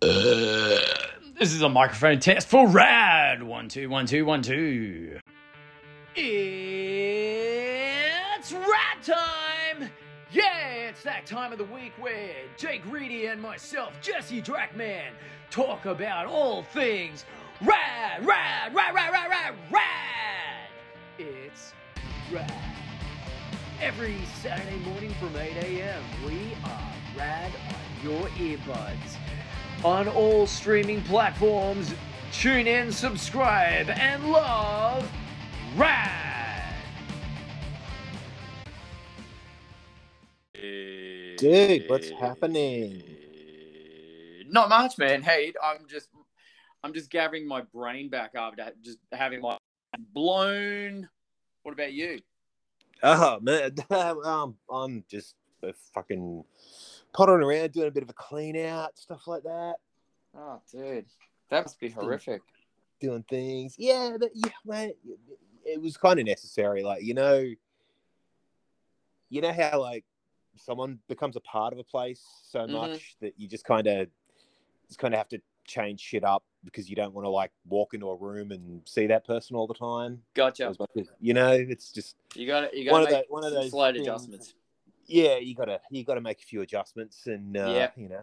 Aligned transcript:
Uh, 0.00 0.78
this 1.40 1.52
is 1.52 1.62
a 1.62 1.68
microphone 1.68 2.20
test 2.20 2.46
for 2.46 2.68
Rad. 2.68 3.42
One, 3.42 3.68
two, 3.68 3.90
one, 3.90 4.06
two, 4.06 4.24
one, 4.24 4.42
two. 4.42 5.18
It's 6.14 6.22
Rad 8.52 9.02
time! 9.02 9.90
Yeah, 10.30 10.88
it's 10.88 11.02
that 11.02 11.26
time 11.26 11.50
of 11.50 11.58
the 11.58 11.64
week 11.64 11.94
where 11.98 12.30
Jake 12.56 12.82
Reedy 12.86 13.26
and 13.26 13.42
myself, 13.42 13.92
Jesse 14.00 14.40
Drackman, 14.40 15.10
talk 15.50 15.84
about 15.86 16.26
all 16.26 16.62
things 16.62 17.24
rad, 17.60 18.24
rad, 18.24 18.72
rad, 18.72 18.94
rad, 18.94 19.12
rad, 19.12 19.30
rad, 19.30 19.54
rad. 19.72 20.68
It's 21.18 21.72
rad. 22.32 22.52
Every 23.80 24.18
Saturday 24.42 24.78
morning 24.78 25.12
from 25.14 25.36
8 25.36 25.56
a.m., 25.56 26.04
we 26.24 26.54
are 26.64 26.92
rad 27.16 27.52
on 27.68 27.74
your 28.04 28.28
earbuds. 28.28 29.16
On 29.84 30.08
all 30.08 30.46
streaming 30.46 31.02
platforms, 31.02 31.94
tune 32.32 32.66
in, 32.66 32.90
subscribe, 32.90 33.88
and 33.90 34.32
love 34.32 35.08
Rad! 35.76 36.74
Dude, 40.52 41.84
what's 41.88 42.10
happening? 42.10 43.04
Not 44.48 44.68
much, 44.68 44.98
man. 44.98 45.22
Hey, 45.22 45.52
I'm 45.62 45.86
just, 45.86 46.08
I'm 46.82 46.92
just 46.92 47.08
gathering 47.08 47.46
my 47.46 47.60
brain 47.60 48.08
back 48.08 48.34
after 48.34 48.72
just 48.82 48.98
having 49.12 49.40
my 49.40 49.56
blown. 50.12 51.08
What 51.62 51.72
about 51.72 51.92
you? 51.92 52.18
Oh 53.04 53.38
man, 53.40 53.76
um, 53.90 54.56
I'm 54.68 55.04
just 55.08 55.36
a 55.62 55.72
fucking 55.94 56.42
pottering 57.12 57.42
around, 57.44 57.72
doing 57.72 57.88
a 57.88 57.90
bit 57.90 58.02
of 58.02 58.10
a 58.10 58.14
clean 58.14 58.56
out, 58.56 58.96
stuff 58.98 59.26
like 59.26 59.42
that, 59.44 59.76
Oh, 60.36 60.60
dude, 60.70 61.06
that 61.50 61.64
must 61.64 61.80
be 61.80 61.88
horrific. 61.90 62.42
doing 63.00 63.22
things. 63.24 63.74
Yeah, 63.78 64.16
but, 64.18 64.30
yeah, 64.34 64.50
man, 64.64 64.92
it 65.64 65.80
was 65.80 65.96
kind 65.96 66.18
of 66.20 66.26
necessary. 66.26 66.82
Like 66.82 67.02
you 67.02 67.14
know, 67.14 67.44
you 69.30 69.40
know 69.40 69.52
how 69.52 69.80
like 69.80 70.04
someone 70.56 70.98
becomes 71.08 71.36
a 71.36 71.40
part 71.40 71.72
of 71.72 71.78
a 71.78 71.84
place 71.84 72.22
so 72.50 72.60
Mhm. 72.60 72.70
much 72.72 73.16
that 73.20 73.34
you 73.38 73.46
just 73.48 73.64
kind 73.64 73.86
of 73.86 74.08
just 74.88 74.98
kind 74.98 75.12
of 75.14 75.18
have 75.18 75.28
to 75.28 75.40
change 75.64 76.00
shit 76.00 76.24
up 76.24 76.42
because 76.64 76.88
you 76.88 76.96
don't 76.96 77.12
want 77.14 77.24
to 77.26 77.28
like 77.28 77.52
walk 77.66 77.92
into 77.94 78.08
a 78.08 78.16
room 78.16 78.50
and 78.52 78.80
see 78.88 79.06
that 79.06 79.24
person 79.26 79.54
all 79.54 79.66
the 79.66 79.74
time. 79.74 80.22
Gotcha. 80.34 80.74
You 81.20 81.34
know, 81.34 81.52
it's 81.52 81.92
just 81.92 82.16
You 82.34 82.46
got 82.46 82.70
to 82.70 82.78
You 82.78 82.90
One 82.90 83.02
got 83.02 83.04
of 83.04 83.08
to 83.10 83.14
make 83.16 83.28
tho- 83.28 83.32
one 83.34 83.44
of 83.44 83.52
those 83.52 83.70
slight 83.70 83.94
things- 83.94 84.06
adjustments. 84.06 84.54
Yeah, 85.08 85.36
you 85.38 85.54
gotta 85.54 85.80
you 85.90 86.04
gotta 86.04 86.20
make 86.20 86.38
a 86.40 86.44
few 86.44 86.60
adjustments 86.60 87.26
and 87.26 87.56
uh, 87.56 87.66
Yeah. 87.74 87.90
you 87.96 88.08
know, 88.08 88.22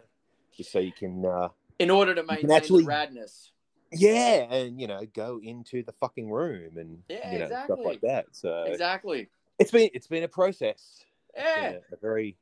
just 0.56 0.72
so 0.72 0.78
you 0.78 0.92
can 0.92 1.24
uh, 1.26 1.48
in 1.78 1.90
order 1.90 2.14
to 2.14 2.22
maintain 2.22 2.50
actually- 2.50 2.84
the 2.84 2.90
radness. 2.90 3.50
yeah, 3.92 4.50
and 4.52 4.80
you 4.80 4.86
know, 4.86 5.02
go 5.12 5.40
into 5.42 5.82
the 5.82 5.92
fucking 5.92 6.30
room 6.30 6.78
and 6.78 7.02
Yeah, 7.08 7.32
you 7.32 7.38
know 7.40 7.46
stuff 7.64 7.80
like 7.84 8.00
that. 8.02 8.26
So 8.32 8.62
Exactly. 8.62 9.28
it's 9.58 9.70
been 9.70 9.90
it's 9.92 10.06
been 10.06 10.22
a 10.22 10.28
process, 10.28 11.04
Yeah. 11.36 11.78
a, 11.92 11.94
a 11.94 11.96
very 12.00 12.36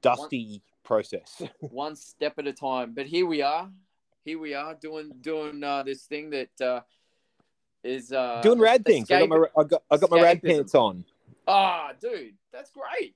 dusty 0.00 0.62
process. 0.84 1.42
one 1.60 1.96
step 1.96 2.38
at 2.38 2.46
a 2.46 2.52
time. 2.52 2.92
But 2.94 3.06
here 3.06 3.26
we 3.26 3.42
are. 3.42 3.70
Here 4.24 4.38
we 4.38 4.54
are 4.54 4.74
doing 4.74 5.10
doing 5.20 5.62
uh, 5.62 5.82
this 5.82 6.02
thing 6.04 6.30
that 6.30 6.60
uh, 6.60 6.80
is 7.84 8.12
uh, 8.12 8.40
Doing 8.42 8.58
rad 8.58 8.84
things. 8.84 9.10
I 9.10 9.20
got 9.20 9.28
my 9.28 9.44
I 9.56 9.64
got 9.64 9.82
I 9.90 9.96
got 9.96 10.10
my 10.10 10.20
rad 10.20 10.42
pants 10.42 10.74
on. 10.74 11.04
Ah, 11.46 11.92
dude, 12.00 12.34
that's 12.52 12.70
great. 12.70 13.14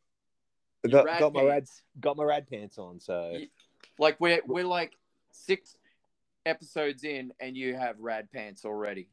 Got, 0.88 1.06
got 1.18 1.32
my 1.34 1.42
rad 1.42 1.52
pants. 1.64 1.82
got 2.00 2.16
my 2.16 2.24
rad 2.24 2.48
pants 2.48 2.78
on. 2.78 3.00
So 3.00 3.32
You- 3.38 3.48
Like 3.98 4.18
we're 4.20 4.40
we're 4.46 4.64
like 4.64 4.92
six 5.32 5.76
episodes 6.46 7.04
in, 7.04 7.32
and 7.40 7.56
you 7.56 7.74
have 7.76 7.96
rad 7.98 8.30
pants 8.32 8.64
already. 8.64 9.08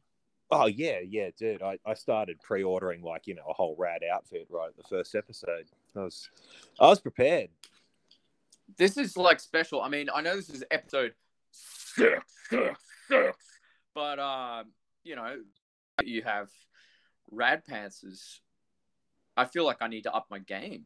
oh 0.52 0.68
yeah, 0.68 1.00
yeah, 1.06 1.30
dude. 1.38 1.62
I, 1.62 1.78
I 1.86 1.94
started 1.94 2.40
pre 2.42 2.64
ordering 2.64 3.02
like 3.02 3.28
you 3.28 3.36
know 3.36 3.44
a 3.50 3.54
whole 3.54 3.76
rad 3.78 4.02
outfit 4.14 4.48
right 4.50 4.70
at 4.70 4.78
the 4.78 4.84
first 4.84 5.14
episode. 5.16 5.66
I 5.96 6.00
was 6.04 6.30
I 6.80 6.88
was 6.88 7.00
prepared. 7.02 7.50
This 8.78 8.98
is 8.98 9.18
like 9.18 9.40
special. 9.40 9.82
I 9.82 9.90
mean, 9.90 10.10
I 10.14 10.22
know 10.22 10.36
this 10.36 10.50
is 10.50 10.64
episode 10.72 11.14
six, 11.52 12.22
six, 12.50 12.80
six, 13.10 13.38
but 13.94 14.20
um, 14.20 14.68
you 15.04 15.16
know, 15.18 15.38
you 16.04 16.22
have 16.24 16.50
rad 17.32 17.66
pants. 17.66 18.04
Is 18.04 18.40
I 19.38 19.46
feel 19.46 19.66
like 19.66 19.78
I 19.82 19.88
need 19.88 20.04
to 20.04 20.14
up 20.14 20.28
my 20.30 20.40
game. 20.40 20.86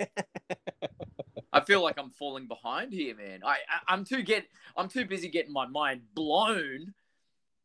I 1.52 1.60
feel 1.60 1.82
like 1.82 1.98
I'm 1.98 2.10
falling 2.10 2.48
behind 2.48 2.92
here, 2.92 3.14
man. 3.14 3.40
I, 3.44 3.58
I 3.68 3.92
I'm 3.94 4.04
too 4.04 4.22
get 4.22 4.46
I'm 4.76 4.88
too 4.88 5.04
busy 5.04 5.28
getting 5.28 5.52
my 5.52 5.66
mind 5.66 6.02
blown, 6.14 6.94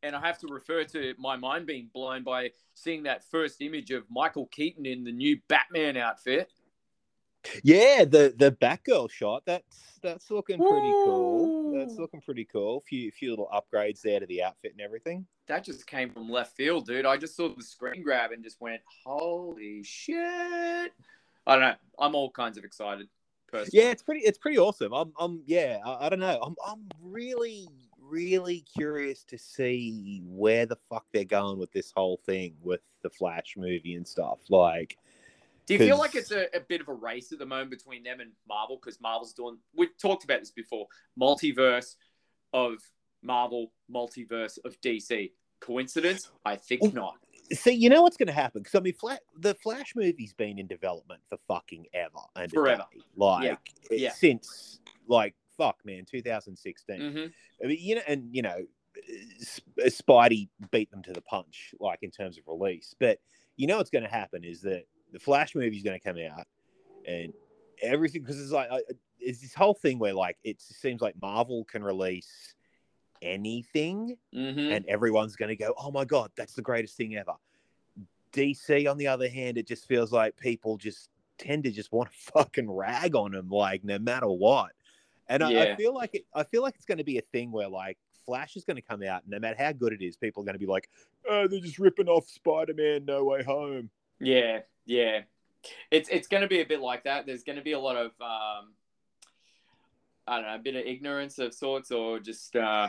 and 0.02 0.14
I 0.14 0.20
have 0.20 0.38
to 0.38 0.46
refer 0.48 0.84
to 0.84 1.14
my 1.18 1.36
mind 1.36 1.66
being 1.66 1.90
blown 1.92 2.22
by 2.22 2.50
seeing 2.74 3.02
that 3.04 3.24
first 3.24 3.60
image 3.60 3.90
of 3.90 4.04
Michael 4.10 4.46
Keaton 4.46 4.86
in 4.86 5.04
the 5.04 5.12
new 5.12 5.38
Batman 5.48 5.96
outfit. 5.96 6.52
Yeah, 7.62 8.04
the 8.04 8.34
the 8.36 8.52
Batgirl 8.52 9.10
shot. 9.10 9.42
That's 9.46 9.98
that's 10.02 10.30
looking 10.30 10.58
pretty 10.58 10.90
cool. 10.90 11.72
That's 11.78 11.96
looking 11.98 12.20
pretty 12.20 12.44
cool. 12.44 12.82
Few 12.88 13.10
few 13.10 13.30
little 13.30 13.48
upgrades 13.52 14.02
there 14.02 14.20
to 14.20 14.26
the 14.26 14.42
outfit 14.42 14.72
and 14.72 14.80
everything. 14.80 15.26
That 15.48 15.64
just 15.64 15.86
came 15.86 16.10
from 16.10 16.30
left 16.30 16.56
field, 16.56 16.86
dude. 16.86 17.06
I 17.06 17.16
just 17.16 17.36
saw 17.36 17.48
the 17.54 17.62
screen 17.62 18.02
grab 18.02 18.32
and 18.32 18.42
just 18.42 18.60
went, 18.60 18.80
"Holy 19.04 19.82
shit!" 19.82 20.92
I 21.46 21.52
don't 21.54 21.60
know. 21.60 21.74
I'm 21.98 22.14
all 22.14 22.30
kinds 22.30 22.58
of 22.58 22.64
excited. 22.64 23.08
Personally. 23.48 23.84
Yeah, 23.84 23.90
it's 23.90 24.02
pretty 24.02 24.20
it's 24.20 24.38
pretty 24.38 24.58
awesome. 24.58 24.92
I'm 24.92 25.12
I'm 25.18 25.42
yeah, 25.46 25.78
I, 25.84 26.06
I 26.06 26.08
don't 26.08 26.20
know. 26.20 26.40
I'm 26.42 26.54
I'm 26.66 26.88
really 27.02 27.68
really 28.00 28.64
curious 28.76 29.24
to 29.24 29.38
see 29.38 30.22
where 30.26 30.66
the 30.66 30.76
fuck 30.90 31.06
they're 31.12 31.24
going 31.24 31.58
with 31.58 31.72
this 31.72 31.92
whole 31.94 32.20
thing 32.26 32.54
with 32.62 32.80
the 33.02 33.10
Flash 33.10 33.54
movie 33.56 33.94
and 33.94 34.06
stuff. 34.06 34.38
Like 34.48 34.96
Do 35.66 35.74
you 35.74 35.78
feel 35.80 35.98
like 35.98 36.14
it's 36.14 36.32
a, 36.32 36.46
a 36.54 36.60
bit 36.60 36.80
of 36.80 36.88
a 36.88 36.92
race 36.94 37.32
at 37.32 37.38
the 37.38 37.46
moment 37.46 37.70
between 37.70 38.02
them 38.02 38.20
and 38.20 38.30
Marvel? 38.48 38.78
Because 38.82 39.00
Marvel's 39.00 39.32
doing, 39.32 39.58
we've 39.76 39.96
talked 39.98 40.24
about 40.24 40.40
this 40.40 40.50
before 40.50 40.86
multiverse 41.20 41.94
of 42.52 42.74
Marvel, 43.22 43.72
multiverse 43.92 44.58
of 44.64 44.80
DC. 44.80 45.32
Coincidence? 45.60 46.30
I 46.44 46.56
think 46.56 46.82
Oh, 46.84 46.88
not. 46.88 47.14
see, 47.52 47.70
you 47.70 47.88
know 47.88 48.02
what's 48.02 48.16
going 48.16 48.26
to 48.26 48.32
happen? 48.32 48.62
Because 48.62 48.74
I 48.74 48.80
mean, 48.80 48.94
Fla- 48.94 49.20
the 49.38 49.54
Flash 49.54 49.94
movie's 49.94 50.32
been 50.34 50.58
in 50.58 50.66
development 50.66 51.20
for 51.28 51.38
fucking 51.46 51.86
ever 51.94 52.18
and 52.34 52.50
Forever. 52.50 52.84
day. 52.92 53.00
Like 53.16 53.44
Yeah. 53.44 53.56
Yeah. 53.96 54.10
since 54.12 54.80
like 55.06 55.34
fuck, 55.56 55.76
man, 55.84 56.04
2016. 56.10 57.12
hmm 57.12 57.26
I 57.62 57.66
mean, 57.68 57.78
you 57.80 57.94
know, 57.94 58.00
and 58.08 58.28
you 58.34 58.42
know, 58.42 58.56
Sp- 59.38 59.78
Spidey 59.86 60.48
beat 60.72 60.90
them 60.90 61.02
to 61.04 61.12
the 61.12 61.20
punch, 61.22 61.74
like 61.78 62.00
in 62.02 62.10
terms 62.10 62.38
of 62.38 62.44
release. 62.48 62.94
But 62.98 63.20
you 63.56 63.66
know 63.68 63.76
what's 63.76 63.90
going 63.90 64.04
to 64.04 64.10
happen 64.10 64.42
is 64.44 64.62
that 64.62 64.84
the 65.12 65.18
Flash 65.18 65.54
movie 65.54 65.76
is 65.76 65.82
going 65.82 65.98
to 65.98 66.04
come 66.04 66.18
out, 66.18 66.46
and 67.06 67.32
everything 67.82 68.22
because 68.22 68.40
it's 68.40 68.52
like 68.52 68.68
it's 69.18 69.40
this 69.40 69.54
whole 69.54 69.74
thing 69.74 69.98
where 69.98 70.14
like 70.14 70.36
it 70.44 70.60
seems 70.60 71.00
like 71.00 71.14
Marvel 71.20 71.64
can 71.64 71.82
release 71.82 72.54
anything, 73.20 74.16
hmm 74.32 74.70
and 74.70 74.84
everyone's 74.86 75.36
going 75.36 75.50
to 75.50 75.56
go, 75.56 75.74
"Oh 75.78 75.90
my 75.90 76.04
god, 76.04 76.30
that's 76.36 76.54
the 76.54 76.62
greatest 76.62 76.96
thing 76.96 77.16
ever." 77.16 77.34
DC, 78.32 78.90
on 78.90 78.96
the 78.96 79.06
other 79.06 79.28
hand, 79.28 79.58
it 79.58 79.66
just 79.66 79.86
feels 79.86 80.12
like 80.12 80.36
people 80.36 80.78
just 80.78 81.10
tend 81.38 81.64
to 81.64 81.70
just 81.70 81.92
want 81.92 82.10
to 82.10 82.16
fucking 82.32 82.70
rag 82.70 83.14
on 83.14 83.32
them, 83.32 83.48
like 83.48 83.84
no 83.84 83.98
matter 83.98 84.28
what. 84.28 84.72
And 85.28 85.42
I, 85.42 85.62
I 85.62 85.76
feel 85.76 85.94
like 85.94 86.14
it, 86.14 86.26
I 86.34 86.42
feel 86.44 86.62
like 86.62 86.74
it's 86.76 86.84
going 86.84 86.98
to 86.98 87.04
be 87.04 87.18
a 87.18 87.22
thing 87.32 87.52
where 87.52 87.68
like 87.68 87.96
Flash 88.26 88.56
is 88.56 88.64
going 88.64 88.76
to 88.76 88.82
come 88.82 89.02
out, 89.02 89.22
and 89.22 89.30
no 89.30 89.38
matter 89.38 89.56
how 89.58 89.72
good 89.72 89.92
it 89.92 90.02
is, 90.02 90.16
people 90.16 90.42
are 90.42 90.46
going 90.46 90.54
to 90.54 90.58
be 90.58 90.66
like, 90.66 90.88
"Oh, 91.28 91.46
they're 91.46 91.60
just 91.60 91.78
ripping 91.78 92.08
off 92.08 92.28
Spider-Man, 92.28 93.04
No 93.04 93.24
Way 93.24 93.42
Home." 93.44 93.90
Yeah, 94.20 94.60
yeah. 94.86 95.20
It's 95.90 96.08
it's 96.08 96.26
going 96.26 96.42
to 96.42 96.48
be 96.48 96.60
a 96.60 96.66
bit 96.66 96.80
like 96.80 97.04
that. 97.04 97.26
There's 97.26 97.44
going 97.44 97.56
to 97.56 97.62
be 97.62 97.72
a 97.72 97.78
lot 97.78 97.96
of 97.96 98.10
um, 98.20 98.74
I 100.26 100.36
don't 100.36 100.46
know, 100.46 100.54
a 100.54 100.58
bit 100.58 100.76
of 100.76 100.84
ignorance 100.84 101.38
of 101.38 101.54
sorts, 101.54 101.90
or 101.90 102.18
just 102.18 102.56
uh, 102.56 102.88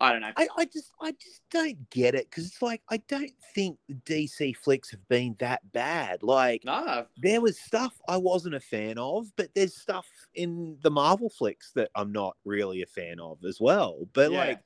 I 0.00 0.12
don't 0.12 0.20
know. 0.22 0.32
I, 0.36 0.48
I 0.56 0.64
just, 0.64 0.90
I 1.00 1.12
just 1.12 1.42
don't 1.50 1.88
get 1.90 2.14
it 2.14 2.28
because 2.30 2.46
it's 2.46 2.62
like 2.62 2.82
I 2.90 2.98
don't 3.08 3.32
think 3.54 3.78
the 3.88 3.94
DC 3.94 4.56
flicks 4.56 4.90
have 4.90 5.06
been 5.08 5.36
that 5.38 5.60
bad. 5.72 6.22
Like, 6.22 6.64
Nah, 6.64 7.04
there 7.18 7.40
was 7.40 7.58
stuff 7.58 7.94
I 8.08 8.16
wasn't 8.16 8.54
a 8.54 8.60
fan 8.60 8.98
of, 8.98 9.26
but 9.36 9.48
there's 9.54 9.76
stuff 9.76 10.06
in 10.34 10.78
the 10.82 10.90
Marvel 10.90 11.30
flicks 11.30 11.72
that 11.74 11.90
I'm 11.94 12.12
not 12.12 12.36
really 12.44 12.82
a 12.82 12.86
fan 12.86 13.20
of 13.20 13.38
as 13.44 13.60
well. 13.60 14.08
But 14.12 14.32
Yeah. 14.32 14.38
like 14.38 14.60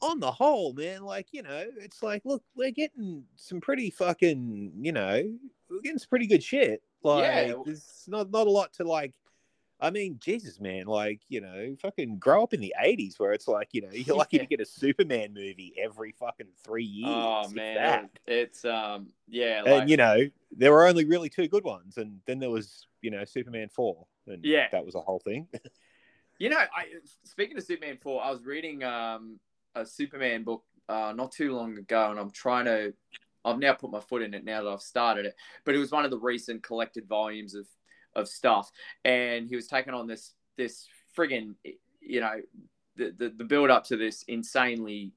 on 0.00 0.20
the 0.20 0.30
whole, 0.30 0.72
man, 0.74 1.02
like, 1.02 1.26
you 1.32 1.42
know, 1.42 1.64
it's 1.78 2.02
like, 2.02 2.22
look, 2.24 2.42
we're 2.54 2.70
getting 2.70 3.24
some 3.36 3.60
pretty 3.60 3.90
fucking, 3.90 4.72
you 4.80 4.92
know, 4.92 5.22
we're 5.70 5.80
getting 5.80 5.98
some 5.98 6.08
pretty 6.08 6.26
good 6.26 6.42
shit. 6.42 6.82
Like 7.02 7.24
Yeah. 7.24 7.54
there's 7.64 8.04
not 8.08 8.30
not 8.30 8.46
a 8.46 8.50
lot 8.50 8.72
to 8.74 8.84
like 8.84 9.14
I 9.80 9.90
mean, 9.90 10.18
Jesus, 10.20 10.58
man, 10.58 10.86
like, 10.86 11.20
you 11.28 11.40
know, 11.40 11.76
fucking 11.80 12.18
grow 12.18 12.42
up 12.42 12.52
in 12.52 12.60
the 12.60 12.74
80s 12.82 13.20
where 13.20 13.32
it's 13.32 13.46
like, 13.46 13.68
you 13.70 13.82
know, 13.82 13.90
you're 13.92 14.16
lucky 14.16 14.38
Yeah. 14.38 14.42
to 14.42 14.48
get 14.48 14.60
a 14.60 14.66
Superman 14.66 15.32
movie 15.32 15.72
every 15.80 16.10
fucking 16.10 16.48
three 16.64 16.82
years. 16.82 17.24
oh 17.24 17.48
man, 17.50 18.10
it's 18.26 18.64
um, 18.64 19.12
yeah, 19.28 19.62
like, 19.64 19.82
And, 19.82 19.90
you 19.90 19.96
know, 19.96 20.18
there 20.50 20.72
were 20.72 20.84
only 20.84 21.04
really 21.04 21.28
two 21.28 21.46
good 21.46 21.62
ones. 21.62 21.96
And 21.96 22.20
then 22.26 22.40
there 22.40 22.50
was, 22.50 22.88
you 23.02 23.12
know, 23.12 23.24
Superman 23.24 23.68
4. 23.68 24.04
And 24.26 24.44
Yeah. 24.44 24.66
that 24.72 24.84
was 24.84 24.96
a 24.96 25.00
whole 25.00 25.20
thing. 25.20 25.46
You 26.40 26.50
know, 26.50 26.56
I 26.56 26.86
speaking 27.24 27.56
of 27.58 27.64
Superman 27.64 27.98
four, 28.00 28.22
I 28.22 28.30
was 28.30 28.44
reading 28.44 28.84
um, 28.84 29.40
a 29.74 29.84
Superman 29.84 30.44
book 30.44 30.62
uh, 30.88 31.12
not 31.14 31.32
too 31.32 31.52
long 31.52 31.76
ago, 31.76 32.10
and 32.12 32.18
I'm 32.20 32.30
trying 32.30 32.66
to. 32.66 32.94
I've 33.48 33.58
now 33.58 33.72
put 33.74 33.90
my 33.90 34.00
foot 34.00 34.22
in 34.22 34.34
it 34.34 34.44
now 34.44 34.62
that 34.62 34.70
I've 34.70 34.80
started 34.82 35.26
it, 35.26 35.34
but 35.64 35.74
it 35.74 35.78
was 35.78 35.90
one 35.90 36.04
of 36.04 36.10
the 36.10 36.18
recent 36.18 36.62
collected 36.62 37.06
volumes 37.08 37.54
of 37.54 37.66
of 38.14 38.28
stuff, 38.28 38.70
and 39.04 39.48
he 39.48 39.56
was 39.56 39.66
taking 39.66 39.94
on 39.94 40.06
this 40.06 40.34
this 40.56 40.86
friggin' 41.16 41.54
you 42.00 42.20
know 42.20 42.40
the 42.96 43.14
the, 43.16 43.28
the 43.30 43.44
build 43.44 43.70
up 43.70 43.84
to 43.84 43.96
this 43.96 44.22
insanely 44.28 45.12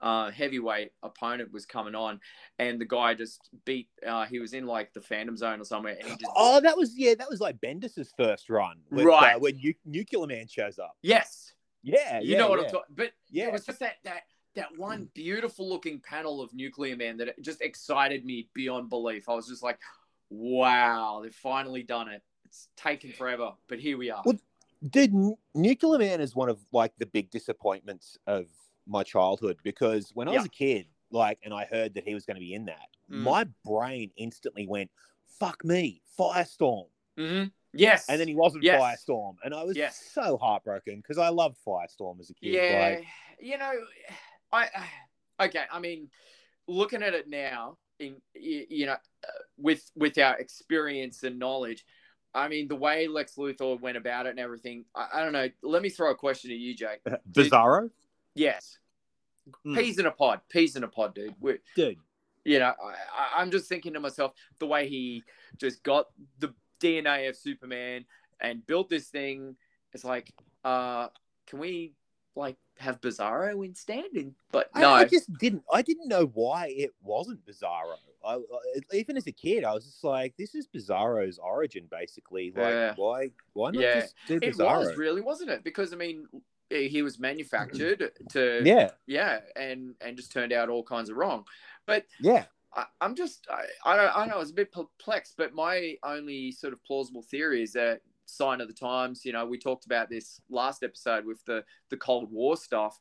uh, 0.00 0.30
heavyweight 0.30 0.92
opponent 1.02 1.50
was 1.52 1.64
coming 1.64 1.94
on, 1.94 2.20
and 2.58 2.78
the 2.80 2.84
guy 2.84 3.14
just 3.14 3.48
beat. 3.64 3.88
Uh, 4.06 4.26
he 4.26 4.38
was 4.38 4.52
in 4.52 4.66
like 4.66 4.92
the 4.92 5.00
Phantom 5.00 5.36
Zone 5.36 5.60
or 5.60 5.64
somewhere, 5.64 5.96
and 5.98 6.08
he 6.08 6.16
just. 6.16 6.30
Oh, 6.36 6.60
that 6.60 6.76
was 6.76 6.92
yeah, 6.96 7.14
that 7.14 7.28
was 7.30 7.40
like 7.40 7.58
Bendis's 7.60 8.12
first 8.16 8.50
run, 8.50 8.76
with, 8.90 9.06
Right. 9.06 9.34
Uh, 9.36 9.38
when 9.38 9.56
Nu- 9.56 9.72
Nuclear 9.86 10.26
Man 10.26 10.46
shows 10.48 10.78
up. 10.78 10.96
Yes, 11.02 11.54
Yeah, 11.82 12.20
you 12.20 12.32
yeah, 12.32 12.38
know 12.38 12.48
what 12.50 12.58
yeah. 12.58 12.64
I'm 12.66 12.70
talking. 12.70 12.94
But 12.94 13.12
Yeah. 13.30 13.46
it 13.46 13.52
was 13.52 13.64
just 13.64 13.80
that 13.80 13.96
that 14.04 14.22
that 14.56 14.76
one 14.76 15.08
beautiful 15.14 15.68
looking 15.68 16.00
panel 16.00 16.40
of 16.42 16.52
Nuclear 16.52 16.96
Man 16.96 17.16
that 17.18 17.40
just 17.40 17.62
excited 17.62 18.24
me 18.24 18.48
beyond 18.54 18.90
belief. 18.90 19.28
I 19.28 19.34
was 19.34 19.46
just 19.46 19.62
like, 19.62 19.78
wow, 20.30 21.20
they've 21.22 21.34
finally 21.34 21.82
done 21.82 22.08
it. 22.08 22.22
It's 22.44 22.68
taken 22.76 23.12
forever, 23.12 23.52
but 23.68 23.78
here 23.78 23.96
we 23.96 24.10
are. 24.10 24.22
Well, 24.24 24.38
Dude, 24.90 25.12
Nuclear 25.54 25.98
Man 25.98 26.20
is 26.20 26.36
one 26.36 26.48
of 26.50 26.58
like 26.72 26.92
the 26.98 27.06
big 27.06 27.30
disappointments 27.30 28.18
of 28.26 28.46
my 28.86 29.02
childhood 29.02 29.56
because 29.62 30.10
when 30.14 30.28
I 30.28 30.32
was 30.32 30.44
a 30.44 30.50
kid, 30.50 30.86
like, 31.10 31.38
and 31.44 31.54
I 31.54 31.64
heard 31.64 31.94
that 31.94 32.04
he 32.04 32.14
was 32.14 32.26
going 32.26 32.34
to 32.36 32.40
be 32.40 32.54
in 32.54 32.66
that, 32.66 32.88
Mm. 33.10 33.22
my 33.22 33.46
brain 33.64 34.10
instantly 34.16 34.66
went, 34.66 34.90
"Fuck 35.38 35.64
me, 35.64 36.02
Firestorm," 36.18 36.88
Mm-hmm. 37.16 37.48
Yes, 37.72 38.08
and 38.08 38.20
then 38.20 38.26
he 38.26 38.34
wasn't 38.34 38.64
Yes. 38.64 38.80
Firestorm, 38.80 39.36
and 39.44 39.54
I 39.54 39.62
was 39.62 39.76
Yes. 39.76 40.10
so 40.12 40.36
heartbroken 40.36 40.96
because 40.96 41.16
I 41.16 41.28
loved 41.28 41.56
Firestorm 41.64 42.18
as 42.18 42.30
a 42.30 42.34
kid. 42.34 42.54
Yeah, 42.54 42.78
Like, 42.78 43.06
you 43.38 43.58
know, 43.58 43.72
I 44.52 44.68
okay. 45.44 45.64
I 45.70 45.78
mean, 45.80 46.08
looking 46.66 47.02
at 47.02 47.14
it 47.14 47.28
now, 47.28 47.78
in 47.98 48.16
you 48.34 48.86
know, 48.86 48.92
uh, 48.92 49.42
with 49.58 49.90
with 49.96 50.18
our 50.18 50.36
experience 50.38 51.22
and 51.22 51.38
knowledge, 51.38 51.84
I 52.34 52.48
mean, 52.48 52.68
the 52.68 52.76
way 52.76 53.06
Lex 53.08 53.34
Luthor 53.36 53.80
went 53.80 53.96
about 53.96 54.26
it 54.26 54.30
and 54.30 54.38
everything. 54.38 54.84
I, 54.94 55.08
I 55.14 55.22
don't 55.22 55.32
know. 55.32 55.48
Let 55.62 55.82
me 55.82 55.88
throw 55.88 56.10
a 56.10 56.14
question 56.14 56.50
to 56.50 56.56
you, 56.56 56.74
Jake. 56.74 57.00
Bizarro, 57.32 57.90
Yes, 58.34 58.78
Mm. 59.64 59.76
peas 59.76 59.98
in 59.98 60.06
a 60.06 60.10
pod. 60.10 60.40
Peas 60.48 60.74
in 60.76 60.82
a 60.84 60.88
pod, 60.88 61.14
dude. 61.14 61.34
we 61.40 61.58
dude. 61.76 61.96
you 62.44 62.58
know, 62.58 62.74
I- 62.82 63.40
I'm 63.40 63.50
just 63.52 63.68
thinking 63.68 63.92
to 63.94 64.00
myself 64.00 64.32
the 64.58 64.66
way 64.66 64.88
he 64.88 65.22
just 65.58 65.82
got 65.84 66.06
the 66.40 66.52
DNA 66.80 67.28
of 67.28 67.36
Superman 67.36 68.04
and 68.40 68.66
built 68.66 68.88
this 68.90 69.08
thing. 69.08 69.56
It's 69.92 70.04
like, 70.04 70.32
uh, 70.64 71.08
can 71.46 71.60
we 71.60 71.94
like 72.34 72.56
have 72.78 73.00
Bizarro 73.00 73.64
in 73.64 73.74
standing, 73.74 74.34
but 74.52 74.68
I, 74.74 74.80
no, 74.80 74.90
I 74.90 75.04
just 75.04 75.32
didn't. 75.38 75.62
I 75.72 75.82
didn't 75.82 76.08
know 76.08 76.26
why 76.26 76.68
it 76.68 76.92
wasn't 77.02 77.44
Bizarro. 77.46 77.96
I, 78.24 78.34
I, 78.34 78.40
even 78.92 79.16
as 79.16 79.26
a 79.26 79.32
kid, 79.32 79.64
I 79.64 79.72
was 79.72 79.84
just 79.84 80.04
like, 80.04 80.36
"This 80.36 80.54
is 80.54 80.66
Bizarro's 80.66 81.38
origin, 81.38 81.86
basically. 81.90 82.52
Like, 82.54 82.74
Yeah. 82.74 82.94
why? 82.96 83.30
Why 83.52 83.70
not 83.70 83.80
Yeah. 83.80 84.00
just 84.00 84.14
do 84.26 84.40
Bizarro?" 84.40 84.74
it 84.74 84.78
was 84.78 84.96
really, 84.96 85.20
wasn't 85.20 85.50
it? 85.50 85.64
Because 85.64 85.92
I 85.92 85.96
mean, 85.96 86.26
he 86.70 87.02
was 87.02 87.18
manufactured 87.18 88.10
to 88.30 88.62
yeah, 88.64 88.90
yeah, 89.06 89.40
and 89.54 89.94
and 90.00 90.16
just 90.16 90.32
turned 90.32 90.52
out 90.52 90.68
all 90.68 90.82
kinds 90.82 91.10
of 91.10 91.16
wrong. 91.16 91.44
But 91.86 92.06
yeah. 92.20 92.44
I, 92.74 92.84
I'm 93.00 93.14
just 93.14 93.46
I, 93.50 93.64
I 93.84 93.96
don't 93.96 94.16
I 94.16 94.26
know 94.26 94.34
I 94.34 94.38
was 94.38 94.50
a 94.50 94.54
bit 94.54 94.72
perplexed, 94.72 95.34
but 95.38 95.54
my 95.54 95.96
only 96.02 96.52
sort 96.52 96.72
of 96.72 96.82
plausible 96.84 97.22
theory 97.22 97.62
is 97.62 97.72
that 97.72 98.02
sign 98.26 98.60
of 98.60 98.68
the 98.68 98.74
times. 98.74 99.24
You 99.24 99.32
know, 99.32 99.46
we 99.46 99.58
talked 99.58 99.86
about 99.86 100.10
this 100.10 100.40
last 100.50 100.82
episode 100.82 101.24
with 101.24 101.44
the 101.44 101.64
the 101.90 101.96
Cold 101.96 102.30
War 102.30 102.56
stuff. 102.56 103.00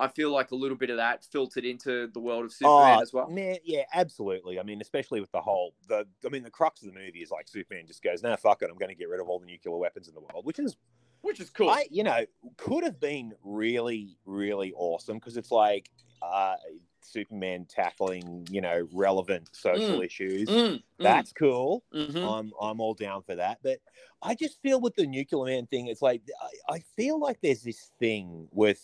I 0.00 0.08
feel 0.08 0.32
like 0.32 0.50
a 0.50 0.56
little 0.56 0.76
bit 0.76 0.90
of 0.90 0.96
that 0.96 1.24
filtered 1.24 1.64
into 1.64 2.08
the 2.08 2.18
world 2.18 2.44
of 2.44 2.52
Superman 2.52 2.98
Oh, 2.98 3.02
as 3.02 3.12
well. 3.12 3.30
Man, 3.30 3.58
yeah, 3.62 3.84
absolutely. 3.92 4.58
I 4.58 4.64
mean, 4.64 4.80
especially 4.80 5.20
with 5.20 5.30
the 5.30 5.40
whole 5.40 5.74
the. 5.88 6.04
I 6.26 6.30
mean, 6.30 6.42
the 6.42 6.50
crux 6.50 6.82
of 6.82 6.92
the 6.92 6.98
movie 6.98 7.20
is 7.20 7.30
like 7.30 7.46
Superman 7.46 7.86
just 7.86 8.02
goes, 8.02 8.22
"No, 8.22 8.34
fuck 8.36 8.62
it, 8.62 8.70
I'm 8.70 8.76
going 8.76 8.88
to 8.88 8.96
get 8.96 9.08
rid 9.08 9.20
of 9.20 9.28
all 9.28 9.38
the 9.38 9.46
nuclear 9.46 9.76
weapons 9.76 10.08
in 10.08 10.14
the 10.14 10.20
world," 10.20 10.44
which 10.44 10.58
is 10.58 10.76
Which 11.20 11.40
is 11.40 11.48
cool. 11.48 11.70
I, 11.70 11.86
you 11.90 12.02
know, 12.02 12.24
could 12.56 12.82
have 12.84 12.98
been 12.98 13.34
really, 13.44 14.18
really 14.26 14.72
awesome 14.76 15.18
because 15.18 15.36
it's 15.36 15.52
like 15.52 15.90
uh, 16.20 16.56
Superman 17.04 17.66
tackling, 17.68 18.46
you 18.50 18.60
know, 18.60 18.88
relevant 18.92 19.50
social 19.52 20.00
issues. 20.00 20.48
Mm, 20.48 20.82
That's 20.98 21.32
cool. 21.32 21.84
mm, 21.94 22.10
mhm. 22.10 22.24
I'm 22.24 22.52
I'm 22.60 22.80
all 22.80 22.94
down 22.94 23.22
for 23.22 23.34
that. 23.34 23.58
But 23.62 23.78
I 24.22 24.34
just 24.34 24.60
feel 24.62 24.80
with 24.80 24.94
the 24.96 25.06
nuclear 25.06 25.44
man 25.54 25.66
thing, 25.66 25.88
it's 25.88 26.02
like 26.02 26.22
I, 26.68 26.74
I 26.74 26.78
feel 26.96 27.18
like 27.20 27.38
there's 27.42 27.62
this 27.62 27.90
thing 27.98 28.48
with 28.50 28.80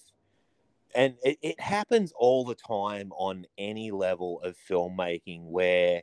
and 0.95 1.15
it, 1.23 1.39
it 1.43 1.61
happens 1.61 2.13
all 2.17 2.45
the 2.45 2.55
time 2.55 3.13
on 3.13 3.47
any 3.59 3.91
level 3.91 4.41
of 4.43 4.57
filmmaking 4.69 5.45
where 5.45 6.03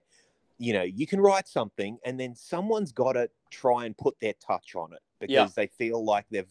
you 0.58 0.74
know 0.74 0.84
you 0.84 1.06
can 1.06 1.20
write 1.20 1.48
something 1.48 1.98
and 2.06 2.20
then 2.20 2.34
someone's 2.36 2.92
got 2.92 3.14
to 3.14 3.30
try 3.52 3.86
and 3.86 3.98
put 3.98 4.16
their 4.20 4.34
touch 4.46 4.76
on 4.76 4.94
it 4.94 5.02
because 5.20 5.34
Yeah. 5.34 5.48
they 5.56 5.68
feel 5.68 6.04
like 6.04 6.26
they've 6.32 6.48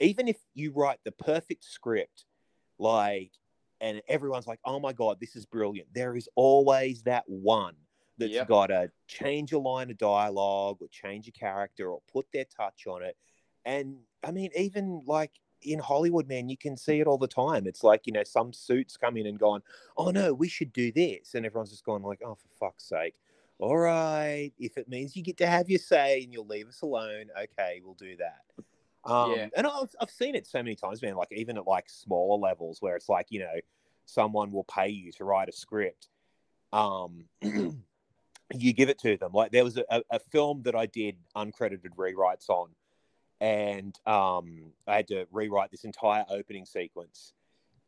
even 0.00 0.28
if 0.28 0.36
you 0.54 0.70
write 0.72 0.98
the 1.04 1.12
perfect 1.12 1.64
script 1.64 2.26
like 2.78 3.32
and 3.80 4.02
everyone's 4.08 4.46
like 4.46 4.60
oh 4.64 4.80
my 4.80 4.92
god 4.92 5.18
this 5.20 5.36
is 5.36 5.46
brilliant. 5.46 5.88
There 5.94 6.16
is 6.16 6.28
always 6.34 7.02
that 7.02 7.24
one 7.26 7.74
that's 8.18 8.32
Yeah. 8.32 8.44
got 8.44 8.66
to 8.68 8.90
change 9.06 9.52
a 9.52 9.58
line 9.58 9.90
of 9.90 9.98
dialogue 9.98 10.78
or 10.80 10.88
change 10.88 11.28
a 11.28 11.30
character 11.32 11.88
or 11.90 12.00
put 12.12 12.26
their 12.32 12.44
touch 12.44 12.86
on 12.86 13.02
it. 13.02 13.16
And 13.64 13.98
i 14.24 14.32
mean 14.32 14.50
even 14.56 15.02
like 15.06 15.30
in 15.62 15.78
hollywood 15.78 16.26
man 16.28 16.48
you 16.48 16.56
can 16.56 16.76
see 16.76 17.00
it 17.00 17.06
all 17.06 17.18
the 17.18 17.28
time. 17.28 17.66
It's 17.66 17.84
like 17.84 18.06
you 18.06 18.12
know 18.12 18.24
some 18.24 18.52
suits 18.52 18.96
come 18.96 19.16
in 19.16 19.26
and 19.26 19.38
going 19.38 19.62
oh 19.96 20.10
no 20.10 20.34
we 20.34 20.48
should 20.48 20.72
do 20.72 20.90
this. 20.92 21.34
And 21.34 21.44
everyone's 21.46 21.70
just 21.70 21.84
going 21.84 22.02
like 22.02 22.20
oh 22.24 22.34
for 22.34 22.48
fuck's 22.58 22.88
sake. 22.88 23.14
All 23.60 23.76
right 23.76 24.52
if 24.58 24.76
it 24.76 24.88
means 24.88 25.16
you 25.16 25.22
get 25.22 25.36
to 25.38 25.46
have 25.46 25.68
your 25.68 25.80
say 25.80 26.22
and 26.22 26.32
you'll 26.32 26.46
leave 26.46 26.68
us 26.68 26.82
alone 26.82 27.26
okay 27.40 27.80
we'll 27.84 27.94
do 27.94 28.16
that 28.16 28.42
um, 29.08 29.32
Yeah. 29.32 29.48
and 29.56 29.66
I've, 29.66 29.94
I've 30.00 30.10
seen 30.10 30.34
it 30.34 30.46
so 30.46 30.58
many 30.62 30.76
times 30.76 31.02
man 31.02 31.16
like 31.16 31.32
even 31.32 31.56
at 31.56 31.66
like 31.66 31.88
smaller 31.88 32.38
levels 32.38 32.80
where 32.80 32.96
it's 32.96 33.08
like 33.08 33.26
you 33.30 33.40
know 33.40 33.60
someone 34.06 34.52
will 34.52 34.64
pay 34.64 34.88
you 34.88 35.12
to 35.12 35.24
write 35.24 35.48
a 35.48 35.52
script 35.52 36.08
um 36.72 37.24
you 37.42 38.72
give 38.72 38.88
it 38.88 38.98
to 39.00 39.16
them 39.16 39.32
like 39.32 39.50
there 39.50 39.64
was 39.64 39.76
a, 39.76 40.02
a, 40.10 40.18
film 40.18 40.62
that 40.62 40.74
i 40.74 40.86
did 40.86 41.16
uncredited 41.36 41.90
rewrites 41.96 42.48
on 42.48 42.68
and 43.40 43.98
um 44.06 44.72
i 44.86 44.96
had 44.96 45.08
to 45.08 45.26
rewrite 45.30 45.70
this 45.70 45.84
entire 45.84 46.24
opening 46.30 46.64
sequence 46.64 47.32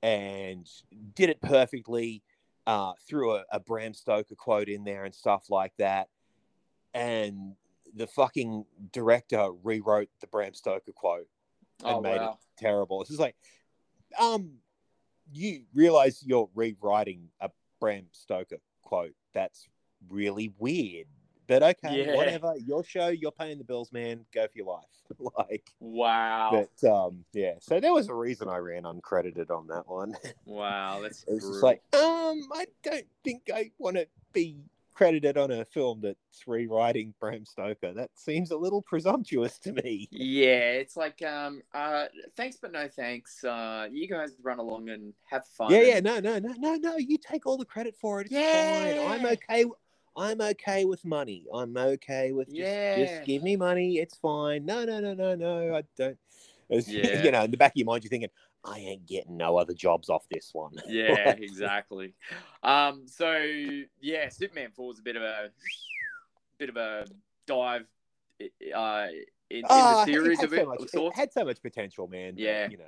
and 0.03 0.69
did 1.15 1.29
it 1.29 1.41
perfectly 1.41 2.23
uh, 2.67 2.93
threw 3.09 3.35
a, 3.35 3.45
a 3.53 3.61
Bram 3.61 3.95
Stoker 3.95 4.35
quote 4.35 4.69
in 4.69 4.85
there 4.85 5.05
and 5.05 5.15
stuff 5.15 5.51
like 5.51 5.73
that. 5.79 6.09
And 6.95 7.55
the 7.95 8.07
fucking 8.07 8.65
director 8.93 9.51
rewrote 9.63 10.09
the 10.21 10.27
Bram 10.27 10.55
Stoker 10.55 10.93
quote 10.93 11.29
and 11.85 11.97
oh 11.97 12.01
made 12.01 12.17
wow. 12.19 12.33
it 12.33 12.63
terrible. 12.63 13.01
It's 13.01 13.11
just 13.11 13.21
like, 13.21 13.37
um, 14.19 14.53
you 15.33 15.63
realize 15.75 16.23
you're 16.25 16.51
rewriting 16.55 17.29
a 17.41 17.51
Bram 17.81 18.07
Stoker 18.13 18.59
quote. 18.83 19.15
That's 19.33 19.69
really 20.09 20.53
weird. 20.59 21.07
But 21.47 21.63
okay, 21.65 22.07
Yeah. 22.07 22.17
whatever. 22.17 22.55
Your 22.65 22.85
show, 22.85 23.09
you're 23.09 23.33
paying 23.33 23.59
the 23.59 23.65
bills, 23.65 23.91
man. 23.91 24.25
Go 24.33 24.47
for 24.47 24.53
your 24.55 24.67
life. 24.67 25.35
like, 25.49 25.73
Wow. 25.81 26.51
but 26.81 26.89
um, 26.89 27.25
yeah. 27.33 27.55
So 27.61 27.81
there 27.81 27.93
was 27.93 28.09
a 28.09 28.15
reason 28.15 28.49
I 28.49 28.59
ran 28.59 28.85
uncredited 28.85 29.51
on 29.51 29.67
that 29.67 29.89
one. 29.89 30.17
wow. 30.45 31.01
That's 31.03 31.25
It 31.25 31.35
was 31.35 31.49
just 31.49 31.63
like, 31.63 31.83
um, 31.95 32.49
I 32.55 32.67
don't 32.85 33.07
think 33.25 33.51
I 33.53 33.73
want 33.79 33.97
to 33.97 34.07
be 34.33 34.59
credited 35.01 35.39
on 35.39 35.51
a 35.51 35.65
film 35.65 35.99
that's 36.03 36.47
rewriting 36.47 37.15
Bram 37.19 37.47
Stoker. 37.47 37.95
That 37.95 38.11
seems 38.17 38.51
a 38.51 38.57
little 38.57 38.83
presumptuous 38.83 39.59
to 39.61 39.73
me. 39.73 40.07
Yeah, 40.11 40.73
it's 40.73 40.95
like 40.95 41.23
um 41.23 41.63
uh 41.73 42.05
thanks 42.37 42.59
but 42.61 42.71
no 42.73 42.87
thanks. 42.87 43.43
Uh 43.43 43.89
you 43.91 44.07
guys 44.07 44.33
run 44.43 44.59
along 44.59 44.91
and 44.91 45.15
have 45.31 45.47
fun. 45.47 45.71
Yeah, 45.71 45.81
yeah, 45.81 46.01
no, 46.01 46.21
no, 46.21 46.39
no, 46.39 46.53
no, 46.59 46.75
no. 46.75 46.97
You 46.99 47.17
take 47.17 47.47
all 47.47 47.57
the 47.57 47.65
credit 47.65 47.97
for 47.99 48.21
it. 48.21 48.29
It's 48.31 48.35
fine. 48.35 49.11
I'm 49.11 49.23
Yeah. 49.23 49.31
okay. 49.31 49.65
I'm 50.19 50.41
okay 50.43 50.85
with 50.85 51.03
money. 51.07 51.47
I'm 51.55 51.75
okay 51.79 52.33
with 52.33 52.49
just, 52.49 52.59
Yeah. 52.59 52.97
just 52.99 53.25
give 53.25 53.43
me 53.43 53.57
money. 53.57 53.97
It's 54.01 54.17
fine. 54.19 54.67
No, 54.67 54.85
no, 54.85 55.01
no, 55.01 55.15
no, 55.15 55.35
no. 55.35 55.77
I 55.77 55.83
don't. 55.97 56.19
Yeah. 56.87 57.25
You 57.25 57.33
know, 57.33 57.43
in 57.43 57.51
the 57.51 57.57
back 57.57 57.73
of 57.73 57.77
your 57.79 57.87
mind, 57.87 58.05
you're 58.05 58.11
thinking, 58.11 58.29
I 58.65 58.79
ain't 58.79 59.07
getting 59.07 59.37
no 59.37 59.57
other 59.57 59.75
jobs 59.75 60.09
off 60.09 60.25
this 60.31 60.51
one. 60.53 60.73
Yeah, 60.87 61.31
exactly. 61.31 62.15
Um 62.63 63.07
so 63.07 63.33
yeah, 64.01 64.29
Superman 64.29 64.71
4 64.75 64.89
was 64.89 64.99
a 64.99 65.03
bit 65.03 65.17
of 65.17 65.23
a 65.23 65.51
bit 66.59 66.69
of 66.69 66.77
a 66.77 67.07
dive 67.47 67.87
uh 68.75 69.07
in, 69.51 69.59
in 69.59 69.65
Ah, 69.69 70.05
the 70.05 70.05
series 70.05 70.39
had 70.39 70.45
of 70.45 70.51
so 70.51 70.57
it, 70.63 70.67
much, 70.67 70.81
of 70.81 70.89
it 70.93 71.17
had 71.17 71.33
so 71.33 71.45
much 71.45 71.61
potential, 71.61 72.07
man. 72.07 72.35
but, 72.35 72.41
Yeah. 72.41 72.69
you 72.71 72.77
know, 72.79 72.85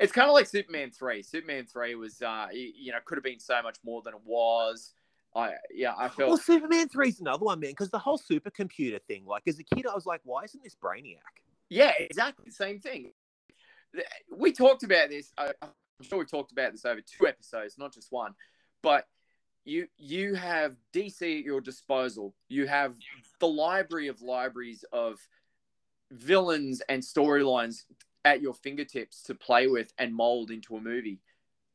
It's 0.00 0.12
kind 0.12 0.28
of 0.28 0.34
like 0.34 0.46
Superman 0.46 0.90
3. 0.90 1.22
Superman 1.22 1.66
3 1.66 1.94
was 1.96 2.22
uh 2.22 2.46
you 2.52 2.92
know 2.92 2.98
could 3.04 3.16
have 3.16 3.24
been 3.24 3.40
so 3.40 3.60
much 3.62 3.78
more 3.84 4.02
than 4.02 4.14
it 4.14 4.20
was. 4.24 4.94
I 5.34 5.54
yeah, 5.74 5.94
I 5.96 6.08
felt 6.08 6.28
Well, 6.30 6.38
Superman 6.38 6.88
3 6.88 7.08
is 7.08 7.20
another 7.20 7.44
one, 7.44 7.60
man, 7.60 7.70
because 7.70 7.90
the 7.90 7.98
whole 7.98 8.18
supercomputer 8.18 9.02
thing, 9.02 9.26
like 9.26 9.42
as 9.46 9.58
a 9.58 9.64
kid, 9.64 9.86
I 9.86 9.94
was 9.94 10.06
like, 10.06 10.20
why 10.24 10.44
isn't 10.44 10.62
this 10.62 10.74
Brainiac? 10.74 11.18
Yeah, 11.68 11.92
exactly. 11.98 12.50
Same 12.50 12.80
thing. 12.80 13.12
We 14.36 14.52
talked 14.52 14.82
about 14.82 15.08
this. 15.10 15.32
I, 15.36 15.52
I'm 15.62 15.70
sure 16.02 16.18
we 16.18 16.24
talked 16.24 16.52
about 16.52 16.72
this 16.72 16.84
over 16.84 17.00
two 17.00 17.26
episodes, 17.26 17.78
not 17.78 17.92
just 17.92 18.12
one. 18.12 18.34
But 18.82 19.06
you 19.64 19.88
you 19.96 20.34
have 20.34 20.76
DC 20.94 21.38
at 21.38 21.44
your 21.44 21.60
disposal. 21.60 22.34
You 22.48 22.66
have 22.66 22.94
the 23.40 23.48
library 23.48 24.08
of 24.08 24.22
libraries 24.22 24.84
of 24.92 25.18
villains 26.12 26.82
and 26.88 27.02
storylines 27.02 27.84
at 28.24 28.40
your 28.40 28.54
fingertips 28.54 29.22
to 29.24 29.34
play 29.34 29.66
with 29.66 29.92
and 29.98 30.14
mold 30.14 30.50
into 30.50 30.76
a 30.76 30.80
movie. 30.80 31.20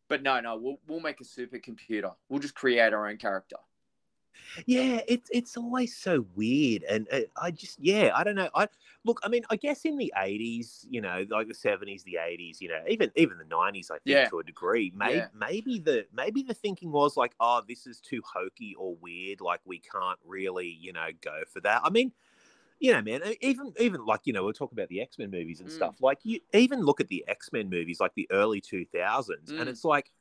But 0.07 0.23
no, 0.23 0.39
no, 0.39 0.57
we'll 0.57 0.77
we'll 0.87 0.99
make 0.99 1.21
a 1.21 1.23
supercomputer. 1.23 2.13
We'll 2.29 2.39
just 2.39 2.55
create 2.55 2.93
our 2.93 3.07
own 3.07 3.17
character. 3.17 3.57
Yeah, 4.65 5.01
it's 5.07 5.29
it's 5.31 5.55
always 5.57 5.95
so 5.95 6.25
weird, 6.35 6.83
and 6.83 7.07
uh, 7.11 7.21
I 7.41 7.51
just 7.51 7.79
yeah, 7.79 8.11
I 8.13 8.23
don't 8.23 8.35
know. 8.35 8.49
I 8.53 8.67
look, 9.05 9.19
I 9.23 9.29
mean, 9.29 9.43
I 9.49 9.55
guess 9.55 9.85
in 9.85 9.97
the 9.97 10.13
eighties, 10.17 10.85
you 10.89 11.01
know, 11.01 11.25
like 11.29 11.47
the 11.47 11.53
seventies, 11.53 12.03
the 12.03 12.17
eighties, 12.17 12.61
you 12.61 12.67
know, 12.69 12.81
even 12.87 13.11
even 13.15 13.37
the 13.37 13.45
nineties, 13.45 13.89
I 13.89 13.95
think 13.95 14.07
Yeah. 14.07 14.29
to 14.29 14.39
a 14.39 14.43
degree, 14.43 14.91
maybe 14.95 15.15
Yeah. 15.17 15.27
maybe 15.33 15.79
the 15.79 16.05
maybe 16.13 16.43
the 16.43 16.53
thinking 16.53 16.91
was 16.91 17.15
like, 17.17 17.33
oh, 17.39 17.61
this 17.67 17.87
is 17.87 17.99
too 18.01 18.21
hokey 18.25 18.75
or 18.77 18.95
weird, 18.95 19.41
like 19.41 19.61
we 19.65 19.79
can't 19.79 20.19
really, 20.25 20.67
you 20.67 20.93
know, 20.93 21.07
go 21.21 21.41
for 21.47 21.61
that. 21.61 21.81
I 21.83 21.89
mean. 21.89 22.11
You 22.83 22.93
know, 22.93 23.01
man. 23.03 23.21
Even, 23.41 23.71
even 23.79 24.03
like 24.07 24.21
you 24.23 24.33
know, 24.33 24.43
we'll 24.43 24.53
talk 24.53 24.71
about 24.71 24.89
the 24.89 25.01
X 25.01 25.19
Men 25.19 25.29
movies 25.29 25.59
and 25.59 25.69
Mm. 25.69 25.73
stuff. 25.73 25.97
Like 26.01 26.17
you, 26.23 26.39
even 26.51 26.81
look 26.81 26.99
at 26.99 27.09
the 27.09 27.23
X 27.27 27.53
Men 27.53 27.69
movies, 27.69 27.99
like 27.99 28.15
the 28.15 28.27
early 28.31 28.59
two 28.59 28.85
thousands, 28.91 29.51
Mm. 29.51 29.59
and 29.59 29.69
it's 29.69 29.83
like 29.85 30.11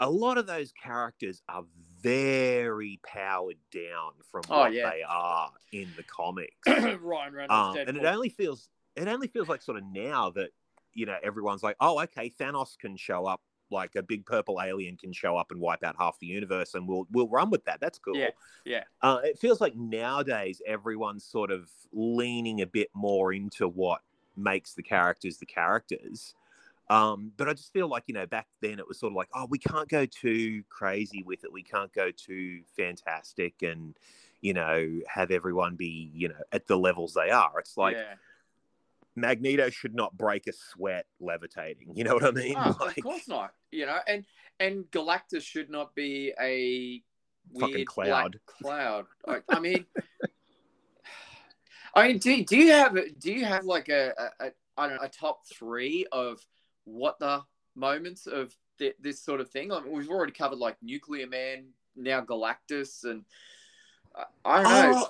a 0.00 0.08
lot 0.10 0.38
of 0.38 0.46
those 0.46 0.72
characters 0.72 1.42
are 1.48 1.64
very 2.00 3.00
powered 3.04 3.56
down 3.72 4.12
from 4.30 4.42
Oh, 4.48 4.60
what 4.60 4.72
yeah. 4.72 4.90
they 4.90 5.02
are 5.08 5.50
in 5.72 5.88
the 5.96 6.02
comics. 6.04 6.54
Ryan 6.66 7.32
Reynolds, 7.32 7.78
um, 7.78 7.88
and 7.88 7.96
it 7.96 8.04
only 8.04 8.28
feels 8.28 8.68
it 8.96 9.08
only 9.08 9.28
feels 9.28 9.48
like 9.48 9.62
sort 9.62 9.78
of 9.78 9.84
now 9.92 10.30
that 10.30 10.50
you 10.94 11.06
know 11.06 11.16
everyone's 11.22 11.62
like, 11.62 11.76
oh, 11.80 12.00
okay, 12.02 12.30
Thanos 12.40 12.78
can 12.78 12.96
show 12.96 13.26
up, 13.26 13.40
like 13.70 13.94
a 13.96 14.02
big 14.02 14.24
purple 14.26 14.60
alien 14.62 14.96
can 14.96 15.12
show 15.12 15.36
up 15.36 15.50
and 15.50 15.60
wipe 15.60 15.82
out 15.84 15.96
half 15.98 16.18
the 16.20 16.26
universe, 16.26 16.74
and 16.74 16.86
we'll 16.88 17.06
we'll 17.12 17.28
run 17.28 17.50
with 17.50 17.64
that. 17.64 17.80
That's 17.80 17.98
cool. 17.98 18.16
Yeah, 18.16 18.30
yeah. 18.64 18.84
Uh, 19.02 19.18
it 19.24 19.38
feels 19.38 19.60
like 19.60 19.74
nowadays 19.76 20.62
everyone's 20.66 21.24
sort 21.24 21.50
of 21.50 21.68
leaning 21.92 22.60
a 22.62 22.66
bit 22.66 22.88
more 22.94 23.32
into 23.32 23.66
what 23.68 24.00
makes 24.36 24.74
the 24.74 24.82
characters 24.82 25.38
the 25.38 25.46
characters. 25.46 26.34
Um, 26.90 27.32
but 27.36 27.48
I 27.48 27.52
just 27.52 27.72
feel 27.72 27.88
like 27.88 28.04
you 28.06 28.14
know 28.14 28.26
back 28.26 28.46
then 28.62 28.78
it 28.78 28.88
was 28.88 28.98
sort 28.98 29.12
of 29.12 29.16
like, 29.16 29.28
oh, 29.34 29.46
we 29.48 29.58
can't 29.58 29.88
go 29.88 30.06
too 30.06 30.62
crazy 30.70 31.22
with 31.22 31.44
it. 31.44 31.52
We 31.52 31.62
can't 31.62 31.92
go 31.92 32.10
too 32.10 32.62
fantastic 32.76 33.62
and 33.62 33.94
you 34.40 34.54
know 34.54 35.00
have 35.08 35.30
everyone 35.30 35.76
be 35.76 36.10
you 36.14 36.28
know 36.28 36.34
at 36.52 36.66
the 36.66 36.76
levels 36.78 37.14
they 37.14 37.30
are. 37.30 37.58
It's 37.58 37.76
like 37.76 37.96
yeah. 37.96 38.14
Magneto 39.16 39.68
should 39.68 39.94
not 39.94 40.16
break 40.16 40.46
a 40.46 40.52
sweat 40.52 41.06
levitating. 41.20 41.94
You 41.96 42.04
know 42.04 42.14
what 42.14 42.24
I 42.24 42.30
mean? 42.30 42.54
Oh, 42.56 42.76
Like, 42.80 42.96
of 42.96 43.04
course 43.04 43.28
not. 43.28 43.52
You 43.70 43.86
know, 43.86 43.98
and 44.06 44.24
and 44.60 44.84
Galactus 44.90 45.42
should 45.42 45.70
not 45.70 45.94
be 45.94 46.32
a 46.40 47.02
Fucking 47.58 47.74
weird 47.74 47.86
cloud. 47.86 48.40
cloud. 48.46 49.06
I, 49.26 49.38
I 49.48 49.60
mean, 49.60 49.86
I 51.94 52.08
mean, 52.08 52.18
do, 52.18 52.44
do 52.44 52.56
you 52.56 52.72
have 52.72 52.96
do 53.18 53.32
you 53.32 53.44
have 53.44 53.64
like 53.64 53.88
a, 53.88 54.12
a, 54.18 54.46
a 54.46 54.50
I 54.76 54.88
don't 54.88 54.96
know 54.96 55.02
a 55.02 55.08
top 55.08 55.46
three 55.46 56.06
of 56.12 56.40
what 56.92 57.18
the 57.18 57.42
moments 57.74 58.26
of 58.26 58.54
thi- 58.78 58.94
this 59.00 59.20
sort 59.20 59.40
of 59.40 59.50
thing? 59.50 59.72
I 59.72 59.80
mean, 59.80 59.92
we've 59.92 60.10
already 60.10 60.32
covered 60.32 60.58
like 60.58 60.76
Nuclear 60.82 61.26
Man, 61.26 61.66
now 61.96 62.20
Galactus, 62.20 63.04
and 63.04 63.24
I, 64.14 64.24
I 64.44 64.62
don't 64.62 64.92
know. 64.92 65.06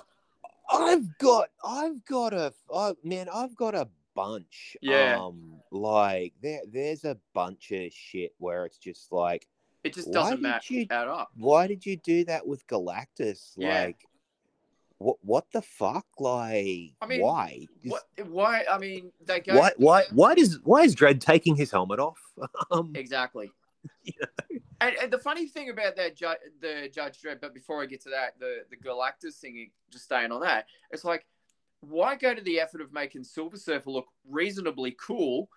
Oh, 0.71 0.85
I've 0.85 1.17
got, 1.17 1.49
I've 1.63 2.05
got 2.05 2.33
a, 2.33 2.53
oh, 2.69 2.95
man, 3.03 3.27
I've 3.33 3.55
got 3.55 3.73
a 3.73 3.87
bunch. 4.15 4.77
Yeah. 4.81 5.17
Um, 5.19 5.61
like 5.71 6.33
there, 6.43 6.61
there's 6.71 7.05
a 7.05 7.17
bunch 7.33 7.71
of 7.71 7.91
shit 7.91 8.33
where 8.37 8.65
it's 8.65 8.77
just 8.77 9.11
like, 9.11 9.47
it 9.83 9.93
just 9.93 10.11
doesn't 10.11 10.41
match 10.41 10.69
you- 10.69 10.85
add 10.91 11.07
up. 11.07 11.31
why 11.37 11.65
did 11.65 11.85
you 11.85 11.97
do 11.97 12.25
that 12.25 12.45
with 12.45 12.67
Galactus? 12.67 13.53
Yeah. 13.57 13.85
Like, 13.85 14.05
what, 14.99 15.17
what 15.21 15.45
the 15.51 15.61
fuck? 15.61 16.05
Like, 16.19 16.93
I 17.01 17.07
mean, 17.07 17.21
why? 17.21 17.65
What? 17.83 18.03
Why? 18.27 18.65
I 18.69 18.77
mean, 18.77 19.11
they 19.25 19.39
go 19.39 19.57
Why, 19.57 19.71
why, 19.77 20.03
why 20.11 20.35
does, 20.35 20.59
why 20.63 20.81
is 20.81 20.95
Dredd 20.95 21.21
taking 21.21 21.55
his 21.55 21.71
helmet 21.71 21.99
off? 21.99 22.19
um, 22.71 22.93
Exactly. 22.95 23.51
You 24.03 24.13
And, 24.81 24.95
and 25.01 25.11
the 25.11 25.17
funny 25.17 25.47
thing 25.47 25.69
about 25.69 25.95
that, 25.95 26.15
ju- 26.15 26.33
the 26.61 26.89
Judge 26.93 27.21
Dredd, 27.21 27.39
but 27.39 27.53
before 27.53 27.81
I 27.81 27.85
get 27.85 28.01
to 28.03 28.09
that, 28.09 28.37
the 28.39 28.63
the 28.69 28.75
Galactus 28.75 29.35
thing, 29.35 29.71
just 29.89 30.05
staying 30.05 30.31
on 30.31 30.41
that, 30.41 30.65
it's 30.91 31.05
like, 31.05 31.25
why 31.81 32.15
go 32.15 32.33
to 32.33 32.41
the 32.41 32.59
effort 32.59 32.81
of 32.81 32.91
making 32.91 33.23
Silver 33.23 33.57
Surfer 33.57 33.89
look 33.89 34.07
reasonably 34.29 34.95
cool, 34.99 35.49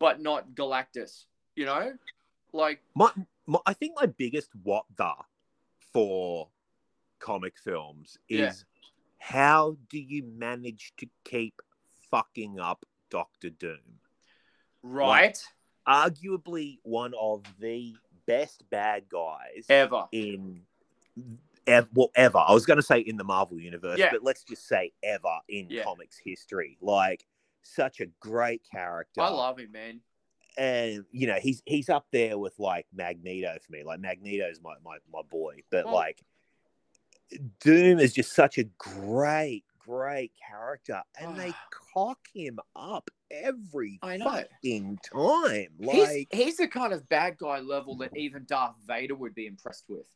but 0.00 0.20
not 0.20 0.50
Galactus? 0.54 1.26
You 1.54 1.66
know, 1.66 1.92
like, 2.52 2.80
my, 2.94 3.10
my, 3.46 3.60
I 3.66 3.72
think 3.72 3.92
my 3.96 4.06
biggest 4.06 4.50
what 4.62 4.84
the 4.96 5.12
for 5.92 6.48
comic 7.24 7.56
films 7.58 8.18
is 8.28 8.38
Yeah. 8.38 8.52
how 9.18 9.76
do 9.88 9.98
you 9.98 10.22
manage 10.24 10.92
to 10.98 11.06
keep 11.24 11.54
fucking 12.10 12.58
up 12.60 12.84
Doctor 13.10 13.48
Doom? 13.50 14.00
right? 14.82 15.42
Arguably 15.88 16.78
one 16.82 17.14
of 17.18 17.42
the 17.58 17.94
best 18.26 18.68
bad 18.70 19.08
guys 19.08 19.64
Ever. 19.70 20.06
in 20.12 20.62
ever, 21.66 21.88
well, 21.94 22.10
ever. 22.14 22.36
I 22.38 22.52
was 22.52 22.66
going 22.66 22.76
to 22.76 22.82
say 22.82 23.00
in 23.00 23.16
the 23.16 23.24
Marvel 23.24 23.58
universe, 23.58 23.98
Yeah. 23.98 24.10
but 24.12 24.22
let's 24.22 24.44
just 24.44 24.66
say 24.66 24.92
ever 25.02 25.38
in 25.48 25.68
Yeah. 25.70 25.84
comics 25.84 26.18
history. 26.22 26.76
Like 26.82 27.24
such 27.62 28.00
a 28.00 28.06
great 28.20 28.62
character 28.70 29.22
I 29.22 29.28
love 29.30 29.58
him, 29.58 29.72
man. 29.72 30.02
and 30.58 31.04
you 31.10 31.26
know 31.26 31.38
he's 31.40 31.62
he's 31.64 31.88
up 31.88 32.06
there 32.12 32.36
with 32.38 32.58
like 32.58 32.86
Magneto 32.92 33.56
for 33.64 33.72
me. 33.72 33.82
Like 33.84 34.00
Magneto's 34.00 34.60
my 34.60 34.74
my, 34.84 34.98
my 35.10 35.22
boy, 35.22 35.60
but 35.70 35.86
Well- 35.86 35.94
like 35.94 36.22
Doom 37.60 37.98
is 37.98 38.12
just 38.12 38.34
such 38.34 38.58
a 38.58 38.64
great 38.78 39.64
great 39.86 40.32
character, 40.48 41.02
and 41.18 41.36
they 41.36 41.50
ah. 41.50 41.68
cock 41.92 42.18
him 42.32 42.58
up 42.74 43.10
every 43.30 43.98
fucking 44.02 44.98
time. 45.12 45.68
He's, 45.80 46.08
Like, 46.08 46.28
he's 46.32 46.56
the 46.56 46.68
kind 46.68 46.92
of 46.92 47.08
bad 47.08 47.36
guy 47.38 47.60
level 47.60 47.96
that 47.98 48.16
even 48.16 48.44
Darth 48.46 48.76
Vader 48.86 49.14
would 49.14 49.34
be 49.34 49.46
impressed 49.46 49.84
with. 49.88 50.06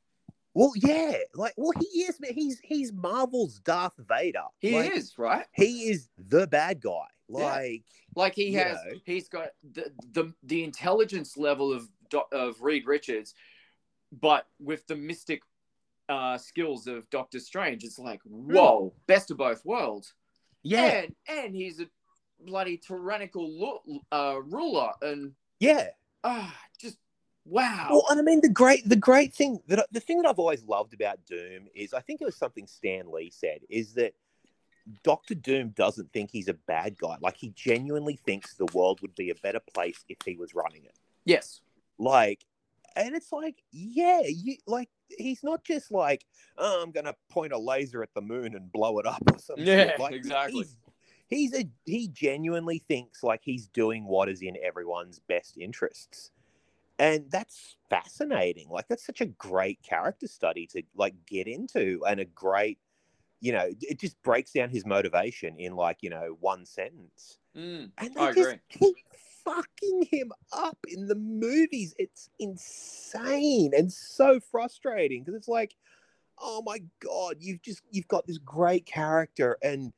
well, 0.55 0.73
yeah, 0.77 1.19
like 1.35 1.55
well 1.57 1.73
he 1.79 2.03
is. 2.03 2.19
He's 2.31 2.61
he's 2.62 2.93
Marvel's 2.93 3.61
Darth 3.61 3.95
Vader. 3.99 4.45
He 4.61 4.75
Like, 4.75 4.93
is 4.93 5.19
right. 5.19 5.47
He 5.53 5.91
is 5.91 6.09
the 6.19 6.47
bad 6.47 6.81
guy. 6.81 7.07
Yeah. 7.29 7.45
Like. 7.45 7.85
Like 8.17 8.35
he 8.35 8.55
has, 8.55 8.79
know. 8.85 8.99
he's 9.05 9.29
got 9.29 9.50
the, 9.73 9.93
the 10.12 10.33
the 10.43 10.65
intelligence 10.65 11.37
level 11.37 11.73
of 11.73 11.88
of 12.33 12.61
Reed 12.62 12.87
Richards, 12.87 13.35
but 14.11 14.47
with 14.59 14.87
the 14.87 14.97
mystic 14.97 15.43
uh, 16.09 16.38
skills 16.38 16.87
of 16.87 17.09
Doctor 17.11 17.38
Strange, 17.41 17.85
it's 17.85 17.99
like 17.99 18.21
whoa, 18.25 18.93
best 19.07 19.31
of 19.31 19.37
both 19.37 19.65
worlds. 19.65 20.15
Yeah, 20.62 21.03
and 21.03 21.15
and 21.29 21.55
he's 21.55 21.81
a 21.81 21.87
bloody 22.41 22.77
tyrannical 22.79 23.49
lu- 23.49 24.00
uh, 24.12 24.37
ruler, 24.45 24.91
and 25.03 25.33
yeah. 25.61 25.88
ah, 26.25 26.55
just 26.81 26.99
wow. 27.45 27.88
Well, 27.91 28.05
and 28.11 28.19
I 28.21 28.23
mean 28.23 28.41
the 28.41 28.49
great 28.49 28.88
the 28.88 28.97
great 28.97 29.35
thing 29.35 29.61
that 29.69 29.87
the 29.93 30.00
thing 30.00 30.21
that 30.23 30.29
I've 30.29 30.38
always 30.38 30.65
loved 30.65 30.95
about 30.95 31.25
Doom 31.27 31.69
is 31.75 31.95
I 31.95 32.00
think 32.00 32.21
it 32.21 32.25
was 32.25 32.37
something 32.37 32.67
Stan 32.67 33.11
Lee 33.11 33.31
said 33.31 33.61
is 33.69 33.95
that 33.95 34.15
Doctor 35.03 35.35
Doom 35.35 35.71
doesn't 35.71 36.12
think 36.12 36.31
he's 36.31 36.49
a 36.49 36.55
bad 36.55 36.99
guy. 36.99 37.17
Like 37.21 37.37
he 37.37 37.50
genuinely 37.50 38.17
thinks 38.17 38.55
the 38.55 38.67
world 38.73 39.00
would 39.03 39.15
be 39.15 39.31
a 39.31 39.35
better 39.35 39.61
place 39.75 40.05
if 40.09 40.19
he 40.25 40.37
was 40.37 40.55
running 40.55 40.85
it. 40.85 40.99
yes, 41.25 41.61
Like, 41.99 42.45
and 42.99 43.14
it's 43.14 43.33
like, 43.33 43.62
yeah, 43.71 44.23
you 44.26 44.57
like 44.67 44.90
he's 45.09 45.43
not 45.43 45.64
just 45.64 45.90
like, 45.90 46.26
oh, 46.59 46.83
I'm 46.83 46.90
gonna 46.90 47.14
point 47.31 47.52
a 47.52 47.59
laser 47.59 48.02
at 48.02 48.12
the 48.14 48.21
moon 48.21 48.55
and 48.55 48.71
blow 48.71 48.99
it 48.99 49.07
up 49.07 49.23
or 49.33 49.38
something. 49.38 49.64
Yeah, 49.67 49.97
like, 49.99 50.14
exactly. 50.14 50.61
He's, 50.61 50.76
he's 51.28 51.55
a 51.55 51.69
he 51.85 52.09
genuinely 52.09 52.83
thinks 52.88 53.23
like 53.23 53.40
he's 53.45 53.69
doing 53.69 54.07
what 54.07 54.28
is 54.28 54.43
in 54.43 54.57
everyone's 54.62 55.21
best 55.21 55.57
interests 55.59 56.31
and 56.99 57.31
that's 57.31 57.76
fascinating 57.90 58.69
like 58.71 58.88
that's 58.88 59.05
such 59.05 59.21
a 59.21 59.26
great 59.26 59.81
character 59.83 60.26
study 60.26 60.67
to 60.67 60.83
like 60.97 61.14
get 61.26 61.47
into 61.47 62.02
and 62.09 62.19
a 62.19 62.25
great 62.25 62.78
you 63.40 63.52
know 63.52 63.69
it 63.83 64.00
just 64.00 64.21
breaks 64.23 64.52
down 64.52 64.71
his 64.71 64.87
motivation 64.87 65.55
in 65.59 65.76
like 65.76 65.99
you 66.00 66.11
know 66.11 66.37
one 66.40 66.64
sentence 66.64 67.38
Mm, 67.57 67.90
and 67.99 68.14
they 68.14 68.21
I 68.21 68.28
just 68.33 68.40
agree. 68.40 68.61
keep 68.69 68.97
fucking 69.49 70.07
him 70.11 70.33
up 70.52 70.78
in 70.88 71.07
the 71.07 71.14
movies 71.14 71.95
it's 71.99 72.28
insane 72.38 73.73
and 73.76 73.90
so 73.93 74.38
frustrating 74.40 75.23
because 75.23 75.35
it's 75.35 75.49
like 75.49 75.75
oh 76.40 76.62
my 76.67 76.78
god 77.00 77.37
you've 77.40 77.62
just 77.62 77.83
you've 77.90 78.09
got 78.09 78.26
this 78.26 78.38
great 78.38 78.85
character 78.85 79.57
and 79.62 79.93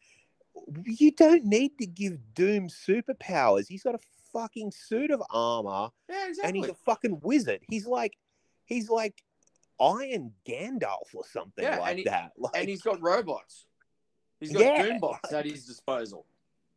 you 0.85 1.11
don't 1.11 1.45
need 1.45 1.76
to 1.78 1.87
give 1.87 2.19
doom 2.35 2.69
superpowers 2.69 3.66
he's 3.69 3.83
got 3.83 3.95
a 3.95 3.99
fucking 4.33 4.71
suit 4.71 5.11
of 5.11 5.23
armor 5.30 5.88
yeah, 6.09 6.28
exactly. 6.28 6.49
and 6.49 6.57
he's 6.57 6.69
a 6.69 6.75
fucking 6.87 7.19
wizard 7.23 7.61
he's 7.69 7.87
like 7.87 8.16
he's 8.66 8.88
like 8.88 9.23
iron 9.80 10.33
gandalf 10.49 11.12
or 11.14 11.25
something 11.33 11.64
Yeah, 11.64 11.78
like 11.78 11.97
he- 11.97 12.04
that 12.04 12.33
like 12.37 12.52
and 12.54 12.69
he's 12.69 12.83
got 12.83 13.00
robots. 13.02 13.66
He's 14.38 14.52
got 14.52 14.61
Yeah. 14.62 14.99
Doombots 14.99 15.33
at 15.33 15.45
his 15.45 15.66
disposal. 15.66 16.25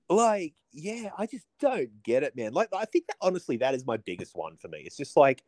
Like 0.10 0.54
yeah 0.72 1.10
i 1.18 1.26
just 1.26 1.46
don't 1.60 2.04
get 2.04 2.24
it 2.24 2.36
man. 2.36 2.54
Like 2.54 2.70
i 2.74 2.86
think 2.86 3.08
that 3.08 3.18
honestly 3.22 3.58
that 3.58 3.74
is 3.74 3.86
my 3.86 3.98
biggest 3.98 4.36
one 4.36 4.58
for 4.58 4.68
me. 4.68 4.80
It's 4.86 4.98
just 4.98 5.18
like 5.18 5.44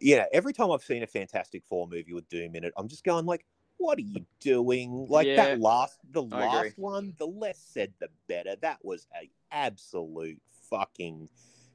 yeah 0.00 0.26
every 0.32 0.52
time 0.52 0.70
i've 0.70 0.82
seen 0.82 1.02
a 1.02 1.06
fantastic 1.06 1.64
four 1.68 1.88
movie 1.88 2.12
with 2.12 2.28
doom 2.28 2.54
in 2.54 2.62
it 2.62 2.72
i'm 2.76 2.86
just 2.86 3.02
going 3.02 3.26
like 3.26 3.44
what 3.78 3.98
are 3.98 4.02
you 4.02 4.26
doing? 4.40 5.06
Like 5.08 5.28
Yeah, 5.28 5.36
that 5.36 5.60
last 5.60 5.98
the 6.10 6.22
I 6.22 6.26
agree. 6.26 6.46
last 6.46 6.78
one 6.78 7.14
the 7.18 7.26
less 7.26 7.58
said 7.58 7.92
the 8.00 8.08
better. 8.28 8.56
That 8.60 8.78
was 8.82 9.06
a 9.20 9.30
absolute 9.50 10.40
fucking 10.68 11.28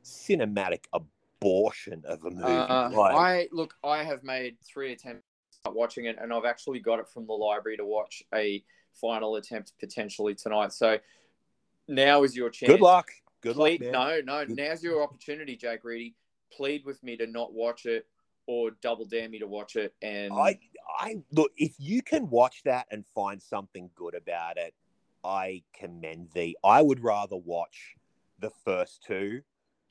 cinematic 0.04 0.84
abortion 0.94 2.04
of 2.06 2.24
a 2.26 2.30
movie. 2.30 2.54
Uh, 2.70 2.90
like, 2.92 3.16
I 3.16 3.48
look, 3.52 3.74
I 3.84 4.04
have 4.04 4.24
made 4.24 4.58
three 4.62 4.92
attempts 4.92 5.24
at 5.66 5.74
watching 5.74 6.06
it, 6.06 6.18
and 6.22 6.32
I've 6.32 6.46
actually 6.46 6.80
got 6.80 7.00
it 7.00 7.08
from 7.10 7.26
the 7.26 7.34
library 7.34 7.78
to 7.78 7.86
watch 7.86 8.22
a 8.36 8.64
final 8.94 9.38
attempt 9.38 9.74
potentially 9.80 10.36
tonight. 10.36 10.74
So 10.74 10.98
now 11.88 12.24
is 12.24 12.36
your 12.36 12.50
chance. 12.50 12.72
good 12.72 12.82
luck 12.82 13.10
good 13.42 13.56
Plead, 13.56 13.82
luck 13.82 13.92
man. 13.94 14.26
no, 14.26 14.40
no. 14.40 14.46
Good- 14.46 14.56
Now's 14.58 14.84
your 14.84 15.04
opportunity, 15.04 15.56
Jake 15.58 15.84
Reedy. 15.84 16.16
Plead 16.52 16.86
with 16.86 17.02
me 17.04 17.18
to 17.18 17.28
not 17.28 17.54
watch 17.54 17.86
it, 17.86 18.08
or 18.48 18.72
double 18.82 19.06
dare 19.06 19.28
me 19.28 19.40
to 19.40 19.48
watch 19.48 19.76
it. 19.76 19.94
And 20.02 20.32
I 20.34 20.60
I 21.00 21.18
look 21.32 21.52
if 21.58 21.74
you 21.80 22.02
can 22.02 22.30
watch 22.30 22.62
that 22.66 22.88
and 22.92 23.06
find 23.14 23.42
something 23.42 23.90
good 23.96 24.16
about 24.16 24.58
it, 24.58 24.74
I 25.24 25.64
commend 25.74 26.30
thee. 26.34 26.56
I 26.64 26.82
would 26.82 27.04
rather 27.04 27.36
watch 27.38 27.96
the 28.40 28.52
first 28.64 29.04
two 29.04 29.42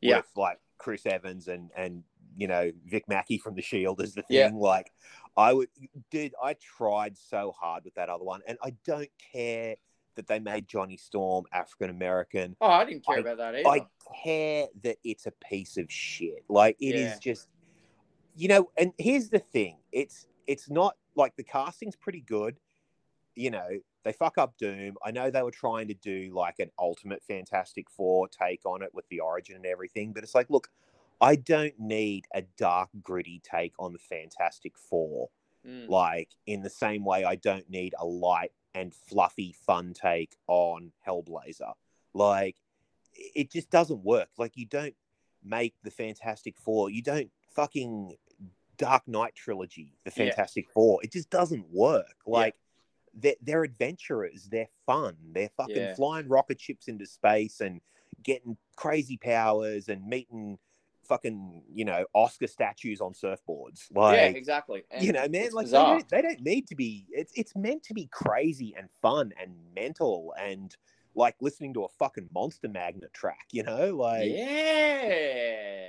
Yeah. 0.01 0.19
with 0.19 0.27
like 0.37 0.59
Chris 0.79 1.05
Evans 1.07 1.49
and 1.49 1.71
and 1.77 2.05
you 2.37 2.47
know 2.49 2.71
Vic 2.87 3.09
Mackey 3.09 3.37
from 3.39 3.55
the 3.55 3.63
Shield 3.63 4.01
is 4.01 4.15
the 4.15 4.23
thing. 4.23 4.37
Yeah. 4.37 4.51
Like 4.55 4.91
I 5.37 5.53
would 5.53 5.69
dude, 6.11 6.35
I 6.43 6.55
tried 6.55 7.17
so 7.19 7.53
hard 7.59 7.85
with 7.85 7.95
that 7.95 8.09
other 8.09 8.25
one 8.25 8.41
and 8.47 8.57
I 8.63 8.71
don't 8.87 9.11
care 9.33 9.77
that 10.17 10.27
they 10.27 10.39
made 10.39 10.67
Johnny 10.69 10.97
Storm 10.97 11.45
African 11.53 11.91
American. 11.91 12.57
oh, 12.61 12.67
I 12.69 12.85
didn't 12.85 13.05
care 13.05 13.17
I- 13.17 13.21
about 13.21 13.39
that 13.39 13.55
either. 13.57 13.69
I 13.69 13.87
care 14.23 14.67
that 14.83 14.97
it's 15.05 15.27
a 15.27 15.33
piece 15.33 15.77
of 15.77 15.91
shit. 15.91 16.45
Like 16.49 16.77
it 16.81 16.95
is 16.95 17.13
Yeah. 17.13 17.19
just, 17.21 17.49
you 18.37 18.49
know. 18.49 18.71
And 18.77 18.93
here's 18.99 19.29
the 19.31 19.39
thing: 19.39 19.79
it's 19.93 20.27
it's 20.47 20.69
not 20.71 20.97
like 21.15 21.37
the 21.37 21.45
casting's 21.45 21.97
pretty 21.97 22.21
good. 22.21 22.59
You 23.35 23.51
know, 23.51 23.69
they 24.05 24.13
fuck 24.13 24.37
up 24.37 24.57
Doom. 24.59 24.97
I 25.05 25.11
know 25.11 25.31
they 25.31 25.43
were 25.43 25.51
trying 25.51 25.89
to 25.89 25.95
do 25.95 26.31
like 26.35 26.59
an 26.59 26.71
ultimate 26.79 27.23
Fantastic 27.23 27.89
Four 27.91 28.29
take 28.29 28.61
on 28.67 28.83
it 28.83 28.91
with 28.93 29.09
the 29.09 29.21
origin 29.21 29.57
and 29.57 29.67
everything, 29.67 30.13
but 30.13 30.23
it's 30.23 30.35
like, 30.35 30.51
look, 30.51 30.69
I 31.21 31.37
don't 31.37 31.79
need 31.79 32.27
a 32.35 32.43
dark, 32.59 32.91
gritty 33.03 33.41
take 33.43 33.73
on 33.79 33.93
the 33.93 33.99
Fantastic 33.99 34.77
Four 34.77 35.31
Mm. 35.65 35.89
like 35.89 36.29
in 36.49 36.61
the 36.61 36.69
same 36.69 37.05
way 37.05 37.23
I 37.25 37.37
don't 37.37 37.71
need 37.71 37.95
a 38.01 38.05
light 38.05 38.51
and 38.75 38.95
fluffy 38.95 39.53
fun 39.67 39.95
take 39.95 40.37
on 40.47 40.93
Hellblazer. 41.07 41.73
Like 42.15 42.57
it 43.15 43.51
just 43.51 43.71
doesn't 43.71 44.05
work. 44.05 44.29
Like 44.39 44.57
you 44.57 44.67
don't 44.67 44.95
make 45.45 45.75
the 45.83 45.91
Fantastic 45.91 46.57
Four, 46.57 46.91
you 46.91 47.03
don't 47.03 47.31
fucking 47.55 48.17
Dark 48.79 49.07
Knight 49.07 49.35
trilogy, 49.35 49.95
the 50.05 50.11
Yeah. 50.11 50.27
Fantastic 50.27 50.71
Four. 50.71 51.03
It 51.03 51.13
just 51.13 51.31
doesn't 51.31 51.67
work. 51.71 52.17
Like 52.27 52.57
they're, 53.15 53.37
they're 53.43 53.65
adventurers, 53.65 54.49
they're 54.51 54.71
fun, 54.87 55.17
they're 55.33 55.51
fucking 55.57 55.77
Yeah. 55.77 55.95
flying 55.95 56.29
rocket 56.29 56.61
ships 56.61 56.89
into 56.89 57.07
space 57.07 57.61
and 57.61 57.81
getting 58.23 58.57
crazy 58.77 59.17
powers 59.17 59.89
and 59.89 60.07
meeting 60.07 60.59
fucking 61.05 61.63
you 61.73 61.85
know 61.85 62.05
Oscar 62.15 62.47
statues 62.47 63.01
on 63.01 63.13
surfboards. 63.13 63.95
Like 63.95 64.17
yeah, 64.17 64.27
exactly. 64.27 64.85
And 64.91 65.05
you 65.05 65.13
know, 65.13 65.27
man, 65.29 65.53
like 65.53 65.67
they 65.67 65.73
don't, 65.73 66.09
they 66.09 66.23
don't 66.23 66.41
need 66.41 66.67
to 66.69 66.75
be. 66.75 67.07
It's 67.11 67.33
it's 67.35 67.55
meant 67.57 67.83
to 67.85 67.95
be 67.95 68.09
crazy 68.11 68.75
and 68.77 68.89
fun 69.01 69.33
and 69.41 69.55
mental 69.75 70.35
and 70.39 70.75
like 71.15 71.37
listening 71.41 71.75
to 71.75 71.85
a 71.85 71.89
fucking 71.89 72.29
Monster 72.35 72.69
Magnet 72.69 73.13
track. 73.13 73.47
You 73.53 73.65
know, 73.65 73.97
like 73.97 74.31
yeah. 74.31 75.89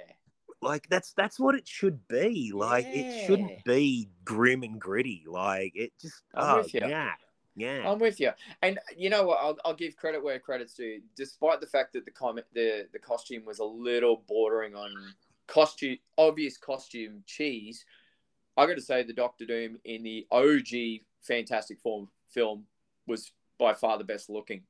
like 0.61 0.87
that's 0.89 1.13
that's 1.13 1.39
what 1.39 1.55
it 1.55 1.67
should 1.67 2.07
be. 2.07 2.51
Like 2.53 2.85
it 2.89 3.25
shouldn't 3.25 3.63
be 3.63 4.09
grim 4.25 4.63
and 4.63 4.79
gritty. 4.79 5.23
Like 5.27 5.73
it 5.75 5.93
just 6.01 6.23
I'm 6.33 6.59
oh 6.59 6.65
yeah 6.73 7.11
yeah 7.55 7.89
I'm 7.89 7.99
with 7.99 8.19
you, 8.19 8.31
and 8.61 8.79
you 8.97 9.09
know 9.09 9.23
what? 9.25 9.39
I'll, 9.41 9.57
I'll 9.65 9.73
give 9.75 9.95
credit 9.95 10.23
where 10.23 10.39
credit's 10.39 10.73
due. 10.73 11.01
Despite 11.15 11.61
the 11.61 11.67
fact 11.67 11.93
that 11.93 12.05
the 12.05 12.11
comment, 12.11 12.47
the 12.53 12.87
the 12.91 12.99
costume 12.99 13.45
was 13.45 13.59
a 13.59 13.63
little 13.65 14.23
bordering 14.27 14.75
on 14.75 14.91
costume, 15.47 15.97
obvious 16.17 16.57
costume 16.57 17.23
cheese, 17.25 17.85
I 18.57 18.65
got 18.65 18.75
to 18.75 18.81
say 18.81 19.03
the 19.03 19.13
Doctor 19.13 19.45
Doom 19.45 19.77
in 19.85 20.03
the 20.03 20.25
OG 20.31 21.01
Fantastic 21.21 21.79
Four 21.79 22.07
film 22.29 22.65
was 23.07 23.31
by 23.59 23.73
far 23.73 23.97
the 23.97 24.03
best 24.03 24.29
looking, 24.29 24.63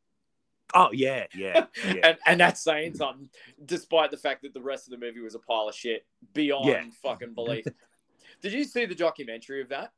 oh 0.73 0.89
yeah 0.91 1.25
yeah 1.35 1.65
yeah. 1.87 1.93
and 2.03 2.17
and 2.25 2.39
that's 2.39 2.61
saying 2.61 2.95
something. 2.95 3.29
Despite 3.65 4.11
the 4.11 4.17
fact 4.17 4.41
that 4.43 4.53
the 4.53 4.61
rest 4.61 4.87
of 4.87 4.91
the 4.91 5.05
movie 5.05 5.21
was 5.21 5.35
a 5.35 5.39
pile 5.39 5.69
of 5.69 5.75
shit 5.75 6.05
beyond 6.33 6.67
Yeah. 6.67 6.83
fucking 7.01 7.33
belief. 7.33 7.65
Did 8.41 8.51
you 8.51 8.65
see 8.65 8.85
the 8.85 8.95
documentary 8.95 9.61
of 9.61 9.69
that? 9.69 9.93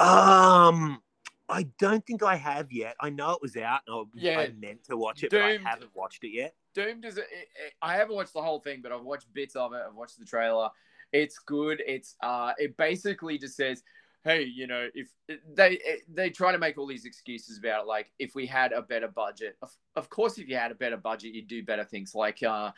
um. 0.00 1.00
I 1.48 1.64
don't 1.78 2.06
think 2.06 2.22
I 2.22 2.36
have 2.36 2.70
yet. 2.70 2.94
I 3.00 3.10
know 3.10 3.30
it 3.32 3.40
was 3.42 3.56
out, 3.56 3.80
and 3.86 3.96
I, 3.96 4.02
Yeah. 4.14 4.38
I 4.40 4.48
meant 4.50 4.84
to 4.84 4.96
watch 4.96 5.22
it, 5.22 5.30
but 5.30 5.40
I 5.42 5.56
haven't 5.56 5.94
watched 5.94 6.24
it 6.24 6.30
yet. 6.34 6.54
Doom 6.74 7.00
does 7.00 7.16
it, 7.18 7.26
it- 7.32 7.48
it- 7.66 7.74
I 7.80 7.96
haven't 7.96 8.14
watched 8.14 8.34
the 8.34 8.42
whole 8.42 8.60
thing, 8.60 8.80
but 8.82 8.92
I've 8.92 9.02
watched 9.02 9.32
bits 9.32 9.56
of 9.56 9.72
it. 9.72 9.82
I've 9.86 9.94
watched 9.94 10.18
the 10.18 10.24
trailer. 10.26 10.70
It's 11.12 11.38
good. 11.38 11.82
It's 11.86 12.16
uh, 12.22 12.52
it 12.58 12.76
basically 12.76 13.38
just 13.38 13.56
says, 13.56 13.82
hey, 14.24 14.42
you 14.42 14.66
know, 14.66 14.88
if 14.94 15.08
they 15.54 15.80
they 16.12 16.28
try 16.28 16.52
to 16.52 16.58
make 16.58 16.76
all 16.76 16.86
these 16.86 17.06
excuses 17.06 17.56
about 17.58 17.84
it, 17.84 17.86
like 17.86 18.12
if 18.18 18.34
we 18.34 18.44
had 18.44 18.72
a 18.72 18.82
better 18.82 19.08
budget, 19.08 19.56
of, 19.62 19.72
of 19.96 20.10
course, 20.10 20.36
if 20.36 20.48
you 20.48 20.56
had 20.56 20.70
a 20.70 20.74
better 20.74 20.98
budget, 20.98 21.32
you'd 21.34 21.48
do 21.48 21.62
better 21.62 21.84
things. 21.84 22.14
Like 22.14 22.42
uh, 22.42 22.72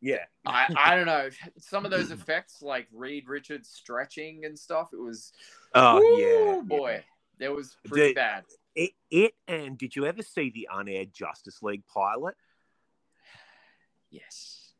Yeah, 0.00 0.24
I 0.46 0.72
I 0.76 0.94
don't 0.94 1.06
know, 1.06 1.28
some 1.58 1.84
of 1.84 1.90
those 1.90 2.12
effects, 2.12 2.62
like 2.62 2.86
Reed 2.92 3.28
Richards 3.28 3.68
stretching 3.68 4.44
and 4.44 4.56
stuff. 4.56 4.90
It 4.92 5.00
was 5.00 5.32
oh 5.74 5.98
Woo, 5.98 6.18
yeah, 6.20 6.60
boy, 6.62 6.90
yeah. 6.92 7.00
That 7.42 7.54
was 7.54 7.76
pretty 7.84 8.08
Dude, 8.08 8.14
bad. 8.14 8.44
It, 8.74 8.92
it 9.10 9.34
and 9.46 9.76
did 9.76 9.94
you 9.96 10.06
ever 10.06 10.22
see 10.22 10.50
the 10.50 10.68
unaired 10.72 11.12
Justice 11.12 11.62
League 11.62 11.82
pilot? 11.92 12.34
Yes, 14.10 14.72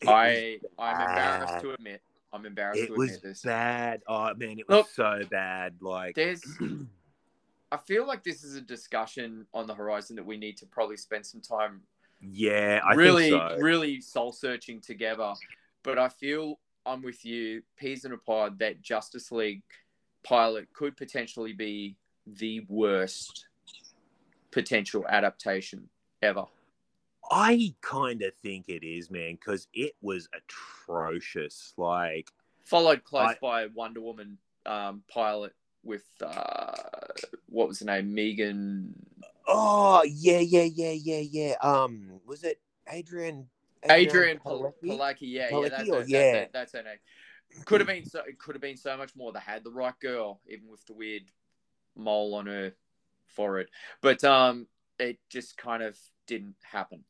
It 0.00 0.08
I 0.08 0.58
I'm 0.78 1.00
embarrassed 1.08 1.60
to 1.64 1.72
admit. 1.72 2.02
I'm 2.32 2.46
embarrassed 2.46 2.80
It 2.82 2.86
to 2.88 2.92
was 2.94 3.10
admit 3.10 3.22
this. 3.22 3.42
bad. 3.42 4.02
Oh 4.06 4.32
man, 4.34 4.58
it 4.58 4.68
was 4.68 4.78
Look, 4.78 4.88
so 4.90 5.20
bad. 5.30 5.74
Like, 5.80 6.14
There's, 6.14 6.42
I 7.72 7.76
feel 7.78 8.06
like 8.06 8.22
this 8.22 8.44
is 8.44 8.54
a 8.54 8.60
discussion 8.60 9.46
on 9.54 9.66
the 9.66 9.74
horizon 9.74 10.16
that 10.16 10.26
we 10.26 10.36
need 10.36 10.56
to 10.58 10.66
probably 10.66 10.96
spend 10.96 11.24
some 11.26 11.40
time 11.40 11.82
yeah, 12.22 12.80
I 12.88 12.94
really, 12.94 13.30
think 13.30 13.42
so. 13.50 13.56
really 13.58 14.00
soul 14.00 14.32
searching 14.32 14.80
together. 14.80 15.34
But 15.82 15.98
I 15.98 16.08
feel 16.08 16.60
I'm 16.86 17.02
with 17.02 17.24
you, 17.24 17.62
peas 17.76 18.04
in 18.04 18.12
a 18.12 18.18
pod, 18.18 18.58
that 18.60 18.80
Justice 18.80 19.32
League 19.32 19.62
pilot 20.24 20.72
could 20.72 20.96
potentially 20.96 21.52
be 21.52 21.96
the 22.26 22.64
worst 22.68 23.46
potential 24.50 25.04
adaptation 25.08 25.88
ever. 26.22 26.44
I 27.30 27.74
kind 27.80 28.22
of 28.22 28.34
think 28.42 28.68
it 28.68 28.84
is, 28.84 29.10
man, 29.10 29.34
because 29.34 29.66
it 29.72 29.94
was 30.02 30.28
atrocious. 30.34 31.72
Like, 31.76 32.30
Followed 32.64 33.04
close 33.04 33.30
I- 33.30 33.38
by 33.40 33.66
Wonder 33.74 34.00
Woman 34.00 34.38
um, 34.66 35.02
pilot 35.08 35.54
with 35.84 36.04
uh, 36.20 36.72
what 37.48 37.68
was 37.68 37.80
the 37.80 37.86
name, 37.86 38.14
Megan 38.14 38.94
oh 39.48 40.02
yeah, 40.04 40.38
yeah, 40.38 40.62
yeah, 40.62 40.92
yeah, 40.92 41.22
yeah. 41.30 41.54
Um, 41.62 42.20
was 42.26 42.44
it 42.44 42.60
Adrianne? 42.92 43.46
Adrianne 43.88 44.40
Pal-? 44.42 44.74
Palicki, 44.82 45.22
yeah, 45.22 45.48
yeah, 45.50 45.68
that's, 45.68 45.88
or- 45.88 45.98
that's, 45.98 46.08
yeah. 46.08 46.32
her, 46.32 46.48
that's 46.52 46.72
her 46.72 46.82
name. 46.82 46.98
Could 47.64 47.80
have 47.80 47.88
been 47.88 48.04
so. 48.04 48.20
It 48.26 48.38
could 48.38 48.54
have 48.54 48.62
been 48.62 48.76
so 48.76 48.96
much 48.96 49.14
more. 49.16 49.32
They 49.32 49.40
had 49.40 49.64
the 49.64 49.70
right 49.70 49.98
girl, 50.00 50.40
even 50.46 50.68
with 50.68 50.84
the 50.86 50.94
weird 50.94 51.22
mole 51.96 52.34
on 52.34 52.46
her 52.46 52.72
forehead. 53.26 53.68
But 54.00 54.24
um, 54.24 54.66
it 54.98 55.18
just 55.28 55.56
kind 55.56 55.82
of 55.82 55.98
didn't 56.26 56.56
happen. 56.62 57.04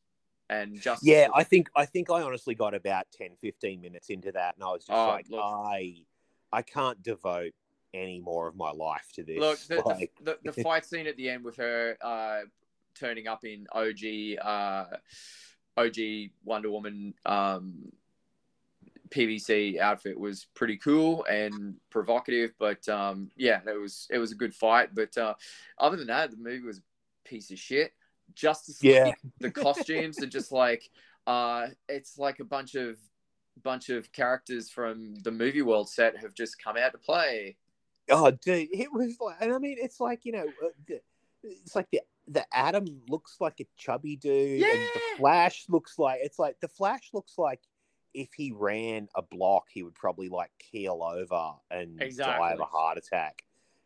And 0.49 0.79
just 0.79 1.03
Yeah, 1.03 1.27
I 1.33 1.43
think 1.43 1.69
I 1.75 1.85
think 1.85 2.09
I 2.09 2.21
honestly 2.21 2.53
got 2.53 2.73
about 2.73 3.05
10, 3.13 3.29
15 3.41 3.81
minutes 3.81 4.09
into 4.09 4.31
that, 4.33 4.55
and 4.55 4.63
I 4.63 4.67
was 4.67 4.81
just 4.85 4.91
Oh, 4.91 5.07
like, 5.07 5.25
look. 5.29 5.41
I, 5.43 5.95
I 6.51 6.61
can't 6.61 7.01
devote 7.01 7.53
any 7.93 8.19
more 8.19 8.47
of 8.47 8.55
my 8.55 8.71
life 8.71 9.07
to 9.13 9.23
this. 9.23 9.39
look 9.39 9.59
the, 9.67 9.81
like, 9.87 10.11
the, 10.21 10.37
the, 10.43 10.51
the 10.51 10.63
fight 10.63 10.85
scene 10.85 11.07
at 11.07 11.15
the 11.15 11.29
end 11.29 11.43
with 11.43 11.55
her 11.57 11.97
uh, 12.01 12.41
turning 12.95 13.27
up 13.27 13.45
in 13.45 13.67
OG 13.71 14.45
uh, 14.45 14.97
OG 15.77 15.95
Wonder 16.43 16.69
Woman 16.71 17.13
um, 17.25 17.91
PVC 19.13 19.79
outfit 19.79 20.19
was 20.19 20.47
pretty 20.55 20.77
cool 20.77 21.23
and 21.25 21.75
provocative. 21.89 22.51
But 22.59 22.87
um, 22.89 23.29
yeah, 23.35 23.61
it 23.67 23.79
was 23.79 24.07
it 24.09 24.17
was 24.17 24.31
a 24.31 24.35
good 24.35 24.55
fight. 24.55 24.89
But 24.93 25.17
uh, 25.17 25.35
other 25.77 25.97
than 25.97 26.07
that, 26.07 26.31
the 26.31 26.37
movie 26.37 26.65
was 26.65 26.79
a 26.79 27.29
piece 27.29 27.51
of 27.51 27.59
shit. 27.59 27.91
Justice 28.33 28.81
Yeah. 28.81 29.05
League, 29.05 29.15
the 29.39 29.51
costumes 29.51 30.21
are 30.21 30.27
just 30.27 30.51
like 30.51 30.89
uh, 31.27 31.67
it's 31.87 32.17
like 32.17 32.39
a 32.39 32.45
bunch 32.45 32.75
of 32.75 32.97
bunch 33.61 33.89
of 33.89 34.11
characters 34.11 34.69
from 34.69 35.15
the 35.17 35.31
movie 35.31 35.61
world 35.61 35.89
set 35.89 36.17
have 36.17 36.33
just 36.33 36.61
come 36.61 36.75
out 36.77 36.91
to 36.91 36.97
play. 36.97 37.57
Oh, 38.09 38.31
dude, 38.31 38.67
it 38.73 38.91
was 38.91 39.15
like, 39.21 39.37
and 39.39 39.53
I 39.53 39.57
mean, 39.59 39.77
it's 39.79 39.99
like 39.99 40.21
you 40.25 40.31
know, 40.33 40.45
uh, 40.63 40.95
it's 41.43 41.75
like 41.75 41.87
the 41.91 42.01
the 42.27 42.45
Adam 42.53 42.85
looks 43.09 43.37
like 43.39 43.59
a 43.59 43.65
chubby 43.77 44.15
dude, 44.15 44.63
and 44.63 44.81
the 44.93 45.01
Flash 45.17 45.65
looks 45.69 45.99
like 45.99 46.19
it's 46.23 46.39
like 46.39 46.59
the 46.61 46.67
Flash 46.67 47.09
looks 47.13 47.37
like 47.37 47.59
if 48.13 48.33
he 48.33 48.51
ran 48.51 49.07
a 49.15 49.21
block, 49.21 49.65
he 49.71 49.83
would 49.83 49.95
probably 49.95 50.29
like 50.29 50.51
keel 50.59 51.01
over 51.03 51.53
and 51.71 51.97
die 52.17 52.51
of 52.51 52.59
a 52.59 52.65
heart 52.65 52.97
attack. 52.97 53.43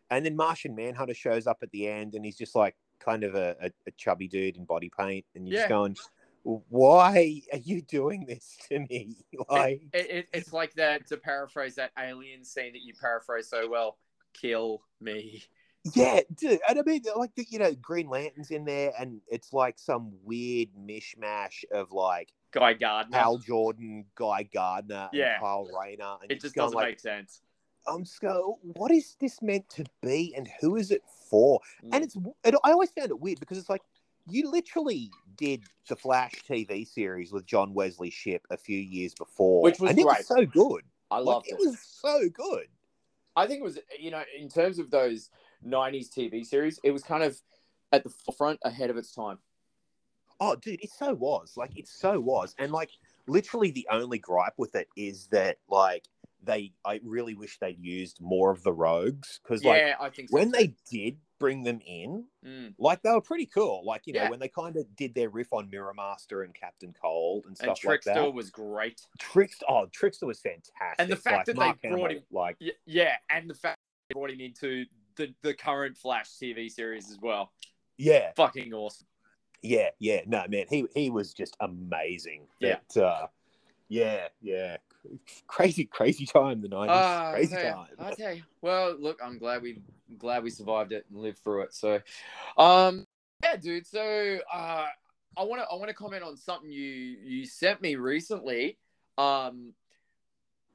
And 0.10 0.26
then 0.26 0.36
Martian 0.36 0.76
Manhunter 0.76 1.14
shows 1.14 1.48
up 1.48 1.60
at 1.62 1.72
the 1.72 1.88
end, 1.88 2.14
and 2.16 2.24
he's 2.24 2.38
just 2.38 2.56
like 2.56 2.76
kind 3.00 3.24
of 3.24 3.36
a, 3.36 3.56
a, 3.62 3.72
a 3.88 3.92
chubby 3.98 4.28
dude 4.28 4.58
in 4.58 4.66
body 4.66 4.90
paint, 4.98 5.26
and 5.36 5.48
you're 5.48 5.56
Yeah. 5.56 5.60
just 5.62 5.70
going, 5.70 5.96
"Why 6.44 7.42
are 7.52 7.58
you 7.60 7.82
doing 7.82 8.26
this 8.26 8.58
to 8.70 8.80
me?" 8.80 9.18
Like, 9.50 9.82
It, 9.94 10.10
it, 10.10 10.28
it's 10.34 10.54
like 10.54 10.74
that, 10.76 11.08
to 11.08 11.18
paraphrase 11.18 11.76
that 11.76 11.92
alien 12.00 12.44
scene 12.44 12.74
that 12.74 12.82
you 12.82 12.94
paraphrase 12.94 13.50
so 13.50 13.70
well 13.70 13.98
kill 14.34 14.82
me. 15.02 15.44
Yeah, 15.96 16.22
dude. 16.36 16.60
And 16.68 16.80
I 16.80 16.82
mean, 16.84 17.04
like, 17.16 17.34
the, 17.36 17.46
you 17.50 17.60
know, 17.60 17.74
Green 17.76 18.10
Lantern's 18.10 18.52
in 18.52 18.66
there, 18.66 18.92
and 19.00 19.22
it's 19.28 19.54
like 19.54 19.80
some 19.80 20.12
weird 20.24 20.70
mishmash 20.78 21.64
of 21.72 21.92
like 21.92 22.34
Guy 22.60 22.74
Gardner. 22.74 23.18
Hal 23.18 23.38
Jordan, 23.38 24.06
Guy 24.16 24.44
Gardner, 24.44 25.10
Yeah. 25.14 25.40
Kyle 25.40 25.68
Rayner. 25.80 26.16
It 26.30 26.42
just 26.42 26.56
doesn't 26.56 26.76
like, 26.76 26.88
make 26.88 27.00
sense. 27.00 27.42
I'm 27.88 28.04
just 28.04 28.20
going, 28.20 28.56
what 28.62 28.92
is 28.92 29.16
this 29.20 29.42
meant 29.42 29.70
to 29.72 29.86
be, 30.02 30.34
and 30.36 30.50
who 30.60 30.76
is 30.76 30.92
it 30.92 31.04
for? 31.30 31.60
Mm. 31.86 31.90
And 31.94 32.04
it's, 32.04 32.18
it, 32.44 32.56
I 32.64 32.72
always 32.72 32.90
found 32.92 33.10
it 33.12 33.20
weird 33.20 33.40
because 33.40 33.58
it's 33.58 33.70
like 33.70 33.82
you 34.30 34.50
literally 34.52 35.10
did 35.38 35.64
the 35.88 35.96
Flash 35.96 36.34
TV 36.50 36.86
series 36.88 37.32
with 37.32 37.46
John 37.46 37.74
Wesley 37.74 38.10
Shipp 38.10 38.46
a 38.50 38.58
few 38.58 38.78
years 38.80 39.14
before, 39.14 39.62
Which 39.62 39.80
was 39.80 39.92
and 39.92 40.00
it 40.00 40.04
great. 40.04 40.18
was 40.18 40.28
so 40.28 40.46
good. 40.46 40.82
I 41.12 41.20
Like, 41.20 41.26
loved 41.26 41.48
it 41.48 41.54
it. 41.54 41.60
was 41.60 41.80
so 41.80 42.28
good. 42.34 42.68
I 43.38 43.46
think 43.46 43.60
it 43.62 43.64
was, 43.64 43.80
you 44.00 44.12
know, 44.12 44.24
in 44.38 44.50
terms 44.50 44.80
of 44.80 44.90
those 44.90 45.30
90s 45.66 46.10
TV 46.10 46.44
series, 46.46 46.80
it 46.84 46.92
was 46.92 47.04
kind 47.04 47.24
of 47.24 47.40
at 47.94 48.04
the 48.04 48.10
forefront 48.10 48.60
ahead 48.64 48.90
of 48.90 48.98
its 48.98 49.14
time. 49.14 49.38
Oh, 50.40 50.56
dude, 50.56 50.82
it 50.84 50.92
so 50.92 51.14
was. 51.14 51.54
Like, 51.58 51.78
it 51.78 51.88
so 51.88 52.20
was. 52.20 52.56
And, 52.58 52.72
like, 52.72 52.92
literally 53.28 53.72
the 53.72 53.88
only 53.92 54.20
gripe 54.20 54.54
with 54.58 54.76
it 54.76 54.88
is 54.96 55.28
that, 55.28 55.58
like, 55.70 56.06
they, 56.44 56.72
I 56.86 57.00
really 57.04 57.34
wish 57.34 57.58
they'd 57.60 57.80
used 57.80 58.22
more 58.22 58.52
of 58.52 58.64
the 58.64 58.72
rogues. 58.72 59.40
Because, 59.44 59.64
like, 59.64 59.80
yeah, 59.82 59.96
I 60.00 60.10
think 60.10 60.30
so. 60.30 60.36
when 60.38 60.52
too. 60.52 60.58
they 60.58 60.74
did 60.90 61.18
bring 61.40 61.64
them 61.64 61.80
in, 61.86 62.26
Mm. 62.46 62.74
like, 62.80 63.02
they 63.02 63.12
were 63.12 63.22
pretty 63.22 63.46
cool. 63.48 63.84
Like, 63.86 64.04
you 64.06 64.14
know, 64.14 64.24
Yeah. 64.24 64.30
when 64.30 64.40
they 64.40 64.48
kind 64.48 64.76
of 64.78 64.96
did 64.96 65.14
their 65.14 65.30
riff 65.30 65.52
on 65.52 65.70
Mirror 65.70 65.94
Master 65.96 66.44
and 66.44 66.54
Captain 66.54 66.94
Cold 67.00 67.46
and 67.48 67.56
stuff 67.58 67.70
like 67.84 68.02
that. 68.04 68.12
And 68.12 68.16
Trickster 68.16 68.26
that. 68.26 68.34
was 68.34 68.50
great. 68.50 69.02
Trickster, 69.20 69.66
oh, 69.70 69.88
Trickster 69.92 70.26
was 70.26 70.40
fantastic. 70.40 70.96
And 71.00 71.12
the 71.12 71.16
fact 71.16 71.36
Like, 71.36 71.46
that 71.48 71.54
they 71.82 71.90
brought 71.90 72.12
Hamill, 72.12 72.18
him- 72.20 72.24
like, 72.32 72.58
yeah, 72.86 73.16
and 73.30 73.50
the 73.50 73.54
fact 73.56 73.80
they 74.10 74.14
brought 74.14 74.32
him 74.32 74.40
into 74.40 74.86
the, 75.16 75.34
the 75.42 75.54
current 75.54 75.98
Flash 75.98 76.30
TV 76.42 76.70
series 76.72 77.10
as 77.12 77.18
well. 77.20 77.52
yeah, 77.98 78.32
Fucking 78.36 78.72
awesome. 78.74 79.08
Yeah, 79.62 79.90
yeah. 80.00 80.22
No, 80.26 80.44
man, 80.50 80.66
he 80.70 80.86
he 80.94 81.10
was 81.10 81.34
just 81.34 81.56
amazing. 81.60 82.48
Yeah. 82.60 82.78
That, 82.94 83.04
uh, 83.04 83.28
yeah, 83.90 84.28
yeah. 84.42 84.78
Crazy, 85.48 85.86
crazy 85.86 86.26
time. 86.26 86.62
The 86.62 86.68
nineties, 86.68 86.96
I 86.96 87.32
crazy 87.34 87.56
you, 87.56 87.62
time. 87.62 87.88
I 88.00 88.12
tell 88.12 88.34
you. 88.34 88.44
Well, 88.62 88.96
look, 89.00 89.20
I'm 89.24 89.38
glad 89.38 89.62
we 89.62 89.80
glad 90.18 90.44
we 90.44 90.50
survived 90.50 90.92
it 90.92 91.06
and 91.10 91.20
lived 91.20 91.40
through 91.40 91.62
it. 91.62 91.74
So, 91.74 92.02
um, 92.58 93.06
yeah, 93.44 93.56
dude. 93.56 93.88
So, 93.88 94.40
uh, 94.52 94.88
I 95.38 95.44
want 95.44 95.62
to 95.62 95.68
I 95.70 95.76
want 95.76 95.88
to 95.88 95.94
comment 95.94 96.24
on 96.24 96.36
something 96.36 96.72
you 96.72 96.84
you 96.84 97.46
sent 97.46 97.82
me 97.82 97.96
recently. 97.96 98.78
Um, 99.18 99.74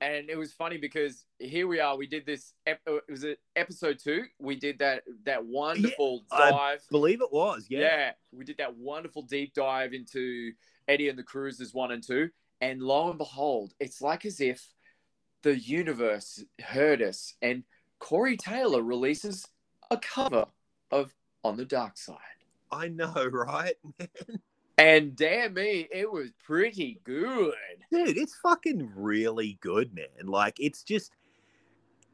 and 0.03 0.29
it 0.29 0.37
was 0.37 0.53
funny 0.53 0.77
because 0.79 1.25
here 1.38 1.69
we 1.69 1.79
are. 1.81 1.97
We 1.97 2.07
did 2.09 2.27
this. 2.27 2.53
Ep- 2.67 2.81
uh, 2.88 2.97
it 2.97 3.11
was 3.11 3.25
episode 3.57 3.99
two. 4.03 4.25
We 4.41 4.57
did 4.57 4.81
that 4.81 5.05
that 5.25 5.45
wonderful 5.47 6.25
I- 6.31 6.51
dive. 6.51 6.81
I 6.81 6.91
believe 6.91 7.21
it 7.23 7.33
was, 7.33 7.67
yeah. 7.71 7.81
Yeah. 7.81 8.11
we 8.33 8.45
did 8.45 8.59
that 8.59 8.77
wonderful 8.77 9.23
deep 9.23 9.55
dive 9.55 9.95
into 9.95 10.53
Eddie 10.88 11.09
and 11.09 11.19
the 11.19 11.23
Cruisers 11.23 11.73
one 11.73 11.93
and 11.93 12.03
two, 12.03 12.31
and 12.61 12.83
lo 12.83 13.09
and 13.11 13.17
behold, 13.19 13.73
it's 13.79 14.03
like 14.03 14.27
as 14.27 14.41
if 14.41 14.69
the 15.43 15.57
universe 15.59 16.43
heard 16.61 17.01
us, 17.01 17.35
and 17.41 17.62
Corey 18.01 18.37
Taylor 18.37 18.83
releases 18.83 19.47
a 19.91 19.97
cover 19.97 20.47
of 20.91 21.15
On 21.45 21.57
the 21.57 21.65
Dark 21.65 21.97
Side, 21.97 22.17
I 22.73 22.88
know, 22.88 23.27
right? 23.33 23.75
And 24.83 25.14
damn 25.14 25.55
me, 25.55 25.87
it 25.92 26.11
was 26.11 26.31
pretty 26.45 27.01
good. 27.05 27.55
Dude, 27.92 28.16
it's 28.16 28.35
fucking 28.42 28.90
really 28.97 29.59
good, 29.61 29.95
man. 29.95 30.27
Like, 30.27 30.59
it's 30.59 30.83
just, 30.83 31.12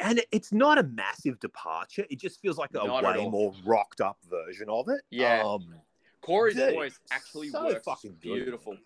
and 0.00 0.20
it's 0.30 0.52
not 0.52 0.76
a 0.76 0.82
massive 0.82 1.40
departure. 1.40 2.04
It 2.10 2.20
just 2.20 2.40
feels 2.40 2.58
like 2.58 2.70
a 2.74 2.86
Not 2.86 3.04
way 3.04 3.26
more 3.26 3.54
rocked 3.64 4.02
up 4.02 4.18
version 4.28 4.68
of 4.68 4.88
it. 4.88 5.00
Yeah. 5.10 5.42
Um, 5.44 5.74
Corey's 6.20 6.56
Dude, 6.56 6.74
voice 6.74 6.98
actually 7.10 7.48
so 7.48 7.64
works 7.64 7.84
fucking 7.84 8.16
good. 8.20 8.44
beautiful. 8.44 8.76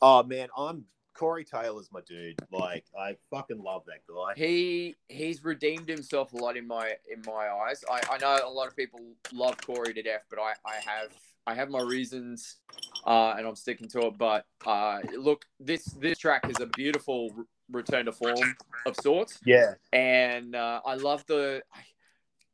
oh 0.00 0.22
man, 0.22 0.48
I'm 0.56 0.84
Corey 1.12 1.44
Taylor's 1.44 1.90
my 1.92 2.00
dude. 2.08 2.38
Like, 2.50 2.86
I 2.98 3.16
fucking 3.30 3.62
love 3.62 3.82
that 3.86 4.06
guy. 4.08 4.32
He 4.36 4.94
he's 5.08 5.44
redeemed 5.44 5.88
himself 5.88 6.32
a 6.32 6.36
lot 6.36 6.56
in 6.56 6.66
my 6.66 6.94
in 7.12 7.22
my 7.26 7.48
eyes. 7.68 7.84
I, 7.90 8.00
I 8.10 8.18
know 8.18 8.38
a 8.46 8.48
lot 8.48 8.68
of 8.68 8.76
people 8.76 9.00
love 9.32 9.58
Corey 9.60 9.92
to 9.92 10.02
death, 10.02 10.24
but 10.30 10.38
I, 10.38 10.52
I 10.64 10.76
have 10.76 11.10
I 11.46 11.54
have 11.54 11.70
my 11.70 11.82
reasons, 11.82 12.56
uh, 13.06 13.34
and 13.36 13.46
I'm 13.46 13.56
sticking 13.56 13.88
to 13.88 14.00
it. 14.06 14.18
But 14.18 14.44
uh, 14.66 15.00
look, 15.18 15.44
this 15.58 15.84
this 15.84 16.18
track 16.18 16.48
is 16.48 16.60
a 16.60 16.66
beautiful 16.66 17.30
re- 17.34 17.44
return 17.72 18.06
to 18.06 18.12
form 18.12 18.36
of 18.86 18.96
sorts, 19.02 19.38
Yeah. 19.44 19.74
and 19.92 20.54
uh, 20.54 20.80
I 20.84 20.94
love 20.94 21.24
the 21.26 21.62
I, 21.72 21.80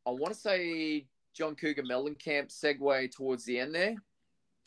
I 0.06 0.10
want 0.10 0.32
to 0.34 0.38
say 0.40 1.06
John 1.34 1.54
Cougar 1.56 1.82
Mellencamp 1.82 2.48
segue 2.48 3.10
towards 3.14 3.44
the 3.44 3.58
end 3.58 3.74
there. 3.74 3.94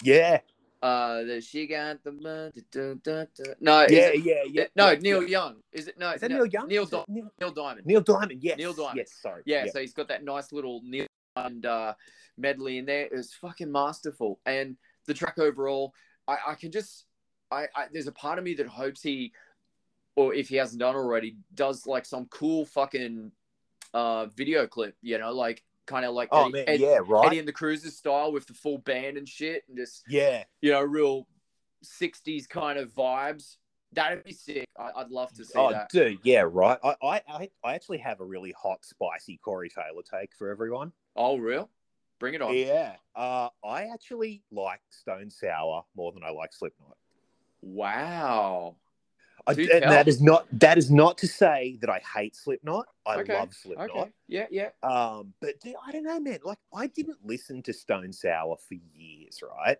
Yeah. 0.03 0.39
Uh, 0.81 1.23
the 1.23 1.41
she 1.41 1.67
got 1.67 2.01
the 2.05 2.11
da, 2.11 2.61
da, 2.71 2.93
da, 3.03 3.25
da. 3.35 3.51
no, 3.59 3.81
Yeah, 3.89 4.11
it- 4.13 4.23
yeah, 4.23 4.43
yeah. 4.49 4.63
no 4.77 4.91
yeah, 4.91 4.99
Neil 4.99 5.21
yeah. 5.23 5.27
Young 5.27 5.55
is 5.73 5.89
it 5.89 5.99
no 5.99 6.11
Is 6.11 6.21
that 6.21 6.29
no, 6.31 6.37
Neil 6.37 6.45
Young? 6.45 6.67
Neil 6.69 6.85
Di- 6.85 7.03
Neil, 7.09 7.31
Neil 7.37 7.51
Diamond 7.51 7.85
Neil 7.85 7.99
Diamond, 8.01 8.41
yes. 8.41 8.57
Neil 8.57 8.71
Diamond. 8.73 8.95
Yes, 8.97 9.11
sorry. 9.21 9.41
Yeah, 9.45 9.65
so 9.73 9.81
he's 9.81 9.91
got 9.93 10.07
that 10.07 10.23
nice 10.23 10.53
little 10.53 10.79
Neil 10.85 11.05
and 11.35 11.65
uh, 11.65 11.93
medley 12.37 12.77
in 12.77 12.85
there. 12.85 13.05
It 13.05 13.13
was 13.15 13.33
fucking 13.33 13.71
masterful, 13.71 14.39
and 14.45 14.77
the 15.07 15.13
track 15.13 15.39
overall, 15.39 15.93
I, 16.27 16.37
I 16.49 16.53
can 16.55 16.71
just, 16.71 17.05
I, 17.51 17.63
I 17.75 17.85
there's 17.91 18.07
a 18.07 18.11
part 18.11 18.37
of 18.37 18.43
me 18.43 18.53
that 18.55 18.67
hopes 18.67 19.01
he, 19.01 19.33
or 20.15 20.33
if 20.33 20.49
he 20.49 20.55
hasn't 20.57 20.79
done 20.79 20.95
already, 20.95 21.37
does 21.53 21.85
like 21.87 22.05
some 22.05 22.25
cool 22.25 22.65
fucking 22.65 23.31
uh, 23.93 24.27
video 24.27 24.67
clip. 24.67 24.95
You 25.01 25.17
know, 25.17 25.31
like 25.33 25.63
kind 25.87 26.05
of 26.05 26.13
like 26.13 26.29
Oh, 26.31 26.49
Eddie, 26.49 26.65
man, 26.65 26.79
yeah, 26.79 26.99
right. 27.05 27.27
Eddie 27.27 27.39
and 27.39 27.47
the 27.47 27.53
Cruisers 27.53 27.95
style 27.97 28.31
with 28.31 28.45
the 28.47 28.53
full 28.53 28.77
band 28.79 29.17
and 29.17 29.27
shit, 29.27 29.63
and 29.67 29.77
just 29.77 30.03
yeah. 30.07 30.43
you 30.61 30.71
know, 30.71 30.81
real 30.81 31.27
'60s 31.83 32.47
kind 32.47 32.77
of 32.77 32.93
vibes. 32.93 33.55
That'd 33.93 34.23
be 34.23 34.33
sick. 34.33 34.67
I, 34.77 34.91
I'd 34.97 35.09
love 35.09 35.33
to 35.33 35.43
see 35.43 35.57
Oh, 35.57 35.71
that. 35.71 35.89
dude, 35.89 36.19
yeah, 36.23 36.45
right. 36.47 36.77
I, 36.83 36.95
I, 37.01 37.21
I, 37.27 37.49
I 37.63 37.73
actually 37.73 37.97
have 37.97 38.19
a 38.19 38.23
really 38.23 38.53
hot, 38.61 38.85
spicy 38.85 39.39
Corey 39.43 39.69
Taylor 39.69 40.03
take 40.13 40.29
for 40.37 40.51
everyone. 40.51 40.91
Oh, 41.15 41.37
real? 41.37 41.69
Bring 42.19 42.33
it 42.33 42.41
on. 42.41 42.55
Yeah. 42.55 42.95
Uh, 43.15 43.49
I 43.65 43.85
actually 43.93 44.43
like 44.51 44.81
Stone 44.89 45.29
Sour 45.29 45.83
more 45.95 46.11
than 46.11 46.23
I 46.23 46.29
like 46.29 46.53
Slipknot. 46.53 46.97
Wow. 47.61 48.75
I, 49.47 49.53
that 49.53 50.07
is 50.07 50.21
not 50.21 50.47
that 50.59 50.77
is 50.77 50.91
not 50.91 51.17
to 51.19 51.27
say 51.27 51.77
that 51.81 51.89
I 51.89 51.99
hate 52.15 52.35
Slipknot. 52.35 52.85
I 53.05 53.15
Okay, 53.17 53.33
love 53.33 53.53
Slipknot. 53.53 53.89
Okay. 53.89 54.11
Yeah, 54.27 54.45
yeah. 54.51 54.69
Um, 54.83 55.33
but 55.41 55.59
dude, 55.59 55.75
I 55.85 55.91
don't 55.91 56.03
know, 56.03 56.19
man. 56.19 56.39
Like, 56.43 56.59
I 56.73 56.87
didn't 56.87 57.17
listen 57.23 57.63
to 57.63 57.73
Stone 57.73 58.13
Sour 58.13 58.57
for 58.57 58.75
years, 58.93 59.41
right? 59.41 59.77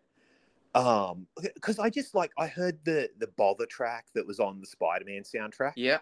Um, 0.75 1.27
because 1.53 1.77
I 1.77 1.89
just 1.89 2.15
like 2.15 2.31
I 2.37 2.47
heard 2.47 2.79
the 2.83 3.09
the 3.19 3.27
bother 3.37 3.65
track 3.65 4.05
that 4.15 4.25
was 4.25 4.39
on 4.39 4.59
the 4.59 4.67
Spider 4.67 5.05
Man 5.05 5.23
soundtrack, 5.23 5.73
Yeah. 5.75 5.99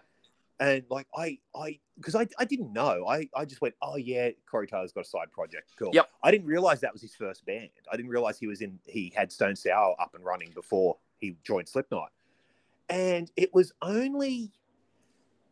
And 0.60 0.84
like 0.90 1.06
I 1.16 1.38
I 1.54 1.78
because 1.96 2.14
I 2.14 2.26
I 2.38 2.44
didn't 2.44 2.72
know. 2.72 3.06
I 3.06 3.28
I 3.34 3.44
just 3.44 3.60
went, 3.60 3.74
oh 3.82 3.96
yeah, 3.96 4.30
Corey 4.50 4.66
Taylor's 4.66 4.92
got 4.92 5.04
a 5.04 5.08
side 5.08 5.30
project, 5.30 5.72
cool. 5.78 5.90
Yep. 5.92 6.08
I 6.22 6.30
didn't 6.30 6.46
realize 6.46 6.80
that 6.80 6.92
was 6.92 7.02
his 7.02 7.14
first 7.14 7.44
band. 7.46 7.70
I 7.90 7.96
didn't 7.96 8.10
realize 8.10 8.38
he 8.38 8.46
was 8.46 8.60
in 8.60 8.78
he 8.86 9.12
had 9.14 9.30
Stone 9.32 9.56
Sour 9.56 9.94
up 10.00 10.14
and 10.14 10.24
running 10.24 10.50
before 10.54 10.96
he 11.18 11.36
joined 11.44 11.68
Slipknot, 11.68 12.10
and 12.88 13.30
it 13.36 13.52
was 13.54 13.72
only 13.82 14.52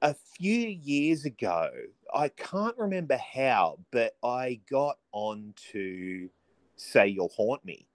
a 0.03 0.15
few 0.39 0.69
years 0.69 1.25
ago. 1.25 1.71
I 2.15 2.29
can't 2.29 2.77
remember 2.77 3.17
how, 3.17 3.79
but 3.91 4.17
I 4.25 4.61
got 4.71 4.99
on 5.13 5.55
to 5.73 6.29
Say 6.77 7.09
You'll 7.09 7.33
Haunt 7.37 7.65
Me. 7.65 7.87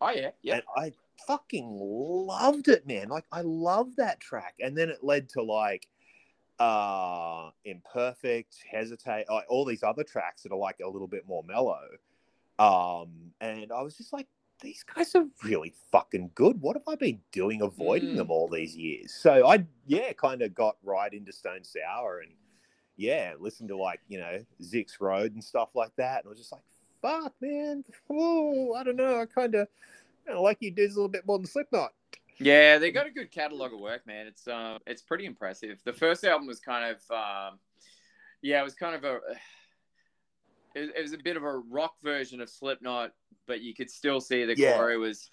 Oh 0.00 0.10
yeah. 0.10 0.30
Yeah. 0.42 0.54
And 0.54 0.62
I 0.76 0.92
fucking 1.26 1.68
loved 1.70 2.68
it, 2.68 2.86
man. 2.86 3.08
Like 3.08 3.26
I 3.32 3.42
love 3.42 3.96
that 3.96 4.20
track. 4.20 4.54
And 4.60 4.76
then 4.76 4.88
it 4.88 5.04
led 5.04 5.28
to 5.30 5.42
like 5.42 5.86
uh 6.60 7.50
Imperfect, 7.64 8.54
Hesitate, 8.70 9.24
like 9.28 9.46
all 9.48 9.64
these 9.64 9.82
other 9.82 10.04
tracks 10.04 10.42
that 10.42 10.52
are 10.52 10.58
like 10.58 10.76
a 10.84 10.88
little 10.88 11.08
bit 11.08 11.26
more 11.26 11.42
mellow. 11.42 11.80
Um, 12.58 13.32
and 13.40 13.72
I 13.72 13.80
was 13.80 13.96
just 13.96 14.12
like, 14.12 14.26
these 14.60 14.84
guys 14.84 15.14
are 15.14 15.26
really 15.42 15.72
fucking 15.90 16.32
good. 16.34 16.60
What 16.60 16.76
have 16.76 16.86
I 16.86 16.94
been 16.94 17.20
doing 17.32 17.62
avoiding 17.62 18.10
Mm. 18.10 18.16
them 18.16 18.30
all 18.30 18.46
these 18.48 18.76
years? 18.76 19.14
So 19.14 19.48
I 19.48 19.64
yeah, 19.86 20.12
kind 20.12 20.42
of 20.42 20.54
got 20.54 20.76
right 20.82 21.12
into 21.12 21.32
Stone 21.32 21.64
Sour 21.64 22.20
and 22.20 22.32
yeah, 22.96 23.32
listened 23.40 23.70
to 23.70 23.76
like, 23.78 24.00
you 24.08 24.18
know, 24.18 24.44
Zzyzx 24.62 25.00
Road 25.00 25.32
and 25.32 25.42
stuff 25.42 25.70
like 25.74 25.96
that. 25.96 26.18
And 26.18 26.26
I 26.26 26.28
was 26.28 26.38
just 26.38 26.52
like, 26.52 26.62
fuck, 27.00 27.32
man. 27.40 27.82
Oh, 28.10 28.74
I 28.74 28.84
don't 28.84 28.96
know. 28.96 29.18
I 29.18 29.24
kind 29.24 29.54
of 29.54 29.68
like 30.38 30.58
you 30.60 30.70
dudes 30.70 30.94
a 30.94 30.98
little 30.98 31.08
bit 31.08 31.26
more 31.26 31.38
than 31.38 31.46
Slipknot. 31.46 31.94
Yeah, 32.40 32.78
they 32.78 32.90
got 32.90 33.06
a 33.06 33.10
good 33.10 33.30
catalog 33.30 33.74
of 33.74 33.80
work, 33.80 34.06
man. 34.06 34.26
It's 34.26 34.48
um, 34.48 34.78
it's 34.86 35.02
pretty 35.02 35.26
impressive. 35.26 35.78
The 35.84 35.92
first 35.92 36.24
album 36.24 36.46
was 36.46 36.58
kind 36.58 36.96
of, 36.96 36.96
um, 37.14 37.58
yeah, 38.42 38.60
it 38.60 38.64
was 38.64 38.74
kind 38.74 38.94
of 38.94 39.04
a, 39.04 39.16
it, 40.74 40.92
it 40.96 41.02
was 41.02 41.12
a 41.12 41.18
bit 41.18 41.36
of 41.36 41.42
a 41.42 41.58
rock 41.58 41.94
version 42.02 42.40
of 42.40 42.48
Slipknot, 42.48 43.12
but 43.46 43.60
you 43.60 43.74
could 43.74 43.90
still 43.90 44.20
see 44.20 44.44
that 44.46 44.58
Yeah. 44.58 44.76
Corey 44.76 44.96
was 44.96 45.30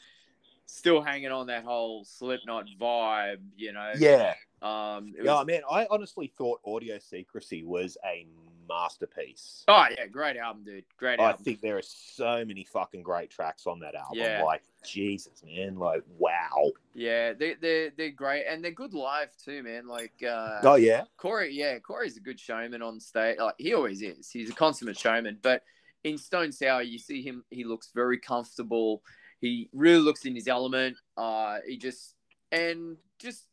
still 0.65 1.01
hanging 1.01 1.31
on 1.31 1.47
that 1.47 1.63
whole 1.63 2.03
Slipknot 2.03 2.65
vibe, 2.79 3.39
you 3.55 3.71
know. 3.71 3.93
Yeah. 3.97 4.33
Um. 4.61 5.13
It 5.17 5.23
Yeah, 5.25 5.43
man. 5.45 5.61
I 5.69 5.87
honestly 5.89 6.33
thought 6.37 6.59
Audio 6.65 6.99
Secrecy 6.99 7.63
was 7.63 7.97
a 8.05 8.27
masterpiece. 8.67 9.63
oh 9.67 9.85
yeah, 9.97 10.07
great 10.07 10.37
album, 10.37 10.63
dude. 10.63 10.83
Great 10.97 11.19
Album. 11.19 11.37
I 11.39 11.43
think 11.43 11.61
there 11.61 11.77
are 11.77 11.81
so 11.83 12.43
many 12.45 12.63
fucking 12.63 13.03
great 13.03 13.29
tracks 13.29 13.67
on 13.67 13.79
that 13.79 13.95
album. 13.95 14.17
Yeah. 14.19 14.43
Like 14.43 14.63
Jesus, 14.85 15.43
man. 15.45 15.77
Like 15.77 16.03
wow. 16.17 16.71
Yeah, 16.93 17.33
they 17.33 17.55
they 17.55 17.91
they're 17.97 18.11
great 18.11 18.45
and 18.47 18.63
they're 18.63 18.71
good 18.71 18.93
live 18.93 19.29
too, 19.43 19.63
man. 19.63 19.87
Like 19.87 20.23
uh, 20.23 20.59
Oh 20.63 20.75
yeah. 20.75 21.03
Corey, 21.17 21.53
yeah, 21.53 21.79
Corey's 21.79 22.17
a 22.17 22.21
good 22.21 22.39
showman 22.39 22.81
on 22.81 22.99
stage. 22.99 23.37
Like 23.39 23.55
he 23.57 23.73
always 23.73 24.01
is. 24.01 24.29
He's 24.29 24.49
a 24.49 24.53
consummate 24.53 24.97
showman. 24.97 25.39
But 25.41 25.63
in 26.03 26.17
Stone 26.17 26.51
Sour, 26.51 26.83
you 26.83 26.99
see 26.99 27.21
him. 27.21 27.43
He 27.49 27.63
looks 27.63 27.91
very 27.93 28.17
comfortable. 28.19 29.01
He 29.41 29.69
really 29.73 29.99
looks 30.01 30.25
in 30.25 30.35
his 30.35 30.47
element. 30.47 30.97
Uh, 31.15 31.57
he 31.67 31.77
just 31.77 32.15
and 32.51 32.97
just 33.19 33.45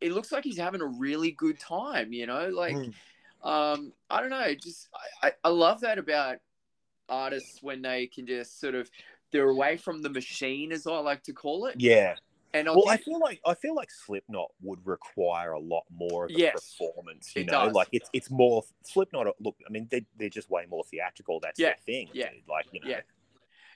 it 0.00 0.12
looks 0.12 0.32
like 0.32 0.44
he's 0.44 0.58
having 0.58 0.80
a 0.80 0.86
really 0.86 1.30
good 1.30 1.58
time. 1.58 2.12
You 2.12 2.26
know, 2.26 2.48
like 2.48 2.74
Mm. 2.74 2.92
Um, 3.42 3.92
I 4.08 4.20
don't 4.20 4.30
know. 4.30 4.54
Just 4.54 4.88
I, 5.22 5.32
I, 5.42 5.48
love 5.48 5.80
that 5.80 5.98
about 5.98 6.36
artists 7.08 7.58
when 7.62 7.82
they 7.82 8.06
can 8.06 8.26
just 8.26 8.60
sort 8.60 8.74
of 8.74 8.88
they're 9.32 9.48
away 9.48 9.76
from 9.76 10.02
the 10.02 10.10
machine, 10.10 10.72
as 10.72 10.86
I 10.86 10.98
like 10.98 11.22
to 11.24 11.32
call 11.32 11.66
it. 11.66 11.76
Yeah. 11.78 12.14
And 12.54 12.68
I'll 12.68 12.76
Well, 12.76 12.88
I 12.88 12.98
feel 12.98 13.18
like 13.18 13.40
I 13.46 13.54
feel 13.54 13.74
like 13.74 13.90
Slipknot 13.90 14.50
would 14.60 14.78
require 14.84 15.52
a 15.52 15.60
lot 15.60 15.84
more 15.90 16.26
of 16.26 16.30
a 16.30 16.34
Yes, 16.34 16.76
performance. 16.78 17.32
You 17.34 17.44
know, 17.44 17.66
does. 17.66 17.72
like 17.72 17.88
it's 17.92 18.10
it's 18.12 18.30
more 18.30 18.62
Slipknot. 18.84 19.26
Look, 19.40 19.56
I 19.66 19.70
mean, 19.70 19.88
they 19.90 20.04
they're 20.18 20.28
just 20.28 20.50
way 20.50 20.66
more 20.68 20.84
theatrical. 20.84 21.40
That's 21.40 21.58
Yeah, 21.58 21.68
their 21.68 21.76
thing. 21.86 22.08
yeah, 22.12 22.30
dude. 22.30 22.42
Like 22.48 22.66
you 22.72 22.80
know. 22.80 22.90
yeah. 22.90 23.00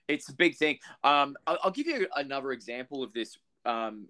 it's 0.08 0.28
a 0.28 0.34
big 0.34 0.56
thing. 0.56 0.78
Um, 1.02 1.36
I'll, 1.46 1.58
I'll 1.64 1.70
give 1.70 1.86
you 1.86 2.06
another 2.14 2.52
example 2.52 3.02
of 3.02 3.12
this. 3.12 3.38
Um, 3.64 4.08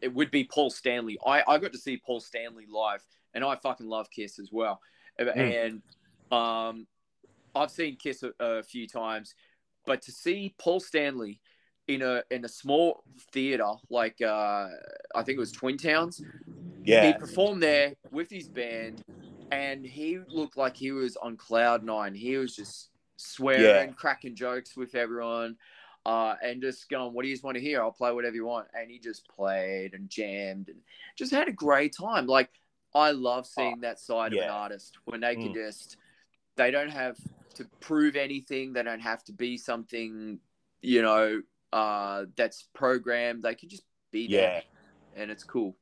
it 0.00 0.12
would 0.12 0.30
be 0.30 0.44
Paul 0.44 0.70
Stanley. 0.70 1.18
I, 1.24 1.42
I 1.46 1.58
got 1.58 1.72
to 1.72 1.78
see 1.78 1.96
Paul 2.04 2.20
Stanley 2.20 2.66
live, 2.68 3.04
and 3.34 3.44
I 3.44 3.56
fucking 3.56 3.88
love 3.88 4.08
Kiss 4.10 4.38
as 4.38 4.50
well. 4.52 4.80
And 5.18 5.82
um, 6.30 6.86
I've 7.54 7.70
seen 7.70 7.96
Kiss 7.96 8.22
a, 8.22 8.32
a 8.38 8.62
few 8.62 8.86
times, 8.86 9.34
but 9.86 10.02
to 10.02 10.12
see 10.12 10.54
Paul 10.58 10.80
Stanley 10.80 11.40
in 11.88 12.02
a 12.02 12.22
in 12.30 12.44
a 12.44 12.48
small 12.48 13.02
theater 13.32 13.72
like 13.90 14.20
uh, 14.20 14.68
I 15.14 15.22
think 15.22 15.36
it 15.36 15.40
was 15.40 15.52
Twin 15.52 15.78
Towns, 15.78 16.22
yeah, 16.84 17.06
he 17.06 17.12
performed 17.18 17.62
there 17.62 17.94
with 18.12 18.30
his 18.30 18.48
band, 18.48 19.02
and 19.50 19.84
he 19.84 20.18
looked 20.30 20.56
like 20.56 20.76
he 20.76 20.92
was 20.92 21.16
on 21.16 21.36
cloud 21.36 21.82
nine. 21.82 22.14
He 22.14 22.36
was 22.36 22.54
just 22.54 22.90
swearing, 23.16 23.88
Yeah. 23.88 23.94
cracking 23.94 24.36
jokes 24.36 24.76
with 24.76 24.94
everyone, 24.94 25.56
uh, 26.08 26.36
and 26.42 26.62
just 26.62 26.88
going, 26.88 27.12
"What 27.12 27.22
do 27.22 27.28
you 27.28 27.34
just 27.34 27.44
want 27.44 27.56
to 27.56 27.60
hear? 27.60 27.82
I'll 27.82 27.92
play 27.92 28.12
whatever 28.12 28.34
you 28.34 28.46
want." 28.46 28.68
And 28.72 28.90
he 28.90 28.98
just 28.98 29.28
played 29.28 29.92
and 29.92 30.08
jammed 30.08 30.70
and 30.70 30.78
just 31.16 31.30
had 31.32 31.48
a 31.48 31.52
great 31.52 31.94
time. 31.94 32.26
Like 32.26 32.48
I 32.94 33.10
love 33.10 33.46
seeing 33.46 33.80
that 33.80 34.00
side 34.00 34.32
of 34.32 34.38
an 34.38 34.48
artist 34.48 34.96
when 35.04 35.20
they 35.20 35.34
can 35.36 35.52
Mm. 35.52 35.54
just 35.66 35.98
they 36.56 36.70
don't 36.70 36.90
have 36.90 37.18
to 37.54 37.66
prove 37.80 38.16
anything. 38.16 38.72
They 38.72 38.82
don't 38.82 39.00
have 39.00 39.22
to 39.24 39.32
be 39.32 39.58
something, 39.58 40.40
you 40.80 41.02
know, 41.02 41.42
uh, 41.74 42.24
that's 42.36 42.62
programmed. 42.74 43.42
They 43.42 43.54
can 43.54 43.68
just 43.68 43.84
be 44.10 44.28
there, 44.28 44.62
and 45.14 45.30
it's 45.30 45.44
cool. 45.44 45.76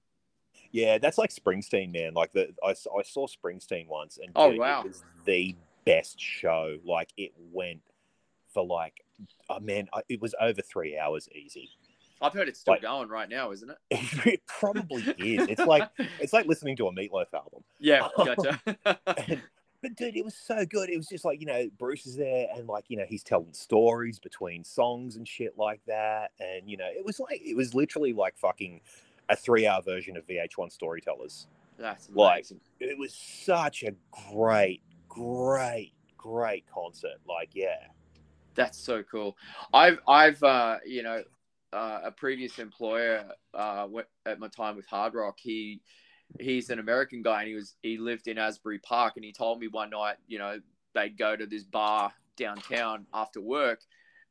Yeah, 0.72 0.98
that's 0.98 1.18
like 1.18 1.30
Springsteen, 1.30 1.92
man. 1.92 2.14
Like 2.14 2.32
the 2.32 2.52
I 2.64 2.72
saw 2.74 3.26
Springsteen 3.28 3.86
once, 3.86 4.18
and 4.18 4.32
Oh, 4.34 4.50
dude, 4.50 4.58
wow. 4.58 4.80
it 4.80 4.88
was 4.88 5.04
the 5.24 5.54
best 5.84 6.18
show. 6.20 6.78
Like 6.84 7.10
it 7.16 7.32
went 7.52 7.82
for 8.52 8.64
like, 8.66 9.05
oh 9.50 9.60
man, 9.60 9.88
I- 9.92 10.02
it 10.08 10.20
was 10.20 10.34
over 10.40 10.62
three 10.62 10.98
hours 10.98 11.28
easy. 11.34 11.70
I've 12.22 12.32
heard 12.32 12.48
it's 12.48 12.60
still 12.60 12.74
Like- 12.74 12.82
going 12.82 13.08
right 13.08 13.28
now, 13.28 13.52
isn't 13.52 13.70
it? 13.70 13.76
It 14.26 14.42
probably 14.46 15.02
is. 15.18 15.48
It's 15.48 15.60
like 15.66 15.88
it's 16.20 16.32
like 16.32 16.46
listening 16.46 16.76
to 16.76 16.88
a 16.88 16.92
Meatloaf 16.92 17.32
album. 17.34 17.62
yeah, 17.78 18.08
gotcha. 18.16 18.60
And, 19.28 19.42
but 19.82 19.94
dude, 19.94 20.16
it 20.16 20.24
was 20.24 20.34
so 20.34 20.64
good. 20.64 20.88
It 20.88 20.96
was 20.96 21.06
just 21.06 21.24
like 21.24 21.40
you 21.40 21.46
know, 21.46 21.68
Bruce 21.78 22.06
is 22.06 22.16
there, 22.16 22.46
and 22.56 22.66
like 22.66 22.84
you 22.88 22.96
know, 22.96 23.04
he's 23.08 23.22
telling 23.22 23.52
stories 23.52 24.18
between 24.18 24.64
songs 24.64 25.16
and 25.16 25.28
shit 25.28 25.58
like 25.58 25.80
that. 25.86 26.30
And 26.40 26.68
you 26.70 26.76
know, 26.78 26.88
it 26.88 27.04
was 27.04 27.20
like 27.20 27.40
it 27.44 27.54
was 27.56 27.74
literally 27.74 28.12
like 28.14 28.36
fucking 28.38 28.80
a 29.28 29.36
three-hour 29.36 29.82
version 29.82 30.16
of 30.16 30.26
VH1 30.26 30.72
Storytellers. 30.72 31.48
That's 31.78 32.08
Like- 32.14 32.46
it 32.80 32.96
was 32.96 33.12
such 33.12 33.82
a 33.82 33.92
great, 34.32 34.82
great, 35.08 35.92
great 36.16 36.64
concert. 36.72 37.18
Like, 37.28 37.50
yeah, 37.52 37.88
That's 38.56 38.78
so 38.78 39.02
cool. 39.02 39.36
I've, 39.72 39.98
I've, 40.08 40.42
uh, 40.42 40.78
you 40.84 41.02
know, 41.02 41.22
uh, 41.72 42.00
a 42.04 42.10
previous 42.10 42.58
employer 42.58 43.24
uh, 43.54 43.86
at 44.24 44.38
my 44.38 44.48
time 44.48 44.76
with 44.76 44.86
Hard 44.86 45.14
Rock. 45.14 45.36
He, 45.38 45.82
he's 46.40 46.70
an 46.70 46.78
American 46.78 47.22
guy, 47.22 47.40
and 47.40 47.48
he 47.48 47.54
was 47.54 47.74
he 47.82 47.98
lived 47.98 48.28
in 48.28 48.38
Asbury 48.38 48.78
Park, 48.78 49.14
and 49.16 49.24
he 49.24 49.32
told 49.32 49.60
me 49.60 49.68
one 49.68 49.90
night, 49.90 50.16
you 50.26 50.38
know, 50.38 50.58
they'd 50.94 51.18
go 51.18 51.36
to 51.36 51.46
this 51.46 51.64
bar 51.64 52.12
downtown 52.36 53.06
after 53.12 53.40
work, 53.40 53.80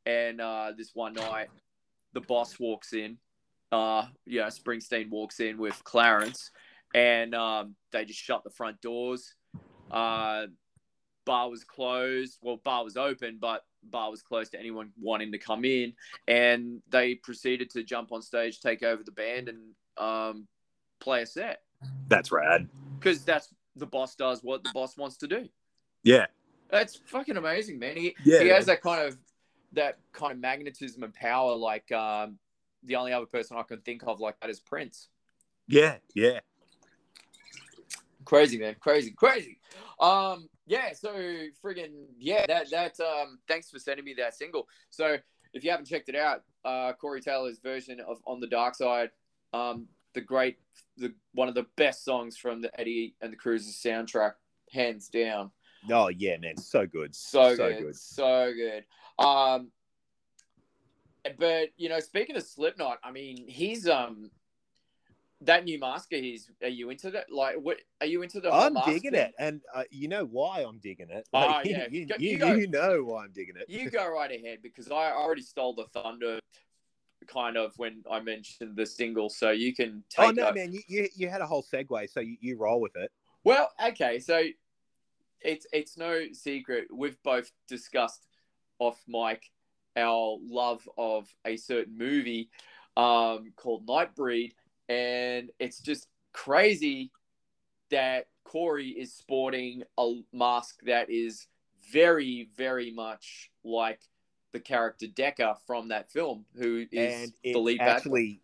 and 0.04 0.40
uh, 0.40 0.72
this 0.76 0.90
one 0.94 1.14
night, 1.14 1.48
the 2.12 2.20
boss 2.20 2.58
walks 2.58 2.92
in. 2.92 3.18
Uh, 3.72 4.06
you 4.24 4.40
know, 4.40 4.46
Springsteen 4.46 5.10
walks 5.10 5.40
in 5.40 5.58
with 5.58 5.82
Clarence, 5.84 6.50
and 6.94 7.34
um, 7.34 7.74
they 7.92 8.04
just 8.04 8.20
shut 8.20 8.44
the 8.44 8.50
front 8.50 8.80
doors. 8.80 9.34
Uh, 9.90 10.46
bar 11.24 11.50
was 11.50 11.64
closed. 11.64 12.38
Well, 12.42 12.60
bar 12.64 12.84
was 12.84 12.96
open, 12.96 13.38
but 13.40 13.64
bar 13.90 14.10
was 14.10 14.22
closed 14.22 14.52
to 14.52 14.58
anyone 14.60 14.90
wanting 15.00 15.32
to 15.32 15.38
come 15.38 15.64
in. 15.64 15.92
And 16.28 16.80
they 16.90 17.14
proceeded 17.16 17.70
to 17.70 17.82
jump 17.82 18.12
on 18.12 18.22
stage, 18.22 18.60
take 18.60 18.82
over 18.82 19.02
the 19.02 19.12
band, 19.12 19.48
and 19.48 19.58
um, 19.98 20.46
play 21.00 21.22
a 21.22 21.26
set 21.26 21.62
that's 22.08 22.30
rad. 22.32 22.68
because 22.98 23.24
that's 23.24 23.52
the 23.76 23.86
boss 23.86 24.14
does 24.14 24.42
what 24.42 24.62
the 24.64 24.70
boss 24.72 24.96
wants 24.96 25.16
to 25.18 25.26
do. 25.28 25.48
Yeah, 26.02 26.26
That's 26.70 27.00
fucking 27.06 27.36
amazing, 27.36 27.78
man. 27.78 27.96
He 27.96 28.14
Yeah, 28.24 28.40
he 28.42 28.48
has 28.48 28.66
man. 28.66 28.74
that 28.76 28.82
kind 28.82 29.06
of 29.06 29.18
that 29.72 29.98
kind 30.12 30.32
of 30.32 30.38
magnetism 30.38 31.02
and 31.02 31.12
power. 31.12 31.54
Like 31.54 31.90
um, 31.92 32.38
the 32.84 32.96
only 32.96 33.12
other 33.12 33.26
person 33.26 33.56
I 33.56 33.62
can 33.64 33.80
think 33.80 34.02
of 34.06 34.20
like 34.20 34.38
that 34.40 34.50
is 34.50 34.60
Prince. 34.60 35.08
yeah, 35.68 35.96
yeah. 36.14 36.40
Crazy 38.24 38.58
man, 38.58 38.74
crazy, 38.80 39.10
crazy. 39.12 39.58
Um, 40.00 40.48
yeah. 40.66 40.92
So 40.92 41.14
friggin' 41.64 42.06
yeah. 42.18 42.46
That 42.46 42.70
that 42.70 43.00
um. 43.00 43.38
Thanks 43.48 43.70
for 43.70 43.78
sending 43.78 44.04
me 44.04 44.14
that 44.14 44.34
single. 44.34 44.68
So 44.90 45.16
if 45.52 45.64
you 45.64 45.70
haven't 45.70 45.86
checked 45.86 46.08
it 46.08 46.16
out, 46.16 46.42
uh, 46.64 46.92
Corey 46.94 47.20
Taylor's 47.20 47.58
version 47.58 48.00
of 48.00 48.18
"On 48.26 48.40
the 48.40 48.46
Dark 48.46 48.74
Side," 48.74 49.10
um, 49.52 49.86
the 50.14 50.20
great, 50.20 50.58
the 50.96 51.14
one 51.32 51.48
of 51.48 51.54
the 51.54 51.66
best 51.76 52.04
songs 52.04 52.36
from 52.36 52.60
the 52.60 52.80
Eddie 52.80 53.14
and 53.20 53.32
the 53.32 53.36
Cruisers 53.36 53.74
soundtrack, 53.74 54.32
hands 54.72 55.08
down. 55.08 55.50
Oh 55.90 56.08
yeah, 56.08 56.36
man, 56.38 56.56
so 56.56 56.86
good, 56.86 57.14
So, 57.14 57.56
good, 57.56 57.96
so 57.96 58.52
good. 58.54 58.84
Um, 59.24 59.70
but 61.38 61.70
you 61.76 61.88
know, 61.88 62.00
speaking 62.00 62.36
of 62.36 62.42
Slipknot, 62.42 62.98
I 63.02 63.12
mean, 63.12 63.48
he's 63.48 63.88
um. 63.88 64.30
That 65.42 65.64
new 65.64 65.78
masker, 65.78 66.16
he's. 66.16 66.50
Are 66.62 66.68
you 66.68 66.88
into 66.90 67.10
that? 67.10 67.30
Like, 67.30 67.56
what? 67.56 67.78
Are 68.00 68.06
you 68.06 68.22
into 68.22 68.40
the? 68.40 68.50
I'm 68.50 68.72
mask 68.72 68.86
digging 68.86 69.10
thing? 69.12 69.20
it, 69.20 69.34
and 69.38 69.60
uh, 69.74 69.82
you 69.90 70.08
know 70.08 70.24
why 70.24 70.64
I'm 70.66 70.78
digging 70.78 71.10
it. 71.10 71.28
Oh, 71.34 71.40
Like, 71.40 71.66
yeah. 71.66 71.86
you, 71.90 72.06
Go- 72.06 72.14
you, 72.18 72.30
you 72.30 72.38
go. 72.38 72.54
you 72.54 72.66
know 72.68 73.04
why 73.04 73.24
I'm 73.24 73.32
digging 73.32 73.56
it. 73.56 73.68
You 73.68 73.90
go 73.90 74.10
right 74.10 74.30
ahead 74.30 74.60
because 74.62 74.90
I 74.90 75.12
already 75.12 75.42
stole 75.42 75.74
the 75.74 75.84
thunder, 75.92 76.38
kind 77.26 77.58
of 77.58 77.72
when 77.76 78.02
I 78.10 78.20
mentioned 78.20 78.76
the 78.76 78.86
single. 78.86 79.28
So 79.28 79.50
you 79.50 79.74
can 79.74 80.02
take. 80.08 80.26
Oh 80.28 80.30
no, 80.30 80.48
a- 80.48 80.54
man, 80.54 80.72
you, 80.88 81.06
you 81.14 81.28
had 81.28 81.42
a 81.42 81.46
whole 81.46 81.62
segue, 81.62 82.10
so 82.10 82.20
you, 82.20 82.36
you 82.40 82.56
roll 82.56 82.80
with 82.80 82.96
it. 82.96 83.10
Well, 83.44 83.70
okay, 83.88 84.18
so 84.18 84.42
it's 85.42 85.66
it's 85.70 85.98
no 85.98 86.24
secret 86.32 86.86
we've 86.90 87.22
both 87.22 87.52
discussed 87.68 88.26
off 88.78 88.98
mic 89.06 89.42
our 89.96 90.38
love 90.42 90.88
of 90.98 91.28
a 91.46 91.56
certain 91.56 91.96
movie 91.96 92.48
um, 92.96 93.52
called 93.56 93.86
Nightbreed, 93.86 94.52
and 94.88 95.50
it's 95.58 95.80
just 95.80 96.08
crazy 96.32 97.10
that 97.90 98.26
Corey 98.44 98.88
is 98.88 99.12
sporting 99.12 99.82
a 99.98 100.20
mask 100.32 100.80
that 100.86 101.10
is 101.10 101.46
very, 101.92 102.48
very 102.56 102.90
much 102.92 103.50
like 103.64 104.00
the 104.52 104.60
character 104.60 105.06
Decker 105.06 105.54
from 105.66 105.88
that 105.88 106.10
film, 106.10 106.44
who 106.56 106.86
is 106.90 107.22
and 107.24 107.32
the 107.54 107.58
lead 107.58 107.80
actually 107.80 108.40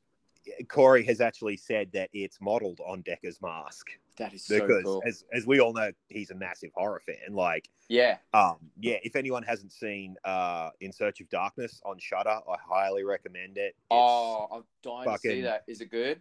Corey 0.68 1.05
has 1.05 1.20
actually 1.20 1.57
said 1.57 1.90
that 1.92 2.11
it's 2.12 2.40
modeled 2.40 2.81
on 2.85 3.00
Decker's 3.02 3.40
mask 3.40 3.87
That 4.16 4.35
is 4.35 4.44
so 4.44 4.61
because, 4.61 4.83
cool. 4.83 5.02
as 5.07 5.24
as 5.33 5.46
we 5.46 5.61
all 5.61 5.72
know, 5.72 5.92
he's 6.09 6.31
a 6.33 6.35
massive 6.35 6.70
horror 6.74 7.00
fan. 7.07 7.33
Like, 7.35 7.68
Yeah. 7.88 8.16
um, 8.35 8.57
yeah, 8.81 8.96
if 9.05 9.14
anyone 9.14 9.44
hasn't 9.44 9.72
seen 9.72 10.16
uh, 10.24 10.70
In 10.81 10.92
Search 10.92 11.20
of 11.20 11.28
Darkness 11.31 11.81
on 11.85 11.96
Shudder, 12.00 12.40
I 12.48 12.57
highly 12.61 13.05
recommend 13.05 13.57
it. 13.57 13.61
It's- 13.61 13.76
Oh, 13.90 14.48
I'm 14.52 14.64
dying 14.83 15.09
to 15.12 15.18
see 15.18 15.40
that. 15.42 15.62
Is 15.68 15.81
it 15.81 15.90
good? 15.92 16.20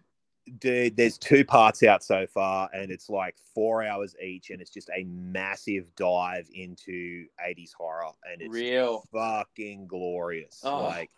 Dude, 0.59 0.95
there's 0.97 1.17
two 1.17 1.45
parts 1.45 1.83
out 1.83 2.03
so 2.03 2.25
far, 2.27 2.69
and 2.73 2.91
it's 2.91 3.09
like 3.09 3.35
four 3.53 3.83
hours 3.83 4.15
each, 4.23 4.49
and 4.49 4.61
it's 4.61 4.71
just 4.71 4.89
a 4.95 5.03
massive 5.05 5.93
dive 5.95 6.47
into 6.53 7.25
80s 7.45 7.73
horror, 7.73 8.11
and 8.31 8.41
it's 8.41 8.53
Real. 8.53 9.03
fucking 9.11 9.87
glorious. 9.87 10.61
Oh. 10.63 10.83
Like 10.83 11.09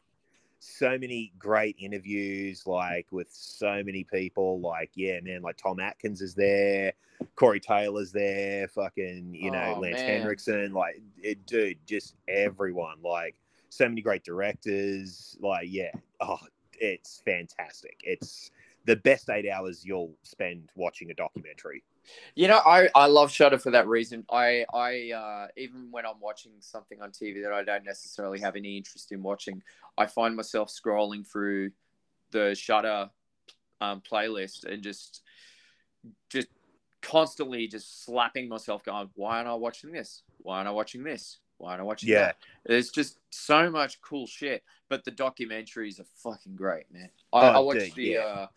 so 0.60 0.98
many 0.98 1.34
great 1.38 1.76
interviews, 1.80 2.66
like 2.66 3.08
with 3.12 3.28
so 3.32 3.84
many 3.84 4.04
people. 4.06 4.60
Like, 4.62 4.92
yeah, 4.96 5.20
man, 5.22 5.42
like 5.42 5.58
Tom 5.58 5.80
Atkins 5.80 6.22
is 6.22 6.34
there, 6.36 6.94
Corey 7.36 7.60
Taylor's 7.60 8.12
there, 8.12 8.68
fucking, 8.70 9.34
you 9.36 9.52
know, 9.52 9.74
Oh, 9.76 9.80
Lance 9.80 9.98
man. 9.98 10.20
Henriksen, 10.22 10.74
like, 10.74 11.02
it, 11.22 11.46
dude, 11.46 11.78
just 11.86 12.16
everyone. 12.28 12.98
Like, 13.04 13.36
so 13.70 13.90
many 13.90 14.02
great 14.02 14.24
directors. 14.24 15.38
Like, 15.42 15.68
yeah, 15.70 15.92
oh, 16.22 16.40
it's 16.74 17.22
fantastic. 17.26 18.00
It's 18.04 18.52
the 18.86 18.96
best 18.98 19.30
eight 19.30 19.50
hours 19.50 19.84
you'll 19.86 20.14
spend 20.24 20.70
watching 20.76 21.12
a 21.12 21.14
documentary. 21.14 21.84
You 22.36 22.50
know, 22.50 22.60
I, 22.66 22.90
I 22.96 23.06
love 23.06 23.32
Shudder 23.32 23.58
for 23.58 23.72
that 23.72 23.88
reason. 23.88 24.26
I 24.30 24.66
I 24.74 25.12
uh, 25.12 25.48
even 25.56 25.88
when 25.92 26.06
I'm 26.06 26.20
watching 26.20 26.52
something 26.60 27.02
on 27.02 27.12
TV 27.12 27.42
that 27.44 27.54
I 27.54 27.64
don't 27.64 27.86
necessarily 27.86 28.40
have 28.42 28.56
any 28.56 28.78
interest 28.78 29.12
in 29.12 29.24
watching, 29.24 29.64
I 29.98 30.06
find 30.06 30.36
myself 30.36 30.70
scrolling 30.70 31.26
through 31.26 31.72
the 32.32 32.56
Shudder 32.56 33.10
um, 33.80 34.02
playlist 34.02 34.66
and 34.66 34.84
just 34.84 35.22
just 36.30 36.50
constantly 37.02 37.68
just 37.68 38.04
slapping 38.04 38.50
myself, 38.50 38.84
going, 38.84 39.10
"Why 39.16 39.38
aren't 39.38 39.48
I 39.48 39.54
watching 39.54 39.92
this? 39.92 40.24
Why 40.40 40.58
aren't 40.58 40.68
I 40.68 40.72
watching 40.72 41.04
this? 41.04 41.40
Why 41.58 41.72
aren't 41.72 41.82
I 41.82 41.84
watching 41.84 42.10
Yeah. 42.10 42.26
that?" 42.26 42.38
There's 42.66 42.90
just 42.90 43.20
so 43.30 43.70
much 43.70 44.02
cool 44.02 44.28
shit, 44.28 44.64
but 44.90 45.04
the 45.04 45.12
documentaries 45.12 46.00
are 46.00 46.06
fucking 46.24 46.56
great, 46.56 46.92
man. 46.92 47.10
I, 47.32 47.40
I 47.40 47.56
Oh, 47.56 47.62
watched 47.64 47.80
dude, 47.82 47.96
the 47.96 48.04
yeah. 48.04 48.48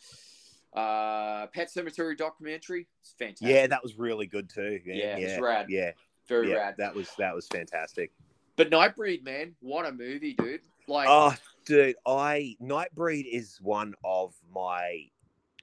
uh, 0.75 0.79
uh, 0.79 1.47
Pet 1.49 1.71
Sematary 1.75 2.17
documentary. 2.17 2.87
It's 3.01 3.13
fantastic. 3.19 3.49
Yeah, 3.49 3.67
that 3.69 3.83
was 3.83 3.99
really 3.99 4.27
good 4.27 4.49
too. 4.49 4.81
man. 4.85 4.97
Yeah, 4.97 5.17
yeah, 5.17 5.27
it's 5.27 5.41
rad. 5.41 5.67
Yeah, 5.71 5.93
very 6.29 6.51
yeah, 6.51 6.57
rad. 6.57 6.75
that 6.79 6.95
was 6.95 7.11
that 7.19 7.35
was 7.35 7.47
fantastic. 7.49 8.13
But 8.57 8.71
Nightbreed, 8.71 9.23
man, 9.23 9.55
what 9.61 9.85
a 9.87 9.93
movie, 9.93 10.35
dude! 10.35 10.61
Like, 10.89 11.09
Oh, 11.11 11.35
dude, 11.65 11.97
I 12.07 12.57
Nightbreed 12.63 13.27
is 13.31 13.59
one 13.61 13.95
of 14.05 14.35
my 14.55 15.09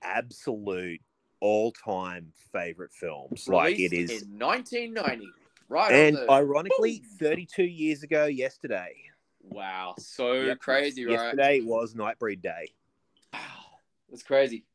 absolute 0.01 1.01
all-time 1.39 2.31
favorite 2.51 2.91
films. 2.93 3.47
Like 3.47 3.79
it 3.79 3.93
is 3.93 4.09
in 4.23 4.37
1990, 4.39 5.27
right? 5.73 5.91
and 5.91 6.15
the, 6.15 6.31
ironically, 6.31 6.99
Boom. 7.19 7.29
32 7.29 7.63
years 7.63 8.03
ago 8.03 8.25
yesterday. 8.25 8.93
wow, 9.41 9.95
so 9.97 10.33
Yep. 10.33 10.59
crazy, 10.59 11.05
right? 11.05 11.13
Yesterday 11.13 11.61
was 11.61 11.95
Nightbreed 11.95 12.41
Day. 12.41 12.73
Wow, 13.33 13.39
that's 14.09 14.23
crazy. 14.23 14.65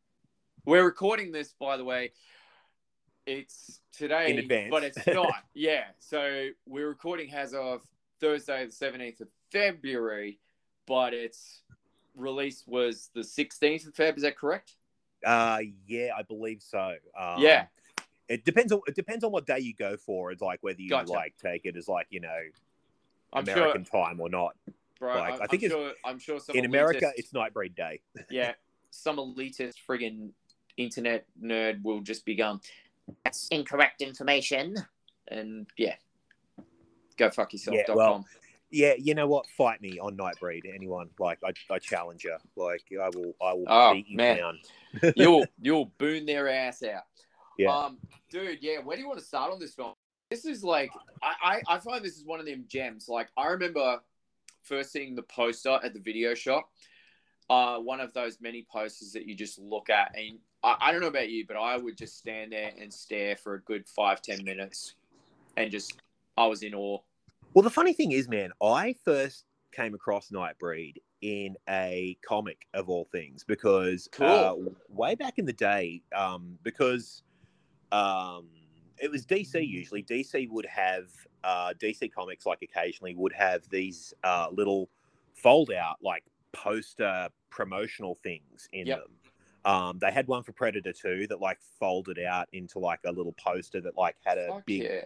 We're 0.67 0.85
recording 0.85 1.31
this, 1.33 1.55
by 1.59 1.77
the 1.77 1.85
way. 1.85 2.13
It's 3.27 3.81
today, 3.93 4.33
In 4.33 4.39
advance. 4.39 4.71
but 4.71 4.83
it's 4.83 5.07
not. 5.07 5.35
yeah, 5.55 5.85
so 6.01 6.49
we're 6.67 6.89
recording 6.89 7.33
as 7.33 7.55
of 7.55 7.83
Thursday, 8.21 8.67
the 8.67 8.73
17th 8.73 9.21
of 9.21 9.29
February, 9.53 10.41
but 10.87 11.15
its 11.15 11.63
release 12.17 12.65
was 12.67 13.11
the 13.15 13.21
16th 13.21 13.87
of 13.87 13.95
Feb. 13.95 14.17
Is 14.17 14.23
that 14.23 14.37
correct? 14.37 14.73
Uh, 15.25 15.61
yeah, 15.87 16.11
I 16.17 16.23
believe 16.23 16.63
so. 16.63 16.95
Um, 17.19 17.41
Yeah. 17.43 17.67
It 18.29 18.45
depends 18.45 18.73
on 18.73 18.81
it 18.87 18.95
depends 18.95 19.25
on 19.25 19.33
what 19.33 19.47
day 19.47 19.59
you 19.59 19.75
go 19.75 19.97
for. 19.97 20.31
It's 20.33 20.43
like 20.43 20.59
whether 20.63 20.81
you 20.81 20.91
Gotcha. 20.91 21.13
like 21.13 21.35
take 21.43 21.65
it 21.65 21.77
as 21.77 21.89
like 21.89 22.07
you 22.11 22.21
know 22.21 22.39
I'm 23.33 23.43
American 23.45 23.85
sure, 23.85 24.05
time 24.05 24.21
or 24.21 24.29
not. 24.29 24.55
bro. 24.99 25.15
like, 25.19 25.35
I'm, 25.35 25.43
I 25.43 25.47
think 25.47 25.63
I'm 25.63 25.67
it's- 25.67 25.73
sure. 25.73 25.93
I'm 26.05 26.19
sure 26.19 26.41
some 26.41 26.57
In 26.57 26.65
America, 26.65 27.11
it's 27.17 27.33
Nightbreed 27.33 27.75
Day. 27.75 28.01
yeah, 28.31 28.53
some 28.91 29.17
elitist 29.17 29.75
friggin' 29.89 30.31
internet 30.77 31.27
nerd 31.43 31.83
will 31.83 32.01
just 32.01 32.25
be 32.25 32.35
going, 32.35 32.61
that's 33.25 33.49
incorrect 33.49 34.01
information. 34.03 34.77
And 35.29 35.67
yeah, 35.77 35.95
go 37.17 37.31
fuck 37.31 37.53
yourself. 37.53 37.77
Yeah, 37.77 37.95
well, 37.95 38.13
com. 38.13 38.25
Yeah, 38.71 38.95
you 38.99 39.15
know 39.15 39.27
what? 39.27 39.47
Fight 39.47 39.81
me 39.81 39.99
on 39.99 40.17
Nightbreed. 40.17 40.63
Anyone 40.75 41.09
like 41.19 41.39
I, 41.45 41.53
I 41.73 41.79
challenge 41.79 42.25
you. 42.25 42.37
Like 42.57 42.83
I 42.93 43.09
will, 43.09 43.35
I 43.43 43.53
will 43.55 43.65
Oh, 43.67 43.93
beat 43.95 44.09
you 44.09 44.17
man. 44.17 44.37
down. 44.37 44.59
you'll 45.17 45.47
you'll 45.61 45.87
boon 45.99 46.27
their 46.27 46.49
ass 46.49 46.83
out. 46.83 47.05
Yeah. 47.59 47.77
Um, 47.77 47.99
dude, 48.31 48.59
yeah. 48.63 48.79
Where 48.79 48.97
do 48.97 49.03
you 49.03 49.09
want 49.09 49.19
to 49.19 49.25
start 49.25 49.53
on 49.53 49.59
this 49.59 49.75
film? 49.75 49.93
This 50.31 50.45
is 50.45 50.63
like 50.63 50.91
I, 51.23 51.61
I 51.69 51.75
I 51.75 51.79
find 51.79 52.05
this 52.05 52.17
is 52.17 52.25
one 52.25 52.41
of 52.41 52.47
them 52.47 52.65
gems. 52.69 53.09
Like 53.09 53.29
I 53.37 53.49
remember 53.49 53.99
first 54.63 54.93
seeing 54.93 55.15
the 55.15 55.23
poster 55.23 55.79
at 55.83 55.93
the 55.93 56.01
video 56.01 56.35
shop. 56.35 56.71
Uh, 57.51 57.79
one 57.79 57.99
of 57.99 58.13
those 58.13 58.39
many 58.41 58.67
posters 58.71 59.13
that 59.13 59.27
you 59.27 59.35
just 59.35 59.59
look 59.59 59.89
at, 59.89 60.15
and 60.15 60.39
I, 60.63 60.77
I 60.81 60.93
don't 60.93 61.01
know 61.01 61.07
about 61.07 61.31
you, 61.31 61.47
but 61.47 61.57
I 61.57 61.79
would 61.79 61.97
just 61.97 62.19
stand 62.19 62.53
there 62.53 62.73
and 62.79 62.93
stare 62.93 63.37
for 63.37 63.55
a 63.55 63.63
good 63.63 63.89
five 63.89 64.21
ten 64.21 64.45
minutes, 64.45 64.95
and 65.57 65.71
just 65.71 65.99
I 66.37 66.47
was 66.47 66.63
in 66.63 66.75
awe. 66.75 66.99
Well, 67.55 67.63
the 67.63 67.71
funny 67.71 67.95
thing 67.95 68.13
is, 68.13 68.29
man, 68.29 68.51
I 68.63 68.95
first 69.03 69.45
came 69.73 69.95
across 69.95 70.31
Nightbreed 70.31 70.97
in 71.23 71.57
a 71.69 72.19
comic 72.27 72.67
of 72.75 72.89
all 72.89 73.09
things 73.11 73.45
because 73.45 74.09
Cool. 74.13 74.27
uh, 74.29 74.55
way 74.91 75.15
back 75.15 75.39
in 75.39 75.47
the 75.47 75.53
day, 75.53 76.03
um, 76.15 76.59
because 76.63 77.23
um, 77.93 78.47
it 78.99 79.11
was 79.11 79.25
DC 79.25 79.67
usually. 79.67 80.03
DC 80.03 80.49
would 80.51 80.67
have 80.67 81.07
uh, 81.45 81.73
DC 81.81 82.13
Comics 82.13 82.47
like 82.47 82.63
occasionally 82.63 83.15
would 83.15 83.33
have 83.33 83.69
these 83.71 84.13
uh, 84.25 84.49
little 84.53 84.89
fold 85.35 85.71
out 85.73 85.97
like 86.03 86.25
poster 86.53 87.29
promotional 87.51 88.17
things 88.17 88.69
in 88.73 88.87
Yep. 88.87 88.99
them. 89.03 89.11
Um, 89.65 89.99
they 89.99 90.11
had 90.11 90.27
one 90.29 90.43
for 90.43 90.53
Predator 90.53 90.93
2 90.93 91.27
that 91.29 91.41
like 91.41 91.59
folded 91.79 92.19
out 92.19 92.49
into 92.53 92.79
like 92.79 93.01
a 93.05 93.13
little 93.13 93.35
poster 93.35 93.81
that 93.81 93.97
like 93.97 94.17
had 94.25 94.39
a 94.39 94.49
Fuck 94.49 94.67
big 94.67 94.83
yeah. 94.83 95.01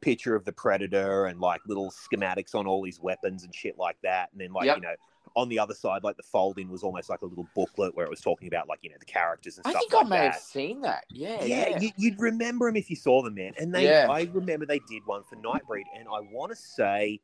picture 0.00 0.34
of 0.34 0.44
the 0.44 0.52
predator 0.52 1.26
and 1.26 1.40
like 1.40 1.60
little 1.66 1.90
schematics 1.90 2.54
on 2.54 2.66
all 2.66 2.82
these 2.82 3.00
weapons 3.00 3.44
and 3.44 3.54
shit 3.54 3.78
like 3.78 3.96
that. 4.02 4.30
And 4.32 4.40
then 4.40 4.52
like 4.52 4.66
Yep. 4.66 4.76
you 4.76 4.82
know, 4.82 4.94
on 5.36 5.48
the 5.50 5.58
other 5.58 5.74
side, 5.74 6.02
like 6.02 6.16
the 6.16 6.22
folding 6.22 6.70
was 6.70 6.82
almost 6.82 7.10
like 7.10 7.20
a 7.20 7.26
little 7.26 7.46
booklet 7.54 7.94
where 7.94 8.06
it 8.06 8.10
was 8.10 8.20
talking 8.22 8.48
about 8.48 8.68
like 8.68 8.78
you 8.82 8.90
know 8.90 8.96
the 8.98 9.04
characters 9.06 9.58
and 9.58 9.66
I 9.66 9.70
stuff 9.70 9.76
I 9.76 9.80
think 9.82 9.92
like 9.92 10.06
I 10.06 10.08
may 10.08 10.16
that. 10.16 10.32
have 10.32 10.42
seen 10.42 10.80
that. 10.80 11.04
Yeah, 11.10 11.44
yeah, 11.44 11.68
yeah. 11.68 11.80
You, 11.80 11.90
you'd 11.96 12.20
remember 12.20 12.66
them 12.66 12.76
if 12.76 12.88
you 12.90 12.96
saw 12.96 13.22
them, 13.22 13.34
man. 13.34 13.52
And 13.58 13.72
they, 13.74 13.84
Yeah. 13.84 14.08
I 14.10 14.22
remember 14.32 14.66
they 14.66 14.80
did 14.88 15.04
one 15.04 15.22
for 15.22 15.36
Nightbreed, 15.36 15.84
and 15.96 16.08
I 16.08 16.20
want 16.32 16.50
to 16.50 16.56
say 16.56 17.20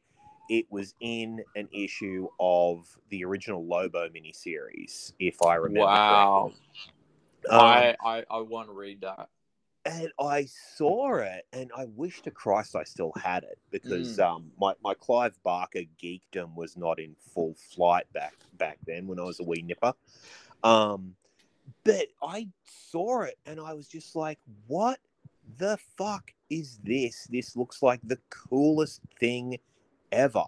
it 0.51 0.67
was 0.71 0.95
in 1.01 1.43
an 1.57 1.69
issue 1.73 2.29
of 2.39 2.87
the 3.09 3.25
original 3.25 3.65
Lobo 3.65 4.09
miniseries, 4.11 5.15
if 5.19 5.43
I 5.43 5.55
remember. 5.55 5.87
Wow. 5.87 6.53
correctly. 6.53 6.69
Um, 7.49 7.61
I, 7.61 7.97
I 8.05 8.25
I 8.31 8.41
want 8.41 8.69
to 8.69 8.73
read 8.75 9.01
that. 9.01 9.29
And 9.85 10.09
I 10.21 10.47
saw 10.77 11.17
it, 11.17 11.47
and 11.53 11.71
I 11.77 11.87
wish 11.87 12.23
to 12.23 12.31
Christ 12.31 12.77
I 12.77 12.85
still 12.85 13.13
had 13.21 13.43
it 13.45 13.59
because 13.71 14.17
Mm. 14.17 14.25
um, 14.25 14.53
my, 14.59 14.75
my 14.83 14.95
Clive 14.95 15.41
Barker 15.43 15.83
geekdom 16.01 16.55
was 16.55 16.77
not 16.77 17.01
in 17.01 17.15
full 17.17 17.55
flight 17.55 18.11
back 18.13 18.35
back 18.59 18.79
then 18.87 19.07
when 19.07 19.19
I 19.19 19.25
was 19.25 19.41
a 19.41 19.45
wee 19.45 19.63
nipper. 19.63 19.95
Um, 20.63 21.17
but 21.85 22.07
I 22.23 22.49
saw 22.65 23.23
it, 23.23 23.39
and 23.47 23.59
I 23.61 23.73
was 23.75 23.89
just 23.89 24.15
like, 24.15 24.39
"What 24.67 25.01
the 25.59 25.79
fuck 25.97 26.33
is 26.49 26.79
this? 26.85 27.27
This 27.31 27.57
looks 27.57 27.83
like 27.83 28.01
the 28.05 28.19
coolest 28.31 29.01
thing 29.19 29.59
ever." 30.13 30.45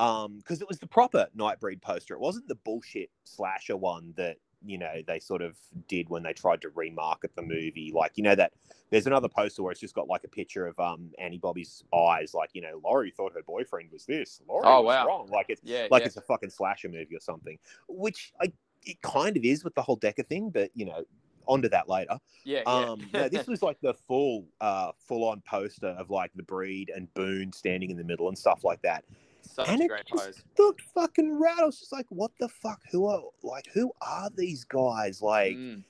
Um, 0.00 0.38
because 0.38 0.60
it 0.60 0.68
was 0.68 0.78
the 0.78 0.86
proper 0.86 1.26
Nightbreed 1.36 1.82
poster. 1.82 2.14
It 2.14 2.20
wasn't 2.20 2.46
the 2.48 2.54
bullshit 2.54 3.10
slasher 3.24 3.76
one 3.76 4.14
that 4.16 4.38
you 4.64 4.78
know 4.78 5.02
they 5.06 5.18
sort 5.20 5.42
of 5.42 5.56
did 5.88 6.08
when 6.08 6.22
they 6.22 6.32
tried 6.32 6.60
to 6.62 6.70
remarket 6.70 7.34
the 7.36 7.42
movie. 7.42 7.92
Like 7.94 8.12
you 8.16 8.22
know 8.22 8.34
that 8.34 8.52
there's 8.90 9.06
another 9.06 9.28
poster 9.28 9.62
where 9.62 9.72
it's 9.72 9.80
just 9.80 9.94
got 9.94 10.08
like 10.08 10.24
a 10.24 10.28
picture 10.28 10.66
of 10.66 10.78
um 10.80 11.10
Annie 11.18 11.38
Bobby's 11.38 11.84
eyes. 11.94 12.34
Like 12.34 12.50
you 12.52 12.62
know 12.62 12.80
Laurie 12.84 13.10
thought 13.10 13.32
her 13.34 13.42
boyfriend 13.42 13.90
was 13.92 14.04
this. 14.06 14.40
Laurie 14.48 14.66
Oh, 14.66 14.82
was 14.82 14.86
wow. 14.86 15.06
wrong. 15.06 15.28
Like 15.28 15.46
it's 15.48 15.62
Yeah, 15.64 15.86
like 15.90 16.00
yeah. 16.00 16.06
it's 16.06 16.16
a 16.16 16.22
fucking 16.22 16.50
slasher 16.50 16.88
movie 16.88 17.16
or 17.16 17.20
something. 17.20 17.58
Which 17.88 18.32
I 18.40 18.52
it 18.84 19.00
kind 19.02 19.36
of 19.36 19.44
is 19.44 19.64
with 19.64 19.74
the 19.74 19.82
whole 19.82 19.96
Decker 19.96 20.22
thing, 20.22 20.50
but 20.50 20.70
you 20.74 20.86
know 20.86 21.04
onto 21.46 21.68
that 21.70 21.88
later. 21.88 22.18
yeah, 22.44 22.62
yeah. 22.66 22.90
Um, 22.90 23.00
no, 23.12 23.28
this 23.28 23.46
was 23.48 23.62
like 23.62 23.80
the 23.80 23.94
full, 23.94 24.44
uh, 24.60 24.92
full-on 24.98 25.40
poster 25.48 25.88
of 25.88 26.10
like 26.10 26.30
the 26.34 26.42
breed 26.42 26.92
and 26.94 27.12
Boone 27.14 27.52
standing 27.52 27.90
in 27.90 27.96
the 27.96 28.04
middle 28.04 28.28
and 28.28 28.36
stuff 28.36 28.64
like 28.64 28.82
that. 28.82 29.04
Such 29.48 29.68
and 29.68 29.80
it 29.80 29.90
just 30.06 30.42
looked 30.58 30.82
fucking 30.94 31.40
rad. 31.40 31.58
I 31.60 31.64
was 31.64 31.78
just 31.80 31.92
like, 31.92 32.06
what 32.10 32.30
the 32.38 32.48
fuck? 32.48 32.80
Who 32.92 33.06
are 33.06 33.22
like 33.42 33.66
who 33.74 33.92
are 34.00 34.28
these 34.36 34.64
guys? 34.64 35.20
Like, 35.22 35.56
Mm. 35.56 35.82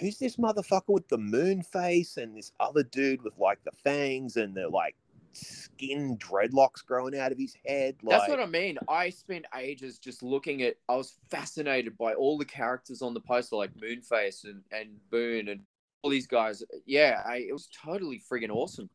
who's 0.00 0.18
this 0.18 0.36
motherfucker 0.36 0.88
with 0.88 1.08
the 1.08 1.18
moon 1.18 1.62
face 1.62 2.16
and 2.16 2.36
this 2.36 2.52
other 2.60 2.82
dude 2.82 3.22
with 3.22 3.36
like 3.38 3.62
the 3.64 3.72
fangs 3.84 4.36
and 4.36 4.54
the 4.54 4.68
like 4.68 4.96
skin 5.34 6.16
dreadlocks 6.18 6.84
growing 6.84 7.18
out 7.18 7.32
of 7.32 7.38
his 7.38 7.56
head. 7.66 7.96
Like, 8.02 8.18
That's 8.18 8.28
what 8.30 8.40
I 8.40 8.46
mean. 8.46 8.78
I 8.88 9.10
spent 9.10 9.46
ages 9.56 9.98
just 9.98 10.22
looking 10.22 10.62
at. 10.62 10.76
I 10.88 10.96
was 10.96 11.14
fascinated 11.30 11.96
by 11.98 12.14
all 12.14 12.36
the 12.38 12.44
characters 12.44 13.02
on 13.02 13.14
the 13.14 13.20
poster, 13.20 13.56
like 13.56 13.72
Moonface 13.74 14.44
and 14.44 14.62
and 14.72 14.88
Boone 15.10 15.48
and 15.48 15.60
all 16.02 16.10
these 16.10 16.26
guys. 16.26 16.62
Yeah, 16.86 17.22
I, 17.26 17.36
it 17.48 17.52
was 17.52 17.68
totally 17.84 18.20
friggin' 18.30 18.50
awesome. 18.50 18.88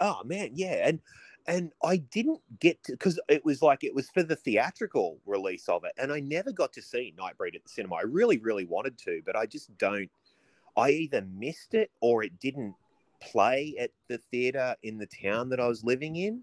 oh 0.00 0.22
man, 0.24 0.50
yeah, 0.54 0.86
and 0.88 1.00
and 1.46 1.72
I 1.84 1.96
didn't 1.96 2.40
get 2.60 2.82
to 2.84 2.92
because 2.92 3.20
it 3.28 3.44
was 3.44 3.62
like 3.62 3.84
it 3.84 3.94
was 3.94 4.10
for 4.10 4.22
the 4.22 4.36
theatrical 4.36 5.18
release 5.26 5.68
of 5.68 5.84
it, 5.84 5.92
and 5.98 6.12
I 6.12 6.20
never 6.20 6.52
got 6.52 6.72
to 6.74 6.82
see 6.82 7.14
Nightbreed 7.18 7.54
at 7.54 7.64
the 7.64 7.68
cinema. 7.68 7.96
I 7.96 8.02
really, 8.02 8.38
really 8.38 8.64
wanted 8.64 8.98
to, 8.98 9.22
but 9.24 9.36
I 9.36 9.46
just 9.46 9.76
don't. 9.78 10.10
I 10.76 10.90
either 10.90 11.26
missed 11.34 11.74
it 11.74 11.90
or 12.00 12.22
it 12.22 12.38
didn't 12.40 12.74
play 13.20 13.74
at 13.78 13.90
the 14.08 14.18
theater 14.18 14.74
in 14.82 14.98
the 14.98 15.06
town 15.06 15.50
that 15.50 15.60
I 15.60 15.68
was 15.68 15.84
living 15.84 16.16
in. 16.16 16.42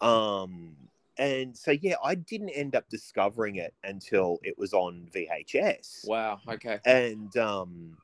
Um, 0.00 0.76
and 1.18 1.56
so 1.56 1.72
yeah, 1.72 1.94
I 2.04 2.14
didn't 2.14 2.50
end 2.50 2.76
up 2.76 2.88
discovering 2.88 3.56
it 3.56 3.74
until 3.84 4.38
it 4.42 4.56
was 4.58 4.72
on 4.72 5.08
VHS. 5.14 6.06
Wow. 6.06 6.40
Okay. 6.48 6.78
And 6.84 7.36
um, 7.36 7.96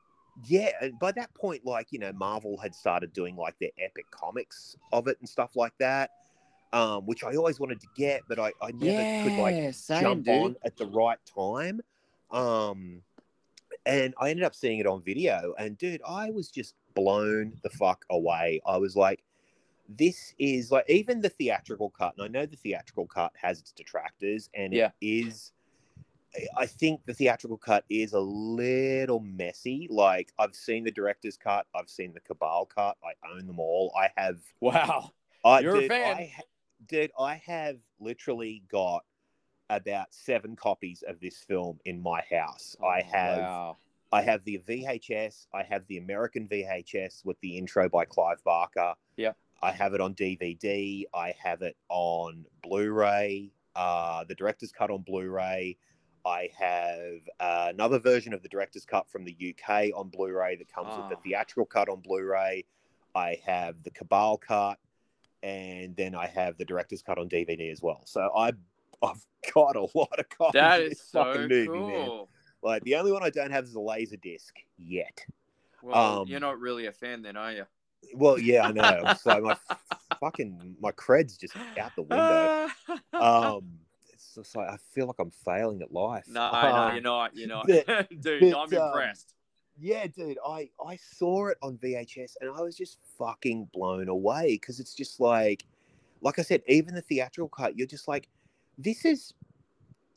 yeah, 0.45 0.71
and 0.81 0.99
by 0.99 1.11
that 1.13 1.33
point, 1.33 1.65
like 1.65 1.87
you 1.91 1.99
know, 1.99 2.11
Marvel 2.13 2.57
had 2.57 2.75
started 2.75 3.13
doing 3.13 3.35
like 3.35 3.57
their 3.59 3.71
epic 3.79 4.05
comics 4.11 4.75
of 4.91 5.07
it 5.07 5.17
and 5.19 5.29
stuff 5.29 5.55
like 5.55 5.73
that, 5.79 6.11
um, 6.75 7.05
which 7.05 7.23
I 7.23 7.35
always 7.35 7.57
wanted 7.57 7.79
to 7.79 7.87
get, 7.95 8.21
but 8.27 8.37
I, 8.37 8.51
I 8.61 8.71
never 8.73 9.05
could 9.21 9.37
like 9.37 9.73
same, 9.73 10.01
jump 10.01 10.25
dude. 10.25 10.33
on 10.33 10.55
at 10.65 10.75
the 10.75 10.85
right 10.85 11.17
time. 11.25 11.79
Um, 12.31 13.01
and 13.85 14.13
I 14.19 14.29
ended 14.29 14.43
up 14.43 14.53
seeing 14.53 14.79
it 14.79 14.85
on 14.85 15.01
video, 15.01 15.53
and 15.57 15.77
dude, 15.77 16.01
I 16.05 16.31
was 16.31 16.49
just 16.49 16.75
blown 16.93 17.53
the 17.63 17.69
fuck 17.69 18.03
away. 18.09 18.59
I 18.65 18.77
was 18.77 18.97
like, 18.97 19.23
this 19.87 20.33
is 20.37 20.69
like 20.69 20.83
even 20.89 21.21
the 21.21 21.29
theatrical 21.29 21.91
cut, 21.91 22.13
and 22.17 22.25
I 22.25 22.27
know 22.27 22.45
the 22.45 22.57
theatrical 22.57 23.07
cut 23.07 23.31
has 23.41 23.59
its 23.59 23.71
detractors, 23.71 24.49
and 24.53 24.73
Yeah. 24.73 24.89
it 24.99 25.05
is. 25.05 25.53
I 26.57 26.65
think 26.65 27.05
the 27.05 27.13
theatrical 27.13 27.57
cut 27.57 27.85
is 27.89 28.11
a 28.11 28.19
little 28.19 29.21
messy. 29.21 29.87
Like 29.89 30.33
I've 30.37 30.53
seen 30.53 30.83
the 30.83 30.91
director's 30.91 31.37
cut, 31.37 31.67
I've 31.73 31.89
seen 31.89 32.11
the 32.13 32.19
Cabal 32.19 32.65
cut. 32.65 32.97
I 33.01 33.13
own 33.33 33.47
them 33.47 33.59
all. 33.59 33.93
I 33.97 34.09
have 34.21 34.39
Wow. 34.59 35.11
I 35.45 35.59
You're 35.61 35.77
a 35.77 35.87
fan. 35.87 36.17
I, 36.17 36.33
dude, 36.87 37.11
I 37.19 37.35
have 37.45 37.77
literally 37.99 38.63
got 38.71 39.03
about 39.69 40.13
seven 40.13 40.55
copies 40.55 41.03
of 41.07 41.19
this 41.19 41.37
film 41.39 41.79
in 41.85 42.01
my 42.01 42.21
house. 42.29 42.75
I 42.85 43.01
have 43.01 43.39
Wow. 43.39 43.77
I 44.11 44.21
have 44.21 44.43
the 44.45 44.59
VHS, 44.67 45.47
I 45.53 45.63
have 45.63 45.85
the 45.87 45.97
American 45.97 46.47
VHS 46.47 47.25
with 47.25 47.39
the 47.41 47.57
intro 47.57 47.89
by 47.89 48.05
Clive 48.05 48.41
Barker. 48.45 48.93
Yep. 49.17 49.35
I 49.61 49.71
have 49.71 49.93
it 49.93 49.99
on 50.01 50.13
DVD. 50.13 51.03
I 51.13 51.33
have 51.43 51.61
it 51.63 51.75
on 51.89 52.45
Blu-ray. 52.61 53.51
Uh, 53.75 54.23
the 54.25 54.35
director's 54.35 54.71
cut 54.71 54.89
on 54.91 55.01
Blu-ray. 55.01 55.75
I 56.25 56.49
have 56.57 57.21
uh, 57.39 57.67
another 57.73 57.99
version 57.99 58.33
of 58.33 58.41
the 58.41 58.47
director's 58.49 58.85
cut 58.85 59.09
from 59.09 59.25
the 59.25 59.35
UK 59.35 59.91
on 59.95 60.09
Blu-ray 60.09 60.55
that 60.57 60.71
comes 60.71 60.89
with 60.95 61.05
Ah. 61.05 61.09
the 61.09 61.15
theatrical 61.17 61.65
cut 61.65 61.89
on 61.89 61.99
Blu-ray. 61.99 62.63
I 63.15 63.37
have 63.45 63.81
the 63.83 63.91
Cabal 63.91 64.37
cut, 64.37 64.77
and 65.45 65.95
then 65.95 66.15
I 66.15 66.25
have 66.25 66.57
the 66.57 66.65
director's 66.65 67.03
cut 67.03 67.19
on 67.19 67.29
DVD 67.29 67.71
as 67.71 67.79
well. 67.81 68.01
So 68.05 68.31
I, 68.35 68.51
I've 69.03 69.23
got 69.53 69.75
a 69.75 69.81
lot 69.93 70.17
of 70.17 70.27
copies 70.29 70.53
That 70.59 70.81
is 70.81 70.99
so 71.01 71.33
movie, 71.35 71.67
cool. 71.67 71.87
man. 71.87 72.25
Like 72.63 72.83
the 72.83 72.95
only 72.95 73.11
one 73.11 73.21
I 73.23 73.29
don't 73.29 73.51
have 73.51 73.63
is 73.65 73.75
a 73.75 73.79
laser 73.79 74.17
disc 74.17 74.55
yet. 74.77 75.23
Well, 75.83 76.21
Um, 76.21 76.27
you're 76.27 76.39
not 76.39 76.59
really 76.59 76.87
a 76.87 76.91
fan 76.91 77.21
then, 77.21 77.37
are 77.37 77.51
you? 77.51 77.65
Well, 78.15 78.39
yeah, 78.39 78.67
I 78.67 78.71
know. 78.71 79.13
so 79.21 79.39
my 79.41 79.55
fucking 80.19 80.75
my 80.81 80.91
cred's 80.91 81.37
just 81.37 81.55
out 81.79 81.91
the 81.95 82.01
window. 82.01 82.67
Um, 83.13 83.61
it's 84.11 84.33
just 84.35 84.55
like 84.55 84.67
I 84.69 84.77
feel 84.93 85.05
like 85.07 85.19
I'm 85.19 85.31
failing 85.31 85.81
at 85.83 85.91
life. 85.93 86.25
no, 86.27 86.51
no, 86.51 86.57
Um, 86.57 86.93
you're 86.93 87.01
not. 87.03 87.35
You're 87.35 87.47
not, 87.49 87.67
but- 87.67 88.09
dude. 88.21 88.41
but, 88.41 88.57
I'm 88.57 88.81
um, 88.81 88.87
impressed. 88.87 89.35
Yeah, 89.79 90.07
dude, 90.07 90.37
I 90.45 90.69
I 90.85 90.97
saw 90.97 91.47
it 91.47 91.57
on 91.61 91.77
VHS 91.77 92.33
and 92.41 92.49
I 92.49 92.61
was 92.61 92.75
just 92.77 92.99
fucking 93.17 93.69
blown 93.73 94.07
away 94.09 94.53
because 94.59 94.79
it's 94.79 94.93
just 94.93 95.19
like, 95.19 95.65
like 96.21 96.39
I 96.39 96.43
said, 96.43 96.61
even 96.67 96.95
the 96.95 97.01
theatrical 97.01 97.49
cut, 97.49 97.77
you're 97.77 97.87
just 97.87 98.07
like, 98.07 98.27
this 98.77 99.03
is 99.05 99.33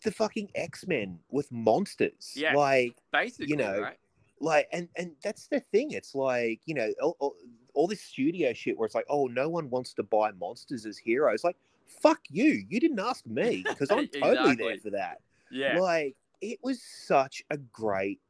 the 0.04 0.12
fucking 0.12 0.50
X 0.54 0.86
Men 0.86 1.18
with 1.30 1.50
monsters. 1.50 2.32
Yeah. 2.36 2.54
like 2.54 2.96
Basically, 3.12 3.48
you 3.48 3.56
know, 3.56 3.80
right? 3.80 3.98
like 4.40 4.68
and 4.72 4.88
and 4.96 5.12
that's 5.24 5.48
the 5.48 5.58
thing 5.58 5.90
it's 5.90 6.14
like 6.14 6.60
you 6.64 6.74
know 6.74 6.92
all, 7.02 7.16
all, 7.18 7.34
all 7.74 7.86
this 7.88 8.00
studio 8.00 8.52
shit 8.52 8.78
where 8.78 8.86
it's 8.86 8.94
like 8.94 9.06
oh 9.08 9.26
no 9.26 9.48
one 9.48 9.68
wants 9.68 9.92
to 9.94 10.02
buy 10.04 10.30
monsters 10.38 10.86
as 10.86 10.96
heroes 10.96 11.42
like 11.42 11.56
fuck 11.86 12.20
you 12.30 12.64
you 12.68 12.78
didn't 12.78 13.00
ask 13.00 13.26
me 13.26 13.64
because 13.68 13.90
i'm 13.90 14.06
totally 14.06 14.54
there 14.54 14.76
for 14.78 14.90
that 14.90 15.20
Yeah. 15.50 15.80
like 15.80 16.14
it 16.40 16.60
was 16.62 16.80
such 16.80 17.42
a 17.50 17.56
great 17.56 18.20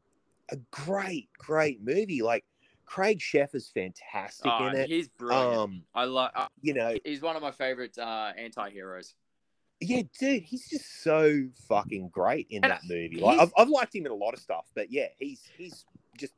a 0.51 0.57
great 0.71 1.29
great 1.39 1.83
movie 1.83 2.23
like 2.23 2.45
Craig 2.87 3.19
Sheffer 3.21 3.57
is 3.57 3.69
fantastic 3.69 4.51
Oh, 4.55 4.69
in 4.69 4.77
it 4.77 4.89
he's 4.89 5.09
brilliant. 5.09 5.59
um 5.59 5.83
I 5.95 6.05
like. 6.05 6.31
Uh, 6.35 6.47
you 6.63 6.75
know 6.75 6.97
he's 7.05 7.21
one 7.21 7.37
of 7.37 7.43
my 7.43 7.51
favorite 7.51 7.99
uh, 7.99 8.33
anti-heroes. 8.37 9.15
yeah 9.81 10.03
dude 10.19 10.43
he's 10.43 10.69
just 10.69 11.03
so 11.03 11.47
fucking 11.69 12.09
great 12.09 12.47
in 12.51 12.65
And 12.65 12.73
that 12.73 12.83
movie 12.89 13.19
like 13.21 13.39
I've, 13.41 13.53
I've 13.57 13.69
liked 13.69 13.95
him 13.95 14.07
in 14.07 14.13
a 14.13 14.15
lot 14.17 14.33
of 14.35 14.41
stuff 14.41 14.67
but 14.75 14.91
yeah 14.91 15.07
he's 15.19 15.43
he's 15.57 15.85
just 16.19 16.33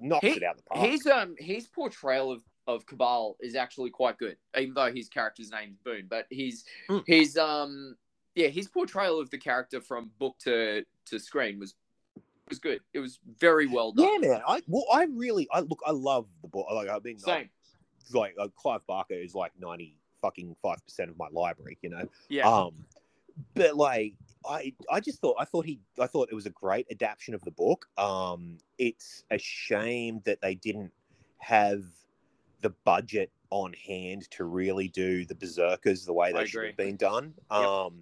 knocks 0.00 0.26
He- 0.26 0.32
it 0.32 0.42
out 0.42 0.56
the 0.56 0.62
park 0.64 0.86
His 0.90 1.06
um 1.06 1.34
his 1.38 1.66
portrayal 1.68 2.32
of 2.32 2.42
of 2.68 2.86
Cabal 2.86 3.36
is 3.40 3.56
actually 3.56 3.90
quite 3.90 4.18
good, 4.18 4.36
even 4.56 4.72
though 4.74 4.92
his 4.92 5.08
character's 5.08 5.50
name's 5.50 5.78
Boone. 5.84 6.06
But 6.08 6.26
he's 6.30 6.64
Mm. 6.88 7.02
his 7.08 7.36
um 7.36 7.96
yeah 8.36 8.46
his 8.48 8.68
portrayal 8.68 9.18
of 9.20 9.30
the 9.30 9.38
character 9.38 9.80
from 9.80 10.10
book 10.18 10.36
to 10.44 10.84
to 11.06 11.18
screen 11.18 11.58
was 11.58 11.74
was 12.52 12.58
good. 12.58 12.80
It 12.92 13.00
was 13.00 13.18
very 13.40 13.66
well 13.66 13.92
done. 13.92 14.22
Yeah, 14.22 14.28
man. 14.28 14.42
I 14.46 14.60
well, 14.66 14.84
I 14.92 15.04
really, 15.04 15.48
I 15.50 15.60
look, 15.60 15.80
I 15.86 15.92
love 15.92 16.26
the 16.42 16.48
book. 16.48 16.66
Like, 16.70 16.88
I 16.88 16.98
mean, 17.02 17.18
Same. 17.18 17.48
I, 18.14 18.18
like 18.18 18.34
uh, 18.38 18.48
Clive 18.56 18.86
Barker 18.86 19.14
is 19.14 19.34
like 19.34 19.52
ninety 19.58 19.96
fucking 20.20 20.54
five 20.62 20.84
percent 20.84 21.10
of 21.10 21.16
my 21.16 21.28
library, 21.32 21.78
you 21.80 21.88
know. 21.88 22.06
Yeah. 22.28 22.46
Um, 22.46 22.84
but 23.54 23.74
like, 23.74 24.12
I, 24.46 24.74
I 24.90 25.00
just 25.00 25.20
thought, 25.20 25.36
I 25.38 25.46
thought 25.46 25.64
he, 25.64 25.80
I 25.98 26.06
thought 26.06 26.28
it 26.30 26.34
was 26.34 26.44
a 26.44 26.50
great 26.50 26.86
adaptation 26.90 27.34
of 27.34 27.40
the 27.40 27.50
book. 27.50 27.86
Um, 27.96 28.58
it's 28.76 29.24
a 29.30 29.38
shame 29.38 30.20
that 30.26 30.42
they 30.42 30.54
didn't 30.54 30.92
have 31.38 31.82
the 32.60 32.70
budget 32.84 33.30
on 33.48 33.72
hand 33.72 34.30
to 34.32 34.44
really 34.44 34.88
do 34.88 35.24
the 35.24 35.34
berserkers 35.34 36.04
the 36.04 36.12
way 36.12 36.32
they 36.32 36.44
should 36.44 36.66
have 36.66 36.76
been 36.76 36.96
done. 36.96 37.32
Yep. 37.50 37.92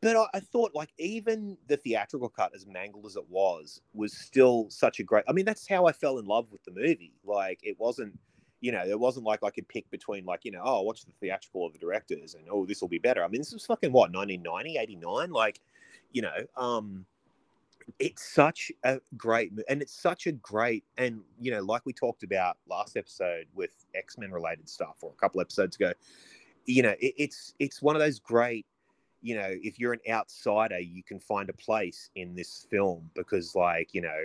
But 0.00 0.16
I, 0.16 0.26
I 0.34 0.40
thought 0.40 0.74
like 0.74 0.90
even 0.98 1.56
the 1.68 1.76
theatrical 1.76 2.28
cut, 2.28 2.52
as 2.54 2.66
mangled 2.66 3.06
as 3.06 3.16
it 3.16 3.28
was, 3.28 3.80
was 3.92 4.12
still 4.12 4.66
such 4.70 5.00
a 5.00 5.02
great. 5.02 5.24
I 5.28 5.32
mean, 5.32 5.44
that's 5.44 5.68
how 5.68 5.86
I 5.86 5.92
fell 5.92 6.18
in 6.18 6.26
love 6.26 6.46
with 6.50 6.62
the 6.64 6.72
movie. 6.72 7.12
Like 7.24 7.60
it 7.62 7.78
wasn't, 7.78 8.18
you 8.60 8.72
know, 8.72 8.84
it 8.86 8.98
wasn't 8.98 9.26
like 9.26 9.40
I 9.42 9.50
could 9.50 9.68
pick 9.68 9.90
between 9.90 10.24
like 10.24 10.44
you 10.44 10.52
know, 10.52 10.62
oh, 10.64 10.82
watch 10.82 11.04
the 11.04 11.12
theatrical 11.20 11.66
of 11.66 11.72
the 11.72 11.78
directors 11.78 12.34
and 12.34 12.44
oh, 12.50 12.66
this 12.66 12.80
will 12.80 12.88
be 12.88 12.98
better. 12.98 13.24
I 13.24 13.28
mean, 13.28 13.40
this 13.40 13.52
was 13.52 13.66
fucking 13.66 13.92
what 13.92 14.12
1990, 14.12 14.78
89? 14.78 15.30
like, 15.30 15.60
you 16.12 16.22
know, 16.22 16.34
um, 16.56 17.06
it's 17.98 18.24
such 18.24 18.72
a 18.84 19.00
great 19.16 19.52
and 19.68 19.82
it's 19.82 19.94
such 19.94 20.26
a 20.26 20.32
great 20.32 20.84
and 20.96 21.20
you 21.40 21.50
know, 21.50 21.60
like 21.60 21.82
we 21.84 21.92
talked 21.92 22.22
about 22.22 22.56
last 22.68 22.96
episode 22.96 23.46
with 23.54 23.70
X 23.94 24.18
Men 24.18 24.32
related 24.32 24.68
stuff 24.68 24.96
or 25.02 25.12
a 25.12 25.20
couple 25.20 25.40
episodes 25.40 25.76
ago. 25.76 25.92
You 26.66 26.82
know, 26.82 26.94
it, 27.00 27.14
it's 27.16 27.54
it's 27.58 27.82
one 27.82 27.94
of 27.94 28.00
those 28.00 28.18
great 28.18 28.66
you 29.24 29.34
know, 29.34 29.48
if 29.48 29.78
you're 29.78 29.94
an 29.94 30.00
outsider, 30.10 30.78
you 30.78 31.02
can 31.02 31.18
find 31.18 31.48
a 31.48 31.54
place 31.54 32.10
in 32.14 32.34
this 32.34 32.66
film 32.70 33.10
because, 33.14 33.54
like, 33.54 33.94
you 33.94 34.02
know, 34.02 34.24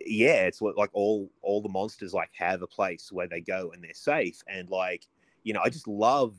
yeah, 0.00 0.46
it's 0.46 0.62
what 0.62 0.78
like 0.78 0.88
all 0.94 1.30
all 1.42 1.60
the 1.60 1.68
monsters 1.68 2.14
like 2.14 2.30
have 2.32 2.62
a 2.62 2.66
place 2.66 3.12
where 3.12 3.28
they 3.28 3.42
go 3.42 3.70
and 3.72 3.84
they're 3.84 3.92
safe, 3.92 4.42
and 4.48 4.70
like, 4.70 5.06
you 5.42 5.52
know, 5.52 5.60
I 5.62 5.68
just 5.68 5.86
love 5.86 6.34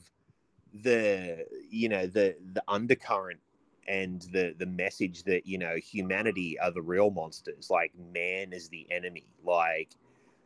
the 0.82 1.46
you 1.70 1.88
know 1.88 2.08
the 2.08 2.36
the 2.54 2.64
undercurrent 2.68 3.40
and 3.88 4.24
the 4.34 4.56
the 4.58 4.66
message 4.66 5.24
that 5.24 5.46
you 5.46 5.60
know 5.60 5.76
humanity 5.76 6.58
are 6.60 6.72
the 6.72 6.82
real 6.82 7.12
monsters, 7.12 7.70
like 7.70 7.94
man 8.14 8.52
is 8.52 8.68
the 8.70 8.88
enemy, 8.90 9.28
like, 9.44 9.96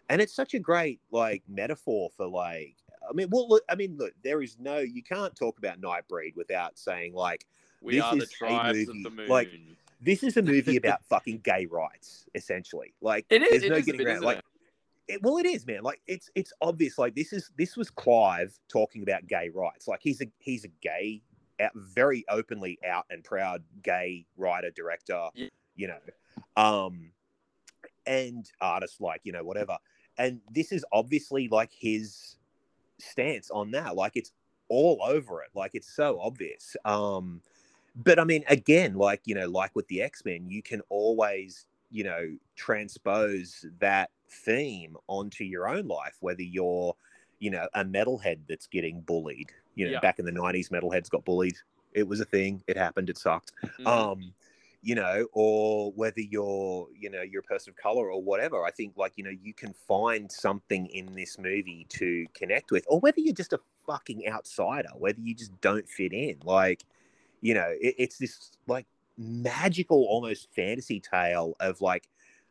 and 0.09 0.21
it's 0.21 0.33
such 0.35 0.53
a 0.53 0.59
great 0.59 0.99
like 1.09 1.41
metaphor 1.47 2.09
for 2.17 2.27
like 2.27 2.75
I 3.10 3.14
mean, 3.14 3.30
well, 3.30 3.47
look, 3.49 3.64
I 3.70 3.76
mean, 3.76 3.97
look, 3.97 4.14
there 4.24 4.41
is 4.41 4.57
no, 4.60 4.78
you 4.80 5.01
can't 5.03 5.36
talk 5.36 5.57
about 5.57 5.82
Nightbreed 5.82 6.36
without 6.36 6.78
saying 6.78 7.14
like, 7.14 7.45
we 7.82 7.95
this 7.95 8.03
are 8.03 8.16
the 8.16 8.24
is 8.24 8.30
a 8.30 8.34
tribes 8.34 8.80
of 8.82 8.88
movie, 8.88 9.03
the 9.03 9.10
moon. 9.10 9.28
like, 9.30 9.49
this 10.01 10.24
is 10.24 10.38
a 10.38 10.41
movie 10.41 10.76
about 10.84 11.03
fucking 11.05 11.39
gay 11.39 11.66
rights, 11.66 12.26
essentially. 12.36 12.93
Like, 13.01 13.26
it 13.30 13.41
is. 13.41 13.49
there's 13.49 13.64
It 13.64 13.70
no 13.70 13.76
is 13.78 13.86
getting 13.86 13.99
bit, 13.99 14.07
around. 14.07 14.22
Like, 14.22 14.38
it? 14.38 14.43
it, 15.16 15.24
well, 15.24 15.38
it 15.38 15.45
is, 15.45 15.66
man. 15.66 15.84
Like, 15.84 16.01
it's 16.07 16.30
it's 16.36 16.53
obvious. 16.62 16.97
Like, 16.97 17.16
this 17.16 17.34
is 17.34 17.51
this 17.57 17.78
was 17.78 17.89
Clive 17.89 18.57
talking 18.68 19.01
about 19.03 19.28
gay 19.28 19.49
rights. 19.49 19.88
Like, 19.88 20.01
he's 20.03 20.22
a 20.22 20.26
he's 20.39 20.66
a 20.66 20.70
gay, 20.82 21.22
out, 21.60 21.72
very 21.76 22.26
openly 22.30 22.78
out 22.88 23.05
and 23.10 23.24
proud 23.24 23.64
gay 23.82 24.26
writer 24.38 24.72
director. 24.72 25.30
Yeah. 25.34 25.47
You 25.76 25.88
know, 25.88 25.99
um, 26.62 27.12
and 28.05 28.49
artist, 28.60 28.99
like 28.99 29.22
you 29.24 29.32
know, 29.32 29.43
whatever. 29.43 29.78
And 30.18 30.41
this 30.51 30.74
is 30.74 30.84
obviously 30.91 31.47
like 31.47 31.72
his 31.72 32.36
stance 33.00 33.50
on 33.52 33.72
that. 33.72 33.95
Like, 33.95 34.14
it's 34.16 34.32
all 34.70 35.02
over 35.04 35.41
it. 35.41 35.50
Like 35.54 35.72
it's 35.74 35.91
so 35.93 36.20
obvious. 36.20 36.78
Um, 36.86 37.41
but 37.95 38.20
I 38.20 38.24
mean, 38.24 38.43
again, 38.47 38.95
like 38.95 39.22
you 39.26 39.36
know, 39.36 39.47
like 39.50 39.76
with 39.76 39.88
the 39.88 40.02
X 40.02 40.24
Men, 40.26 40.50
you 40.50 40.62
can 40.62 40.82
always 40.89 41.66
you 41.91 42.04
know 42.04 42.38
transpose 42.56 43.66
that 43.80 44.12
theme 44.30 44.95
onto 45.08 45.43
your 45.43 45.68
own 45.68 45.88
life, 45.88 46.18
whether 46.22 46.43
you're 46.43 46.95
you 47.39 47.50
know 47.50 47.68
a 47.74 47.84
metalhead 47.84 48.39
that's 48.47 48.68
getting 48.68 49.02
bullied. 49.02 49.52
You 49.76 49.88
know, 49.88 49.93
Yeah. 49.93 50.00
back 50.00 50.20
in 50.20 50.26
the 50.26 50.32
'90s, 50.32 50.70
metalheads 50.70 51.10
got 51.10 51.26
bullied. 51.26 51.58
It 51.93 52.08
was 52.08 52.20
a 52.20 52.26
thing. 52.26 52.64
It 52.68 52.78
happened. 52.78 53.10
It 53.10 53.18
sucked 53.18 53.52
Mhm. 53.80 53.86
um 53.88 54.34
you 54.82 54.95
know 54.95 55.27
or 55.34 55.91
whether 55.93 56.21
you're 56.21 56.88
you 56.97 57.09
know 57.09 57.21
you're 57.21 57.41
a 57.41 57.43
person 57.43 57.71
of 57.71 57.75
color 57.75 58.11
or 58.11 58.21
whatever 58.21 58.63
i 58.63 58.71
think 58.71 58.93
like 58.95 59.11
you 59.15 59.23
know 59.23 59.32
you 59.41 59.53
can 59.53 59.73
find 59.88 60.32
something 60.32 60.86
in 60.88 61.13
this 61.15 61.38
movie 61.38 61.86
to 61.89 62.25
connect 62.34 62.71
with 62.71 62.86
or 62.88 62.99
whether 62.99 63.19
you're 63.19 63.34
just 63.34 63.53
a 63.53 63.59
fucking 63.86 64.23
outsider 64.30 64.89
whether 64.97 65.19
you 65.19 65.36
just 65.36 65.59
don't 65.61 65.88
fit 65.89 66.13
in 66.13 66.38
like 66.43 66.86
you 67.41 67.53
know 67.53 67.73
it, 67.82 67.95
it's 67.97 68.17
this 68.17 68.51
like 68.67 68.86
magical 69.17 70.05
almost 70.05 70.47
fantasy 70.55 70.99
tale 70.99 71.55
of 71.59 71.82
like 71.82 72.07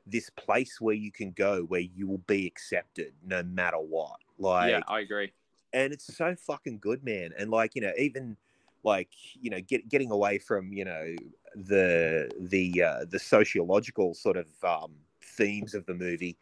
this 0.06 0.28
place 0.30 0.80
where 0.80 0.94
you 0.94 1.10
can 1.10 1.30
go 1.32 1.62
where 1.62 1.80
you 1.80 2.06
will 2.06 2.22
be 2.26 2.46
accepted 2.46 3.12
no 3.26 3.42
matter 3.42 3.78
what 3.78 4.16
like 4.38 4.70
yeah, 4.70 4.80
I 4.86 5.00
agree. 5.00 5.32
and 5.72 5.92
it's 5.92 6.16
so 6.16 6.34
fucking 6.36 6.78
good, 6.78 7.04
man. 7.04 7.30
And 7.36 7.50
like 7.50 7.74
you 7.74 7.82
know, 7.82 7.92
even 7.98 8.36
like 8.84 9.10
you 9.40 9.50
know, 9.50 9.60
get, 9.60 9.88
getting 9.88 10.10
away 10.10 10.38
from 10.38 10.72
you 10.72 10.84
know 10.84 11.14
the 11.54 12.30
the 12.38 12.82
uh, 12.82 13.04
the 13.08 13.18
sociological 13.18 14.14
sort 14.14 14.36
of 14.36 14.46
um, 14.64 14.92
themes 15.22 15.74
of 15.74 15.86
the 15.86 15.94
movie, 15.94 16.36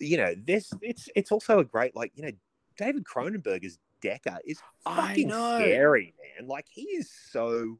you 0.00 0.16
know, 0.16 0.34
this 0.44 0.72
it's 0.82 1.08
it's 1.14 1.32
also 1.32 1.58
a 1.58 1.64
great 1.64 1.94
like 1.96 2.12
you 2.14 2.22
know, 2.22 2.32
David 2.76 3.04
Cronenberg's 3.04 3.78
Decker 4.00 4.38
is 4.44 4.60
fucking 4.84 5.28
scary, 5.30 6.14
man. 6.38 6.48
Like 6.48 6.66
he 6.70 6.82
is 6.82 7.10
so 7.30 7.78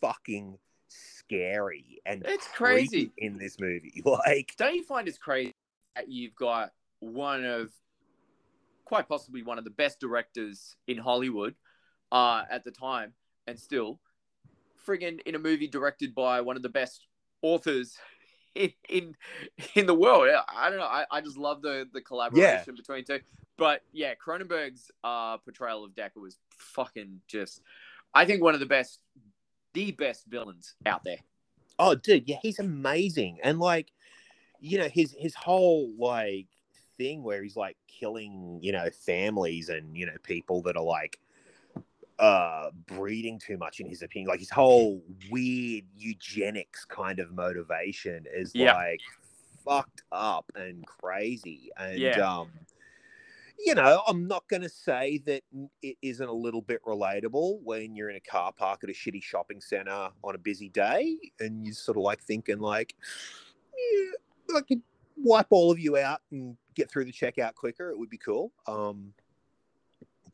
fucking 0.00 0.58
scary 0.88 2.00
and 2.06 2.22
It's 2.26 2.46
crazy. 2.48 3.12
in 3.18 3.38
this 3.38 3.58
movie. 3.58 4.02
Like, 4.04 4.54
Don't 4.56 4.74
you 4.74 4.84
find 4.84 5.08
it's 5.08 5.18
crazy 5.18 5.54
that 5.94 6.08
you've 6.08 6.34
got 6.34 6.72
one 7.00 7.44
of, 7.44 7.70
quite 8.84 9.08
possibly 9.08 9.42
one 9.42 9.58
of 9.58 9.64
the 9.64 9.70
best 9.70 9.98
directors 10.00 10.76
in 10.86 10.98
Hollywood 10.98 11.54
uh, 12.12 12.42
at 12.50 12.64
the 12.64 12.70
time, 12.70 13.12
and 13.46 13.58
still, 13.58 14.00
friggin' 14.86 15.20
in 15.26 15.34
a 15.34 15.38
movie 15.38 15.68
directed 15.68 16.14
by 16.14 16.40
one 16.40 16.56
of 16.56 16.62
the 16.62 16.68
best 16.68 17.06
authors 17.42 17.96
in 18.54 18.72
in, 18.88 19.14
in 19.74 19.86
the 19.86 19.94
world. 19.94 20.28
I 20.48 20.68
don't 20.68 20.78
know. 20.78 20.84
I, 20.84 21.04
I 21.10 21.20
just 21.20 21.36
love 21.36 21.62
the 21.62 21.88
the 21.92 22.00
collaboration 22.00 22.74
between 22.74 23.04
two. 23.04 23.20
But 23.56 23.82
yeah, 23.92 24.14
Cronenberg's 24.14 24.90
uh, 25.02 25.38
portrayal 25.38 25.84
of 25.84 25.94
Decker 25.94 26.20
was 26.20 26.38
fucking 26.58 27.20
just. 27.26 27.62
I 28.14 28.24
think 28.24 28.42
one 28.42 28.54
of 28.54 28.60
the 28.60 28.66
best, 28.66 29.00
the 29.74 29.92
best 29.92 30.24
villains 30.26 30.74
out 30.86 31.04
there. 31.04 31.18
Oh, 31.78 31.94
dude, 31.94 32.28
yeah, 32.28 32.36
he's 32.40 32.58
amazing, 32.58 33.38
and 33.42 33.58
like, 33.58 33.92
you 34.60 34.78
know, 34.78 34.88
his 34.88 35.14
his 35.18 35.34
whole 35.34 35.92
like 35.98 36.46
thing 36.96 37.22
where 37.22 37.42
he's 37.42 37.56
like 37.56 37.76
killing, 37.86 38.58
you 38.62 38.72
know, 38.72 38.88
families 38.90 39.68
and 39.68 39.96
you 39.96 40.06
know 40.06 40.16
people 40.22 40.62
that 40.62 40.76
are 40.76 40.82
like 40.82 41.18
uh 42.18 42.70
breeding 42.86 43.38
too 43.38 43.58
much 43.58 43.80
in 43.80 43.88
his 43.88 44.02
opinion 44.02 44.28
like 44.28 44.40
his 44.40 44.50
whole 44.50 45.02
weird 45.30 45.84
eugenics 45.96 46.84
kind 46.86 47.18
of 47.18 47.30
motivation 47.32 48.24
is 48.34 48.52
Yeah. 48.54 48.74
like 48.74 49.00
fucked 49.64 50.02
up 50.12 50.50
and 50.54 50.86
crazy 50.86 51.70
and 51.76 51.98
Yeah. 51.98 52.38
um 52.38 52.50
you 53.58 53.74
know 53.74 54.02
i'm 54.06 54.26
not 54.26 54.46
going 54.48 54.62
to 54.62 54.68
say 54.68 55.18
that 55.26 55.42
it 55.82 55.96
isn't 56.00 56.28
a 56.28 56.32
little 56.32 56.62
bit 56.62 56.82
relatable 56.84 57.60
when 57.62 57.94
you're 57.94 58.08
in 58.10 58.16
a 58.16 58.20
car 58.20 58.52
park 58.52 58.82
at 58.84 58.90
a 58.90 58.92
shitty 58.92 59.22
shopping 59.22 59.60
center 59.60 60.08
on 60.24 60.34
a 60.34 60.38
busy 60.38 60.68
day 60.70 61.18
and 61.40 61.66
you're 61.66 61.74
sort 61.74 61.96
of 61.98 62.02
like 62.02 62.22
thinking 62.22 62.58
like 62.60 62.94
yeah, 63.76 64.56
i 64.56 64.60
could 64.62 64.80
wipe 65.18 65.46
all 65.50 65.70
of 65.70 65.78
you 65.78 65.96
out 65.96 66.20
and 66.30 66.56
get 66.74 66.90
through 66.90 67.04
the 67.04 67.12
checkout 67.12 67.54
quicker 67.54 67.90
it 67.90 67.98
would 67.98 68.10
be 68.10 68.18
cool 68.18 68.52
um 68.66 69.12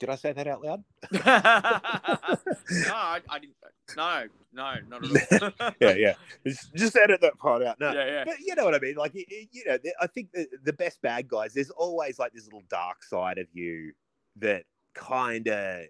did 0.03 0.11
i 0.11 0.17
say 0.17 0.33
that 0.33 0.49
out 0.49 0.65
loud 0.65 0.83
no, 1.13 1.21
I, 1.25 3.21
I 3.29 3.39
didn't. 3.39 3.55
No, 3.97 4.25
no, 4.53 4.75
not 4.89 5.05
at 5.05 5.43
all. 5.43 5.73
yeah 5.81 5.95
yeah 5.95 6.15
just, 6.45 6.75
just 6.75 6.97
edit 6.97 7.21
that 7.21 7.39
part 7.39 7.63
out 7.63 7.79
no 7.79 7.93
yeah, 7.93 8.07
yeah. 8.07 8.25
but 8.25 8.35
you 8.41 8.55
know 8.57 8.65
what 8.65 8.75
I 8.75 8.79
mean. 8.79 8.97
Like, 8.97 9.15
you 9.15 9.65
know, 9.67 9.79
I 10.01 10.07
think 10.07 10.33
the, 10.33 10.49
the 10.65 10.73
best 10.73 11.01
bad 11.03 11.29
guys. 11.29 11.55
There's 11.55 11.71
always 11.71 12.19
like 12.19 12.33
this 12.33 12.45
little 12.45 12.63
dark 12.69 13.05
side 13.05 13.39
of 13.39 13.47
you 13.53 13.93
that 14.37 14.65
kind 14.95 15.47
of 15.49 15.87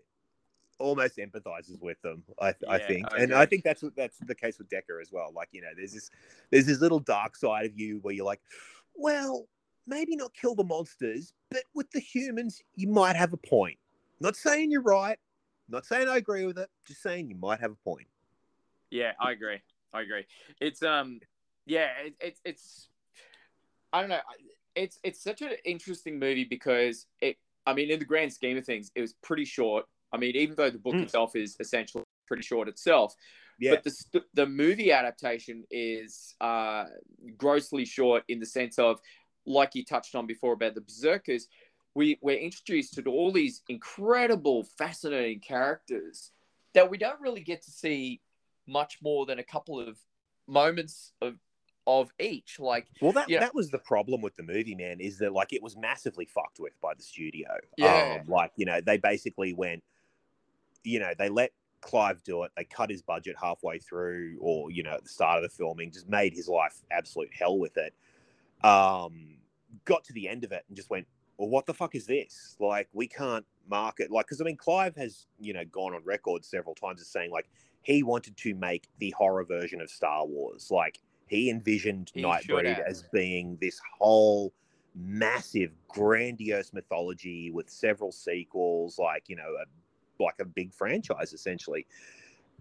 almost 0.78 1.16
empathizes 1.16 1.80
with 1.80 2.00
them. 2.02 2.24
I, 2.40 2.54
I 2.68 2.78
think, 2.78 3.06
I 3.12 3.18
and. 3.18 3.34
I 3.34 3.46
think 3.46 3.64
that's 3.64 3.82
what 3.82 3.94
that's 3.96 4.18
the 4.18 4.34
case 4.34 4.58
with 4.58 4.68
Decker 4.68 5.00
as 5.00 5.10
well. 5.12 5.32
Like, 5.34 5.48
you 5.52 5.62
know, 5.62 5.68
there's 5.76 5.92
this 5.92 6.10
there's 6.50 6.66
this 6.66 6.80
little 6.80 7.00
dark 7.00 7.36
side 7.36 7.66
of 7.66 7.78
you 7.78 8.00
where 8.02 8.14
you're 8.14 8.26
like, 8.26 8.40
well, 8.94 9.46
maybe 9.86 10.16
not 10.16 10.32
kill 10.34 10.54
the 10.54 10.64
monsters, 10.64 11.32
but 11.50 11.62
with 11.74 11.90
the 11.92 12.00
humans, 12.00 12.60
you 12.74 12.88
might 12.88 13.16
have 13.16 13.32
a 13.32 13.38
point. 13.38 13.78
Not 14.22 14.36
saying 14.36 14.70
you're 14.70 14.82
right. 14.82 15.18
Not 15.68 15.84
saying 15.84 16.08
I 16.08 16.16
agree 16.16 16.46
with 16.46 16.58
it. 16.58 16.68
Just 16.86 17.02
saying 17.02 17.28
you 17.28 17.36
might 17.36 17.60
have 17.60 17.72
a 17.72 17.76
point. 17.84 18.06
Yeah, 18.90 19.12
I 19.20 19.32
agree. 19.32 19.58
I 19.92 20.02
agree. 20.02 20.24
It's 20.60 20.82
um, 20.82 21.18
yeah, 21.66 21.88
it, 22.04 22.14
it's 22.20 22.40
it's. 22.44 22.88
I 23.92 24.00
don't 24.00 24.10
know. 24.10 24.20
It's 24.74 24.98
it's 25.02 25.22
such 25.22 25.42
an 25.42 25.50
interesting 25.64 26.18
movie 26.18 26.44
because 26.44 27.06
it. 27.20 27.36
I 27.66 27.74
mean, 27.74 27.90
in 27.90 27.98
the 27.98 28.04
grand 28.04 28.32
scheme 28.32 28.56
of 28.56 28.64
things, 28.64 28.90
it 28.94 29.00
was 29.00 29.14
pretty 29.22 29.44
short. 29.44 29.86
I 30.12 30.18
mean, 30.18 30.36
even 30.36 30.56
though 30.56 30.70
the 30.70 30.78
book 30.78 30.94
Mm. 30.94 31.02
itself 31.04 31.36
is 31.36 31.56
essentially 31.60 32.04
pretty 32.26 32.42
short 32.42 32.68
itself, 32.68 33.14
Yeah. 33.58 33.72
but 33.72 33.84
the 33.84 34.24
the 34.34 34.46
movie 34.46 34.92
adaptation 34.92 35.64
is 35.70 36.34
uh, 36.40 36.86
grossly 37.36 37.84
short 37.84 38.24
in 38.28 38.40
the 38.40 38.46
sense 38.46 38.78
of, 38.78 39.00
like 39.46 39.74
you 39.74 39.84
touched 39.84 40.14
on 40.14 40.26
before 40.26 40.52
about 40.54 40.74
the 40.74 40.80
berserkers, 40.80 41.48
we 41.95 42.18
we're 42.22 42.38
introduced 42.38 42.95
to 42.95 43.03
all 43.11 43.32
these 43.32 43.62
incredible, 43.68 44.64
fascinating 44.64 45.40
characters 45.40 46.30
that 46.74 46.90
we 46.90 46.99
don't 46.99 47.20
really 47.20 47.43
get 47.43 47.62
to 47.62 47.70
see 47.70 48.20
much 48.66 48.99
more 49.03 49.26
than 49.26 49.38
a 49.38 49.43
couple 49.43 49.78
of 49.80 49.99
moments 50.47 51.12
of 51.20 51.36
of 51.86 52.12
each. 52.20 52.61
Like, 52.61 52.86
Well, 53.01 53.12
that 53.12 53.28
Yeah. 53.28 53.40
that 53.40 53.55
was 53.55 53.70
the 53.70 53.78
problem 53.78 54.20
with 54.20 54.36
the 54.36 54.45
movie, 54.45 54.74
man. 54.74 55.01
Is 55.01 55.18
that 55.18 55.32
like 55.32 55.53
it 55.53 55.62
was 55.62 55.76
massively 55.76 56.24
fucked 56.24 56.61
with 56.61 56.80
by 56.80 56.95
the 56.95 57.03
studio. 57.03 57.49
Yeah. 57.76 58.20
Um, 58.20 58.28
like 58.28 58.53
you 58.57 58.64
know, 58.64 58.80
they 58.80 58.99
basically 58.99 59.53
went, 59.53 59.82
you 60.84 61.01
know, 61.01 61.12
they 61.18 61.28
let 61.28 61.53
Clive 61.80 62.22
do 62.22 62.45
it. 62.45 62.53
They 62.57 62.64
cut 62.64 62.88
his 62.88 63.03
budget 63.03 63.34
halfway 63.40 63.80
through, 63.80 64.38
or 64.40 64.70
you 64.70 64.84
know, 64.84 64.93
at 64.93 65.03
the 65.03 65.09
start 65.09 65.38
of 65.38 65.43
the 65.43 65.49
filming, 65.49 65.90
just 65.90 66.09
made 66.09 66.32
his 66.32 66.49
life 66.49 66.80
absolute 66.93 67.30
hell 67.34 67.59
with 67.59 67.76
it. 67.76 67.93
Um, 68.64 69.38
got 69.84 70.05
to 70.05 70.12
the 70.12 70.28
end 70.28 70.45
of 70.45 70.53
it 70.53 70.64
and 70.68 70.76
just 70.76 70.88
went, 70.90 71.09
well, 71.39 71.49
what 71.49 71.66
the 71.66 71.74
fuck 71.74 71.95
is 71.95 72.07
this? 72.07 72.57
Like, 72.61 72.89
we 72.93 73.09
can't 73.09 73.45
market 73.68 74.11
like 74.11 74.26
because 74.26 74.41
I 74.41 74.45
mean, 74.45 74.57
Clive 74.57 74.97
has 74.97 75.26
you 75.39 75.53
know 75.53 75.64
gone 75.64 75.95
on 75.95 76.03
record 76.05 76.45
several 76.45 76.74
times 76.74 77.01
as 77.01 77.09
saying 77.09 77.30
like 77.30 77.49
he 77.83 78.03
wanted 78.03 78.37
to 78.37 78.55
make 78.55 78.89
the 78.99 79.11
horror 79.16 79.45
version 79.45 79.80
of 79.80 79.91
Star 79.91 80.26
Wars. 80.26 80.68
Like 80.70 81.01
he 81.26 81.51
envisioned 81.51 82.11
He 82.14 82.22
Nightbreed 82.22 82.76
have. 82.76 82.87
as 82.87 83.05
being 83.12 83.59
this 83.61 83.80
whole 83.99 84.53
massive, 84.95 85.72
grandiose 85.89 86.72
mythology 86.72 87.51
with 87.51 87.70
several 87.70 88.12
sequels, 88.12 88.99
like 88.99 89.24
you 89.28 89.37
know, 89.37 89.55
a, 89.61 90.22
like 90.22 90.37
a 90.41 90.45
big 90.45 90.72
franchise 90.72 91.33
essentially. 91.33 91.87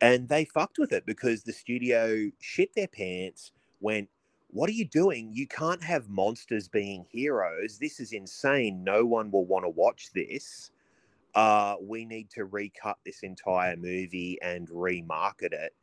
And 0.02 0.28
they 0.28 0.46
fucked 0.46 0.80
with 0.80 0.94
it 0.94 1.06
because 1.06 1.44
the 1.44 1.54
studio 1.54 2.32
shit 2.40 2.74
their 2.76 2.88
pants. 2.88 3.52
Went, 3.84 4.10
what 4.52 4.70
are 4.70 4.74
you 4.74 4.86
doing? 4.86 5.32
You 5.34 5.48
can't 5.48 5.84
have 5.84 6.10
monsters 6.10 6.68
being 6.68 7.06
heroes. 7.10 7.78
This 7.80 8.00
is 8.00 8.12
insane. 8.14 8.84
No 8.84 9.06
one 9.06 9.32
will 9.32 9.46
want 9.46 9.66
to 9.66 9.70
watch 9.70 10.12
this. 10.14 10.72
Uh, 11.34 11.76
we 11.82 12.06
need 12.06 12.30
to 12.32 12.46
recut 12.46 12.98
this 13.06 13.24
entire 13.24 13.78
movie 13.78 14.38
and 14.42 14.68
remarket 14.70 15.54
it 15.54 15.74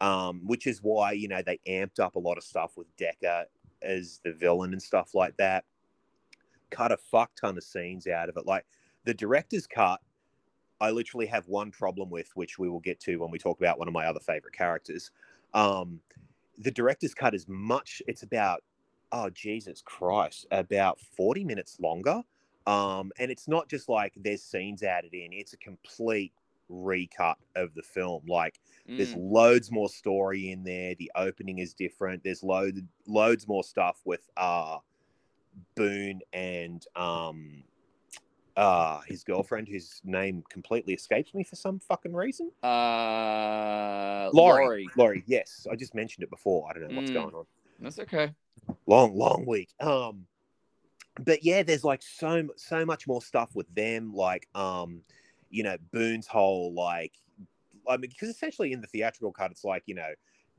um, 0.00 0.40
which 0.46 0.66
is 0.66 0.80
why 0.82 1.12
you 1.12 1.28
know 1.28 1.42
they 1.44 1.60
amped 1.68 2.00
up 2.00 2.16
a 2.16 2.18
lot 2.18 2.38
of 2.38 2.44
stuff 2.44 2.76
with 2.76 2.86
Decker 2.96 3.44
as 3.82 4.20
the 4.24 4.32
villain 4.32 4.72
and 4.72 4.82
stuff 4.82 5.14
like 5.14 5.36
that. 5.36 5.64
Cut 6.70 6.92
a 6.92 6.96
fuck 6.96 7.34
ton 7.34 7.56
of 7.56 7.64
scenes 7.64 8.06
out 8.06 8.28
of 8.28 8.36
it. 8.36 8.46
Like 8.46 8.64
the 9.04 9.14
director's 9.14 9.66
cut, 9.66 10.00
I 10.80 10.90
literally 10.90 11.26
have 11.26 11.48
one 11.48 11.70
problem 11.70 12.10
with, 12.10 12.30
which 12.34 12.58
we 12.58 12.68
will 12.68 12.80
get 12.80 13.00
to 13.00 13.16
when 13.16 13.30
we 13.30 13.38
talk 13.38 13.60
about 13.60 13.78
one 13.78 13.88
of 13.88 13.94
my 13.94 14.06
other 14.06 14.20
favorite 14.20 14.54
characters. 14.54 15.10
Um, 15.52 16.00
the 16.60 16.70
director's 16.70 17.14
cut 17.14 17.34
is 17.34 17.46
much. 17.48 18.02
It's 18.06 18.22
about 18.22 18.62
oh 19.12 19.30
Jesus 19.30 19.82
Christ, 19.84 20.46
about 20.50 20.98
forty 21.16 21.44
minutes 21.44 21.78
longer. 21.80 22.22
Um, 22.66 23.10
and 23.18 23.30
it's 23.30 23.48
not 23.48 23.68
just 23.68 23.88
like 23.88 24.12
there's 24.16 24.42
scenes 24.42 24.82
added 24.82 25.14
in; 25.14 25.32
it's 25.32 25.54
a 25.54 25.58
complete 25.58 26.32
recut 26.68 27.38
of 27.56 27.74
the 27.74 27.82
film. 27.82 28.22
Like 28.28 28.60
there's 28.86 29.14
mm, 29.14 29.32
loads 29.32 29.72
more 29.72 29.88
story 29.88 30.50
in 30.52 30.62
there. 30.62 30.94
The 30.94 31.10
opening 31.16 31.58
is 31.58 31.74
different. 31.74 32.22
There's 32.22 32.42
load, 32.42 32.86
loads 33.06 33.48
more 33.48 33.64
stuff 33.64 34.00
with 34.04 34.28
uh, 34.36 34.78
Boone 35.74 36.20
and 36.32 36.84
um, 36.96 37.64
uh 38.56 39.00
his 39.06 39.24
girlfriend, 39.24 39.68
whose 39.68 40.00
name 40.04 40.42
completely 40.50 40.94
escapes 40.94 41.32
me 41.34 41.44
for 41.44 41.56
some 41.56 41.78
fucking 41.78 42.12
reason. 42.14 42.50
Uh, 42.62 44.30
Laurie. 44.32 44.64
Laurie. 44.64 44.88
Laurie, 44.96 45.24
yes, 45.26 45.66
I 45.70 45.76
just 45.76 45.94
mentioned 45.94 46.24
it 46.24 46.30
before. 46.30 46.68
I 46.68 46.72
don't 46.72 46.88
know 46.90 46.96
what's 46.96 47.10
Mm. 47.10 47.14
going 47.14 47.34
on. 47.34 47.44
That's 47.80 47.98
okay. 48.00 48.32
long 48.86 49.16
long 49.16 49.46
week 49.46 49.70
um 49.80 50.26
but 51.24 51.42
yeah 51.42 51.62
there's 51.62 51.82
like 51.82 52.02
so 52.02 52.46
so 52.56 52.84
much 52.84 53.06
more 53.06 53.22
stuff 53.22 53.50
with 53.54 53.66
them 53.74 54.12
like 54.14 54.46
um 54.54 55.00
you 55.48 55.62
know 55.62 55.76
boone's 55.92 56.26
whole 56.26 56.72
like 56.74 57.12
i 57.88 57.96
mean 57.96 58.10
because 58.10 58.28
essentially 58.28 58.72
in 58.72 58.80
the 58.80 58.86
theatrical 58.86 59.32
cut 59.32 59.50
it's 59.50 59.64
like 59.64 59.82
you 59.86 59.94
know 59.94 60.10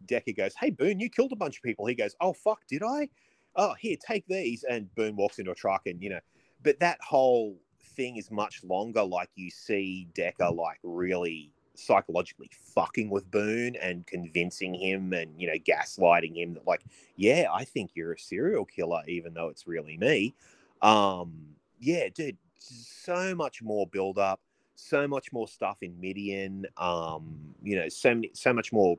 decker 0.07 0.31
goes 0.31 0.53
hey 0.59 0.71
boone 0.71 0.99
you 0.99 1.09
killed 1.09 1.31
a 1.31 1.35
bunch 1.35 1.57
of 1.57 1.63
people 1.63 1.85
he 1.85 1.93
goes 1.95 2.15
oh 2.21 2.33
fuck 2.33 2.59
did 2.67 2.81
i 2.83 3.07
oh 3.55 3.73
here 3.79 3.95
take 4.05 4.25
these 4.27 4.63
and 4.63 4.93
boone 4.95 5.15
walks 5.15 5.37
into 5.39 5.51
a 5.51 5.55
truck 5.55 5.83
and 5.85 6.01
you 6.01 6.09
know 6.09 6.19
but 6.63 6.79
that 6.79 6.99
whole 7.01 7.55
thing 7.95 8.17
is 8.17 8.31
much 8.31 8.63
longer 8.63 9.03
like 9.03 9.29
you 9.35 9.49
see 9.49 10.07
decker 10.13 10.49
like 10.49 10.79
really 10.83 11.51
psychologically 11.73 12.49
fucking 12.75 13.09
with 13.09 13.29
boone 13.31 13.75
and 13.77 14.05
convincing 14.05 14.73
him 14.73 15.13
and 15.13 15.31
you 15.39 15.47
know 15.47 15.57
gaslighting 15.65 16.35
him 16.35 16.53
that 16.53 16.67
like 16.67 16.81
yeah, 17.21 17.45
I 17.53 17.65
think 17.65 17.91
you're 17.93 18.13
a 18.13 18.19
serial 18.19 18.65
killer, 18.65 19.03
even 19.07 19.35
though 19.35 19.49
it's 19.49 19.67
really 19.67 19.95
me. 19.95 20.33
Um, 20.81 21.33
yeah, 21.79 22.09
dude, 22.09 22.37
so 22.57 23.35
much 23.35 23.61
more 23.61 23.85
build 23.85 24.17
up, 24.17 24.39
so 24.75 25.07
much 25.07 25.31
more 25.31 25.47
stuff 25.47 25.77
in 25.83 25.99
Midian. 25.99 26.65
Um, 26.77 27.53
you 27.61 27.75
know, 27.75 27.89
so 27.89 28.15
many, 28.15 28.31
so 28.33 28.53
much 28.53 28.73
more, 28.73 28.97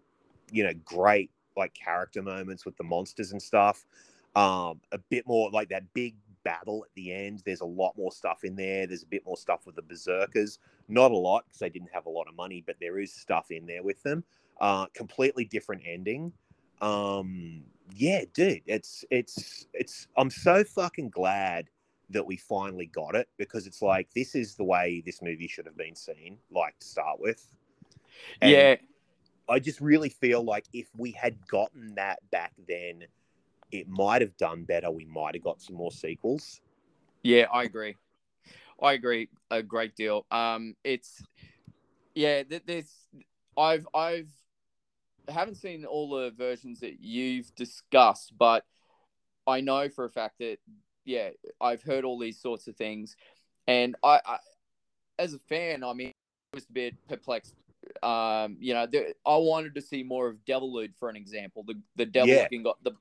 you 0.53 0.63
know, 0.63 0.73
great 0.85 1.33
like 1.57 1.75
character 1.75 2.23
moments 2.23 2.65
with 2.65 2.77
the 2.77 2.85
monsters 2.85 3.33
and 3.33 3.43
stuff. 3.43 3.85
Um, 4.37 4.81
a 4.93 4.99
bit 5.11 5.27
more 5.27 5.51
like 5.51 5.69
that 5.71 5.93
big 5.95 6.15
battle 6.45 6.85
at 6.85 6.95
the 6.95 7.13
end. 7.13 7.43
There's 7.45 7.61
a 7.61 7.67
lot 7.67 7.97
more 7.97 8.13
stuff 8.13 8.45
in 8.45 8.57
there. 8.57 8.87
There's 8.87 9.03
a 9.03 9.07
bit 9.07 9.25
more 9.27 9.37
stuff 9.37 9.67
with 9.67 9.77
the 9.77 9.83
berserkers. 9.83 10.59
Not 10.89 11.11
a 11.11 11.17
lot 11.17 11.45
because 11.47 11.61
they 11.61 11.71
didn't 11.71 11.91
have 11.93 12.07
a 12.07 12.11
lot 12.11 12.29
of 12.29 12.37
money, 12.37 12.63
but 12.67 12.77
there 12.81 12.99
is 12.99 13.13
stuff 13.13 13.51
in 13.51 13.67
there 13.67 13.83
with 13.83 14.03
them. 14.03 14.25
Uh, 14.61 14.87
completely 14.95 15.45
different 15.45 15.83
ending 15.87 16.33
um 16.83 17.63
yeah 17.95 18.23
dude 18.35 18.61
it's 18.67 19.05
it's 19.11 19.67
it's 19.73 20.09
i'm 20.17 20.29
so 20.29 20.65
fucking 20.65 21.09
glad 21.09 21.71
that 22.11 22.27
we 22.27 22.37
finally 22.37 22.87
got 22.87 23.15
it 23.15 23.29
because 23.39 23.67
it's 23.67 23.81
like 23.81 24.09
this 24.15 24.35
is 24.35 24.57
the 24.57 24.65
way 24.65 25.03
this 25.07 25.23
movie 25.23 25.47
should 25.47 25.65
have 25.65 25.77
been 25.77 25.95
seen 25.95 26.37
like 26.51 26.79
to 26.79 26.87
start 26.87 27.21
with 27.21 27.47
And 28.41 28.51
yeah, 28.51 28.75
i 29.49 29.59
just 29.59 29.81
really 29.81 30.09
feel 30.09 30.43
like 30.43 30.67
if 30.73 30.89
we 30.97 31.13
had 31.13 31.47
gotten 31.47 31.95
that 31.95 32.19
back 32.31 32.53
then 32.69 33.05
it 33.73 33.89
might 33.89 34.21
have 34.21 34.37
done 34.37 34.65
better 34.65 34.91
we 34.91 35.05
might 35.07 35.35
have 35.35 35.43
got 35.43 35.61
some 35.61 35.77
more 35.77 35.93
sequels 35.93 36.61
yeah, 37.23 37.47
I 37.53 37.63
agree. 37.65 37.97
I 38.81 38.95
agree 38.95 39.29
a 39.51 39.63
great 39.63 39.95
deal. 39.95 40.27
Um, 40.31 40.75
it's 40.83 41.23
yeah, 42.15 42.43
th- 42.43 42.65
there's 42.67 42.93
I've 43.57 43.87
I've 43.95 44.31
haven't 45.29 45.55
seen 45.55 45.85
all 45.85 46.11
the 46.11 46.33
versions 46.33 46.81
that 46.81 47.01
you've 47.01 47.55
discussed, 47.55 48.33
but 48.37 48.65
I 49.47 49.61
know 49.61 49.89
for 49.89 50.05
a 50.05 50.11
fact 50.11 50.39
that 50.41 50.59
yeah, 51.05 51.31
I've 51.61 51.83
heard 51.83 52.05
all 52.05 52.19
these 52.19 52.41
sorts 52.41 52.67
of 52.67 52.77
things, 52.77 53.17
and 53.69 53.95
I, 54.03 54.21
I 54.27 54.39
as 55.19 55.35
a 55.35 55.39
fan, 55.39 55.85
I 55.85 55.93
mean, 55.93 56.13
I 56.53 56.57
was 56.57 56.65
a 56.69 56.73
bit 56.73 56.95
perplexed. 57.09 57.55
Um, 58.03 58.57
you 58.61 58.75
know, 58.75 58.87
there, 58.87 59.09
I 59.27 59.37
wanted 59.37 59.75
to 59.77 59.81
see 59.83 60.03
more 60.03 60.29
of 60.29 60.37
Devilude, 60.45 60.97
for 60.99 61.09
an 61.09 61.17
example, 61.17 61.63
the 61.65 61.81
the 61.97 62.07
devil 62.07 62.35
Yeah. 62.35 62.43
looking 62.43 62.65
got 62.65 62.83
the 62.83 62.93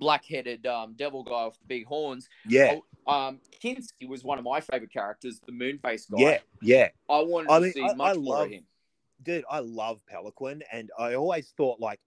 black-headed 0.00 0.66
um, 0.66 0.94
devil 0.96 1.22
guy 1.22 1.44
with 1.44 1.54
the 1.60 1.66
big 1.68 1.86
horns. 1.86 2.28
yeah 2.48 2.76
Um, 3.06 3.40
Kinski 3.62 4.08
was 4.08 4.24
one 4.24 4.38
of 4.38 4.44
my 4.44 4.60
favorite 4.60 4.92
characters, 4.92 5.40
the 5.46 5.52
Moonface 5.52 6.10
guy. 6.10 6.18
yeah 6.18 6.38
yeah 6.62 6.88
I 7.08 7.20
wanted 7.20 7.50
I 7.50 7.58
to 7.58 7.62
mean, 7.64 7.72
see 7.72 7.82
I- 7.82 7.94
much 7.94 8.16
I 8.16 8.18
more 8.18 8.34
love- 8.36 8.46
of 8.46 8.52
him. 8.52 8.64
dude, 9.22 9.44
I 9.50 9.60
love 9.60 10.00
Peloquin, 10.06 10.62
and 10.72 10.90
I 10.98 11.14
always 11.14 11.52
thought 11.56 11.78
like, 11.78 12.00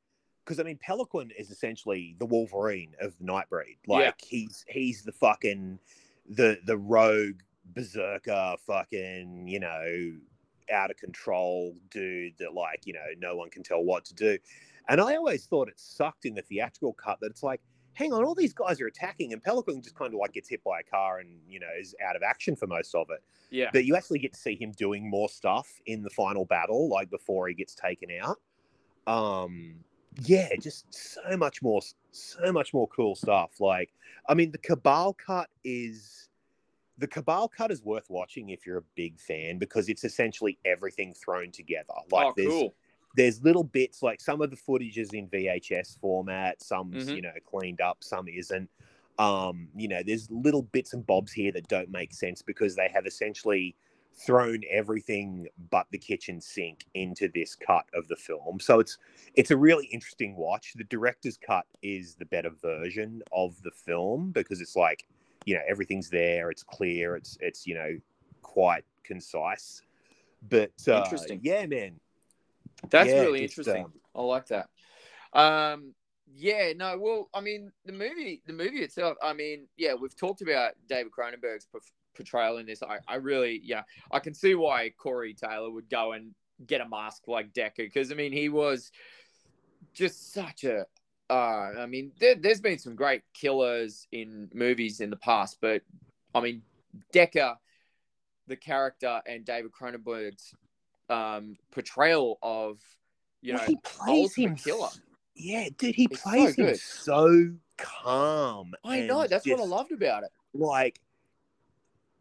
because 0.44 0.60
I 0.60 0.64
mean, 0.64 0.78
Peloquin 0.82 1.32
is 1.38 1.52
essentially 1.52 2.16
the 2.20 2.26
Wolverine 2.26 2.96
of 3.00 3.18
the 3.18 3.24
Nightbreed. 3.24 3.78
Like 3.88 4.20
he's 4.20 4.66
he's 4.68 5.02
the 5.04 5.14
fucking 5.14 5.80
the 6.28 6.58
the 6.66 6.78
rogue 6.78 7.40
berserker, 7.66 8.56
fucking 8.68 9.48
you 9.48 9.60
know, 9.60 10.14
out 10.72 10.92
of 10.92 10.98
control 10.98 11.76
dude 11.92 12.34
that 12.40 12.54
like 12.54 12.82
you 12.86 12.94
know 12.94 13.06
no 13.18 13.36
one 13.38 13.50
can 13.50 13.64
tell 13.64 13.84
what 13.84 14.04
to 14.06 14.14
do. 14.14 14.38
And 14.90 15.00
I 15.00 15.16
always 15.16 15.46
thought 15.46 15.70
it 15.70 15.80
sucked 15.80 16.26
in 16.26 16.36
the 16.36 16.42
theatrical 16.42 16.92
cut 16.94 17.20
that 17.22 17.28
it's 17.32 17.42
like, 17.44 17.62
hang 17.94 18.14
on, 18.14 18.24
all 18.24 18.36
these 18.36 18.54
guys 18.54 18.82
are 18.82 18.88
attacking, 18.88 19.34
and 19.34 19.42
Peloquin 19.42 19.82
just 19.82 19.96
kind 19.96 20.14
of 20.14 20.20
like 20.20 20.34
gets 20.34 20.50
hit 20.50 20.64
by 20.64 20.80
a 20.80 20.84
car 20.84 21.20
and 21.20 21.30
you 21.48 21.60
know 21.60 21.68
is 21.80 21.96
out 22.06 22.16
of 22.16 22.24
action 22.24 22.56
for 22.56 22.68
most 22.68 22.94
of 22.96 23.08
it. 23.10 23.24
Yeah, 23.50 23.70
but 23.72 23.86
you 23.86 23.96
actually 23.96 24.20
get 24.20 24.34
to 24.34 24.40
see 24.40 24.56
him 24.56 24.72
doing 24.72 25.10
more 25.10 25.30
stuff 25.30 25.68
in 25.86 26.04
the 26.04 26.10
final 26.10 26.46
battle 26.46 26.90
like 26.90 27.10
before 27.10 27.48
he 27.48 27.54
gets 27.54 27.76
taken 27.76 28.10
out. 28.22 28.40
Um 29.06 29.76
yeah 30.26 30.50
just 30.62 30.86
so 30.94 31.36
much 31.36 31.62
more 31.64 31.82
so 32.12 32.52
much 32.52 32.74
more 32.74 32.88
cool 32.90 33.16
stuff. 33.16 33.60
Like 33.60 33.92
i 34.30 34.34
mean 34.34 34.52
the 34.52 34.58
cabal 34.58 35.14
cut 35.14 35.50
is 35.64 36.30
the 36.98 37.08
cabal 37.08 37.48
cut 37.50 37.72
is 37.72 37.84
worth 37.84 38.06
watching 38.10 38.50
if 38.50 38.66
you're 38.66 38.78
a 38.78 38.84
big 38.96 39.20
fan 39.20 39.58
because 39.58 39.90
it's 39.90 40.04
essentially 40.04 40.58
everything 40.66 41.14
thrown 41.14 41.52
together. 41.52 41.94
Like 42.12 42.28
oh, 42.28 42.34
there's 42.38 42.50
cool. 42.50 42.76
There's 43.16 43.42
little 43.44 43.64
bits 43.64 44.02
like 44.02 44.20
some 44.22 44.42
of 44.42 44.50
the 44.50 44.56
footage 44.56 44.98
is 44.98 45.14
in 45.14 45.28
VHS 45.28 45.98
format, 46.00 46.62
some's 46.62 47.08
Mhm. 47.08 47.16
you 47.16 47.22
know 47.22 47.34
cleaned 47.46 47.82
up, 47.82 48.04
some 48.04 48.28
isn't. 48.28 48.70
Um, 49.20 49.70
you 49.76 49.88
know, 49.88 50.02
there's 50.04 50.30
little 50.32 50.64
bits 50.64 50.94
and 50.94 51.06
bobs 51.06 51.32
here 51.32 51.52
that 51.52 51.68
don't 51.68 51.90
make 51.92 52.14
sense 52.14 52.42
because 52.42 52.76
they 52.76 52.90
have 52.90 53.06
essentially 53.06 53.76
thrown 54.16 54.62
everything 54.70 55.48
but 55.72 55.88
the 55.92 55.98
kitchen 55.98 56.40
sink 56.40 56.86
into 56.94 57.28
this 57.30 57.56
cut 57.56 57.86
of 57.94 58.08
the 58.08 58.16
film. 58.16 58.60
So 58.60 58.80
it's 58.80 58.98
it's 59.36 59.52
a 59.52 59.58
really 59.58 59.86
interesting 59.88 60.36
watch. 60.36 60.74
The 60.76 60.84
director's 60.86 61.38
cut 61.38 61.66
is 61.82 62.16
the 62.16 62.26
better 62.26 62.50
version 62.50 63.22
of 63.32 63.62
the 63.64 63.72
film 63.72 64.32
because 64.32 64.62
it's 64.62 64.76
like, 64.76 65.08
you 65.46 65.56
know, 65.56 65.62
everything's 65.68 66.10
there, 66.10 66.50
it's 66.50 66.64
clear, 66.64 67.16
it's 67.16 67.38
it's 67.42 67.68
you 67.68 67.76
know, 67.76 67.98
quite 68.42 68.86
concise. 69.04 69.82
But 70.50 70.72
uh, 70.88 70.98
Interesting. 70.98 71.40
yeah, 71.44 71.66
man, 71.66 72.00
That's 72.90 73.10
yeah, 73.10 73.22
really 73.22 73.44
interesting. 73.44 73.86
um, 73.86 73.94
I 74.16 74.22
like 74.22 74.48
that. 74.48 74.70
Um, 75.34 75.94
yeah, 76.36 76.74
no, 76.76 76.98
well, 76.98 77.30
I 77.34 77.42
mean, 77.42 77.72
the 77.86 77.94
movie, 77.94 78.42
the 78.46 78.54
movie 78.54 78.80
itself. 78.80 79.18
I 79.22 79.34
mean, 79.34 79.68
yeah, 79.78 79.94
we've 79.94 80.16
talked 80.16 80.42
about 80.42 80.74
David 80.88 81.12
Cronenberg's 81.12 81.68
portrayal 82.16 82.58
in 82.58 82.66
this. 82.66 82.82
I, 82.82 83.00
I 83.08 83.16
really, 83.16 83.62
yeah, 83.64 83.84
I 84.12 84.20
can 84.20 84.34
see 84.34 84.56
why 84.56 84.92
Corey 84.98 85.34
Taylor 85.34 85.70
would 85.70 85.90
go 85.90 86.14
and 86.14 86.34
get 86.66 86.82
a 86.82 86.88
mask 86.88 87.28
like 87.28 87.54
Decker 87.54 87.84
because 87.84 88.12
I 88.12 88.16
mean, 88.16 88.32
he 88.32 88.50
was 88.50 88.92
just 89.94 90.34
such 90.34 90.64
a. 90.64 90.86
Uh, 91.30 91.72
I 91.80 91.86
mean, 91.86 92.12
there, 92.20 92.36
there's 92.36 92.62
been 92.62 92.78
some 92.78 92.96
great 92.96 93.24
killers 93.34 94.08
in 94.12 94.50
movies 94.54 95.00
in 95.00 95.10
the 95.10 95.16
past, 95.16 95.58
but 95.62 95.82
I 96.36 96.42
mean, 96.42 96.62
Decker, 97.12 97.56
the 98.48 98.56
character, 98.56 99.22
and 99.26 99.46
David 99.46 99.72
Cronenberg's 99.72 100.54
um, 101.14 101.58
portrayal 101.72 102.38
of 102.42 102.80
you 103.42 103.54
know 103.54 103.60
Well, 103.60 103.68
he 103.68 103.78
plays 103.84 104.36
him 104.36 104.56
killer. 104.56 104.90
Yeah, 105.36 105.70
dude, 105.78 105.96
he 105.96 106.08
It's 106.12 106.24
so 106.24 106.30
plays 106.30 106.56
him 106.56 106.76
so 106.76 107.52
calm. 107.78 108.74
I 108.86 109.02
know 109.02 109.28
that's 109.28 109.48
what 109.48 109.60
I 109.60 109.64
loved 109.64 109.92
about 109.92 110.24
it. 110.24 110.30
Like, 110.54 111.00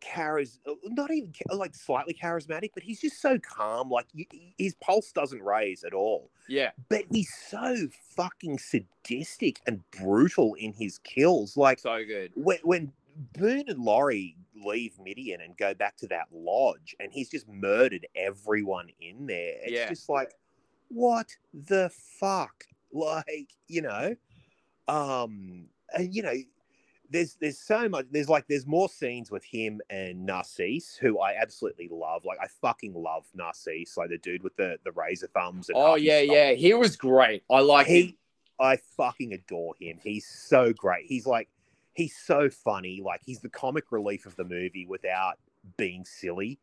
charis, 0.02 0.58
not 0.84 1.10
even 1.10 1.32
like 1.52 1.74
slightly 1.74 2.14
charismatic, 2.14 2.70
but 2.74 2.82
he's 2.82 3.00
just 3.00 3.20
so 3.20 3.38
calm. 3.38 3.90
Like, 3.90 4.06
his 4.58 4.74
pulse 4.76 5.12
doesn't 5.12 5.42
raise 5.42 5.84
at 5.84 5.92
all. 5.92 6.30
Yeah, 6.48 6.70
But 6.88 7.04
he's 7.10 7.32
so 7.48 7.88
fucking 8.16 8.58
sadistic 8.58 9.60
and 9.66 9.80
brutal 9.90 10.54
in 10.54 10.72
his 10.72 10.98
kills. 10.98 11.56
Like, 11.56 11.78
so 11.78 12.04
good. 12.04 12.32
when, 12.34 12.58
when 12.62 12.92
Boone 13.38 13.64
and 13.68 13.78
Laurie 13.80 14.36
leave 14.64 14.98
Midian 14.98 15.40
and 15.40 15.56
go 15.56 15.74
back 15.74 15.96
to 15.98 16.06
that 16.08 16.26
lodge, 16.32 16.94
and 17.00 17.12
he's 17.12 17.28
just 17.30 17.48
murdered 17.48 18.06
everyone 18.16 18.88
in 19.00 19.26
there. 19.26 19.54
It's 19.62 19.72
Yeah. 19.72 19.88
just 19.88 20.08
like, 20.08 20.32
what 20.88 21.26
the 21.54 21.90
fuck? 22.20 22.64
Like, 22.94 23.48
you 23.68 23.80
know, 23.80 24.14
um, 24.88 25.66
and 25.94 26.14
you 26.14 26.22
know, 26.22 26.34
there's 27.08 27.36
there's 27.40 27.58
so 27.58 27.88
much. 27.88 28.06
There's 28.10 28.28
like 28.28 28.46
there's 28.48 28.66
more 28.66 28.88
scenes 28.88 29.30
with 29.30 29.44
him 29.44 29.80
and 29.90 30.24
Narcisse, 30.26 30.96
who 30.96 31.18
I 31.18 31.34
absolutely 31.40 31.88
love. 31.90 32.24
Like, 32.24 32.38
I 32.40 32.46
fucking 32.60 32.94
love 32.94 33.24
Narcisse, 33.34 33.96
like 33.96 34.10
the 34.10 34.18
dude 34.18 34.42
with 34.42 34.56
the 34.56 34.76
the 34.84 34.92
razor 34.92 35.28
thumbs. 35.34 35.68
And 35.68 35.78
Oh 35.78 35.94
yeah, 35.94 36.22
skull. 36.22 36.34
yeah, 36.36 36.52
he 36.52 36.74
was 36.74 36.96
great. 36.96 37.44
I 37.50 37.60
like 37.60 37.86
him. 37.86 37.94
he 37.94 38.16
I 38.60 38.76
fucking 38.96 39.32
adore 39.32 39.74
him. 39.80 39.98
He's 40.02 40.26
so 40.26 40.72
great. 40.72 41.06
He's 41.06 41.26
like 41.26 41.48
he's 41.94 42.16
so 42.16 42.50
funny. 42.50 43.00
Like 43.04 43.22
he's 43.24 43.40
the 43.40 43.48
comic 43.48 43.92
relief 43.92 44.26
of 44.26 44.36
the 44.36 44.44
movie 44.44 44.86
without 44.86 45.38
being 45.76 46.04
silly. 46.04 46.58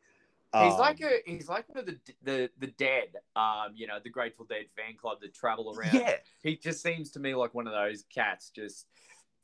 He's 0.58 0.78
Um, 0.78 0.80
like 0.80 1.02
a 1.02 1.20
he's 1.26 1.48
like 1.48 1.70
one 1.70 1.78
of 1.78 1.86
the 1.86 2.00
the 2.22 2.50
the 2.58 2.68
dead, 2.68 3.16
um, 3.36 3.74
you 3.76 3.88
know, 3.88 4.00
the 4.04 4.10
Grateful 4.10 4.46
Dead 4.46 4.66
fan 4.76 4.98
club 4.98 5.20
that 5.22 5.34
travel 5.34 5.74
around. 5.74 5.94
yeah, 5.94 6.18
He 6.44 6.58
just 6.58 6.82
seems 6.82 7.12
to 7.12 7.20
me 7.20 7.36
like 7.36 7.54
one 7.54 7.68
of 7.68 7.74
those 7.74 8.04
cats, 8.14 8.50
just 8.50 8.88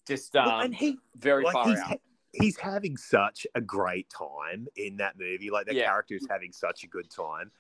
just 0.08 0.36
Well, 0.40 0.56
um, 0.56 0.62
and 0.62 0.76
he 0.76 0.98
very 1.16 1.44
like 1.44 1.54
far 1.54 1.70
he's 1.70 1.84
out. 1.84 2.02
he's 2.34 2.58
having 2.58 2.98
such 2.98 3.48
a 3.56 3.62
great 3.62 4.10
time 4.10 4.68
in 4.76 4.98
that 4.98 5.18
movie. 5.18 5.50
Like 5.50 5.68
the 5.68 5.76
Yeah. 5.76 5.86
character 5.86 6.16
is 6.16 6.26
having 6.30 6.52
such 6.52 6.84
a 6.84 6.88
good 6.88 7.10
time. 7.10 7.52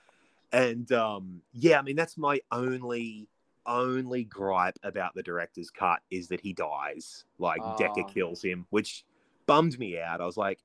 And 0.52 0.92
um, 0.92 1.42
yeah, 1.54 1.80
I 1.80 1.82
mean 1.82 1.96
that's 1.96 2.18
my 2.18 2.42
only 2.52 3.30
only 3.66 4.24
gripe 4.24 4.78
about 4.84 5.14
the 5.16 5.24
director's 5.24 5.70
cut 5.70 6.00
is 6.12 6.28
that 6.30 6.42
he 6.42 6.54
dies. 6.54 7.26
Like 7.40 7.62
Decker 7.78 8.02
Ah. 8.02 8.12
kills 8.14 8.42
him, 8.44 8.66
which 8.70 9.06
bummed 9.46 9.78
me 9.80 10.00
out. 10.00 10.22
I 10.22 10.26
was 10.26 10.38
like, 10.38 10.60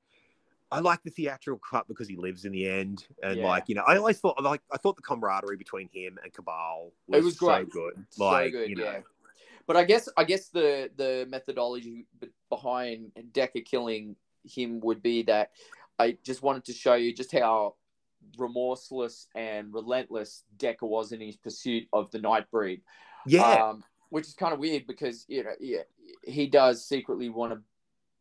I 0.71 0.79
like 0.79 1.03
the 1.03 1.09
theatrical 1.09 1.59
cut 1.69 1.87
because 1.87 2.07
he 2.07 2.15
lives 2.15 2.45
in 2.45 2.51
the 2.53 2.67
end, 2.67 3.05
and 3.21 3.39
Yeah. 3.39 3.45
like 3.45 3.67
you 3.67 3.75
know, 3.75 3.83
I 3.85 3.97
always 3.97 4.19
thought 4.19 4.41
like 4.41 4.61
I 4.71 4.77
thought 4.77 4.95
the 4.95 5.01
camaraderie 5.01 5.57
between 5.57 5.89
him 5.89 6.17
and 6.23 6.31
Cabal 6.33 6.91
was, 7.07 7.19
It 7.19 7.23
was 7.25 7.37
so 7.37 7.45
great. 7.45 7.69
good. 7.69 8.05
So 8.09 8.25
Like 8.25 8.51
good, 8.53 8.69
you 8.69 8.75
know, 8.75 8.83
yeah. 8.85 9.01
But 9.67 9.75
I 9.77 9.83
guess 9.83 10.07
I 10.17 10.23
guess 10.23 10.47
the 10.49 10.89
the 10.95 11.27
methodology 11.29 12.05
behind 12.49 13.11
Decker 13.33 13.61
killing 13.61 14.15
him 14.43 14.79
would 14.79 15.03
be 15.03 15.23
that 15.23 15.51
I 15.99 16.17
just 16.23 16.41
wanted 16.41 16.65
to 16.65 16.73
show 16.73 16.95
you 16.95 17.13
just 17.13 17.31
how 17.31 17.75
remorseless 18.37 19.27
and 19.35 19.73
relentless 19.73 20.43
Decker 20.57 20.85
was 20.85 21.11
in 21.11 21.21
his 21.21 21.37
pursuit 21.37 21.87
of 21.93 22.09
the 22.11 22.19
Nightbreed. 22.19 22.81
yeah, 23.25 23.69
Um, 23.69 23.83
which 24.09 24.27
is 24.27 24.33
kind 24.33 24.53
of 24.53 24.59
weird 24.59 24.87
because 24.87 25.25
you 25.27 25.43
know 25.43 25.53
yeah, 25.59 25.83
he 26.23 26.47
does 26.47 26.85
secretly 26.85 27.29
want 27.29 27.53
to 27.53 27.61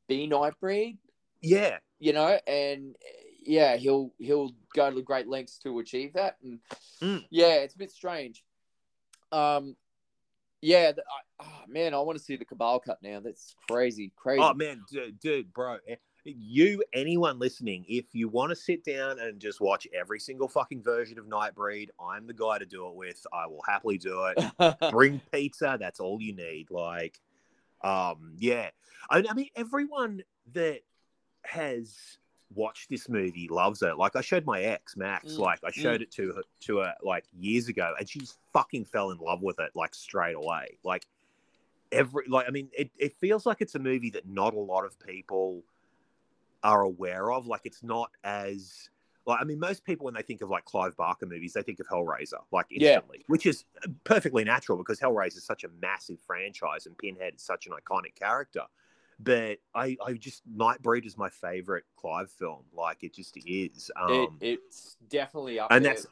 be 0.08 0.28
Nightbreed, 0.28 0.98
yeah, 1.40 1.78
you 1.98 2.12
know, 2.12 2.38
and 2.46 2.96
yeah, 3.44 3.76
he'll 3.76 4.12
he'll 4.18 4.50
go 4.74 4.90
to 4.90 5.02
great 5.02 5.26
lengths 5.28 5.58
to 5.60 5.78
achieve 5.78 6.12
that, 6.14 6.36
and 6.42 6.60
Mm. 7.00 7.24
yeah, 7.30 7.54
it's 7.54 7.74
a 7.74 7.78
bit 7.78 7.90
strange. 7.90 8.44
Um, 9.32 9.76
yeah, 10.60 10.92
the, 10.92 11.02
I, 11.02 11.44
oh, 11.44 11.62
man, 11.68 11.94
I 11.94 12.00
want 12.00 12.18
to 12.18 12.24
see 12.24 12.36
the 12.36 12.44
Cabal 12.44 12.80
cut 12.80 12.98
now. 13.02 13.20
That's 13.20 13.54
crazy, 13.70 14.12
crazy. 14.16 14.42
Oh 14.42 14.52
man, 14.52 14.82
dude, 14.90 15.18
dude, 15.20 15.52
bro, 15.54 15.78
eh, 15.88 15.96
you, 16.24 16.82
anyone 16.92 17.38
listening, 17.38 17.84
if 17.88 18.06
you 18.12 18.28
want 18.28 18.50
to 18.50 18.56
sit 18.56 18.84
down 18.84 19.18
and 19.18 19.40
just 19.40 19.60
watch 19.60 19.86
every 19.98 20.20
single 20.20 20.48
fucking 20.48 20.82
version 20.82 21.18
of 21.18 21.26
Nightbreed, 21.26 21.88
I'm 22.00 22.26
the 22.26 22.34
guy 22.34 22.58
to 22.58 22.66
do 22.66 22.86
it 22.88 22.94
with. 22.94 23.26
I 23.32 23.46
will 23.46 23.62
happily 23.66 23.98
do 23.98 24.32
it. 24.36 24.76
Bring 24.90 25.20
pizza. 25.32 25.76
That's 25.80 26.00
all 26.00 26.20
you 26.20 26.34
need. 26.34 26.70
Like, 26.70 27.20
um, 27.82 28.34
yeah. 28.38 28.70
I, 29.08 29.24
I 29.28 29.34
mean, 29.34 29.48
everyone 29.56 30.22
that 30.52 30.80
has 31.44 32.18
watched 32.54 32.90
this 32.90 33.08
movie 33.08 33.48
loves 33.50 33.82
it. 33.82 33.96
Like, 33.96 34.16
I 34.16 34.20
showed 34.20 34.44
my 34.44 34.62
ex 34.62 34.96
Max. 34.96 35.32
Mm, 35.32 35.38
Like, 35.38 35.60
I 35.64 35.70
showed 35.70 36.02
it 36.02 36.10
to 36.12 36.32
her 36.34 36.42
to 36.60 36.78
her 36.78 36.94
like 37.02 37.24
years 37.32 37.68
ago, 37.68 37.94
and 37.98 38.08
she 38.08 38.22
fucking 38.52 38.84
fell 38.86 39.10
in 39.10 39.18
love 39.18 39.42
with 39.42 39.58
it 39.60 39.70
like 39.74 39.94
straight 39.94 40.36
away. 40.36 40.78
Like 40.84 41.06
every 41.92 42.24
like, 42.28 42.46
I 42.46 42.50
mean, 42.50 42.68
it 42.76 42.90
it 42.98 43.14
feels 43.14 43.46
like 43.46 43.58
it's 43.60 43.74
a 43.74 43.78
movie 43.78 44.10
that 44.10 44.28
not 44.28 44.54
a 44.54 44.58
lot 44.58 44.84
of 44.84 44.98
people 45.00 45.62
are 46.62 46.82
aware 46.82 47.32
of. 47.32 47.46
Like, 47.46 47.62
it's 47.64 47.82
not 47.82 48.10
as 48.24 48.88
like 49.26 49.38
I 49.40 49.44
mean, 49.44 49.58
most 49.58 49.84
people 49.84 50.04
when 50.06 50.14
they 50.14 50.22
think 50.22 50.40
of 50.42 50.50
like 50.50 50.64
Clive 50.64 50.96
Barker 50.96 51.26
movies, 51.26 51.52
they 51.52 51.62
think 51.62 51.78
of 51.80 51.86
Hellraiser, 51.86 52.40
like 52.52 52.66
Yeah. 52.70 52.94
instantly, 52.96 53.24
which 53.28 53.46
is 53.46 53.64
perfectly 54.04 54.44
natural 54.44 54.78
because 54.78 54.98
Hellraiser 54.98 55.36
is 55.36 55.44
such 55.44 55.64
a 55.64 55.68
massive 55.80 56.18
franchise 56.26 56.86
and 56.86 56.96
Pinhead 56.96 57.34
is 57.36 57.42
such 57.42 57.66
an 57.66 57.72
iconic 57.72 58.14
character. 58.18 58.62
But 59.22 59.58
I, 59.74 59.98
I 60.04 60.14
just 60.14 60.42
Nightbreed 60.50 61.04
is 61.04 61.18
my 61.18 61.28
favorite 61.28 61.84
Clive 61.96 62.30
film. 62.30 62.64
Like 62.72 63.02
it 63.02 63.14
just 63.14 63.36
is. 63.36 63.90
it, 64.08 64.28
Um, 64.28 64.38
it's 64.40 64.96
definitely 65.08 65.60
up 65.60 65.70
and 65.70 65.84
there. 65.84 65.92
that's 65.92 66.06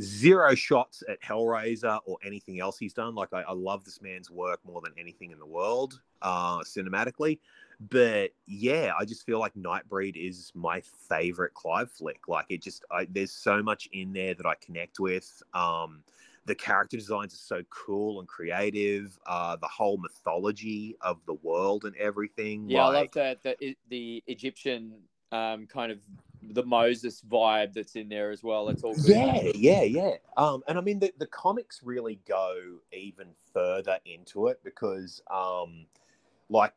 zero 0.00 0.54
shots 0.54 1.02
at 1.08 1.20
Hellraiser 1.22 2.00
or 2.06 2.18
anything 2.24 2.60
else 2.60 2.78
he's 2.78 2.94
done. 2.94 3.14
Like 3.14 3.32
I, 3.32 3.42
I 3.42 3.52
love 3.52 3.84
this 3.84 4.00
man's 4.00 4.30
work 4.30 4.60
more 4.64 4.80
than 4.80 4.92
anything 4.98 5.30
in 5.30 5.38
the 5.38 5.46
world, 5.46 6.00
uh, 6.22 6.60
cinematically. 6.60 7.38
But 7.90 8.30
yeah, 8.46 8.92
I 8.98 9.04
just 9.04 9.26
feel 9.26 9.38
like 9.38 9.54
Nightbreed 9.54 10.16
is 10.16 10.52
my 10.54 10.82
favorite 11.08 11.54
Clive 11.54 11.90
flick. 11.90 12.28
Like 12.28 12.46
it 12.48 12.62
just, 12.62 12.84
I, 12.90 13.06
there's 13.10 13.32
so 13.32 13.62
much 13.62 13.88
in 13.92 14.12
there 14.12 14.34
that 14.34 14.46
I 14.46 14.54
connect 14.64 15.00
with. 15.00 15.42
Um, 15.52 16.04
the 16.44 16.54
character 16.54 16.96
designs 16.96 17.34
are 17.34 17.56
so 17.58 17.62
cool 17.70 18.18
and 18.18 18.28
creative. 18.28 19.18
Uh, 19.26 19.56
the 19.56 19.68
whole 19.68 19.96
mythology 19.98 20.96
of 21.00 21.20
the 21.26 21.34
world 21.34 21.84
and 21.84 21.94
everything. 21.96 22.68
Yeah, 22.68 22.82
I 22.82 22.84
love 22.84 22.94
like, 22.94 23.12
that 23.12 23.42
the 23.42 23.76
the 23.88 24.24
Egyptian 24.26 24.94
um 25.32 25.66
kind 25.66 25.90
of 25.90 25.98
the 26.42 26.64
Moses 26.64 27.22
vibe 27.22 27.72
that's 27.72 27.96
in 27.96 28.08
there 28.08 28.30
as 28.30 28.42
well. 28.42 28.68
It's 28.68 28.82
all 28.82 28.94
good. 28.94 29.06
Yeah, 29.16 29.50
yeah, 29.54 29.82
yeah. 29.82 30.14
Um, 30.36 30.62
and 30.68 30.76
I 30.76 30.80
mean 30.80 30.98
the, 30.98 31.12
the 31.18 31.26
comics 31.26 31.80
really 31.82 32.20
go 32.28 32.78
even 32.92 33.28
further 33.52 33.98
into 34.04 34.48
it 34.48 34.60
because 34.64 35.22
um 35.30 35.86
like 36.48 36.74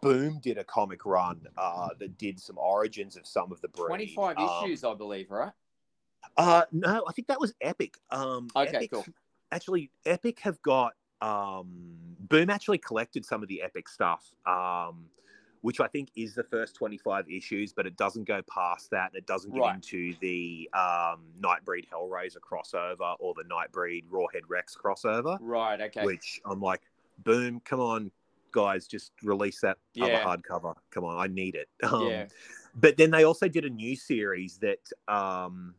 Boom 0.00 0.38
did 0.40 0.56
a 0.56 0.64
comic 0.64 1.04
run 1.04 1.46
uh 1.58 1.90
that 1.98 2.16
did 2.16 2.40
some 2.40 2.56
origins 2.56 3.16
of 3.16 3.26
some 3.26 3.52
of 3.52 3.60
the 3.60 3.68
breed. 3.68 3.88
Twenty 3.88 4.06
five 4.14 4.38
Um, 4.38 4.64
issues, 4.64 4.84
I 4.84 4.94
believe, 4.94 5.30
right? 5.30 5.52
Uh 6.36 6.64
no, 6.72 7.04
I 7.06 7.12
think 7.12 7.28
that 7.28 7.40
was 7.40 7.54
Epic. 7.60 7.98
Um 8.10 8.48
Okay, 8.56 8.76
Epic- 8.76 8.90
cool. 8.92 9.06
Actually 9.50 9.90
Epic 10.06 10.40
have 10.40 10.62
got 10.62 10.94
um 11.20 11.68
Boom 12.20 12.48
actually 12.48 12.78
collected 12.78 13.24
some 13.26 13.42
of 13.42 13.48
the 13.48 13.60
Epic 13.60 13.88
stuff. 13.88 14.32
Um 14.46 15.06
which 15.64 15.80
I 15.80 15.88
think 15.88 16.10
is 16.14 16.34
the 16.34 16.42
first 16.44 16.74
25 16.74 17.24
issues, 17.30 17.72
but 17.72 17.86
it 17.86 17.96
doesn't 17.96 18.24
go 18.24 18.42
past 18.52 18.90
that. 18.90 19.12
It 19.14 19.24
doesn't 19.26 19.54
get 19.54 19.60
Right. 19.62 19.74
into 19.76 20.14
the 20.20 20.68
um, 20.74 21.22
Nightbreed 21.40 21.88
Hellraiser 21.88 22.36
crossover 22.40 23.16
or 23.18 23.32
the 23.32 23.44
Nightbreed 23.44 24.04
Rawhead 24.10 24.42
Rex 24.46 24.76
crossover, 24.76 25.38
Right. 25.40 25.80
Okay. 25.80 26.04
which 26.04 26.38
I'm 26.44 26.60
like, 26.60 26.82
boom, 27.24 27.60
come 27.64 27.80
on, 27.80 28.10
guys, 28.52 28.86
just 28.86 29.12
release 29.22 29.62
that 29.62 29.78
other 30.02 30.12
hardcover. 30.18 30.74
Come 30.90 31.04
on, 31.04 31.16
I 31.18 31.28
need 31.32 31.54
it. 31.54 31.70
Um, 31.82 32.10
yeah. 32.10 32.26
But 32.74 32.98
then 32.98 33.10
they 33.10 33.24
also 33.24 33.48
did 33.48 33.64
a 33.64 33.70
new 33.70 33.96
series 33.96 34.58
that 34.58 34.86
um, 35.08 35.76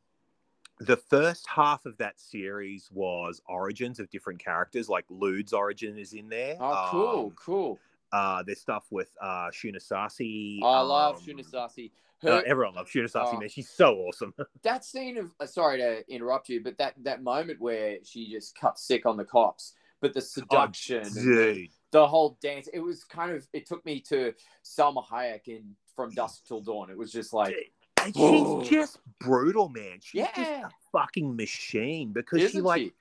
the 0.80 0.98
first 0.98 1.46
half 1.48 1.86
of 1.86 1.96
that 1.98 2.20
series 2.20 2.90
was 2.92 3.40
origins 3.48 4.00
of 4.00 4.10
different 4.10 4.40
characters, 4.44 4.90
like 4.90 5.06
Lude's 5.10 5.54
origin 5.54 6.00
is 6.00 6.14
in 6.14 6.28
there. 6.28 6.56
Oh, 6.60 6.88
cool, 6.90 7.26
Um, 7.28 7.32
cool. 7.36 7.80
Uh, 8.12 8.43
there's 8.45 8.62
stuff 8.62 8.86
with 8.91 9.10
uh, 9.22 9.49
Shuna 9.51 9.78
Sassi. 9.86 10.60
I 10.64 10.82
love 10.82 11.18
um, 11.18 11.22
Shuna 11.22 11.49
Sassi. 11.49 11.91
uh, 12.26 12.41
everyone 12.45 12.76
loves 12.76 12.91
Shuna 12.91 13.12
Sassi, 13.12 13.34
Oh. 13.36 13.39
man. 13.39 13.49
She's 13.49 13.70
so 13.70 13.95
awesome. 13.95 14.34
that 14.64 14.86
scene 14.86 15.18
of 15.18 15.32
uh, 15.39 15.45
sorry 15.45 15.80
to 15.80 16.03
interrupt 16.14 16.49
you, 16.49 16.64
but 16.64 16.78
that 16.78 16.93
that 17.03 17.24
moment 17.24 17.60
where 17.60 17.97
she 18.03 18.32
just 18.32 18.58
cuts 18.58 18.84
sick 18.88 19.06
on 19.06 19.18
the 19.18 19.26
cops, 19.26 19.74
but 20.01 20.14
the 20.14 20.22
seduction, 20.22 21.01
and 21.03 21.12
the, 21.14 21.68
Oh, 21.68 21.72
the 21.91 22.08
whole 22.08 22.38
dance, 22.41 22.68
it 22.74 22.80
was 22.80 23.03
kind 23.03 23.32
of 23.32 23.47
it 23.53 23.66
took 23.66 23.86
me 23.86 23.99
to 24.10 24.34
Salma 24.64 25.06
Hayek 25.06 25.47
in 25.47 25.76
From 25.95 26.12
Dusk 26.12 26.45
Till 26.47 26.62
Dawn. 26.62 26.89
It 26.89 26.97
was 26.97 27.12
just 27.12 27.34
like, 27.34 27.56
And 28.03 28.14
Whoa. 28.16 28.62
she's 28.62 28.70
just 28.70 28.99
brutal, 29.20 29.70
man. 29.70 29.99
She's 30.01 30.26
just 30.26 30.38
yeah, 30.38 30.68
a 30.68 30.70
fucking 30.91 31.36
machine 31.36 32.12
because 32.14 32.39
she 32.39 32.45
isn't 32.45 32.64
like 32.64 32.82
she? 32.82 32.93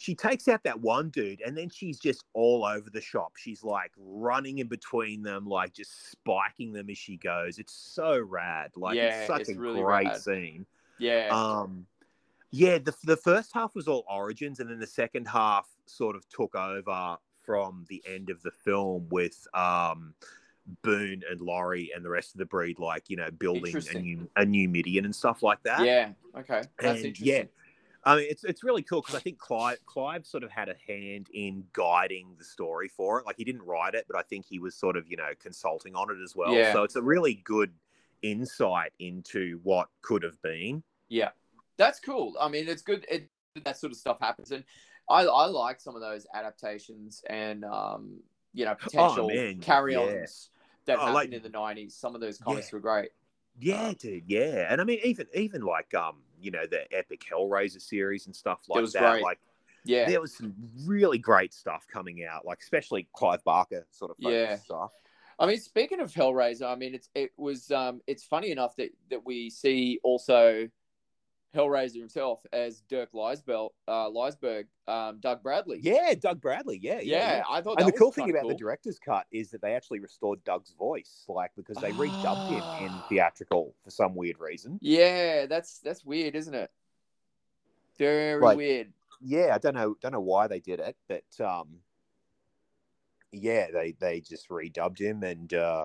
She 0.00 0.14
takes 0.14 0.48
out 0.48 0.62
that 0.64 0.80
one 0.80 1.10
dude 1.10 1.42
and 1.42 1.54
then 1.54 1.68
she's 1.68 1.98
just 1.98 2.24
all 2.32 2.64
over 2.64 2.88
the 2.88 3.02
shop. 3.02 3.36
She's 3.36 3.62
like 3.62 3.92
running 3.98 4.60
in 4.60 4.66
between 4.66 5.20
them, 5.20 5.44
like 5.46 5.74
just 5.74 6.10
spiking 6.10 6.72
them 6.72 6.88
as 6.88 6.96
she 6.96 7.18
goes. 7.18 7.58
It's 7.58 7.74
so 7.74 8.18
rad. 8.18 8.70
Like 8.76 8.96
Yeah, 8.96 9.18
it's 9.18 9.26
such 9.26 9.40
it's 9.42 9.50
a 9.50 9.60
really 9.60 9.82
great 9.82 10.06
rad. 10.06 10.16
scene. 10.22 10.64
Yeah, 10.96 11.28
Um 11.30 11.86
yeah, 12.50 12.78
the 12.78 12.94
the 13.04 13.18
first 13.18 13.52
half 13.52 13.74
was 13.74 13.88
all 13.88 14.06
origins 14.10 14.58
and 14.58 14.70
then 14.70 14.78
the 14.80 14.86
second 14.86 15.26
half 15.28 15.68
sort 15.84 16.16
of 16.16 16.26
took 16.30 16.54
over 16.56 17.18
from 17.42 17.84
the 17.90 18.02
end 18.08 18.30
of 18.30 18.40
the 18.42 18.52
film 18.52 19.06
with 19.10 19.46
um 19.52 20.14
Boone 20.80 21.22
and 21.30 21.42
Laurie 21.42 21.90
and 21.94 22.02
the 22.02 22.08
rest 22.08 22.32
of 22.34 22.38
the 22.38 22.46
breed 22.46 22.78
like, 22.78 23.10
you 23.10 23.16
know, 23.18 23.30
building 23.32 23.76
a 23.94 23.98
new 23.98 24.30
a 24.36 24.46
new 24.46 24.66
Midian 24.66 25.04
and 25.04 25.14
stuff 25.14 25.42
like 25.42 25.62
that. 25.64 25.84
yeah. 25.84 26.12
Okay, 26.34 26.62
that's 26.78 27.00
And, 27.00 27.06
interesting. 27.08 27.26
yeah, 27.26 27.42
I 28.04 28.16
mean, 28.16 28.26
it's 28.30 28.44
it's 28.44 28.64
really 28.64 28.82
cool 28.82 29.02
because 29.02 29.14
I 29.14 29.20
think 29.20 29.38
Clive 29.38 29.78
Clive 29.84 30.24
sort 30.26 30.42
of 30.42 30.50
had 30.50 30.68
a 30.68 30.74
hand 30.86 31.28
in 31.34 31.64
guiding 31.72 32.28
the 32.38 32.44
story 32.44 32.88
for 32.88 33.20
it. 33.20 33.26
Like 33.26 33.36
he 33.36 33.44
didn't 33.44 33.62
write 33.62 33.94
it, 33.94 34.06
but 34.08 34.16
I 34.18 34.22
think 34.22 34.46
he 34.46 34.58
was 34.58 34.74
sort 34.74 34.96
of 34.96 35.06
you 35.06 35.16
know 35.16 35.28
consulting 35.38 35.94
on 35.94 36.10
it 36.10 36.22
as 36.22 36.34
well. 36.34 36.54
Yeah. 36.54 36.72
So 36.72 36.82
it's 36.82 36.96
a 36.96 37.02
really 37.02 37.34
good 37.44 37.72
insight 38.22 38.92
into 38.98 39.60
what 39.62 39.88
could 40.02 40.22
have 40.22 40.40
been. 40.42 40.82
Yeah, 41.08 41.30
that's 41.76 42.00
cool. 42.00 42.34
I 42.40 42.48
mean, 42.48 42.68
it's 42.68 42.82
good. 42.82 43.04
It, 43.10 43.28
that 43.64 43.78
sort 43.78 43.92
of 43.92 43.98
stuff 43.98 44.18
happens, 44.20 44.50
and 44.52 44.64
I, 45.08 45.24
I 45.24 45.46
like 45.46 45.80
some 45.80 45.94
of 45.94 46.00
those 46.00 46.26
adaptations 46.32 47.22
and 47.28 47.64
um, 47.64 48.20
you 48.54 48.64
know 48.64 48.74
potential 48.74 49.30
Oh, 49.30 49.54
carry-ons 49.60 50.50
that 50.86 50.96
Oh, 50.96 51.00
happened 51.00 51.14
like- 51.14 51.32
in 51.32 51.42
the 51.42 51.50
'90s. 51.50 51.92
Some 51.92 52.14
of 52.14 52.20
those 52.20 52.38
comics 52.38 52.68
Yeah. 52.72 52.76
were 52.76 52.80
great. 52.80 53.10
Yeah, 53.58 53.88
Um, 53.88 53.94
dude. 53.94 54.22
Yeah, 54.26 54.68
and 54.70 54.80
I 54.80 54.84
mean, 54.84 55.00
even 55.04 55.26
even 55.34 55.62
like 55.62 55.92
um, 55.94 56.16
you 56.40 56.50
know, 56.50 56.66
the 56.66 56.82
epic 56.92 57.24
Hellraiser 57.30 57.80
series 57.80 58.26
and 58.26 58.34
stuff 58.34 58.60
like 58.68 58.84
that. 58.92 59.00
great. 59.00 59.22
Like 59.22 59.38
Yeah, 59.84 60.08
there 60.08 60.20
was 60.20 60.34
some 60.36 60.54
really 60.84 61.18
great 61.18 61.52
stuff 61.54 61.86
coming 61.92 62.24
out. 62.24 62.44
Like 62.44 62.60
especially 62.60 63.08
Clive 63.14 63.42
Barker 63.44 63.86
sort 63.90 64.10
of 64.10 64.16
Yeah. 64.18 64.56
stuff. 64.56 64.92
I 65.38 65.46
mean, 65.46 65.58
speaking 65.58 66.00
of 66.00 66.12
Hellraiser, 66.12 66.70
I 66.70 66.74
mean, 66.74 66.94
it's 66.94 67.08
it 67.14 67.32
was 67.36 67.70
um, 67.70 68.02
it's 68.06 68.24
funny 68.24 68.50
enough 68.50 68.76
that 68.76 68.90
that 69.10 69.24
we 69.24 69.48
see 69.48 69.98
also 70.02 70.68
Hellraiser 71.54 71.96
himself 71.98 72.40
as 72.52 72.82
Dirk 72.88 73.12
Leisberg, 73.12 73.70
uh, 73.88 74.08
Leisberg 74.08 74.66
um, 74.86 75.18
Doug 75.18 75.42
Bradley. 75.42 75.80
Yeah, 75.82 76.14
Doug 76.14 76.40
Bradley. 76.40 76.78
Yeah, 76.80 76.94
yeah, 76.94 77.00
yeah. 77.02 77.36
yeah. 77.38 77.42
I 77.50 77.60
thought. 77.60 77.80
And 77.80 77.88
the 77.88 77.92
cool 77.92 78.12
thing 78.12 78.30
about 78.30 78.46
the 78.48 78.54
director's 78.54 78.98
cut 78.98 79.26
is 79.32 79.50
that 79.50 79.60
they 79.60 79.74
actually 79.74 79.98
restored 80.00 80.42
Doug's 80.44 80.72
voice, 80.78 81.24
like 81.28 81.50
because 81.56 81.76
they 81.78 81.90
redubbed 81.92 82.48
him 82.48 82.62
in 82.86 82.92
Ah. 82.92 83.06
theatrical 83.08 83.74
for 83.82 83.90
some 83.90 84.14
weird 84.14 84.38
reason. 84.38 84.78
Yeah, 84.80 85.46
that's 85.46 85.78
that's 85.80 86.04
weird, 86.04 86.36
isn't 86.36 86.54
it? 86.54 86.70
Very 87.98 88.40
Like- 88.40 88.56
weird. 88.56 88.92
Yeah, 89.22 89.54
I 89.54 89.58
don't 89.58 89.74
know, 89.74 89.96
don't 90.00 90.12
know 90.12 90.20
why 90.20 90.46
they 90.46 90.60
did 90.60 90.80
it, 90.80 90.96
but 91.06 91.44
um, 91.44 91.80
yeah, 93.32 93.66
they 93.70 93.92
they 93.98 94.20
just 94.20 94.48
redubbed 94.48 94.98
him, 94.98 95.22
and 95.22 95.52
uh, 95.52 95.84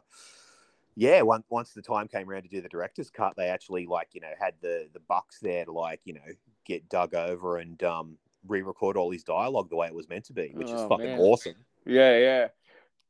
yeah, 0.96 1.22
once 1.22 1.46
once 1.50 1.74
the 1.74 1.82
time 1.82 2.08
came 2.08 2.30
around 2.30 2.44
to 2.44 2.50
do 2.50 2.62
the 2.62 2.70
director's 2.70 3.10
cut, 3.10 3.34
they 3.36 3.48
actually 3.50 3.86
like 3.86 4.10
you 4.14 4.22
know 4.22 4.32
had 4.40 4.54
the 4.62 4.88
the 4.94 5.00
bucks 5.02 5.40
there 5.42 5.66
to 5.66 5.72
like 5.72 6.02
you 6.06 6.14
know 6.14 6.22
get 6.66 6.88
Doug 6.90 7.14
over 7.14 7.58
and 7.58 7.82
um 7.84 8.18
re-record 8.48 8.96
all 8.96 9.12
his 9.12 9.24
dialogue 9.24 9.70
the 9.70 9.76
way 9.76 9.88
it 9.88 9.94
was 9.96 10.08
meant 10.08 10.26
to 10.26 10.34
be, 10.34 10.52
which 10.54 10.68
is 10.68 10.74
Oh, 10.82 10.90
fucking 10.90 11.06
man. 11.08 11.20
awesome. 11.20 11.56
Yeah, 11.86 12.18
yeah. 12.18 12.48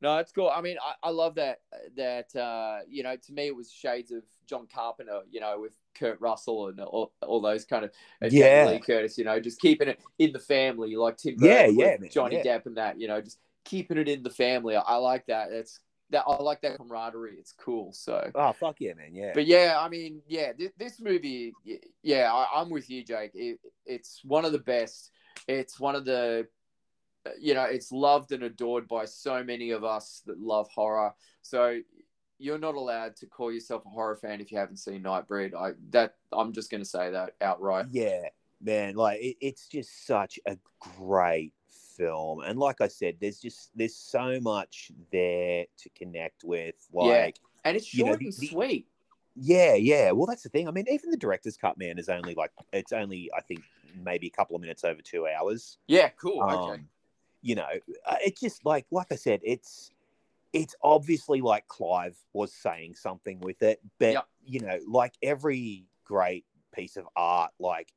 No, 0.02 0.18
it's 0.18 0.32
cool. 0.32 0.52
I 0.54 0.62
mean, 0.62 0.78
I, 0.82 1.08
I 1.08 1.10
love 1.12 1.36
that. 1.36 1.60
That 1.96 2.36
uh, 2.36 2.80
you 2.88 3.02
know, 3.04 3.16
to 3.16 3.34
me, 3.34 3.48
it 3.48 3.56
was 3.56 3.72
shades 3.72 4.12
of 4.12 4.24
John 4.46 4.68
Carpenter. 4.74 5.22
You 5.32 5.40
know, 5.40 5.60
with 5.60 5.74
Kurt 5.98 6.20
Russell 6.22 6.68
and 6.68 6.80
all, 6.82 7.14
all 7.26 7.42
those 7.42 7.66
kind 7.66 7.86
of 7.86 7.92
and 8.22 8.32
Yeah. 8.32 8.66
Lee 8.70 8.80
Curtis. 8.80 9.18
You 9.18 9.24
know, 9.24 9.40
just 9.40 9.60
keeping 9.60 9.88
it 9.88 10.00
in 10.20 10.32
the 10.32 10.40
family, 10.40 10.96
like 10.96 11.18
Tim 11.18 11.36
Yeah, 11.40 11.64
Burton 11.64 11.76
yeah, 11.78 11.98
man, 12.00 12.10
Johnny 12.12 12.36
yeah. 12.36 12.44
Depp 12.44 12.66
and 12.66 12.78
that. 12.78 13.00
You 13.00 13.08
know, 13.08 13.22
just 13.22 13.40
keeping 13.64 13.98
it 13.98 14.08
in 14.10 14.22
the 14.22 14.30
family. 14.30 14.76
I, 14.76 14.82
I 14.82 14.96
like 14.98 15.26
that. 15.28 15.50
That's 15.50 15.80
that. 16.12 16.24
I 16.28 16.42
like 16.42 16.62
that 16.62 16.78
camaraderie. 16.78 17.36
It's 17.40 17.52
cool. 17.54 17.92
So. 17.94 18.32
Oh 18.36 18.54
fuck 18.54 18.78
yeah, 18.80 18.94
man, 18.94 19.14
yeah. 19.14 19.32
But 19.34 19.46
yeah, 19.46 19.78
I 19.80 19.90
mean, 19.90 20.22
yeah, 20.28 20.54
this, 20.58 20.72
this 20.78 21.00
movie, 21.00 21.54
yeah, 22.04 22.34
I, 22.34 22.62
I'm 22.62 22.70
with 22.70 22.90
you, 22.90 23.04
Jake. 23.04 23.32
It, 23.34 23.60
it's 23.86 24.22
one 24.24 24.46
of 24.46 24.52
the 24.52 24.60
best. 24.60 25.12
It's 25.48 25.80
one 25.80 25.96
of 25.96 26.06
the, 26.06 26.48
uh, 27.26 27.32
you 27.40 27.54
know, 27.54 27.64
it's 27.64 27.92
loved 27.92 28.32
and 28.32 28.44
adored 28.44 28.88
by 28.88 29.06
so 29.06 29.44
many 29.44 29.72
of 29.72 29.84
us 29.84 30.22
that 30.26 30.40
love 30.40 30.70
horror. 30.70 31.14
So 31.42 31.80
you're 32.38 32.60
not 32.60 32.76
allowed 32.76 33.16
to 33.18 33.28
call 33.28 33.52
yourself 33.52 33.86
a 33.86 33.90
horror 33.90 34.16
fan 34.16 34.42
if 34.42 34.52
you 34.52 34.58
haven't 34.58 34.78
seen 34.78 35.04
Nightbreed. 35.04 35.54
I 35.56 35.72
that 35.92 36.16
I'm 36.32 36.52
just 36.52 36.70
going 36.70 36.84
to 36.84 36.90
say 36.90 37.12
that 37.12 37.36
outright. 37.42 37.88
Yeah, 37.92 38.28
man, 38.62 38.96
like 38.96 39.22
it, 39.22 39.38
it's 39.40 39.68
just 39.68 40.06
such 40.06 40.40
a 40.46 40.58
great 40.98 41.54
film, 41.98 42.42
and 42.42 42.60
like 42.60 42.82
I 42.82 42.88
said, 42.88 43.18
there's 43.22 43.40
just 43.40 43.72
there's 43.76 43.96
so 43.96 44.40
much 44.42 44.92
there 45.12 45.66
to 45.78 45.90
connect 45.90 46.44
with. 46.44 46.76
Yeah. 46.94 47.02
Like, 47.02 47.40
And 47.64 47.76
it's 47.78 47.94
You 47.94 48.04
know, 48.06 48.12
short 48.12 48.20
the- 48.20 48.26
and 48.26 48.34
the- 48.38 48.48
sweet. 48.48 48.88
yeah, 49.36 49.74
yeah. 49.76 50.12
Well, 50.12 50.26
that's 50.28 50.44
the 50.44 50.50
thing. 50.50 50.68
I 50.68 50.72
mean, 50.72 50.86
even 50.90 51.10
the 51.12 51.18
director's 51.18 51.58
cut, 51.58 51.78
man, 51.78 51.98
is 51.98 52.10
only 52.10 52.36
like 52.36 52.52
it's 52.74 52.92
only 52.94 53.30
I 53.36 53.42
think 53.42 53.62
maybe 54.04 54.28
a 54.28 54.32
couple 54.32 54.56
of 54.56 54.62
minutes 54.62 54.84
over 54.84 55.02
two 55.02 55.28
hours. 55.28 55.78
Yeah, 55.88 56.10
cool. 56.10 56.44
okay. 56.44 56.74
Um, 56.82 56.90
you 57.42 57.56
know, 57.56 57.68
uh, 58.06 58.16
it's 58.24 58.42
just 58.42 58.66
like 58.66 58.86
like 58.92 59.12
I 59.12 59.16
said, 59.16 59.40
it's 59.44 59.92
it's 60.54 60.76
obviously 60.84 61.42
like 61.42 61.68
Clive 61.68 62.18
was 62.34 62.54
saying 62.54 62.96
something 62.96 63.40
with 63.42 63.62
it, 63.62 63.82
but 64.00 64.14
Yep. 64.14 64.28
you 64.46 64.60
know, 64.62 64.80
like 64.88 65.14
every 65.22 65.86
great 66.06 66.46
piece 66.74 66.98
of 66.98 67.08
art, 67.16 67.52
like 67.60 67.92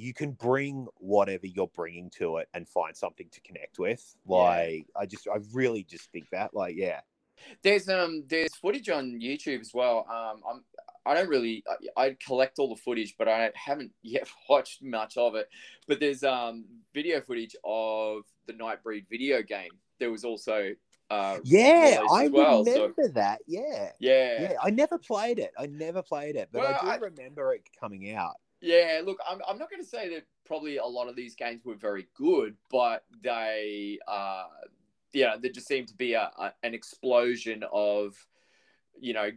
you 0.00 0.14
can 0.14 0.32
bring 0.32 0.86
whatever 0.96 1.46
you're 1.46 1.68
bringing 1.74 2.08
to 2.18 2.38
it 2.38 2.48
and 2.54 2.66
find 2.68 2.96
something 2.96 3.28
to 3.30 3.40
connect 3.42 3.78
with. 3.78 4.02
Yeah. 4.28 4.36
Like 4.36 4.86
I 4.96 5.06
just, 5.06 5.28
I 5.28 5.38
really 5.52 5.84
just 5.84 6.10
think 6.12 6.30
that, 6.30 6.54
like, 6.54 6.74
yeah, 6.76 7.00
There's 7.62 7.88
um 7.88 8.24
there's 8.28 8.54
footage 8.54 8.88
on 8.88 9.20
YouTube 9.20 9.60
as 9.60 9.72
well. 9.74 10.06
Um, 10.08 10.40
I'm 10.48 10.64
I 11.06 11.14
don't 11.14 11.28
really 11.28 11.64
I, 11.96 12.04
I 12.04 12.16
collect 12.26 12.58
all 12.58 12.68
the 12.74 12.80
footage, 12.80 13.14
but 13.18 13.28
I 13.28 13.50
haven't 13.54 13.92
yet 14.02 14.28
watched 14.48 14.82
much 14.82 15.16
of 15.16 15.34
it. 15.34 15.48
But 15.88 16.00
there's 16.00 16.22
um 16.24 16.64
video 16.94 17.20
footage 17.20 17.56
of 17.64 18.22
the 18.46 18.52
Nightbreed 18.54 19.06
video 19.08 19.42
game. 19.42 19.70
There 19.98 20.10
was 20.10 20.24
also 20.24 20.72
uh 21.10 21.38
yeah, 21.44 22.00
I 22.12 22.28
well, 22.28 22.64
so- 22.64 22.72
remember 22.72 23.08
that. 23.14 23.40
Yeah. 23.46 23.90
yeah 23.98 24.42
yeah, 24.42 24.52
I 24.62 24.70
never 24.70 24.96
played 24.98 25.38
it. 25.38 25.52
I 25.58 25.66
never 25.66 26.02
played 26.02 26.36
it, 26.36 26.48
but 26.52 26.60
Well, 26.62 26.78
I 26.80 26.84
do 26.84 26.90
I- 26.90 26.96
remember 26.96 27.54
it 27.54 27.62
coming 27.80 28.12
out. 28.14 28.36
Yeah, 28.60 29.00
look, 29.04 29.18
I'm, 29.28 29.40
I'm 29.48 29.58
not 29.58 29.70
going 29.70 29.82
to 29.82 29.88
say 29.88 30.10
that 30.14 30.24
probably 30.44 30.76
a 30.76 30.84
lot 30.84 31.08
of 31.08 31.16
these 31.16 31.34
games 31.34 31.64
were 31.64 31.76
very 31.76 32.08
good, 32.14 32.56
but 32.70 33.04
they, 33.22 33.98
uh, 34.06 34.44
yeah, 35.12 35.36
there 35.40 35.50
just 35.50 35.66
seemed 35.66 35.88
to 35.88 35.96
be 35.96 36.12
a, 36.12 36.30
a, 36.38 36.52
an 36.62 36.74
explosion 36.74 37.64
of, 37.72 38.14
you 38.98 39.14
know, 39.14 39.30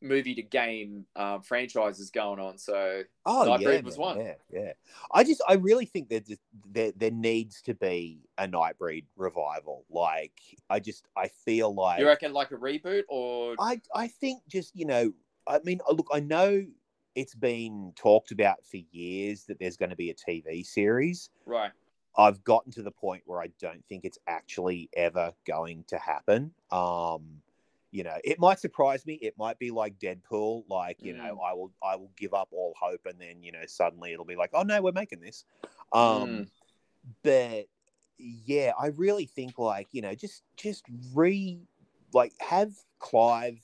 movie 0.00 0.34
to 0.34 0.42
game 0.42 1.04
uh, 1.14 1.38
franchises 1.40 2.10
going 2.10 2.40
on. 2.40 2.58
So, 2.58 3.02
Oh 3.24 3.44
Nightbreed 3.46 3.60
yeah, 3.74 3.80
was 3.82 3.98
man, 3.98 4.06
one. 4.06 4.20
Yeah, 4.20 4.34
yeah. 4.50 4.72
I 5.12 5.22
just, 5.22 5.42
I 5.46 5.54
really 5.54 5.86
think 5.86 6.08
that 6.08 6.28
there 6.70 6.92
there 6.96 7.10
needs 7.10 7.62
to 7.62 7.74
be 7.74 8.20
a 8.38 8.48
Nightbreed 8.48 9.04
revival. 9.16 9.84
Like, 9.90 10.40
I 10.68 10.80
just, 10.80 11.06
I 11.16 11.28
feel 11.44 11.74
like 11.74 12.00
you 12.00 12.06
reckon 12.06 12.32
like 12.32 12.50
a 12.50 12.56
reboot 12.56 13.02
or? 13.08 13.54
I, 13.60 13.80
I 13.94 14.08
think 14.08 14.42
just 14.48 14.74
you 14.74 14.86
know, 14.86 15.12
I 15.46 15.60
mean, 15.62 15.80
look, 15.88 16.08
I 16.12 16.20
know 16.20 16.64
it's 17.14 17.34
been 17.34 17.92
talked 17.96 18.32
about 18.32 18.64
for 18.64 18.78
years 18.90 19.44
that 19.44 19.58
there's 19.58 19.76
going 19.76 19.90
to 19.90 19.96
be 19.96 20.10
a 20.10 20.14
TV 20.14 20.64
series. 20.64 21.30
Right. 21.46 21.72
I've 22.16 22.44
gotten 22.44 22.72
to 22.72 22.82
the 22.82 22.90
point 22.90 23.22
where 23.26 23.40
I 23.40 23.48
don't 23.58 23.84
think 23.88 24.04
it's 24.04 24.18
actually 24.26 24.90
ever 24.94 25.32
going 25.46 25.84
to 25.88 25.98
happen. 25.98 26.52
Um, 26.70 27.42
you 27.90 28.04
know, 28.04 28.16
it 28.24 28.38
might 28.38 28.58
surprise 28.58 29.06
me. 29.06 29.14
It 29.14 29.34
might 29.38 29.58
be 29.58 29.70
like 29.70 29.98
Deadpool, 29.98 30.64
like 30.68 30.98
you 31.02 31.12
know, 31.14 31.38
I 31.44 31.52
will 31.52 31.72
I 31.82 31.96
will 31.96 32.10
give 32.16 32.32
up 32.34 32.48
all 32.52 32.74
hope, 32.80 33.06
and 33.06 33.18
then 33.18 33.42
you 33.42 33.52
know, 33.52 33.64
suddenly 33.66 34.12
it'll 34.12 34.24
be 34.24 34.36
like, 34.36 34.50
oh 34.54 34.62
no, 34.62 34.80
we're 34.80 34.92
making 34.92 35.20
this. 35.20 35.44
Um, 35.92 36.02
Mm. 36.28 36.48
but 37.22 37.66
yeah, 38.18 38.72
I 38.80 38.88
really 38.88 39.26
think 39.26 39.58
like 39.58 39.88
you 39.92 40.00
know, 40.02 40.14
just 40.14 40.42
just 40.56 40.84
re 41.14 41.60
like 42.12 42.32
have 42.40 42.72
Clive. 42.98 43.60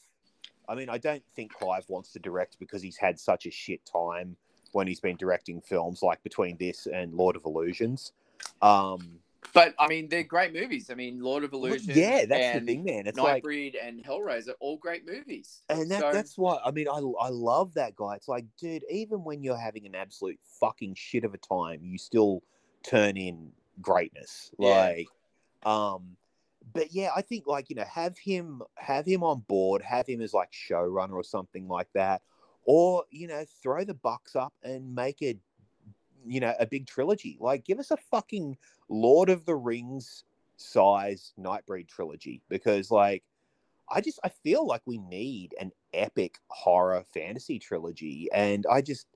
I 0.69 0.75
mean, 0.75 0.89
I 0.89 0.99
don't 0.99 1.23
think 1.35 1.53
Clive 1.55 1.85
wants 1.89 2.13
to 2.13 2.19
direct 2.19 2.59
because 2.59 2.83
he's 2.83 2.97
had 2.97 3.19
such 3.19 3.47
a 3.47 3.51
shit 3.51 3.81
time 3.85 4.37
when 4.73 4.87
he's 4.87 5.01
been 5.01 5.17
directing 5.17 5.61
films 5.63 6.03
like 6.03 6.23
between 6.23 6.57
this 6.59 6.87
and 6.87 7.15
Lord 7.15 7.37
of 7.37 7.45
Illusions. 7.47 8.13
Um, 8.61 9.21
But 9.55 9.75
I 9.79 9.89
mean, 9.89 10.09
they're 10.09 10.25
great 10.25 10.53
movies. 10.53 10.91
I 10.91 10.95
mean, 10.95 11.21
Lord 11.21 11.43
of 11.43 11.53
well, 11.53 11.65
Illusion. 11.65 11.97
yeah, 11.97 12.27
that's 12.27 12.57
and 12.57 12.69
the 12.69 12.75
thing, 12.75 12.85
man. 12.85 13.07
It's 13.07 13.19
like, 13.19 13.43
Nightbreed 13.43 13.77
and 13.83 14.05
Hellraiser, 14.05 14.53
all 14.61 14.77
great 14.77 15.07
movies. 15.07 15.63
and 15.71 15.91
that, 15.91 16.01
So- 16.01 16.13
that's 16.13 16.37
why 16.37 16.59
I 16.65 16.71
mean, 16.71 16.87
I 16.89 16.99
I 16.99 17.31
love 17.31 17.73
that 17.75 17.97
guy. 17.97 18.15
It's 18.17 18.29
like, 18.29 18.45
dude, 18.59 18.85
even 18.91 19.25
when 19.25 19.43
you're 19.43 19.57
having 19.57 19.87
an 19.87 19.95
absolute 19.95 20.39
fucking 20.61 20.95
shit 20.97 21.25
of 21.25 21.33
a 21.35 21.39
time, 21.39 21.81
you 21.83 21.97
still 21.97 22.43
turn 22.83 23.17
in 23.17 23.53
greatness. 23.81 24.51
Yeah. 24.59 24.69
Like, 24.69 25.09
um, 25.63 26.17
but 26.73 26.93
yeah, 26.93 27.11
I 27.15 27.23
think 27.23 27.47
like 27.47 27.71
you 27.71 27.77
know, 27.77 27.85
have 27.85 28.19
him 28.19 28.63
have 28.77 29.07
him 29.07 29.23
on 29.23 29.41
board, 29.49 29.83
have 29.83 30.07
him 30.07 30.21
as 30.21 30.33
like 30.35 30.51
showrunner 30.53 31.15
or 31.15 31.25
something 31.25 31.69
like 31.69 31.89
that, 31.95 32.23
or 32.65 33.05
you 33.11 33.27
know, 33.29 33.45
throw 33.63 33.85
the 33.85 33.95
bucks 33.95 34.37
up 34.37 34.55
and 34.63 34.95
make 34.95 35.23
it, 35.23 35.39
you 36.27 36.41
know, 36.41 36.55
a 36.59 36.67
big 36.67 36.87
trilogy. 36.87 37.37
Like, 37.41 37.65
give 37.65 37.79
us 37.79 37.91
a 37.91 37.97
fucking 37.97 38.57
Lord 38.89 39.31
of 39.31 39.45
the 39.45 39.57
Rings 39.57 40.25
size 40.57 41.33
Nightbreed 41.39 41.89
trilogy 41.89 42.43
because 42.49 42.91
like. 42.91 43.25
I 43.91 44.03
just 44.03 44.21
I 44.23 44.29
feel 44.29 44.67
like 44.67 44.83
we 44.85 44.99
need 44.99 45.55
an 45.59 45.73
epic 45.95 46.37
horror 46.49 47.03
fantasy 47.15 47.59
trilogy, 47.59 48.29
and 48.35 48.67
I 48.71 48.83
just 48.83 49.07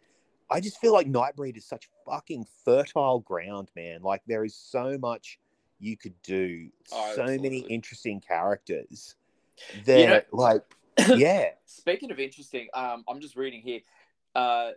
I 0.50 0.60
just 0.60 0.78
feel 0.78 0.92
like 0.92 1.06
Nightbreed 1.06 1.58
is 1.58 1.66
such 1.66 1.90
fucking 2.06 2.46
fertile 2.64 3.20
ground, 3.20 3.70
man. 3.76 4.02
Like 4.02 4.22
there 4.26 4.44
is 4.46 4.54
so 4.54 4.96
much 4.98 5.38
you 5.82 5.96
could 5.96 6.14
do, 6.22 6.68
Oh, 6.92 7.12
so 7.16 7.24
many 7.26 7.60
interesting 7.68 8.20
characters 8.20 9.16
that 9.84 9.98
You 10.00 10.06
know- 10.06 10.20
like 10.32 10.62
yeah, 11.16 11.50
Speaking 11.64 12.10
of 12.10 12.20
interesting, 12.20 12.68
um, 12.74 13.02
I'm 13.08 13.20
just 13.20 13.34
reading 13.34 13.62
here. 13.62 13.80
Uh, 14.34 14.72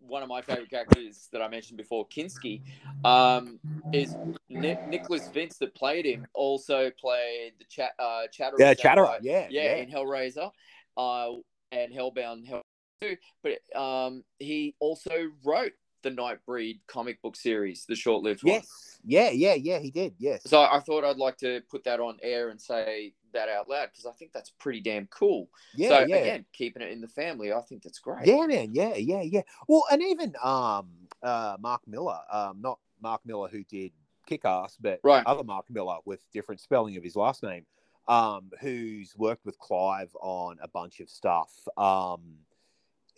one 0.00 0.22
of 0.22 0.28
my 0.28 0.40
favorite 0.40 0.70
characters 0.70 1.28
that 1.32 1.42
I 1.42 1.48
mentioned 1.48 1.76
before, 1.76 2.06
Kinski, 2.06 2.62
um, 3.04 3.58
is 3.92 4.16
Ni- 4.48 4.80
Nicholas 4.86 5.28
Vince 5.28 5.58
that 5.58 5.74
played 5.74 6.06
him. 6.06 6.24
Also 6.32 6.90
played 6.92 7.54
the 7.58 7.64
chat 7.64 7.90
uh, 7.98 8.28
Chatterer. 8.32 8.60
yeah, 8.60 8.74
Chatterer, 8.74 9.18
yeah, 9.20 9.48
yeah, 9.50 9.64
yeah, 9.64 9.74
in 9.82 9.90
Hellraiser, 9.90 10.50
uh, 10.96 11.32
and 11.72 11.92
Hellbound 11.92 12.46
Hell 12.46 12.62
too. 13.00 13.16
But 13.42 13.58
um, 13.78 14.22
he 14.38 14.76
also 14.78 15.30
wrote 15.44 15.72
the 16.02 16.10
Nightbreed 16.10 16.80
comic 16.86 17.20
book 17.22 17.36
series, 17.36 17.84
the 17.86 17.96
short-lived 17.96 18.42
one. 18.44 18.54
yes, 18.54 19.00
yeah, 19.04 19.30
yeah, 19.30 19.54
yeah. 19.54 19.78
He 19.78 19.90
did, 19.90 20.14
yes. 20.18 20.42
So 20.46 20.62
I 20.62 20.80
thought 20.80 21.04
I'd 21.04 21.16
like 21.16 21.36
to 21.38 21.60
put 21.70 21.84
that 21.84 22.00
on 22.00 22.18
air 22.22 22.50
and 22.50 22.60
say 22.60 23.14
that 23.32 23.48
out 23.48 23.68
loud 23.68 23.88
because 23.92 24.06
I 24.06 24.12
think 24.12 24.32
that's 24.32 24.50
pretty 24.50 24.80
damn 24.80 25.06
cool. 25.08 25.48
yeah, 25.74 25.88
so 25.88 25.98
yeah. 26.06 26.16
again, 26.16 26.44
keeping 26.52 26.82
it 26.82 26.90
in 26.90 27.00
the 27.00 27.08
family, 27.08 27.52
I 27.52 27.60
think 27.62 27.82
that's 27.82 27.98
great. 27.98 28.26
Yeah, 28.26 28.46
man. 28.46 28.70
Yeah, 28.72 28.94
yeah, 28.94 29.22
yeah. 29.22 29.42
Well, 29.66 29.84
and 29.90 30.02
even 30.02 30.34
um, 30.42 30.88
uh, 31.22 31.56
Mark 31.60 31.82
Miller, 31.86 32.18
um, 32.30 32.60
not 32.60 32.78
Mark 33.02 33.20
Millar 33.24 33.48
who 33.48 33.64
did 33.64 33.92
Kick 34.26 34.44
Ass, 34.44 34.76
but 34.80 35.00
Right. 35.02 35.24
other 35.26 35.44
Mark 35.44 35.66
Miller 35.70 35.96
with 36.04 36.20
different 36.32 36.60
spelling 36.60 36.96
of 36.96 37.02
his 37.02 37.16
last 37.16 37.42
name, 37.42 37.66
um, 38.08 38.50
who's 38.60 39.14
worked 39.16 39.44
with 39.44 39.58
Clive 39.58 40.14
on 40.20 40.58
a 40.62 40.68
bunch 40.68 41.00
of 41.00 41.08
stuff. 41.10 41.52
Um, 41.76 42.38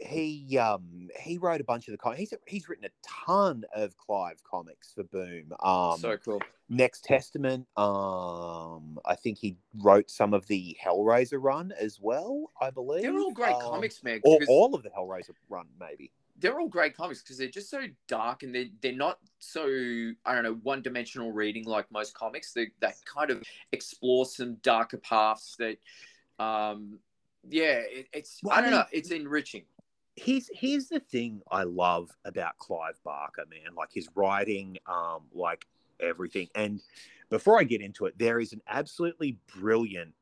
he 0.01 0.57
um 0.59 1.09
he 1.21 1.37
wrote 1.39 1.61
a 1.61 1.65
bunch 1.65 1.87
of 1.89 1.93
the 1.93 1.99
comics. 1.99 2.21
He's 2.21 2.35
he's 2.47 2.69
written 2.69 2.87
a 2.87 2.91
ton 3.07 3.65
of 3.75 3.97
Clive 3.99 4.43
comics 4.43 4.93
for 4.95 5.03
Boom. 5.05 5.53
Um, 5.61 5.99
so 5.99 6.17
cool. 6.17 6.41
Next 6.69 7.05
Testament. 7.05 7.67
Um, 7.77 8.99
I 9.05 9.15
think 9.17 9.39
he 9.39 9.57
wrote 9.79 10.11
some 10.11 10.33
of 10.35 10.47
the 10.47 10.77
Hellraiser 10.85 11.39
run 11.43 11.73
as 11.79 11.99
well. 12.01 12.51
I 12.61 12.71
believe 12.71 13.03
They're 13.03 13.19
all 13.19 13.33
great 13.33 13.55
Um, 13.55 13.61
comics, 13.61 14.03
man. 14.03 14.21
Or 14.25 14.39
all 14.49 14.75
of 14.75 14.83
the 14.83 14.91
Hellraiser 14.91 15.31
run, 15.49 15.67
maybe. 15.81 16.13
they're 16.39 16.59
all 16.59 16.69
great 16.69 16.97
comics 16.97 17.23
because 17.23 17.37
they're 17.37 17.49
just 17.49 17.69
so 17.69 17.83
dark 18.09 18.43
and 18.45 18.55
they're, 18.55 18.69
they're 18.81 18.93
not 18.93 19.19
so 19.41 19.65
I 20.25 20.35
don't 20.35 20.45
know 20.45 20.59
one 20.63 20.81
dimensional 20.81 21.33
reading 21.33 21.65
like 21.65 21.91
most 21.91 22.15
comics. 22.15 22.53
They 22.53 22.69
they 22.81 22.93
kind 23.05 23.31
of 23.31 23.43
explore 23.73 24.25
some 24.27 24.55
darker 24.63 24.97
paths 24.99 25.57
that, 25.59 25.77
um, 26.43 26.99
yeah, 27.49 27.81
it, 27.85 28.07
it's 28.13 28.41
Well, 28.43 28.55
I 28.55 28.59
I 28.59 28.61
don't 28.63 28.71
mean- 28.71 28.79
know. 28.81 28.87
It's 28.93 29.11
enriching. 29.11 29.65
Here's 30.17 30.51
here's 30.53 30.89
the 30.89 31.01
thing 31.01 31.43
I 31.51 31.65
love 31.65 32.11
about 32.25 32.59
Clive 32.59 32.99
Barker, 33.05 33.45
man. 33.51 33.75
Like 33.77 33.93
his 33.93 34.09
writing, 34.15 34.79
um, 34.87 35.23
like 35.33 35.67
everything. 36.01 36.49
And 36.55 36.81
before 37.31 37.59
I 37.61 37.65
get 37.65 37.81
into 37.81 38.07
it, 38.07 38.19
there 38.19 38.41
is 38.41 38.53
an 38.53 38.61
absolutely 38.69 39.39
brilliant 39.59 40.13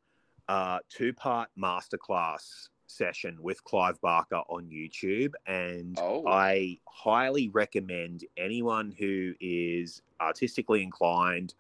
uh, 0.49 0.79
two 0.89 1.13
part 1.13 1.49
masterclass 1.59 2.69
session 2.87 3.37
with 3.41 3.63
Clive 3.65 4.01
Barker 4.01 4.43
on 4.49 4.69
YouTube, 4.71 5.33
and 5.47 5.99
Oh. 6.01 6.27
I 6.27 6.79
highly 6.89 7.49
recommend 7.49 8.25
anyone 8.37 8.95
who 8.99 9.35
is 9.41 10.03
artistically 10.21 10.83
inclined 10.83 11.55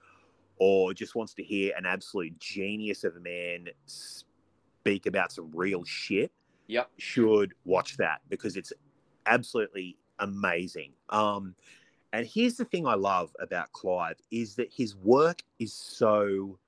or 0.56 0.92
just 0.92 1.14
wants 1.14 1.34
to 1.34 1.42
hear 1.42 1.72
an 1.76 1.86
absolute 1.86 2.38
genius 2.40 3.04
of 3.04 3.14
a 3.16 3.20
man 3.20 3.68
speak 3.86 5.06
about 5.06 5.30
some 5.30 5.50
real 5.54 5.84
shit 5.84 6.32
Yep. 6.68 6.90
should 6.98 7.54
watch 7.64 7.96
that 7.96 8.20
because 8.28 8.56
it's 8.56 8.72
absolutely 9.26 9.96
amazing. 10.18 10.92
Um, 11.08 11.54
and 12.12 12.26
here's 12.26 12.56
the 12.56 12.64
thing 12.64 12.86
I 12.86 12.94
love 12.94 13.34
about 13.40 13.72
Clive 13.72 14.16
is 14.30 14.54
that 14.56 14.72
his 14.72 14.96
work 14.96 15.42
is 15.58 15.72
so 15.72 16.58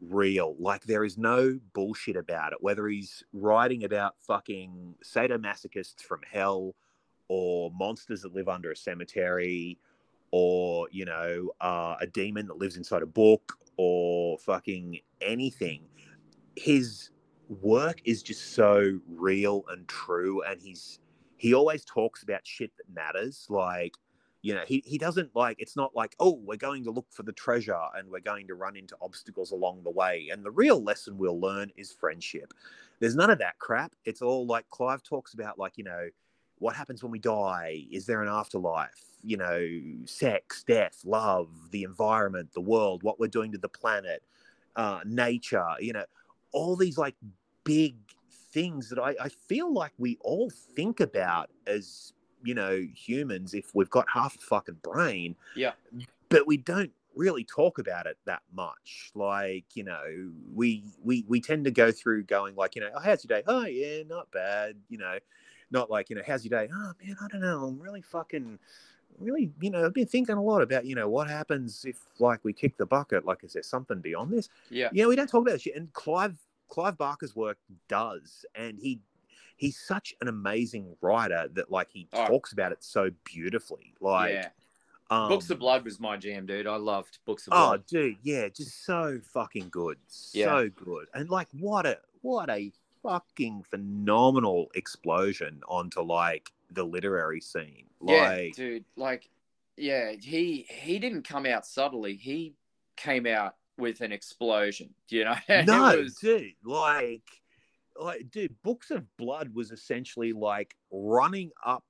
real. 0.00 0.54
Like 0.58 0.84
there 0.84 1.04
is 1.04 1.16
no 1.16 1.58
bullshit 1.72 2.16
about 2.16 2.52
it. 2.52 2.58
Whether 2.60 2.88
he's 2.88 3.22
writing 3.32 3.84
about 3.84 4.14
fucking 4.20 4.94
sadomasochists 5.04 6.02
from 6.02 6.20
hell, 6.30 6.74
or 7.28 7.70
monsters 7.70 8.20
that 8.22 8.34
live 8.34 8.48
under 8.48 8.70
a 8.70 8.76
cemetery, 8.76 9.78
or 10.30 10.88
you 10.90 11.04
know 11.04 11.50
uh, 11.60 11.96
a 12.00 12.06
demon 12.06 12.46
that 12.48 12.58
lives 12.58 12.76
inside 12.76 13.02
a 13.02 13.06
book, 13.06 13.54
or 13.76 14.38
fucking 14.38 15.00
anything. 15.20 15.82
His 16.56 17.10
work 17.48 18.00
is 18.04 18.22
just 18.22 18.54
so 18.54 18.98
real 19.08 19.64
and 19.70 19.86
true 19.88 20.42
and 20.42 20.60
he's 20.60 20.98
he 21.36 21.52
always 21.52 21.84
talks 21.84 22.22
about 22.22 22.40
shit 22.44 22.70
that 22.78 22.88
matters 22.94 23.46
like 23.50 23.94
you 24.44 24.54
know 24.54 24.62
he, 24.66 24.82
he 24.86 24.98
doesn't 24.98 25.34
like 25.34 25.56
it's 25.58 25.74
not 25.74 25.96
like 25.96 26.14
oh 26.20 26.38
we're 26.44 26.56
going 26.56 26.84
to 26.84 26.90
look 26.90 27.06
for 27.10 27.22
the 27.22 27.32
treasure 27.32 27.80
and 27.96 28.08
we're 28.10 28.20
going 28.20 28.46
to 28.46 28.54
run 28.54 28.76
into 28.76 28.94
obstacles 29.00 29.52
along 29.52 29.82
the 29.82 29.90
way. 29.90 30.28
And 30.30 30.44
the 30.44 30.50
real 30.50 30.82
lesson 30.82 31.16
we'll 31.16 31.40
learn 31.40 31.70
is 31.76 31.92
friendship. 31.92 32.52
There's 33.00 33.16
none 33.16 33.30
of 33.30 33.38
that 33.38 33.58
crap. 33.58 33.94
It's 34.04 34.20
all 34.20 34.46
like 34.46 34.68
clive 34.68 35.02
talks 35.02 35.32
about 35.32 35.58
like 35.58 35.78
you 35.78 35.84
know 35.84 36.08
what 36.58 36.76
happens 36.76 37.02
when 37.02 37.10
we 37.10 37.18
die? 37.18 37.84
Is 37.90 38.04
there 38.04 38.22
an 38.22 38.28
afterlife? 38.28 39.02
You 39.22 39.38
know 39.38 39.66
sex 40.04 40.62
death 40.62 41.00
love 41.06 41.48
the 41.70 41.84
environment 41.84 42.52
the 42.52 42.60
world 42.60 43.02
what 43.02 43.18
we're 43.18 43.26
doing 43.26 43.50
to 43.52 43.58
the 43.58 43.70
planet 43.70 44.22
uh, 44.76 45.00
nature 45.06 45.66
you 45.80 45.94
know 45.94 46.04
all 46.54 46.76
these 46.76 46.96
like 46.96 47.16
big 47.64 47.96
things 48.52 48.88
that 48.88 48.98
I, 48.98 49.14
I 49.20 49.28
feel 49.28 49.70
like 49.72 49.92
we 49.98 50.16
all 50.20 50.48
think 50.48 51.00
about 51.00 51.50
as 51.66 52.12
you 52.42 52.54
know 52.54 52.80
humans 52.94 53.52
if 53.52 53.74
we've 53.74 53.90
got 53.90 54.06
half 54.08 54.36
a 54.36 54.38
fucking 54.38 54.78
brain. 54.82 55.34
Yeah. 55.54 55.72
but 56.30 56.46
we 56.46 56.56
don't 56.56 56.92
really 57.14 57.44
talk 57.44 57.78
about 57.78 58.06
it 58.06 58.16
that 58.24 58.42
much. 58.54 59.10
Like 59.14 59.64
you 59.74 59.84
know 59.84 60.30
we 60.54 60.84
we 61.02 61.24
we 61.28 61.40
tend 61.40 61.64
to 61.64 61.70
go 61.70 61.90
through 61.90 62.24
going 62.24 62.54
like 62.54 62.76
you 62.76 62.80
know 62.80 62.90
oh 62.94 63.00
how's 63.00 63.24
your 63.24 63.36
day? 63.36 63.44
Oh 63.46 63.66
yeah 63.66 64.04
not 64.08 64.30
bad 64.30 64.76
you 64.88 64.98
know? 64.98 65.18
Not 65.70 65.90
like 65.90 66.08
you 66.08 66.16
know 66.16 66.22
how's 66.24 66.44
your 66.44 66.58
day? 66.58 66.72
Oh 66.72 66.92
man 67.04 67.16
i 67.20 67.26
don't 67.28 67.40
know. 67.40 67.64
I'm 67.64 67.80
really 67.80 68.02
fucking 68.02 68.58
really 69.18 69.50
you 69.60 69.70
know 69.70 69.84
i've 69.86 69.94
been 69.94 70.06
thinking 70.06 70.34
a 70.36 70.42
lot 70.42 70.60
about 70.62 70.84
you 70.84 70.94
know 70.94 71.08
what 71.08 71.28
happens 71.28 71.84
if 71.84 71.96
like 72.18 72.40
we 72.42 72.52
kick 72.52 72.76
the 72.76 72.86
bucket 72.86 73.24
like 73.24 73.44
is 73.44 73.52
there 73.52 73.62
something 73.62 74.00
beyond 74.00 74.30
this 74.32 74.48
Yeah. 74.70 74.88
yeah, 74.92 75.06
we 75.06 75.16
don't 75.16 75.28
talk 75.28 75.46
about 75.46 75.60
shit. 75.60 75.76
And 75.76 75.92
Clive 75.92 76.36
Clive 76.68 76.96
Barker's 76.98 77.36
work 77.36 77.58
does, 77.88 78.44
and 78.54 78.78
he 78.78 78.98
he's 79.56 79.78
such 79.78 80.14
an 80.20 80.26
amazing 80.28 80.96
writer 81.00 81.48
that 81.54 81.70
like 81.70 81.88
he 81.92 82.08
Oh. 82.12 82.26
talks 82.26 82.52
about 82.52 82.72
it 82.72 82.82
so 82.82 83.10
beautifully. 83.22 83.94
Like, 84.00 84.32
yeah. 84.32 84.48
um, 85.10 85.28
Books 85.28 85.48
of 85.50 85.60
Blood 85.60 85.84
was 85.84 86.00
my 86.00 86.16
jam, 86.16 86.46
dude. 86.46 86.66
I 86.66 86.76
loved 86.76 87.18
Books 87.24 87.46
of 87.46 87.52
Oh, 87.52 87.68
Blood. 87.68 87.80
Oh, 87.80 87.84
dude, 87.86 88.16
yeah, 88.22 88.48
just 88.48 88.84
so 88.84 89.20
fucking 89.22 89.68
good, 89.70 89.98
Yeah. 90.32 90.46
so 90.46 90.70
good, 90.70 91.06
and 91.14 91.30
like 91.30 91.48
what 91.52 91.86
a 91.86 91.98
what 92.22 92.50
a 92.50 92.72
fucking 93.02 93.62
phenomenal 93.64 94.70
explosion 94.74 95.60
onto 95.68 96.00
like 96.00 96.50
the 96.74 96.84
literary 96.84 97.40
scene. 97.40 97.86
yeah, 98.04 98.28
Like, 98.28 98.54
dude. 98.54 98.84
Like, 98.96 99.28
yeah, 99.76 100.12
he 100.20 100.66
he 100.70 100.98
didn't 100.98 101.26
come 101.26 101.46
out 101.46 101.66
subtly. 101.66 102.14
He 102.16 102.54
came 102.96 103.26
out 103.26 103.56
with 103.78 104.00
an 104.02 104.12
explosion. 104.12 104.94
You 105.08 105.24
know, 105.24 105.34
no, 105.66 105.96
was- 105.98 106.14
dude, 106.16 106.52
like, 106.64 107.22
like, 108.00 108.30
dude, 108.30 108.54
Books 108.62 108.90
of 108.90 109.04
Blood 109.16 109.54
was 109.54 109.70
essentially 109.70 110.32
like 110.32 110.76
running 110.92 111.50
up 111.64 111.84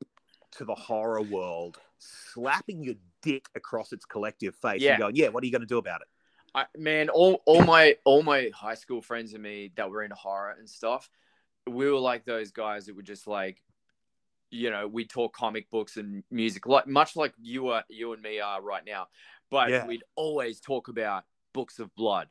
to 0.52 0.64
the 0.64 0.74
horror 0.74 1.22
world, 1.22 1.78
slapping 1.98 2.82
your 2.82 2.94
dick 3.22 3.46
across 3.54 3.92
its 3.92 4.04
collective 4.04 4.54
face, 4.56 4.80
Yeah. 4.82 4.92
and 4.92 5.00
going, 5.00 5.16
"Yeah, 5.16 5.28
what 5.28 5.42
are 5.42 5.46
you 5.46 5.52
going 5.52 5.62
to 5.62 5.66
do 5.66 5.78
about 5.78 6.00
it?" 6.02 6.08
I, 6.54 6.66
man, 6.78 7.08
all 7.08 7.42
all 7.46 7.62
my 7.64 7.96
all 8.04 8.22
my 8.22 8.50
high 8.54 8.74
school 8.76 9.02
friends 9.02 9.34
and 9.34 9.42
me 9.42 9.72
that 9.76 9.90
were 9.90 10.02
into 10.04 10.14
horror 10.14 10.54
and 10.58 10.68
stuff, 10.70 11.10
we 11.68 11.90
were 11.90 11.98
like 11.98 12.24
those 12.24 12.52
guys 12.52 12.86
that 12.86 12.94
were 12.94 13.02
just 13.02 13.26
like, 13.26 13.60
you 14.54 14.70
know, 14.70 14.86
we 14.86 15.04
talk 15.04 15.34
comic 15.34 15.68
books 15.70 15.96
and 15.96 16.22
music, 16.30 16.66
like 16.66 16.86
much 16.86 17.16
like 17.16 17.34
you 17.42 17.68
are, 17.68 17.82
you 17.88 18.12
and 18.12 18.22
me 18.22 18.38
are 18.40 18.62
right 18.62 18.84
now. 18.86 19.08
But 19.50 19.70
Yeah. 19.70 19.86
we'd 19.86 20.04
always 20.14 20.60
talk 20.60 20.88
about 20.88 21.24
books 21.52 21.78
of 21.80 21.94
blood, 21.96 22.28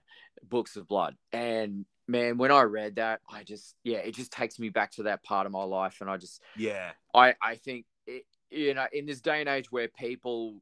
books 0.48 0.76
of 0.78 0.88
blood, 0.88 1.16
and 1.34 1.86
man, 2.08 2.38
when 2.38 2.52
I 2.52 2.62
read 2.64 2.96
that, 2.96 3.22
I 3.30 3.44
just 3.44 3.76
yeah, 3.84 3.98
it 4.00 4.16
just 4.16 4.32
takes 4.32 4.58
me 4.58 4.70
back 4.70 4.92
to 4.94 5.04
that 5.04 5.24
part 5.24 5.46
of 5.46 5.52
my 5.52 5.64
life, 5.64 5.98
and 6.02 6.10
I 6.10 6.18
just 6.18 6.42
Yeah, 6.56 6.92
I 7.14 7.36
I 7.42 7.56
think 7.56 7.86
it, 8.08 8.24
you 8.50 8.74
know 8.74 8.86
in 8.94 9.06
this 9.06 9.22
day 9.22 9.42
and 9.42 9.50
age 9.50 9.72
where 9.72 9.90
people, 9.90 10.62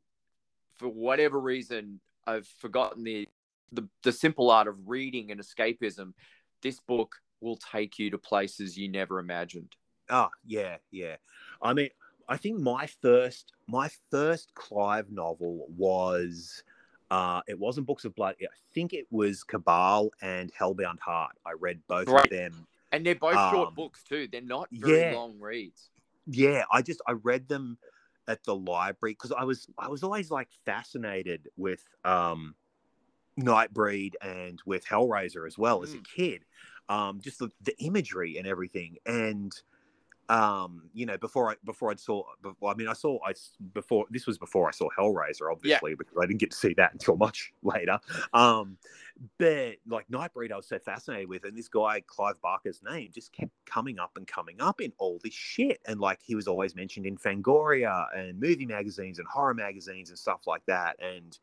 for 0.77 0.87
whatever 0.89 1.39
reason, 1.39 1.99
have 2.25 2.47
forgotten 2.47 3.03
the 3.03 3.27
the 3.71 3.87
the 4.03 4.11
simple 4.11 4.49
art 4.49 4.67
of 4.67 4.89
reading 4.89 5.31
and 5.31 5.39
escapism, 5.39 6.13
this 6.63 6.79
book 6.79 7.17
will 7.39 7.57
take 7.57 7.99
you 7.99 8.09
to 8.11 8.17
places 8.17 8.77
you 8.77 8.89
never 8.89 9.19
imagined. 9.19 9.75
Oh 10.11 10.29
yeah, 10.45 10.77
yeah. 10.91 11.15
I 11.61 11.73
mean, 11.73 11.89
I 12.29 12.37
think 12.37 12.59
my 12.59 12.85
first 13.01 13.53
my 13.67 13.89
first 14.11 14.53
Clive 14.53 15.09
novel 15.11 15.65
was. 15.75 16.63
Uh, 17.09 17.41
it 17.45 17.59
wasn't 17.59 17.85
Books 17.85 18.05
of 18.05 18.15
Blood. 18.15 18.35
I 18.41 18.45
think 18.73 18.93
it 18.93 19.05
was 19.11 19.43
Cabal 19.43 20.11
and 20.21 20.49
Hellbound 20.53 20.97
Heart. 21.01 21.33
I 21.45 21.51
read 21.59 21.81
both 21.89 22.07
of 22.07 22.29
them 22.29 22.65
And 22.93 23.05
they're 23.05 23.15
both 23.15 23.35
Um, 23.35 23.53
short 23.53 23.75
books 23.75 24.01
too. 24.01 24.29
They're 24.31 24.39
not 24.39 24.69
very 24.71 25.01
yeah. 25.11 25.13
long 25.17 25.37
reads. 25.37 25.89
yeah 26.27 26.63
i 26.71 26.81
just 26.81 27.01
i 27.07 27.11
read 27.11 27.49
them 27.49 27.77
at 28.29 28.41
the 28.45 28.55
library 28.55 29.11
because 29.13 29.33
i 29.33 29.43
was 29.43 29.67
i 29.77 29.89
was 29.89 30.03
always 30.03 30.31
like 30.31 30.47
fascinated 30.65 31.49
with 31.57 31.83
um 32.05 32.55
nightbreed 33.39 34.13
and 34.21 34.61
with 34.65 34.85
hellraiser 34.85 35.45
as 35.47 35.57
well 35.57 35.83
as 35.83 35.93
a 35.93 35.97
Mm. 35.97 36.05
kid 36.15 36.45
um 36.89 37.19
just 37.21 37.39
the, 37.39 37.49
the 37.61 37.75
imagery 37.79 38.37
and 38.37 38.45
everything 38.47 38.97
and 39.05 39.51
um 40.31 40.83
you 40.93 41.05
know 41.05 41.17
before 41.17 41.51
i 41.51 41.55
before 41.65 41.91
i 41.91 41.95
saw 41.95 42.23
before, 42.41 42.71
i 42.71 42.75
mean 42.75 42.87
i 42.87 42.93
saw 42.93 43.19
i 43.25 43.33
before 43.73 44.05
this 44.09 44.25
was 44.25 44.37
before 44.37 44.67
i 44.67 44.71
saw 44.71 44.87
hellraiser 44.97 45.51
obviously 45.51 45.93
because 45.93 46.15
i 46.21 46.25
didn't 46.25 46.39
get 46.39 46.51
to 46.51 46.57
see 46.57 46.73
that 46.73 46.93
until 46.93 47.17
much 47.17 47.51
later. 47.63 47.99
Um 48.33 48.77
but 49.37 49.75
like 49.87 50.07
nightbreed 50.07 50.51
i 50.51 50.55
was 50.55 50.67
so 50.67 50.79
fascinated 50.79 51.27
with 51.27 51.43
and 51.43 51.55
this 51.55 51.67
guy 51.67 52.01
clive 52.07 52.41
barker's 52.41 52.81
name 52.81 53.09
just 53.13 53.33
kept 53.33 53.51
coming 53.65 53.99
up 53.99 54.11
and 54.15 54.25
coming 54.25 54.61
up 54.61 54.81
in 54.81 54.91
all 54.97 55.19
this 55.23 55.33
shit. 55.33 55.79
And 55.85 55.99
like 55.99 56.19
he 56.23 56.35
was 56.35 56.47
always 56.47 56.75
mentioned 56.75 57.05
in 57.05 57.17
fangoria 57.17 58.05
and 58.15 58.39
movie 58.39 58.65
magazines 58.65 59.19
and 59.19 59.27
horror 59.27 59.53
magazines 59.53 60.09
and 60.09 60.17
stuff 60.17 60.47
like 60.47 60.65
that. 60.67 60.97
And 61.01 61.37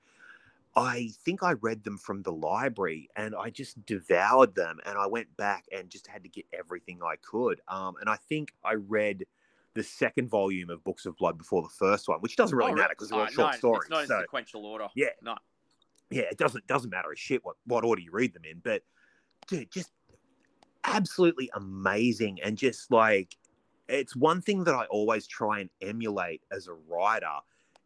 I 0.78 1.10
think 1.24 1.42
I 1.42 1.52
read 1.54 1.82
them 1.82 1.98
from 1.98 2.22
the 2.22 2.30
library 2.30 3.08
and 3.16 3.34
I 3.34 3.50
just 3.50 3.84
devoured 3.84 4.54
them 4.54 4.78
and 4.86 4.96
I 4.96 5.08
went 5.08 5.36
back 5.36 5.64
and 5.76 5.90
just 5.90 6.06
had 6.06 6.22
to 6.22 6.28
get 6.28 6.44
everything 6.56 7.00
I 7.02 7.16
could. 7.16 7.60
Um, 7.66 7.96
and 8.00 8.08
I 8.08 8.14
think 8.28 8.52
I 8.64 8.74
read 8.74 9.24
the 9.74 9.82
second 9.82 10.28
volume 10.28 10.70
of 10.70 10.84
Books 10.84 11.04
of 11.04 11.16
Blood 11.16 11.36
before 11.36 11.62
the 11.62 11.68
first 11.68 12.08
one, 12.08 12.20
which 12.20 12.36
doesn't 12.36 12.56
really 12.56 12.72
Oh, 12.72 12.76
matter 12.76 12.90
because 12.90 13.08
they're 13.10 13.18
all 13.18 13.24
uh, 13.24 13.30
short 13.30 13.52
no, 13.52 13.58
stories. 13.58 13.80
It's 13.82 13.90
not 13.90 14.18
in 14.18 14.22
sequential 14.22 14.64
order. 14.66 14.86
Yeah. 14.94 15.08
No. 15.20 15.36
yeah, 16.10 16.22
it 16.30 16.38
doesn't 16.38 16.64
doesn't 16.68 16.90
matter 16.90 17.10
a 17.10 17.16
shit 17.16 17.44
what 17.44 17.56
what 17.64 17.84
order 17.84 18.00
you 18.00 18.12
read 18.12 18.32
them 18.32 18.44
in, 18.44 18.60
but 18.62 18.82
dude, 19.48 19.72
just 19.72 19.90
absolutely 20.84 21.50
amazing 21.54 22.38
and 22.42 22.56
just 22.56 22.92
like 22.92 23.36
it's 23.88 24.14
one 24.14 24.40
thing 24.40 24.62
that 24.64 24.74
I 24.74 24.84
always 24.84 25.26
try 25.26 25.60
and 25.60 25.70
emulate 25.80 26.42
as 26.52 26.68
a 26.68 26.74
writer 26.74 27.26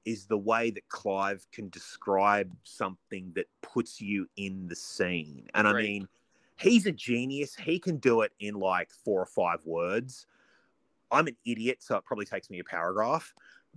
is 0.05 0.26
the 0.26 0.38
way 0.38 0.70
that 0.70 0.88
Clive 0.88 1.46
can 1.53 1.68
describe 1.68 2.50
something 2.64 3.32
that 3.34 3.46
puts 3.61 4.00
you 4.00 4.28
in 4.36 4.66
the 4.68 4.76
scene. 4.76 5.48
And 5.55 5.66
I 5.68 5.72
mean, 5.72 6.09
he's 6.57 6.86
a 6.86 6.92
genius. 6.92 7.55
He 7.55 7.78
can 7.78 7.98
do 7.98 8.22
it 8.22 8.32
in 8.40 8.55
like 8.55 8.90
four 9.05 9.20
or 9.20 9.26
five 9.26 9.64
words. 9.64 10.26
I'm 11.11 11.26
an 11.26 11.36
idiot, 11.44 11.78
so 11.82 11.96
it 11.96 12.05
probably 12.05 12.24
takes 12.24 12.50
me 12.50 12.59
a 12.59 12.64
paragraph. 12.64 13.32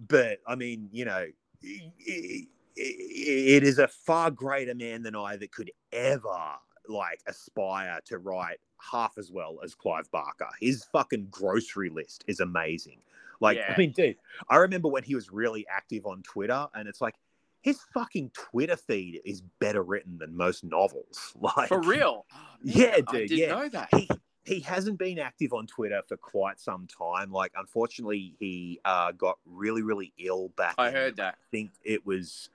But 0.07 0.39
I 0.47 0.55
mean, 0.55 0.89
you 0.91 1.05
know, 1.05 1.25
it, 1.61 2.47
it 2.75 3.63
is 3.63 3.79
a 3.79 3.87
far 3.87 4.31
greater 4.31 4.75
man 4.75 5.03
than 5.03 5.15
I 5.15 5.37
that 5.37 5.51
could 5.51 5.71
ever 5.91 6.55
like 6.89 7.21
aspire 7.27 7.99
to 8.05 8.17
write 8.17 8.57
half 8.79 9.17
as 9.17 9.31
well 9.31 9.59
as 9.63 9.73
Clive 9.75 10.09
Barker. 10.11 10.49
His 10.59 10.85
fucking 10.91 11.27
grocery 11.31 11.89
list 11.89 12.23
is 12.27 12.39
amazing. 12.39 12.97
Like, 13.41 13.57
Yeah. 13.57 13.73
I 13.73 13.77
mean, 13.77 13.91
dude, 13.91 14.17
I 14.49 14.57
remember 14.57 14.87
when 14.87 15.03
he 15.03 15.15
was 15.15 15.31
really 15.31 15.65
active 15.69 16.05
on 16.05 16.21
Twitter, 16.23 16.67
and 16.73 16.87
it's 16.87 17.01
like 17.01 17.15
his 17.61 17.79
fucking 17.93 18.31
Twitter 18.33 18.75
feed 18.77 19.21
is 19.25 19.41
better 19.59 19.81
written 19.83 20.17
than 20.17 20.35
most 20.37 20.63
novels. 20.63 21.33
Like, 21.41 21.67
For 21.69 21.81
real? 21.81 22.25
Oh, 22.33 22.37
man, 22.63 22.77
Yeah, 22.77 22.91
I 22.95 22.95
dude, 23.11 23.29
didn't 23.29 23.37
yeah. 23.37 23.47
know 23.49 23.69
that. 23.69 23.89
he 23.93 24.09
he 24.45 24.59
hasn't 24.59 24.99
been 24.99 25.17
active 25.17 25.53
on 25.53 25.65
Twitter 25.65 26.01
for 26.07 26.17
quite 26.17 26.59
some 26.59 26.85
time. 26.85 27.31
Like, 27.31 27.51
unfortunately, 27.57 28.35
he 28.39 28.79
uh, 28.85 29.11
got 29.13 29.39
really, 29.43 29.81
really 29.81 30.13
ill 30.19 30.49
back. 30.49 30.75
I 30.77 30.91
heard 30.91 31.15
that. 31.15 31.33
I 31.33 31.45
think 31.49 31.71
it 31.83 32.05
was, 32.05 32.49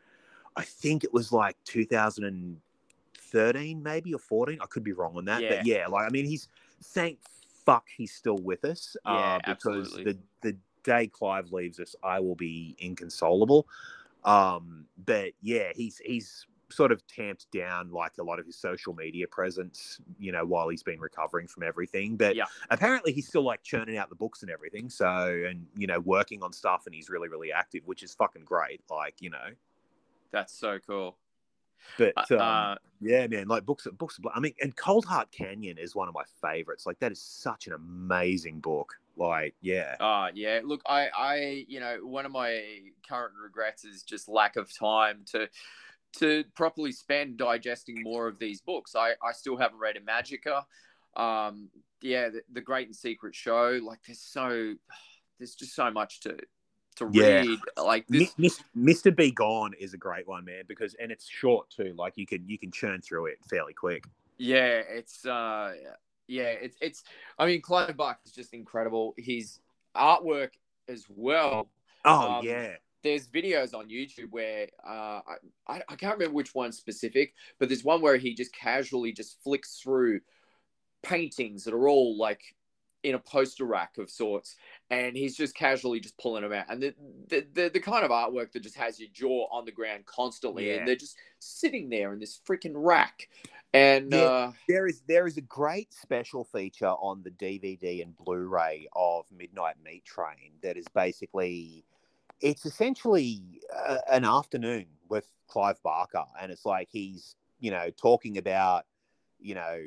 I 0.55 0.62
think 0.62 1.03
it 1.03 1.12
was 1.12 1.33
like 1.33 1.57
2013, 3.31 3.83
maybe 3.83 4.14
or 4.14 4.18
14. 4.18 4.59
I 4.61 4.66
could 4.66 4.85
be 4.85 4.93
wrong 4.93 5.16
on 5.16 5.24
that, 5.26 5.43
Yeah. 5.43 5.57
but 5.57 5.66
yeah, 5.66 5.87
like 5.87 6.07
I 6.07 6.11
mean, 6.11 6.26
he's 6.26 6.49
thank 6.83 7.18
fuck 7.64 7.87
he's 7.97 8.12
still 8.12 8.39
with 8.39 8.64
us. 8.64 8.97
Yeah, 9.05 9.12
uh, 9.12 9.39
because 9.55 9.87
absolutely. 9.87 10.12
the 10.12 10.18
the 10.51 10.57
day 10.83 11.07
Clive 11.07 11.53
leaves 11.53 11.78
us, 11.81 11.95
I 12.03 12.20
will 12.20 12.35
be 12.35 12.76
inconsolable. 12.78 13.66
Um, 14.24 14.87
but 15.05 15.33
yeah, 15.43 15.72
he's 15.74 15.99
he's 16.05 16.47
sort 16.72 16.93
of 16.93 17.05
tamped 17.09 17.51
down 17.51 17.91
like 17.91 18.12
a 18.20 18.22
lot 18.22 18.39
of 18.39 18.47
his 18.47 18.57
social 18.57 18.95
media 18.95 19.26
presence, 19.26 20.01
you 20.20 20.31
know, 20.31 20.45
while 20.45 20.68
he's 20.68 20.85
been 20.85 21.01
recovering 21.01 21.49
from 21.49 21.64
everything. 21.64 22.16
But 22.16 22.37
Yeah. 22.37 22.45
apparently 22.70 23.12
he's 23.12 23.26
still 23.26 23.43
like 23.43 23.62
churning 23.62 23.97
out 23.97 24.09
the 24.09 24.14
books 24.14 24.43
and 24.43 24.51
everything. 24.51 24.89
So 24.89 25.43
and 25.49 25.66
you 25.76 25.87
know, 25.87 26.01
working 26.01 26.43
on 26.43 26.53
stuff 26.53 26.87
and 26.87 26.95
he's 26.95 27.11
really, 27.11 27.28
really 27.28 27.53
active, 27.53 27.87
which 27.87 28.03
is 28.03 28.14
fucking 28.14 28.45
great. 28.45 28.83
Like, 28.89 29.16
you 29.20 29.31
know. 29.31 29.51
That's 30.31 30.53
so 30.53 30.78
cool. 30.87 31.16
But 31.99 32.12
Uh, 32.16 32.35
um, 32.35 32.41
uh, 32.41 32.74
yeah, 33.01 33.26
man, 33.26 33.49
like 33.49 33.64
books 33.64 33.87
books 33.99 34.18
I 34.35 34.41
mean, 34.41 34.55
and 34.61 34.76
Coldheart 34.76 35.31
Canyon 35.31 35.78
is 35.78 35.95
one 35.95 36.09
of 36.09 36.14
my 36.14 36.24
favorites. 36.43 36.87
Like 36.87 36.99
that 37.01 37.12
is 37.12 37.22
such 37.22 37.66
an 37.66 37.72
amazing 37.72 38.61
book. 38.61 38.95
Like, 39.16 39.55
yeah. 39.61 39.97
Uh, 40.01 40.31
yeah. 40.35 40.61
Look, 40.64 40.81
I, 40.87 41.09
I, 41.14 41.64
you 41.68 41.78
know, 41.78 41.99
one 42.03 42.24
of 42.24 42.33
my 42.33 42.62
current 43.07 43.35
regrets 43.43 43.85
is 43.85 44.03
just 44.03 44.28
lack 44.28 44.57
of 44.57 44.74
time 44.74 45.24
to, 45.33 45.49
to 46.18 46.45
properly 46.55 46.91
spend 46.91 47.37
digesting 47.37 48.03
more 48.03 48.28
of 48.28 48.39
these 48.39 48.62
books. 48.62 48.97
I, 48.97 49.11
I 49.22 49.33
still 49.33 49.59
haven't 49.59 49.78
read 49.78 49.97
Imajica. 49.97 50.62
Um, 51.20 51.68
yeah, 52.01 52.31
the, 52.31 52.41
the 52.51 52.62
Great 52.62 52.87
and 52.87 52.97
Secret 52.97 53.35
Show. 53.35 53.78
Like, 53.83 53.99
there's 54.07 54.20
so, 54.20 54.74
there's 55.39 55.55
just 55.55 55.74
so 55.74 55.91
much 55.91 56.20
to, 56.20 56.39
to 57.01 57.18
Yeah. 57.18 57.40
read. 57.42 57.59
Like 57.76 58.07
this. 58.09 58.32
Mis- 58.38 58.62
Mister 58.74 59.11
B. 59.11 59.30
Gone 59.30 59.72
is 59.74 59.94
a 59.94 59.98
great 59.98 60.26
one, 60.28 60.44
man, 60.44 60.64
because 60.68 60.94
and 60.94 61.11
it's 61.11 61.28
short 61.28 61.68
too. 61.70 61.94
Like 61.96 62.16
you 62.16 62.26
can 62.26 62.48
you 62.48 62.59
can 62.59 62.70
churn 62.70 63.01
through 63.01 63.26
it 63.26 63.38
fairly 63.48 63.74
quick. 63.74 64.05
Yeah, 64.38 64.82
it's 64.88 65.26
uh 65.26 65.74
yeah, 66.28 66.44
it's 66.44 66.76
it's 66.80 67.05
I 67.38 67.46
mean 67.46 67.61
Clive 67.61 67.96
Barker 67.96 68.20
is 68.24 68.32
just 68.32 68.55
incredible. 68.55 69.14
His 69.16 69.59
artwork 69.96 70.51
as 70.88 71.07
well. 71.09 71.68
Oh 72.05 72.38
Um, 72.38 72.44
yeah. 72.44 72.76
There's 73.03 73.28
videos 73.28 73.74
on 73.74 73.88
YouTube 73.88 74.30
where 74.30 74.68
uh 74.86 75.20
I, 75.26 75.36
I 75.66 75.82
I 75.88 75.96
can't 75.96 76.16
remember 76.18 76.34
which 76.34 76.55
one 76.55 76.72
specific, 76.72 77.34
but 77.59 77.68
there's 77.68 77.84
one 77.84 78.01
where 78.01 78.16
he 78.16 78.34
just 78.34 78.55
casually 78.55 79.12
just 79.12 79.42
flicks 79.42 79.80
through 79.82 80.20
paintings 81.03 81.64
that 81.64 81.74
are 81.74 81.88
all 81.88 82.16
like 82.16 82.42
in 83.03 83.14
a 83.14 83.18
poster 83.18 83.64
rack 83.64 83.96
of 83.98 84.11
sorts 84.11 84.57
and 84.90 85.16
he's 85.16 85.36
just 85.36 85.55
casually 85.55 86.01
just 86.01 86.16
pulling 86.18 86.42
them 86.42 86.53
out 86.53 86.66
and 86.68 86.82
the 86.82 86.94
the, 87.28 87.46
the, 87.55 87.70
the 87.74 87.80
kind 87.80 88.05
of 88.05 88.11
artwork 88.11 88.53
that 88.53 88.62
just 88.62 88.76
has 88.76 89.01
your 89.01 89.09
jaw 89.12 89.46
on 89.51 89.64
the 89.64 89.72
ground 89.72 90.05
constantly 90.07 90.68
Yeah. 90.68 90.76
and 90.78 90.88
they're 90.88 90.96
just 90.96 91.16
sitting 91.38 91.88
there 91.88 92.12
in 92.12 92.18
this 92.18 92.40
freaking 92.46 92.74
rack 92.74 93.28
and 93.72 94.12
Yeah. 94.12 94.18
uh 94.18 94.53
There 94.68 94.86
is 94.86 95.03
there 95.09 95.26
is 95.26 95.38
a 95.38 95.42
great 95.42 95.92
special 95.94 96.44
feature 96.44 96.88
on 96.88 97.22
the 97.22 97.30
DVD 97.30 98.03
and 98.03 98.14
Blu-ray 98.16 98.86
of 98.94 99.24
Midnight 99.30 99.76
Meat 99.82 100.05
Train 100.05 100.53
that 100.62 100.76
is 100.76 100.86
basically 100.94 101.84
it's 102.42 102.66
essentially 102.66 103.61
uh, 103.74 103.98
an 104.11 104.24
afternoon 104.24 104.86
with 105.09 105.26
Clive 105.46 105.82
Barker 105.82 106.24
and 106.40 106.53
it's 106.53 106.66
like 106.66 106.88
he's 106.90 107.34
you 107.61 107.70
know 107.70 107.88
talking 107.96 108.36
about 108.36 108.84
you 109.38 109.55
know 109.55 109.84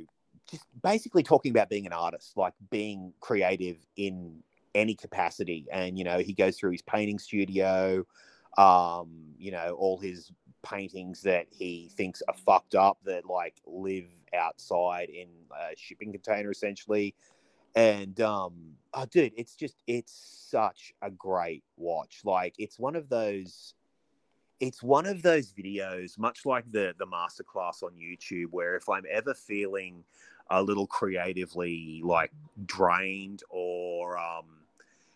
just 0.49 0.65
basically 0.81 1.23
talking 1.23 1.51
about 1.51 1.69
being 1.69 1.85
an 1.85 1.93
artist 1.93 2.37
like 2.37 2.53
being 2.69 3.13
creative 3.19 3.77
in 3.95 4.43
any 4.75 4.95
capacity. 4.95 5.65
And 5.71 5.97
you 5.97 6.03
know 6.03 6.19
he 6.19 6.33
goes 6.33 6.57
through 6.57 6.71
his 6.71 6.81
painting 6.81 7.19
studio 7.19 8.05
um 8.57 9.09
you 9.39 9.51
know 9.51 9.75
all 9.79 9.97
his 9.97 10.31
paintings 10.61 11.21
that 11.23 11.47
he 11.49 11.91
thinks 11.97 12.21
are 12.27 12.35
fucked 12.45 12.75
up 12.75 12.99
that 13.03 13.25
like 13.25 13.55
live 13.65 14.05
outside 14.33 15.09
in 15.09 15.27
a 15.51 15.75
shipping 15.75 16.11
container 16.11 16.51
essentially. 16.51 17.15
And 17.75 18.19
um 18.21 18.53
oh 18.93 19.05
dude 19.05 19.33
it's 19.37 19.55
just 19.55 19.75
it's 19.87 20.47
such 20.49 20.93
a 21.01 21.09
great 21.11 21.63
watch. 21.77 22.21
Like 22.23 22.55
it's 22.57 22.79
one 22.79 22.95
of 22.95 23.09
those 23.09 23.73
it's 24.59 24.81
one 24.81 25.05
of 25.05 25.21
those 25.21 25.51
videos 25.51 26.17
much 26.17 26.45
like 26.45 26.63
the 26.71 26.93
the 26.97 27.05
masterclass 27.05 27.83
on 27.83 27.91
youtube 27.99 28.45
where 28.51 28.75
if 28.75 28.87
i'm 28.87 29.03
ever 29.11 29.33
feeling 29.33 30.03
a 30.53 30.61
little 30.61 30.85
creatively 30.87 32.01
like 32.03 32.31
drained 32.65 33.41
or 33.49 34.17
um 34.17 34.45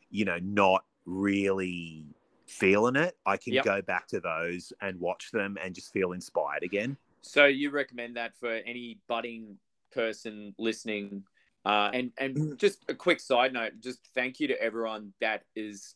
you 0.10 0.26
know 0.26 0.40
not 0.42 0.84
really 1.06 2.06
feeling 2.48 2.96
it 2.96 3.16
i 3.26 3.38
can 3.38 3.54
Yep. 3.54 3.66
go 3.66 3.82
back 3.82 4.08
to 4.08 4.20
those 4.20 4.74
and 4.82 5.00
watch 5.00 5.32
them 5.32 5.58
and 5.64 5.76
just 5.76 5.94
feel 5.94 6.12
inspired 6.14 6.64
again 6.64 6.98
So 7.22 7.46
you 7.46 7.70
recommend 7.72 8.16
that 8.18 8.36
for 8.40 8.52
any 8.66 9.00
budding 9.08 9.58
person 9.92 10.56
listening? 10.58 11.24
Uh, 11.66 11.90
and 11.94 12.16
Mm. 12.16 12.24
and 12.24 12.58
just 12.58 12.86
a 12.88 12.94
quick 12.96 13.20
side 13.20 13.52
note, 13.52 13.74
just 13.82 14.00
thank 14.16 14.40
you 14.40 14.48
to 14.48 14.62
everyone 14.62 15.14
that 15.20 15.44
is 15.56 15.96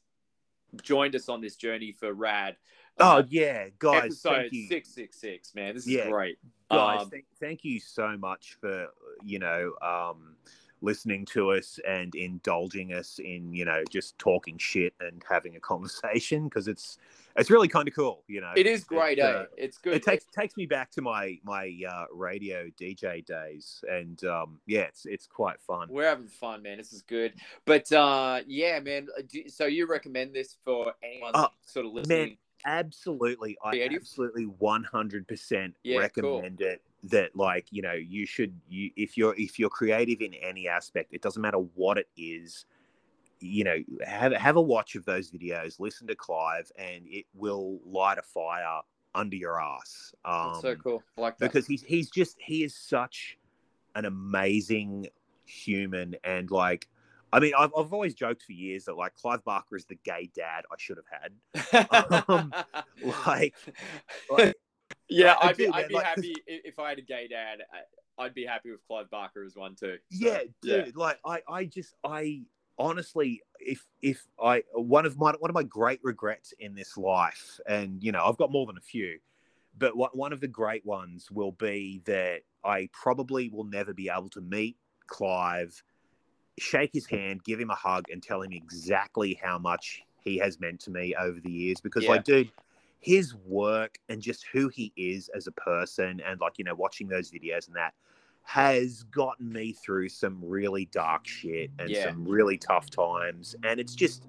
joined 0.81 1.15
us 1.15 1.29
on 1.29 1.39
this 1.41 1.55
journey 1.55 1.91
for 1.93 2.13
Rad. 2.13 2.57
Oh 2.99 3.17
Uh, 3.17 3.23
yeah 3.29 3.67
guys 3.79 4.05
episode 4.05 4.49
six 4.67 4.89
six 4.89 5.17
six. 5.17 5.55
Man, 5.55 5.75
this 5.75 5.85
is 5.85 5.93
Yeah. 5.93 6.09
great. 6.09 6.37
guys 6.69 7.01
Um, 7.01 7.09
thank, 7.09 7.25
thank 7.39 7.63
you 7.65 7.79
so 7.79 8.17
much 8.17 8.55
for 8.59 8.87
you 9.23 9.39
know 9.39 9.73
um 9.81 10.35
listening 10.83 11.23
to 11.23 11.51
us 11.51 11.79
and 11.87 12.15
indulging 12.15 12.91
us 12.93 13.19
in 13.19 13.53
you 13.53 13.65
know 13.65 13.83
just 13.89 14.17
talking 14.17 14.57
shit 14.57 14.93
and 14.99 15.23
having 15.29 15.55
a 15.55 15.59
conversation 15.59 16.45
because 16.45 16.67
it's 16.67 16.97
it's 17.37 17.51
really 17.51 17.67
kind 17.67 17.87
of 17.87 17.93
cool 17.93 18.23
you 18.27 18.41
know 18.41 18.51
it 18.55 18.65
is 18.65 18.83
great, 18.83 19.19
It's, 19.19 19.27
eh? 19.27 19.31
uh, 19.31 19.45
It's 19.57 19.77
good. 19.77 19.93
it 19.93 20.03
takes 20.03 20.25
takes 20.35 20.57
me 20.57 20.65
back 20.65 20.89
to 20.91 21.01
my 21.03 21.39
my 21.43 21.71
uh, 21.87 22.05
radio 22.13 22.67
DJ 22.79 23.23
days, 23.25 23.83
and 23.89 24.21
um, 24.25 24.59
yeah, 24.65 24.81
it's 24.81 25.05
it's 25.05 25.27
quite 25.27 25.59
fun. 25.61 25.87
We're 25.89 26.07
having 26.09 26.27
fun, 26.27 26.61
man. 26.63 26.77
This 26.77 26.91
is 26.93 27.03
good. 27.03 27.33
But 27.65 27.89
uh, 27.93 28.41
yeah, 28.47 28.79
man. 28.79 29.07
do- 29.29 29.47
So 29.49 29.65
you 29.67 29.87
recommend 29.87 30.33
this 30.33 30.57
for 30.65 30.93
anyone 31.03 31.31
Oh, 31.35 31.47
sort 31.65 31.85
of 31.85 31.93
listening? 31.93 32.37
Absolutely, 32.65 33.57
I 33.63 33.71
Creative? 33.71 34.01
absolutely 34.01 34.43
one 34.43 34.83
hundred 34.83 35.27
percent 35.27 35.75
Yeah, 35.83 36.07
cool. 36.09 36.35
recommend 36.35 36.61
it. 36.61 36.81
That 37.03 37.35
like 37.35 37.65
you 37.71 37.81
know 37.81 37.93
you 37.93 38.27
should 38.27 38.53
you 38.69 38.91
if 38.95 39.17
you're 39.17 39.33
if 39.35 39.57
you're 39.57 39.69
creative 39.69 40.21
in 40.21 40.35
any 40.35 40.67
aspect, 40.67 41.13
it 41.13 41.21
doesn't 41.21 41.41
matter 41.41 41.57
what 41.75 41.97
it 41.97 42.07
is. 42.15 42.65
You 43.39 43.63
know, 43.63 43.77
have 44.05 44.33
have 44.33 44.55
a 44.55 44.61
watch 44.61 44.95
of 44.95 45.03
those 45.05 45.31
videos, 45.31 45.79
listen 45.79 46.05
to 46.07 46.15
Clive, 46.15 46.71
and 46.77 47.01
it 47.07 47.25
will 47.33 47.79
light 47.85 48.19
a 48.19 48.21
fire 48.21 48.81
under 49.15 49.35
your 49.35 49.59
ass. 49.59 50.13
Um, 50.25 50.59
so 50.61 50.75
cool. 50.75 51.03
I 51.17 51.21
like 51.21 51.37
that. 51.39 51.47
because 51.47 51.65
he's 51.65 51.81
he's 51.81 52.11
just 52.11 52.37
he 52.39 52.63
is 52.63 52.75
such 52.75 53.39
an 53.95 54.05
amazing 54.05 55.07
human 55.45 56.15
and 56.23 56.51
like 56.51 56.87
I 57.33 57.39
mean 57.39 57.53
I've 57.57 57.71
I've 57.77 57.93
always 57.93 58.13
joked 58.13 58.43
for 58.43 58.51
years 58.51 58.85
that 58.85 58.97
like 58.97 59.13
Clive 59.15 59.43
Barker 59.43 59.75
is 59.75 59.85
the 59.85 59.97
gay 60.03 60.29
dad 60.35 60.63
I 60.71 60.75
should 60.77 60.97
have 60.97 61.81
had. 61.91 62.25
um, 62.29 62.53
like- 63.27 63.55
like- 64.29 64.55
yeah, 65.07 65.35
I'd 65.41 65.57
be, 65.57 65.67
I'd 65.67 65.89
be 65.89 65.95
like, 65.95 66.05
happy 66.05 66.33
if 66.47 66.79
I 66.79 66.89
had 66.89 66.99
a 66.99 67.01
gay 67.01 67.27
dad. 67.27 67.59
I'd 68.17 68.33
be 68.33 68.45
happy 68.45 68.71
with 68.71 68.85
Clive 68.87 69.09
Barker 69.09 69.43
as 69.43 69.55
one 69.55 69.75
too. 69.75 69.97
So, 70.11 70.27
yeah 70.27 70.39
dude 70.61 70.87
yeah. 70.87 70.91
like 70.95 71.19
I 71.25 71.41
I 71.49 71.65
just 71.65 71.95
I 72.03 72.43
honestly 72.77 73.41
if 73.59 73.85
if 74.01 74.25
I 74.41 74.63
one 74.73 75.05
of 75.05 75.17
my 75.17 75.33
one 75.39 75.49
of 75.49 75.55
my 75.55 75.63
great 75.63 75.99
regrets 76.03 76.53
in 76.59 76.75
this 76.75 76.97
life 76.97 77.59
and 77.67 78.01
you 78.03 78.11
know 78.11 78.23
I've 78.25 78.37
got 78.37 78.51
more 78.51 78.65
than 78.65 78.77
a 78.77 78.81
few 78.81 79.19
but 79.77 79.95
what 79.95 80.15
one 80.15 80.33
of 80.33 80.41
the 80.41 80.47
great 80.47 80.85
ones 80.85 81.29
will 81.31 81.51
be 81.53 82.01
that 82.05 82.41
I 82.63 82.89
probably 82.93 83.49
will 83.49 83.63
never 83.63 83.93
be 83.93 84.09
able 84.09 84.29
to 84.29 84.41
meet 84.41 84.77
Clive 85.07 85.81
shake 86.61 86.91
his 86.93 87.05
hand, 87.07 87.43
give 87.43 87.59
him 87.59 87.69
a 87.71 87.75
hug, 87.75 88.05
and 88.11 88.21
tell 88.21 88.41
him 88.41 88.51
exactly 88.53 89.39
how 89.41 89.57
much 89.57 90.03
he 90.23 90.37
has 90.37 90.59
meant 90.59 90.79
to 90.81 90.91
me 90.91 91.15
over 91.15 91.39
the 91.39 91.51
years. 91.51 91.81
Because, 91.81 92.03
Yeah. 92.03 92.11
like, 92.11 92.23
dude, 92.23 92.51
his 92.99 93.33
work 93.35 93.97
and 94.09 94.21
just 94.21 94.45
who 94.53 94.69
he 94.69 94.93
is 94.95 95.29
as 95.29 95.47
a 95.47 95.51
person, 95.51 96.21
and 96.21 96.39
like, 96.39 96.59
you 96.59 96.63
know, 96.63 96.75
watching 96.75 97.07
those 97.07 97.31
videos 97.31 97.67
and 97.67 97.75
that 97.75 97.93
has 98.43 99.03
gotten 99.03 99.51
me 99.51 99.73
through 99.73 100.09
some 100.09 100.39
really 100.43 100.85
dark 100.85 101.27
shit 101.27 101.71
and 101.79 101.89
Yeah. 101.89 102.03
some 102.03 102.27
really 102.27 102.57
tough 102.57 102.89
times. 102.89 103.55
And 103.63 103.79
it's 103.79 103.95
just, 103.95 104.27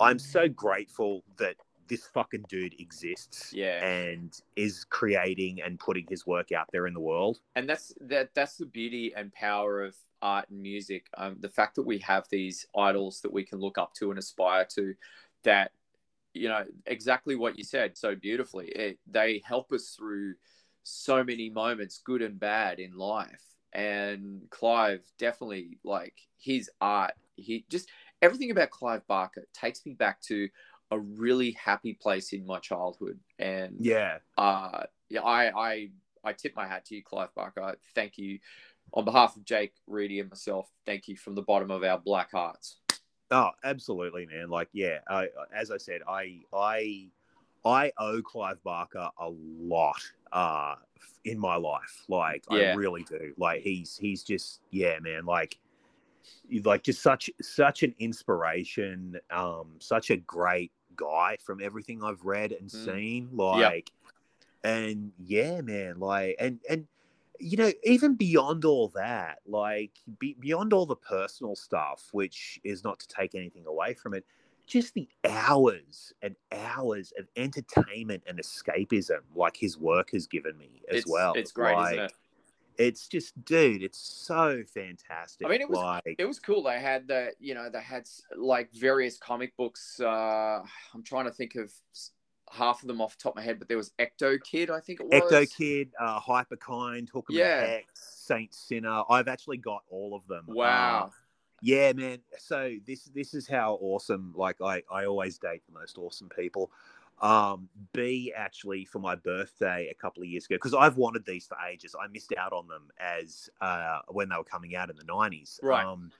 I'm 0.00 0.18
so 0.18 0.48
grateful 0.48 1.22
that 1.36 1.56
this 1.88 2.06
fucking 2.06 2.44
dude 2.48 2.74
exists 2.80 3.52
Yeah. 3.52 3.84
and 3.84 4.40
is 4.56 4.84
creating 4.84 5.60
and 5.62 5.78
putting 5.78 6.06
his 6.08 6.26
work 6.26 6.50
out 6.52 6.68
there 6.72 6.86
in 6.86 6.94
the 6.94 7.00
world. 7.00 7.40
and 7.54 7.68
that's 7.68 7.92
that 8.00 8.34
that's 8.34 8.56
the 8.56 8.66
beauty 8.66 9.12
and 9.14 9.32
power 9.32 9.82
of 9.84 9.94
art 10.22 10.48
and 10.50 10.60
music 10.60 11.06
um, 11.16 11.36
the 11.40 11.48
fact 11.48 11.74
that 11.74 11.86
we 11.86 11.98
have 11.98 12.24
these 12.30 12.66
idols 12.76 13.20
that 13.20 13.32
we 13.32 13.44
can 13.44 13.58
look 13.58 13.78
up 13.78 13.92
to 13.94 14.10
and 14.10 14.18
aspire 14.18 14.64
to 14.64 14.94
that 15.44 15.72
you 16.34 16.48
know 16.48 16.64
exactly 16.86 17.34
what 17.34 17.58
you 17.58 17.64
said 17.64 17.96
so 17.96 18.14
beautifully 18.14 18.68
it, 18.68 18.98
they 19.06 19.42
help 19.44 19.72
us 19.72 19.94
through 19.96 20.34
so 20.82 21.22
many 21.22 21.50
moments 21.50 22.00
good 22.04 22.22
and 22.22 22.40
bad 22.40 22.78
in 22.78 22.96
life 22.96 23.44
and 23.72 24.42
clive 24.50 25.00
definitely 25.18 25.78
like 25.84 26.14
his 26.38 26.70
art 26.80 27.12
he 27.36 27.64
just 27.68 27.88
everything 28.20 28.50
about 28.50 28.70
clive 28.70 29.06
barker 29.06 29.44
takes 29.52 29.84
me 29.84 29.92
back 29.92 30.20
to 30.20 30.48
a 30.90 30.98
really 30.98 31.52
happy 31.52 31.94
place 31.94 32.32
in 32.32 32.44
my 32.46 32.58
childhood 32.58 33.18
and 33.38 33.76
Yeah. 33.78 34.18
uh, 34.36 34.84
yeah, 35.08 35.20
I, 35.20 35.50
I, 35.58 35.88
I 36.24 36.32
tip 36.32 36.54
my 36.56 36.66
hat 36.66 36.86
to 36.86 36.94
you, 36.94 37.02
Clive 37.02 37.34
Barker. 37.34 37.76
Thank 37.94 38.18
you 38.18 38.38
on 38.94 39.04
behalf 39.04 39.36
of 39.36 39.44
Jake, 39.44 39.72
Reedy, 39.86 40.20
and 40.20 40.30
myself. 40.30 40.70
Thank 40.86 41.08
you 41.08 41.16
from 41.16 41.34
the 41.34 41.42
bottom 41.42 41.70
of 41.70 41.82
our 41.82 41.98
black 41.98 42.30
hearts. 42.30 42.78
Oh, 43.30 43.50
absolutely, 43.64 44.26
man. 44.26 44.50
Like, 44.50 44.68
yeah, 44.72 44.98
I, 45.08 45.28
as 45.54 45.70
I 45.70 45.78
said, 45.78 46.02
I, 46.06 46.40
I, 46.52 47.08
I 47.64 47.92
owe 47.98 48.20
Clive 48.20 48.62
Barker 48.62 49.08
a 49.18 49.28
lot 49.30 49.96
uh, 50.32 50.74
in 51.24 51.38
my 51.38 51.56
life. 51.56 52.04
Like, 52.08 52.44
Yeah. 52.50 52.72
I 52.72 52.74
really 52.74 53.04
do. 53.04 53.32
Like, 53.38 53.62
he's, 53.62 53.96
he's 53.96 54.22
just, 54.22 54.60
yeah, 54.70 54.98
man. 55.00 55.24
Like, 55.24 55.58
like 56.64 56.82
just 56.82 57.00
such, 57.00 57.30
such 57.40 57.82
an 57.82 57.94
inspiration. 57.98 59.18
Um, 59.30 59.76
such 59.78 60.10
a 60.10 60.18
great 60.18 60.72
guy 60.94 61.38
from 61.42 61.62
everything 61.62 62.04
I've 62.04 62.24
read 62.24 62.52
and 62.52 62.68
Mm. 62.68 62.84
seen. 62.84 63.28
Like, 63.32 63.90
and 64.62 65.12
yeah, 65.18 65.60
man. 65.62 65.98
Like, 65.98 66.36
and 66.38 66.60
and 66.68 66.86
you 67.38 67.56
know, 67.56 67.72
even 67.84 68.14
beyond 68.14 68.64
all 68.64 68.88
that, 68.94 69.38
like 69.46 69.92
be, 70.18 70.36
beyond 70.38 70.72
all 70.72 70.86
the 70.86 70.96
personal 70.96 71.56
stuff, 71.56 72.08
which 72.12 72.60
is 72.64 72.84
not 72.84 73.00
to 73.00 73.08
take 73.08 73.34
anything 73.34 73.66
away 73.66 73.94
from 73.94 74.14
it, 74.14 74.24
just 74.66 74.94
the 74.94 75.08
hours 75.28 76.12
and 76.22 76.36
hours 76.52 77.12
of 77.18 77.26
entertainment 77.36 78.22
and 78.26 78.38
escapism, 78.38 79.20
like 79.34 79.56
his 79.56 79.76
work 79.78 80.10
has 80.12 80.26
given 80.26 80.56
me 80.56 80.82
as 80.90 81.00
it's, 81.00 81.10
well. 81.10 81.32
It's 81.34 81.52
great, 81.52 81.74
like, 81.74 81.92
isn't 81.94 82.04
it? 82.04 82.12
It's 82.78 83.06
just, 83.06 83.44
dude, 83.44 83.82
it's 83.82 83.98
so 83.98 84.62
fantastic. 84.72 85.46
I 85.46 85.50
mean, 85.50 85.60
it 85.60 85.68
was- 85.68 85.78
like, 85.78 86.16
It 86.18 86.24
was 86.24 86.38
cool. 86.38 86.62
They 86.62 86.80
had 86.80 87.06
the, 87.06 87.32
you 87.38 87.54
know, 87.54 87.68
they 87.68 87.82
had 87.82 88.08
like 88.36 88.72
various 88.72 89.18
comic 89.18 89.56
books. 89.56 90.00
Uh, 90.00 90.62
I'm 90.94 91.02
trying 91.02 91.26
to 91.26 91.32
think 91.32 91.54
of 91.56 91.72
half 92.52 92.82
of 92.82 92.88
them 92.88 93.00
off 93.00 93.16
the 93.16 93.22
top 93.22 93.32
of 93.32 93.36
my 93.36 93.42
head, 93.42 93.58
but 93.58 93.68
there 93.68 93.76
was 93.76 93.92
Ectokid, 93.98 94.70
I 94.70 94.80
think 94.80 95.00
it 95.00 95.08
was. 95.08 95.32
Ecto 95.32 95.56
Kid, 95.56 95.90
uh, 95.98 96.20
Hyperkind, 96.20 97.08
Hokum 97.10 97.34
Yeah. 97.34 97.64
Hex, 97.64 97.86
Saint 97.94 98.54
Sinner. 98.54 99.02
I've 99.08 99.28
actually 99.28 99.56
got 99.56 99.82
all 99.90 100.14
of 100.14 100.26
them. 100.28 100.44
Wow. 100.46 101.06
Uh, 101.06 101.10
yeah, 101.62 101.92
man. 101.92 102.18
So 102.38 102.74
this 102.86 103.04
this 103.14 103.34
is 103.34 103.48
how 103.48 103.78
awesome. 103.80 104.34
Like 104.36 104.60
I 104.60 104.82
I 104.90 105.06
always 105.06 105.38
date 105.38 105.62
the 105.66 105.78
most 105.78 105.96
awesome 105.96 106.28
people. 106.28 106.70
Um, 107.20 107.68
B 107.92 108.32
actually 108.36 108.84
for 108.84 108.98
my 108.98 109.14
birthday 109.14 109.88
a 109.88 109.94
couple 109.94 110.24
of 110.24 110.28
years 110.28 110.44
ago 110.46 110.56
because 110.56 110.74
I've 110.74 110.96
wanted 110.96 111.24
these 111.24 111.46
for 111.46 111.56
ages. 111.70 111.94
I 111.98 112.08
missed 112.08 112.34
out 112.36 112.52
on 112.52 112.66
them 112.66 112.90
as 112.98 113.48
uh 113.60 114.00
when 114.08 114.28
they 114.28 114.36
were 114.36 114.44
coming 114.44 114.74
out 114.74 114.90
in 114.90 114.96
the 114.96 115.04
nineties. 115.04 115.60
Right. 115.62 115.86
Um, 115.86 116.10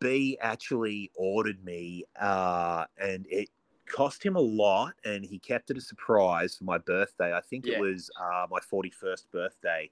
B 0.00 0.36
actually 0.40 1.10
ordered 1.16 1.64
me, 1.64 2.04
uh, 2.20 2.84
and 2.98 3.26
it 3.30 3.48
cost 3.88 4.22
him 4.24 4.36
a 4.36 4.40
lot, 4.40 4.94
and 5.04 5.24
he 5.24 5.38
kept 5.38 5.70
it 5.70 5.76
a 5.76 5.80
surprise 5.80 6.56
for 6.56 6.64
my 6.64 6.78
birthday. 6.78 7.34
I 7.34 7.40
think 7.40 7.66
Yeah. 7.66 7.74
it 7.76 7.80
was 7.80 8.10
uh, 8.20 8.46
my 8.50 8.60
forty-first 8.60 9.30
birthday. 9.30 9.90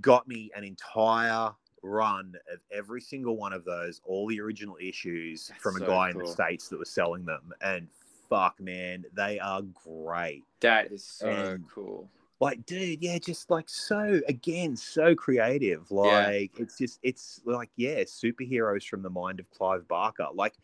Got 0.00 0.26
me 0.28 0.50
an 0.54 0.64
entire 0.64 1.50
run 1.82 2.34
of 2.52 2.60
every 2.70 3.00
single 3.00 3.36
one 3.36 3.52
of 3.52 3.64
those, 3.64 4.00
all 4.04 4.26
the 4.26 4.40
original 4.40 4.76
issues 4.80 5.48
That's 5.48 5.62
from 5.62 5.76
a 5.76 5.80
so 5.80 5.86
guy 5.86 6.10
in 6.10 6.18
the 6.18 6.26
states 6.26 6.68
that 6.68 6.78
was 6.78 6.90
selling 6.90 7.24
them, 7.24 7.52
and 7.62 7.88
fuck, 8.28 8.60
man, 8.60 9.04
they 9.14 9.38
are 9.38 9.62
great. 9.62 10.44
That 10.60 10.92
is 10.92 11.04
so 11.04 11.28
And- 11.28 11.68
cool. 11.68 12.08
Like, 12.42 12.64
dude, 12.64 13.02
yeah, 13.02 13.18
just 13.18 13.50
like 13.50 13.68
so 13.68 14.22
again, 14.26 14.74
so 14.74 15.14
creative. 15.14 15.90
Like, 15.90 16.52
it's 16.58 16.78
just, 16.78 16.98
it's 17.02 17.42
like, 17.44 17.68
yeah, 17.76 18.00
superheroes 18.04 18.86
from 18.88 19.02
the 19.02 19.10
mind 19.10 19.40
of 19.40 19.50
Clive 19.50 19.86
Barker. 19.86 20.26
Like, 20.32 20.54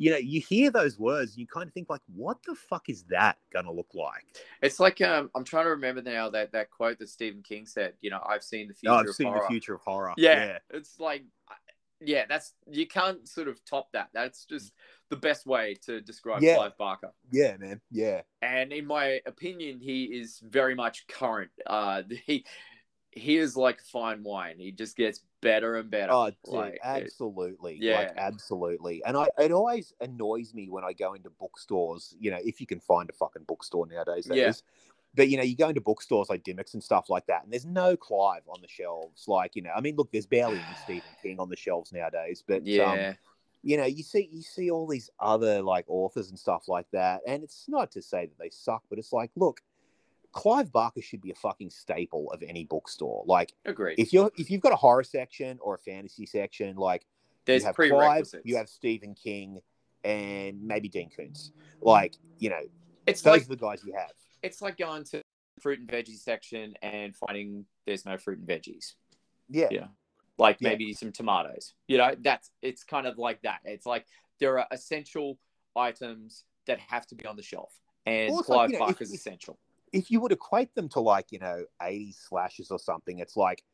you 0.00 0.10
know, 0.10 0.16
you 0.16 0.40
hear 0.40 0.70
those 0.70 0.98
words, 0.98 1.32
and 1.32 1.40
you 1.40 1.46
kind 1.46 1.68
of 1.68 1.74
think, 1.74 1.90
like, 1.90 2.00
what 2.14 2.38
the 2.46 2.54
fuck 2.54 2.88
is 2.88 3.02
that 3.10 3.36
gonna 3.52 3.70
look 3.70 3.90
like? 3.92 4.24
It's 4.62 4.80
like 4.80 5.02
um, 5.02 5.30
I'm 5.34 5.44
trying 5.44 5.64
to 5.66 5.70
remember 5.70 6.00
now 6.00 6.30
that 6.30 6.52
that 6.52 6.70
quote 6.70 6.98
that 7.00 7.10
Stephen 7.10 7.42
King 7.42 7.66
said. 7.66 7.92
You 8.00 8.08
know, 8.08 8.22
I've 8.26 8.42
seen 8.42 8.68
the 8.68 8.74
future 8.74 8.94
Oh, 8.94 8.96
I've 8.96 9.08
of 9.08 9.14
seen 9.14 9.26
horror. 9.26 9.40
the 9.42 9.48
future 9.48 9.74
of 9.74 9.82
horror. 9.82 10.14
Yeah, 10.16 10.58
it's 10.70 10.98
like, 10.98 11.24
yeah, 12.00 12.24
that's 12.26 12.54
you 12.66 12.86
can't 12.86 13.28
sort 13.28 13.48
of 13.48 13.62
top 13.66 13.92
that. 13.92 14.08
That's 14.14 14.46
just 14.46 14.72
the 15.10 15.16
best 15.16 15.44
way 15.44 15.76
to 15.84 16.00
describe 16.00 16.42
Yeah. 16.42 16.54
Clive 16.56 16.78
Barker. 16.78 17.12
yeah, 17.30 17.58
man, 17.58 17.82
yeah. 17.90 18.22
And 18.40 18.72
in 18.72 18.86
my 18.86 19.20
opinion, 19.26 19.80
he 19.80 20.04
is 20.04 20.40
very 20.48 20.74
much 20.74 21.06
current. 21.08 21.50
Uh, 21.66 22.04
he 22.26 22.46
he 23.12 23.36
is 23.38 23.56
like 23.56 23.82
fine 23.82 24.22
wine. 24.22 24.56
He 24.58 24.70
just 24.72 24.96
gets 24.96 25.20
better 25.40 25.76
and 25.76 25.90
better. 25.90 26.12
Oh, 26.12 26.30
dude, 26.44 26.54
Like, 26.54 26.74
it- 26.74 26.80
absolutely. 26.84 27.78
yeah. 27.80 27.98
Like, 27.98 28.12
absolutely. 28.16 29.02
And 29.04 29.16
I, 29.16 29.26
it 29.38 29.50
always 29.52 29.92
annoys 30.00 30.54
me 30.54 30.68
when 30.68 30.84
I 30.84 30.92
go 30.92 31.14
into 31.14 31.30
bookstores, 31.30 32.14
you 32.20 32.30
know, 32.30 32.38
if 32.44 32.60
you 32.60 32.66
can 32.66 32.80
find 32.80 33.08
a 33.10 33.12
fucking 33.12 33.44
bookstore 33.48 33.86
nowadays, 33.86 34.26
that 34.26 34.36
is. 34.36 34.62
Yeah. 34.66 34.86
But, 35.16 35.28
you 35.28 35.36
know, 35.36 35.42
you 35.42 35.56
go 35.56 35.68
into 35.68 35.80
bookstores 35.80 36.28
like 36.28 36.44
Dymocks 36.44 36.74
and 36.74 36.82
stuff 36.84 37.10
like 37.10 37.26
that, 37.26 37.42
and 37.42 37.52
there's 37.52 37.66
no 37.66 37.96
Clive 37.96 38.42
on 38.46 38.60
the 38.62 38.68
shelves. 38.68 39.26
Like, 39.26 39.56
you 39.56 39.62
know, 39.62 39.72
I 39.74 39.80
mean, 39.80 39.96
look, 39.96 40.12
there's 40.12 40.26
barely 40.26 40.58
any 40.58 40.74
Stephen 40.84 41.02
King 41.20 41.40
on 41.40 41.48
the 41.48 41.56
shelves 41.56 41.92
nowadays. 41.92 42.44
But, 42.46 42.58
um, 42.58 42.64
yeah, 42.64 43.14
you 43.62 43.76
know, 43.76 43.86
you 43.86 44.04
see, 44.04 44.28
you 44.30 44.40
see 44.42 44.70
all 44.70 44.86
these 44.86 45.10
other 45.18 45.62
like 45.62 45.84
authors 45.88 46.30
and 46.30 46.38
stuff 46.38 46.68
like 46.68 46.86
that. 46.92 47.22
And 47.26 47.42
it's 47.42 47.64
not 47.68 47.90
to 47.92 48.02
say 48.02 48.26
that 48.26 48.38
they 48.38 48.50
suck, 48.50 48.84
but 48.88 49.00
it's 49.00 49.12
like, 49.12 49.30
look, 49.34 49.60
Clive 50.32 50.70
Barker 50.72 51.02
should 51.02 51.20
be 51.20 51.30
a 51.30 51.34
fucking 51.34 51.70
staple 51.70 52.30
of 52.32 52.42
any 52.42 52.64
bookstore. 52.64 53.24
Like, 53.26 53.52
agreed. 53.64 53.96
if 53.98 54.12
you're 54.12 54.30
if 54.36 54.50
you've 54.50 54.60
got 54.60 54.72
a 54.72 54.76
horror 54.76 55.02
section 55.04 55.58
or 55.60 55.74
a 55.74 55.78
fantasy 55.78 56.26
section, 56.26 56.76
like 56.76 57.04
There's 57.46 57.62
you 57.62 57.66
have 57.66 57.74
Clive, 57.76 58.26
you 58.44 58.56
have 58.56 58.68
Stephen 58.68 59.14
King, 59.14 59.60
and 60.04 60.62
maybe 60.62 60.88
Dean 60.88 61.10
Koontz. 61.10 61.52
Like 61.80 62.14
you 62.38 62.50
know, 62.50 62.60
it's 63.06 63.22
those 63.22 63.32
like 63.32 63.42
are 63.42 63.48
the 63.48 63.56
guys 63.56 63.82
you 63.84 63.92
have. 63.94 64.12
it's 64.42 64.62
like 64.62 64.76
going 64.78 65.04
to 65.04 65.22
fruit 65.60 65.80
and 65.80 65.88
veggie 65.88 66.16
section 66.18 66.74
and 66.80 67.14
finding 67.16 67.66
there's 67.86 68.06
no 68.06 68.16
fruit 68.16 68.38
and 68.38 68.48
veggies. 68.48 68.94
Yeah, 69.48 69.68
Yeah. 69.70 69.86
Like 70.38 70.56
Yeah. 70.60 70.70
maybe 70.70 70.92
some 70.94 71.12
tomatoes. 71.12 71.74
You 71.88 71.98
know, 71.98 72.14
that's 72.20 72.50
it's 72.62 72.84
kind 72.84 73.06
of 73.06 73.18
like 73.18 73.42
that. 73.42 73.58
It's 73.64 73.84
like 73.84 74.06
there 74.38 74.58
are 74.58 74.66
essential 74.70 75.38
items 75.76 76.44
that 76.66 76.78
have 76.80 77.06
to 77.08 77.14
be 77.14 77.26
on 77.26 77.36
the 77.36 77.42
shelf, 77.42 77.72
and 78.06 78.30
Well, 78.30 78.40
it's 78.40 78.48
like, 78.48 78.56
Clive 78.56 78.70
you 78.70 78.78
know, 78.78 78.84
Barker's 78.86 79.10
if- 79.12 79.18
essential. 79.18 79.58
If 79.92 80.10
you 80.10 80.20
would 80.20 80.32
equate 80.32 80.74
them 80.74 80.88
to 80.90 81.00
like 81.00 81.32
you 81.32 81.38
know 81.38 81.64
80 81.82 82.12
slashes 82.12 82.70
or 82.70 82.78
something, 82.78 83.18
it's 83.18 83.36
like 83.36 83.64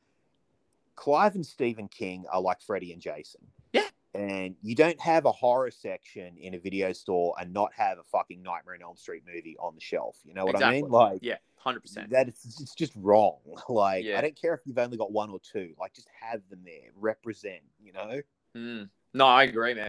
Clive 0.96 1.34
and 1.34 1.46
Stephen 1.46 1.88
King 1.88 2.24
are 2.32 2.40
like 2.40 2.60
Freddy 2.60 2.92
and 2.92 3.00
Jason. 3.00 3.42
Yeah. 3.72 3.88
And 4.14 4.56
you 4.62 4.74
don't 4.74 4.98
have 5.00 5.26
a 5.26 5.32
horror 5.32 5.70
section 5.70 6.36
in 6.38 6.54
a 6.54 6.58
video 6.58 6.92
store 6.94 7.34
and 7.38 7.52
not 7.52 7.70
have 7.76 7.98
a 7.98 8.02
fucking 8.04 8.42
Nightmare 8.42 8.74
on 8.76 8.82
Elm 8.82 8.96
Street 8.96 9.22
movie 9.26 9.56
on 9.60 9.74
the 9.74 9.80
shelf. 9.80 10.16
You 10.24 10.32
know 10.32 10.46
what 10.46 10.62
I 10.62 10.70
mean? 10.70 10.88
Like, 10.88 11.18
Yeah, 11.20 11.36
hundred 11.58 11.80
percent. 11.80 12.08
that 12.10 12.28
is 12.28 12.56
it's 12.60 12.74
just 12.74 12.94
wrong. 12.96 13.36
Like 13.68 14.04
Yeah. 14.04 14.18
I 14.18 14.22
don't 14.22 14.40
care 14.40 14.54
if 14.54 14.60
you've 14.64 14.78
only 14.78 14.96
got 14.96 15.12
one 15.12 15.28
or 15.30 15.38
two. 15.40 15.74
Like 15.78 15.92
just 15.92 16.08
have 16.18 16.40
them 16.48 16.60
there, 16.64 16.90
represent. 16.96 17.62
You 17.78 17.92
know? 17.92 18.20
Mm. 18.56 18.88
No, 19.12 19.26
I 19.26 19.44
agree, 19.44 19.74
man. 19.74 19.88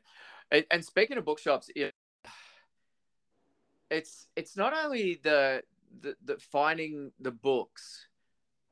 And, 0.51 0.65
and 0.71 0.83
speaking 0.83 1.17
of 1.17 1.23
bookshops, 1.23 1.69
it, 1.73 1.93
it's 3.89 4.27
it's 4.35 4.57
not 4.57 4.73
only 4.73 5.21
the, 5.23 5.63
the 6.01 6.15
the 6.23 6.37
finding 6.37 7.11
the 7.19 7.31
books 7.31 8.07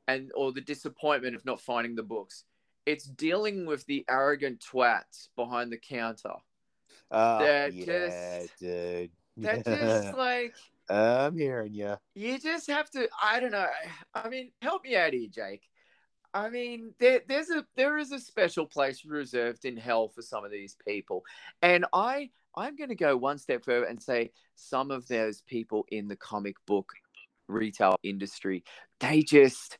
and 0.08 0.30
or 0.34 0.52
the 0.52 0.60
disappointment 0.60 1.34
of 1.36 1.44
not 1.44 1.60
finding 1.60 1.94
the 1.94 2.02
books. 2.02 2.44
It's 2.84 3.04
dealing 3.04 3.66
with 3.66 3.84
the 3.86 4.04
arrogant 4.08 4.64
twats 4.72 5.28
behind 5.34 5.72
the 5.72 5.76
counter. 5.78 6.34
Uh, 7.10 7.38
They're 7.38 7.68
yeah, 7.70 8.40
just- 8.40 8.58
dude. 8.58 9.10
They're 9.36 9.62
just 9.62 10.16
like 10.16 10.54
I'm 10.88 11.36
hearing 11.36 11.74
you. 11.74 11.96
you 12.14 12.38
just 12.38 12.68
have 12.68 12.88
to. 12.90 13.08
I 13.22 13.40
don't 13.40 13.50
know. 13.50 13.66
I 14.14 14.28
mean, 14.28 14.52
help 14.62 14.84
me 14.84 14.96
out 14.96 15.12
here, 15.12 15.28
Jake. 15.28 15.68
I 16.32 16.48
mean, 16.50 16.94
there, 17.00 17.22
there's 17.26 17.50
a 17.50 17.66
there 17.76 17.98
is 17.98 18.12
a 18.12 18.18
special 18.18 18.66
place 18.66 19.04
reserved 19.04 19.64
in 19.64 19.76
hell 19.76 20.08
for 20.08 20.22
some 20.22 20.44
of 20.44 20.50
these 20.50 20.76
people, 20.86 21.24
and 21.62 21.84
I 21.92 22.30
I'm 22.56 22.76
going 22.76 22.88
to 22.90 22.94
go 22.94 23.16
one 23.16 23.38
step 23.38 23.64
further 23.64 23.86
and 23.86 24.02
say 24.02 24.30
some 24.54 24.90
of 24.90 25.06
those 25.08 25.42
people 25.42 25.84
in 25.90 26.08
the 26.08 26.16
comic 26.16 26.56
book 26.66 26.92
retail 27.48 27.96
industry, 28.02 28.64
they 29.00 29.22
just, 29.22 29.78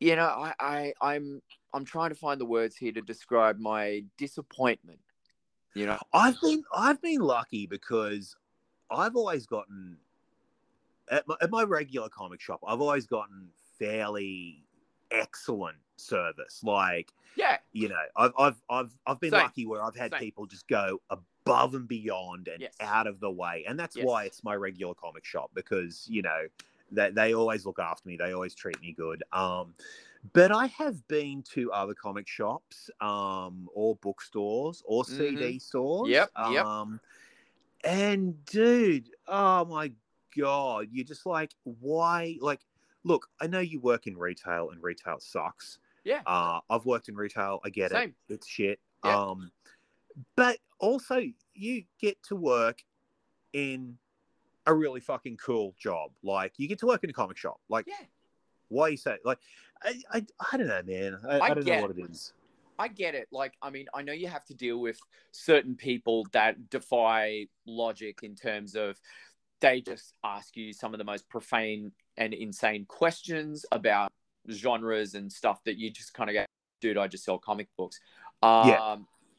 you 0.00 0.16
know, 0.16 0.26
I, 0.26 0.54
I 0.60 0.92
I'm 1.00 1.42
I'm 1.72 1.84
trying 1.84 2.10
to 2.10 2.16
find 2.16 2.40
the 2.40 2.46
words 2.46 2.76
here 2.76 2.92
to 2.92 3.00
describe 3.00 3.58
my 3.58 4.04
disappointment. 4.16 5.00
You 5.74 5.86
know, 5.86 5.98
I've 6.12 6.40
been 6.40 6.64
I've 6.74 7.00
been 7.02 7.20
lucky 7.20 7.66
because 7.66 8.36
I've 8.90 9.16
always 9.16 9.46
gotten 9.46 9.98
at 11.10 11.26
my, 11.28 11.36
at 11.42 11.50
my 11.50 11.62
regular 11.62 12.08
comic 12.08 12.40
shop. 12.40 12.60
I've 12.66 12.80
always 12.80 13.06
gotten 13.06 13.48
fairly 13.78 14.64
excellent 15.10 15.78
service. 15.96 16.60
Like 16.62 17.12
yeah, 17.36 17.58
you 17.72 17.88
know, 17.88 18.02
I've 18.16 18.32
I've 18.38 18.62
I've 18.70 18.96
I've 19.06 19.20
been 19.20 19.32
Same. 19.32 19.40
lucky 19.40 19.66
where 19.66 19.82
I've 19.82 19.96
had 19.96 20.12
Same. 20.12 20.20
people 20.20 20.46
just 20.46 20.66
go 20.68 21.00
above 21.46 21.74
and 21.74 21.86
beyond 21.88 22.48
and 22.48 22.60
Yes. 22.60 22.74
out 22.80 23.06
of 23.06 23.20
the 23.20 23.30
way, 23.30 23.64
and 23.66 23.78
that's 23.78 23.96
Yes. 23.96 24.04
why 24.04 24.24
it's 24.24 24.42
my 24.42 24.54
regular 24.54 24.94
comic 24.94 25.24
shop 25.24 25.50
because 25.54 26.06
you 26.08 26.22
know 26.22 26.46
they 26.90 27.10
they 27.10 27.34
always 27.34 27.64
look 27.64 27.78
after 27.78 28.08
me. 28.08 28.16
They 28.16 28.32
always 28.32 28.54
treat 28.54 28.80
me 28.80 28.92
good. 28.92 29.22
Um, 29.32 29.74
but 30.32 30.50
I 30.50 30.66
have 30.66 31.06
been 31.08 31.42
to 31.54 31.70
other 31.72 31.94
comic 31.94 32.26
shops, 32.26 32.90
um, 33.00 33.68
or 33.72 33.94
bookstores, 33.96 34.82
or 34.84 35.04
CD 35.04 35.58
stores. 35.58 36.08
Mm-hmm. 36.08 36.12
Yep, 36.12 36.30
yep. 36.52 36.64
Um, 36.66 37.00
and 37.84 38.44
dude, 38.46 39.10
oh 39.28 39.64
my 39.66 39.92
god, 40.36 40.88
you're 40.90 41.04
just 41.04 41.26
like, 41.26 41.52
why? 41.62 42.36
Like, 42.40 42.60
look, 43.04 43.28
I 43.40 43.46
know 43.46 43.60
you 43.60 43.78
work 43.80 44.06
in 44.08 44.16
retail, 44.16 44.70
and 44.70 44.82
retail 44.82 45.20
sucks. 45.20 45.78
yeah, 46.02 46.22
Uh, 46.26 46.60
I've 46.68 46.84
worked 46.86 47.08
in 47.08 47.14
retail. 47.14 47.60
I 47.64 47.70
get 47.70 47.92
Same. 47.92 48.14
it. 48.28 48.34
It's 48.34 48.48
shit. 48.48 48.80
Yeah. 49.04 49.22
Um, 49.22 49.52
but 50.36 50.58
also 50.78 51.22
you 51.54 51.84
get 52.00 52.22
to 52.24 52.36
work 52.36 52.82
in 53.52 53.96
a 54.66 54.74
really 54.74 55.00
fucking 55.00 55.36
cool 55.36 55.74
job. 55.78 56.10
Like 56.22 56.52
you 56.56 56.68
get 56.68 56.78
to 56.80 56.86
work 56.86 57.04
in 57.04 57.10
a 57.10 57.12
comic 57.12 57.36
shop. 57.36 57.60
Like 57.68 57.86
yeah. 57.86 58.06
why 58.68 58.88
you 58.88 58.96
say 58.96 59.16
like 59.24 59.38
I 59.82 60.00
I, 60.12 60.26
I 60.52 60.56
don't 60.56 60.68
know, 60.68 60.82
man. 60.84 61.18
I, 61.28 61.38
I 61.38 61.44
I, 61.44 61.54
don't 61.54 61.66
know 61.66 61.82
what 61.82 61.90
it 61.90 62.10
is. 62.10 62.32
I 62.78 62.88
get 62.88 63.14
it. 63.14 63.28
Like, 63.32 63.54
I 63.62 63.70
mean, 63.70 63.86
I 63.94 64.02
know 64.02 64.12
you 64.12 64.28
have 64.28 64.44
to 64.46 64.54
deal 64.54 64.78
with 64.78 64.98
certain 65.32 65.76
people 65.76 66.26
that 66.32 66.68
defy 66.68 67.46
logic 67.66 68.20
in 68.22 68.34
terms 68.34 68.74
of 68.74 69.00
they 69.60 69.80
just 69.80 70.14
ask 70.24 70.56
you 70.56 70.72
some 70.72 70.92
of 70.92 70.98
the 70.98 71.04
most 71.04 71.28
profane 71.28 71.92
and 72.18 72.34
insane 72.34 72.84
questions 72.86 73.64
about 73.72 74.12
genres 74.50 75.14
and 75.14 75.32
stuff 75.32 75.62
that 75.64 75.78
you 75.78 75.90
just 75.90 76.12
kind 76.12 76.28
of 76.28 76.34
go, 76.34 76.44
dude, 76.80 76.98
I 76.98 77.08
just 77.08 77.24
sell 77.24 77.38
comic 77.38 77.68
books. 77.76 77.98
Um, 78.42 78.68
Yeah. 78.68 78.96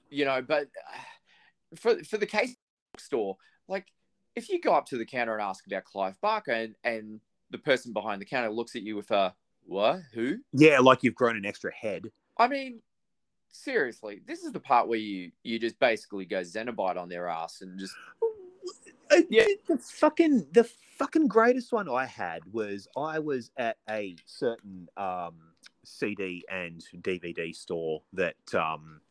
You 0.10 0.26
know, 0.26 0.42
but 0.42 0.64
uh, 0.64 1.76
for 1.76 2.04
for 2.04 2.18
the 2.18 2.26
case 2.26 2.56
store, 2.98 3.38
like 3.68 3.88
if 4.36 4.50
you 4.50 4.62
go 4.62 4.74
up 4.74 4.86
to 4.88 4.98
the 4.98 5.06
counter 5.06 5.34
and 5.34 5.42
ask 5.42 5.66
about 5.66 5.84
Clive 5.84 6.20
Barker 6.22 6.52
and, 6.52 6.76
and 6.84 7.20
the 7.50 7.58
person 7.58 7.92
behind 7.94 8.22
the 8.22 8.26
counter 8.26 8.50
looks 8.52 8.76
at 8.76 8.84
you 8.84 8.96
with 8.96 9.10
a, 9.10 9.34
what? 9.66 10.00
Who? 10.14 10.38
Yeah, 10.54 10.80
like 10.80 11.04
you've 11.04 11.16
grown 11.16 11.36
an 11.36 11.46
extra 11.46 11.74
head. 11.74 12.12
I 12.38 12.48
mean, 12.48 12.82
seriously, 13.52 14.22
this 14.28 14.44
is 14.44 14.52
the 14.52 14.60
part 14.60 14.88
where 14.88 15.00
you 15.00 15.32
you 15.44 15.60
just 15.60 15.80
basically 15.80 16.26
go 16.26 16.42
Cenobite 16.42 16.98
on 16.98 17.10
their 17.10 17.28
ass 17.28 17.62
and 17.62 17.80
just 17.80 17.96
Uh, 19.10 19.22
Yeah. 19.30 19.46
the, 19.46 19.76
the 19.76 19.78
fucking 19.78 20.48
the 20.52 20.70
fucking 20.98 21.28
greatest 21.28 21.72
one 21.72 21.90
I 21.90 22.06
had 22.06 22.42
was 22.52 22.88
I 22.98 23.20
was 23.20 23.52
at 23.58 23.78
a 23.90 24.16
certain 24.26 24.88
um, 24.98 25.36
CD 25.84 26.44
and 26.52 26.84
DVD 27.02 27.56
store 27.56 28.02
that 28.14 28.36
um, 28.54 29.02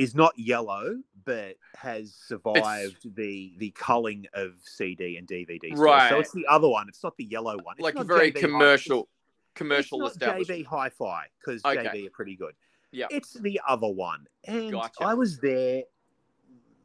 is 0.00 0.14
not 0.14 0.32
yellow 0.38 0.96
but 1.26 1.56
has 1.76 2.14
survived 2.14 3.14
the 3.14 3.52
the 3.58 3.70
culling 3.72 4.26
of 4.32 4.52
CD 4.62 5.18
and 5.18 5.28
DVD. 5.28 5.58
stores. 5.66 5.78
Right. 5.78 6.08
So 6.08 6.18
it's 6.18 6.32
the 6.32 6.46
other 6.48 6.68
one. 6.68 6.88
It's 6.88 7.02
not 7.04 7.14
the 7.18 7.24
yellow 7.24 7.56
one. 7.62 7.76
It's 7.78 7.82
like 7.84 8.06
very 8.06 8.32
JB 8.32 8.40
commercial 8.40 9.00
it's- 9.00 9.14
commercial 9.54 10.06
it's 10.06 10.18
not. 10.18 10.36
JB 10.38 10.64
Hi-Fi 10.64 11.26
because 11.38 11.62
Okay. 11.64 11.84
JB 11.84 12.06
are 12.06 12.10
pretty 12.10 12.36
good. 12.36 12.54
Yeah. 12.92 13.06
It's 13.10 13.34
the 13.34 13.60
other 13.68 13.88
one. 13.88 14.26
And 14.46 14.72
Gotcha. 14.72 15.02
I 15.04 15.14
was 15.14 15.38
there. 15.40 15.82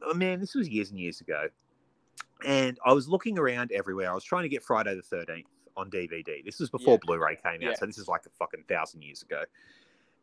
Oh 0.02 0.14
man, 0.14 0.38
this 0.40 0.54
was 0.54 0.68
years 0.68 0.90
and 0.90 1.00
years 1.00 1.20
ago. 1.22 1.48
And 2.44 2.78
I 2.84 2.92
was 2.92 3.08
looking 3.08 3.38
around 3.38 3.72
everywhere. 3.72 4.10
I 4.10 4.14
was 4.14 4.22
trying 4.24 4.42
to 4.42 4.48
get 4.50 4.62
Friday 4.62 4.94
the 4.94 5.02
Thirteenth 5.02 5.48
on 5.78 5.90
DVD. 5.90 6.44
This 6.44 6.60
was 6.60 6.68
before 6.70 6.94
Yeah. 6.94 6.98
Blu-ray 7.06 7.36
came 7.36 7.54
out, 7.54 7.62
Yeah. 7.62 7.74
so 7.74 7.86
this 7.86 7.96
is 7.98 8.06
like 8.08 8.26
a 8.26 8.30
fucking 8.38 8.64
thousand 8.68 9.00
years 9.02 9.22
ago. 9.22 9.42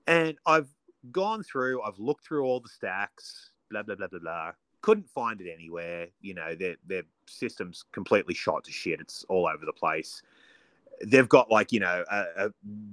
And 0.05 0.37
I've 0.45 0.67
gone 1.11 1.43
through. 1.43 1.81
I've 1.81 1.99
looked 1.99 2.25
through 2.25 2.45
all 2.45 2.59
the 2.59 2.69
stacks. 2.69 3.51
Blah 3.69 3.83
blah 3.83 3.95
blah 3.95 4.07
blah 4.07 4.19
blah. 4.19 4.51
Couldn't 4.81 5.09
find 5.09 5.39
it 5.41 5.51
anywhere. 5.53 6.07
You 6.21 6.33
know, 6.33 6.55
their 6.55 6.75
their 6.85 7.03
system's 7.27 7.85
completely 7.91 8.33
shot 8.33 8.63
to 8.65 8.71
shit. 8.71 8.99
It's 8.99 9.25
all 9.29 9.47
over 9.47 9.65
the 9.65 9.73
place. 9.73 10.21
They've 11.05 11.29
got 11.29 11.51
like 11.51 11.71
you 11.71 11.79
know 11.79 12.03
a, 12.09 12.45
a 12.45 12.49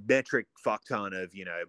metric 0.07 0.47
fuck 0.57 0.85
ton 0.85 1.13
of 1.13 1.33
you 1.35 1.45
know 1.45 1.63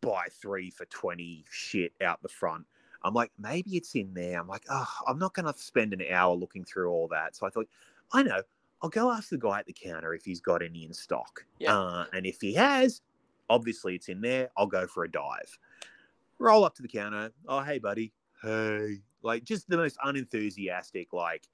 buy 0.00 0.26
three 0.30 0.70
for 0.70 0.84
twenty 0.86 1.44
shit 1.50 1.92
out 2.02 2.22
the 2.22 2.28
front. 2.28 2.66
I'm 3.04 3.12
like, 3.12 3.30
maybe 3.38 3.76
it's 3.76 3.94
in 3.94 4.14
there. 4.14 4.40
I'm 4.40 4.48
like, 4.48 4.64
oh, 4.70 4.88
I'm 5.06 5.18
not 5.18 5.34
going 5.34 5.52
to 5.52 5.58
spend 5.60 5.92
an 5.92 6.02
hour 6.10 6.34
looking 6.34 6.64
through 6.64 6.90
all 6.90 7.06
that. 7.08 7.36
So 7.36 7.46
I 7.46 7.50
thought, 7.50 7.68
I 8.12 8.22
know, 8.22 8.40
I'll 8.82 8.88
go 8.88 9.10
ask 9.10 9.28
the 9.28 9.36
guy 9.36 9.58
at 9.58 9.66
the 9.66 9.74
counter 9.74 10.14
if 10.14 10.24
he's 10.24 10.40
got 10.40 10.62
any 10.62 10.84
in 10.84 10.92
stock. 10.94 11.44
Yeah. 11.58 11.76
Uh, 11.76 12.06
and 12.14 12.24
if 12.24 12.40
he 12.40 12.54
has, 12.54 13.02
obviously 13.50 13.94
it's 13.94 14.08
in 14.08 14.20
there. 14.20 14.48
I'll 14.56 14.66
go 14.66 14.86
for 14.86 15.04
a 15.04 15.10
dive. 15.10 15.58
Roll 16.38 16.64
up 16.64 16.74
to 16.76 16.82
the 16.82 16.88
counter. 16.88 17.32
Oh, 17.48 17.60
hey, 17.60 17.78
buddy. 17.78 18.12
Hey. 18.42 18.98
Like, 19.22 19.44
just 19.44 19.68
the 19.68 19.76
most 19.76 19.96
unenthusiastic, 20.04 21.12
like, 21.12 21.44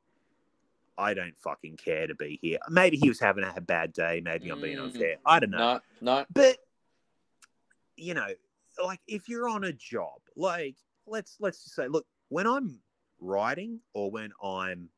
I 0.98 1.14
don't 1.14 1.36
fucking 1.38 1.76
care 1.76 2.06
to 2.06 2.14
be 2.14 2.38
here. 2.42 2.58
Maybe 2.68 2.96
he 2.96 3.08
was 3.08 3.20
having 3.20 3.44
a 3.44 3.60
bad 3.60 3.92
day. 3.92 4.20
Maybe 4.22 4.50
I'm 4.50 4.60
being 4.60 4.76
Mm. 4.78 4.84
unfair. 4.84 5.16
I 5.24 5.38
don't 5.40 5.50
know 5.50 5.58
No, 5.58 5.80
no. 6.18 6.26
but 6.34 6.58
you 7.96 8.14
know 8.14 8.28
like 8.82 9.00
if 9.06 9.28
you're 9.28 9.46
on 9.48 9.64
a 9.64 9.72
job 9.74 10.20
like 10.36 10.76
let's 11.06 11.36
let's 11.38 11.62
just 11.64 11.74
say 11.74 11.86
look 11.86 12.06
when 12.30 12.46
i'm 12.46 12.80
writing 13.18 13.78
or 13.92 14.10
when 14.10 14.32
i'm 14.42 14.88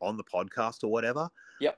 on 0.00 0.16
the 0.16 0.22
podcast 0.22 0.84
or 0.84 0.88
whatever 0.88 1.28
Yep. 1.58 1.76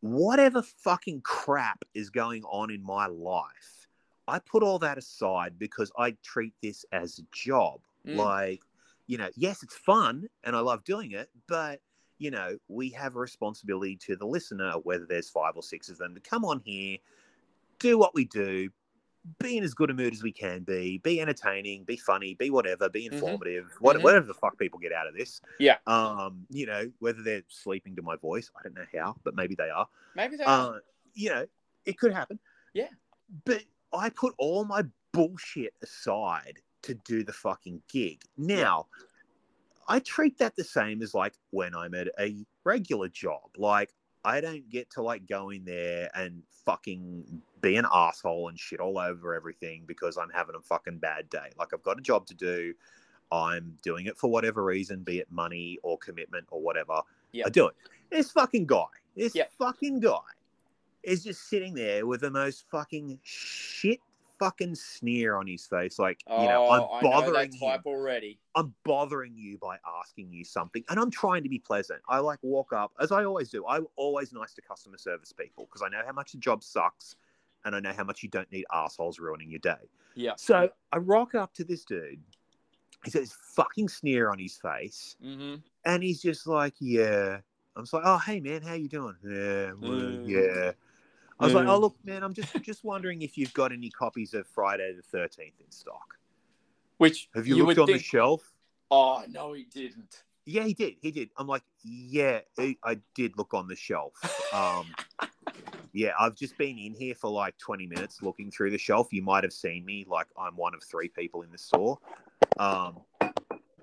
whatever 0.00 0.62
fucking 0.62 1.22
crap 1.22 1.84
is 1.94 2.08
going 2.10 2.44
on 2.44 2.70
in 2.70 2.84
my 2.84 3.06
life 3.06 3.81
i 4.28 4.38
put 4.38 4.62
all 4.62 4.78
that 4.78 4.98
aside 4.98 5.58
because 5.58 5.90
i 5.98 6.10
treat 6.22 6.54
this 6.62 6.84
as 6.92 7.18
a 7.18 7.22
job 7.32 7.80
Mm. 8.06 8.16
like 8.16 8.62
you 9.06 9.16
know 9.16 9.28
yes 9.36 9.62
it's 9.62 9.76
fun 9.76 10.28
and 10.42 10.56
i 10.56 10.60
love 10.60 10.82
doing 10.82 11.12
it 11.12 11.30
but 11.46 11.80
you 12.18 12.30
know 12.32 12.58
we 12.68 12.90
have 12.90 13.14
a 13.14 13.18
responsibility 13.20 13.94
to 13.96 14.16
the 14.16 14.26
listener 14.26 14.72
whether 14.82 15.06
there's 15.06 15.30
five 15.30 15.54
or 15.54 15.62
six 15.62 15.88
of 15.88 15.98
them 15.98 16.14
to 16.14 16.20
come 16.20 16.44
on 16.44 16.60
here 16.64 16.98
do 17.78 17.96
what 17.96 18.12
we 18.14 18.24
do 18.24 18.68
be 19.38 19.56
in 19.56 19.62
as 19.62 19.72
good 19.72 19.88
a 19.88 19.94
mood 19.94 20.12
as 20.12 20.22
we 20.24 20.32
can 20.32 20.64
be 20.64 20.98
be 20.98 21.20
entertaining 21.20 21.84
be 21.84 21.96
funny 21.96 22.34
be 22.34 22.50
whatever 22.50 22.88
be 22.88 23.08
Mhm. 23.08 23.12
informative 23.12 23.72
what, 23.78 23.96
Mhm. 23.96 24.02
whatever 24.02 24.26
the 24.26 24.34
fuck 24.34 24.58
people 24.58 24.80
get 24.80 24.92
out 24.92 25.06
of 25.06 25.14
this 25.14 25.40
Yeah. 25.60 25.78
um 25.86 26.44
you 26.50 26.66
know 26.66 26.90
whether 26.98 27.22
they're 27.22 27.44
sleeping 27.46 27.94
to 27.94 28.02
my 28.02 28.16
voice 28.16 28.50
i 28.58 28.62
don't 28.64 28.74
know 28.74 28.86
how 28.92 29.14
but 29.22 29.36
maybe 29.36 29.54
they 29.54 29.70
are 29.70 29.88
Maybe 30.16 30.36
they 30.36 30.44
are. 30.44 30.74
uh, 30.74 30.78
you 31.14 31.30
know, 31.30 31.46
it 31.84 31.98
could 31.98 32.12
happen. 32.12 32.38
Yeah. 32.74 32.88
But 33.44 33.62
I 33.92 34.10
put 34.10 34.34
all 34.38 34.64
my 34.64 34.84
bullshit 35.12 35.74
aside 35.82 36.58
to 36.82 36.94
do 36.94 37.22
the 37.24 37.32
fucking 37.32 37.82
gig. 37.88 38.22
Now, 38.36 38.86
I 39.88 39.98
treat 40.00 40.38
that 40.38 40.56
the 40.56 40.64
same 40.64 41.02
as 41.02 41.14
like 41.14 41.34
when 41.50 41.74
I'm 41.74 41.94
at 41.94 42.08
a 42.18 42.44
regular 42.64 43.08
job. 43.08 43.50
Like, 43.56 43.92
I 44.24 44.40
don't 44.40 44.68
get 44.68 44.90
to 44.90 45.02
like 45.02 45.26
go 45.26 45.50
in 45.50 45.64
there 45.64 46.10
and 46.14 46.42
fucking 46.64 47.42
be 47.60 47.76
an 47.76 47.86
asshole 47.92 48.48
and 48.48 48.58
shit 48.58 48.80
all 48.80 48.98
over 48.98 49.34
everything 49.34 49.82
because 49.86 50.16
I'm 50.16 50.30
having 50.30 50.54
a 50.56 50.60
fucking 50.60 50.98
bad 50.98 51.28
day. 51.28 51.50
Like, 51.58 51.74
I've 51.74 51.82
got 51.82 51.98
a 51.98 52.02
job 52.02 52.26
to 52.26 52.34
do. 52.34 52.74
I'm 53.30 53.78
doing 53.82 54.06
it 54.06 54.16
for 54.18 54.30
whatever 54.30 54.62
reason, 54.62 55.02
be 55.02 55.18
it 55.18 55.30
money 55.30 55.78
or 55.82 55.98
commitment 55.98 56.46
or 56.50 56.60
whatever. 56.60 57.00
Yeah. 57.32 57.44
I 57.46 57.50
do 57.50 57.66
it. 57.68 57.74
This 58.10 58.30
fucking 58.30 58.66
guy, 58.66 58.84
this 59.16 59.34
Yeah. 59.34 59.44
fucking 59.58 60.00
guy 60.00 60.18
is 61.02 61.24
just 61.24 61.48
sitting 61.48 61.74
there 61.74 62.06
with 62.06 62.20
the 62.22 62.30
most 62.30 62.64
fucking 62.70 63.18
shit 63.22 64.00
fucking 64.38 64.74
sneer 64.74 65.36
on 65.36 65.46
his 65.46 65.66
face. 65.66 65.98
Like, 65.98 66.22
you 66.28 66.34
know, 66.48 66.66
Oh, 66.66 66.70
I'm 66.70 66.82
I 66.82 67.00
know 67.02 67.10
bothering 67.10 67.50
that 67.50 67.54
him. 67.76 67.82
already. 67.86 68.38
I'm 68.56 68.74
bothering 68.84 69.34
you 69.36 69.56
by 69.58 69.78
asking 70.00 70.32
you 70.32 70.44
something, 70.44 70.82
and 70.88 70.98
I'm 70.98 71.10
trying 71.10 71.42
to 71.44 71.48
be 71.48 71.58
pleasant. 71.60 72.00
I 72.08 72.18
like 72.18 72.38
walk 72.42 72.72
up 72.72 72.92
as 73.00 73.12
I 73.12 73.24
always 73.24 73.50
do. 73.50 73.64
I'm 73.66 73.86
always 73.96 74.32
nice 74.32 74.52
to 74.54 74.62
customer 74.62 74.98
service 74.98 75.32
people 75.32 75.66
because 75.66 75.82
I 75.82 75.88
know 75.88 76.02
how 76.04 76.12
much 76.12 76.32
the 76.32 76.38
job 76.38 76.62
sucks, 76.64 77.16
and 77.64 77.76
I 77.76 77.80
know 77.80 77.92
how 77.92 78.04
much 78.04 78.22
you 78.22 78.28
don't 78.28 78.50
need 78.50 78.64
assholes 78.72 79.18
ruining 79.20 79.48
your 79.50 79.60
day. 79.60 79.88
Yeah. 80.14 80.32
So 80.36 80.68
I 80.92 80.96
rock 80.98 81.34
up 81.34 81.54
to 81.54 81.64
this 81.64 81.84
dude. 81.84 82.20
He's 83.04 83.14
got 83.14 83.20
this 83.20 83.32
fucking 83.54 83.88
sneer 83.88 84.30
on 84.30 84.38
his 84.38 84.56
face, 84.56 85.16
Mm-hmm. 85.24 85.56
and 85.84 86.02
he's 86.02 86.20
just 86.22 86.46
like, 86.46 86.74
"Yeah." 86.80 87.38
I'm 87.74 87.84
just 87.84 87.92
like, 87.94 88.02
"Oh, 88.04 88.18
hey 88.18 88.38
man, 88.40 88.60
how 88.62 88.74
you 88.74 88.88
doing?" 88.88 89.16
Yeah, 89.24 89.72
well, 89.80 89.90
Mm. 89.90 90.28
yeah. 90.28 90.72
I 91.40 91.44
was 91.46 91.54
like, 91.54 91.66
Mm. 91.66 91.70
"Oh 91.70 91.78
look, 91.78 91.96
man, 92.04 92.22
I'm 92.22 92.34
just 92.34 92.60
just 92.62 92.84
wondering 92.84 93.22
if 93.22 93.36
you've 93.36 93.54
got 93.54 93.72
any 93.72 93.90
copies 93.90 94.34
of 94.34 94.46
Friday 94.46 94.92
the 94.94 95.02
Thirteenth 95.02 95.60
in 95.60 95.70
stock. 95.70 96.18
Which 96.98 97.28
Have 97.34 97.46
you, 97.46 97.56
would 97.56 97.76
looked 97.76 97.78
on 97.80 97.86
think, 97.86 97.98
the 97.98 98.04
shelf?" 98.04 98.52
Oh 98.90 99.24
no, 99.28 99.52
he 99.54 99.64
didn't. 99.64 100.22
Yeah, 100.44 100.64
he 100.64 100.74
did. 100.74 100.96
He 101.00 101.10
did. 101.10 101.30
I'm 101.36 101.46
like, 101.46 101.62
"Yeah, 101.84 102.40
I- 102.58 102.76
I 102.82 102.98
did 103.14 103.36
look 103.38 103.54
on 103.54 103.68
the 103.68 103.76
shelf." 103.76 104.14
Um, 104.52 104.86
yeah, 105.92 106.12
I've 106.18 106.34
just 106.34 106.56
been 106.58 106.78
in 106.78 106.94
here 106.94 107.14
for 107.14 107.30
like 107.30 107.56
20 107.58 107.86
minutes 107.86 108.22
looking 108.22 108.50
through 108.50 108.70
the 108.70 108.78
shelf. 108.78 109.12
You 109.12 109.22
might 109.22 109.44
have 109.44 109.52
seen 109.52 109.84
me. 109.84 110.04
Like, 110.08 110.26
I'm 110.36 110.56
one 110.56 110.74
of 110.74 110.82
three 110.82 111.08
people 111.08 111.42
in 111.42 111.50
the 111.50 111.58
store. 111.58 111.98
Um, 112.58 113.00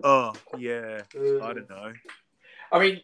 oh 0.03 0.33
yeah, 0.57 1.01
I 1.15 1.53
don't 1.53 1.69
know. 1.69 1.93
I 2.71 2.79
mean, 2.79 3.01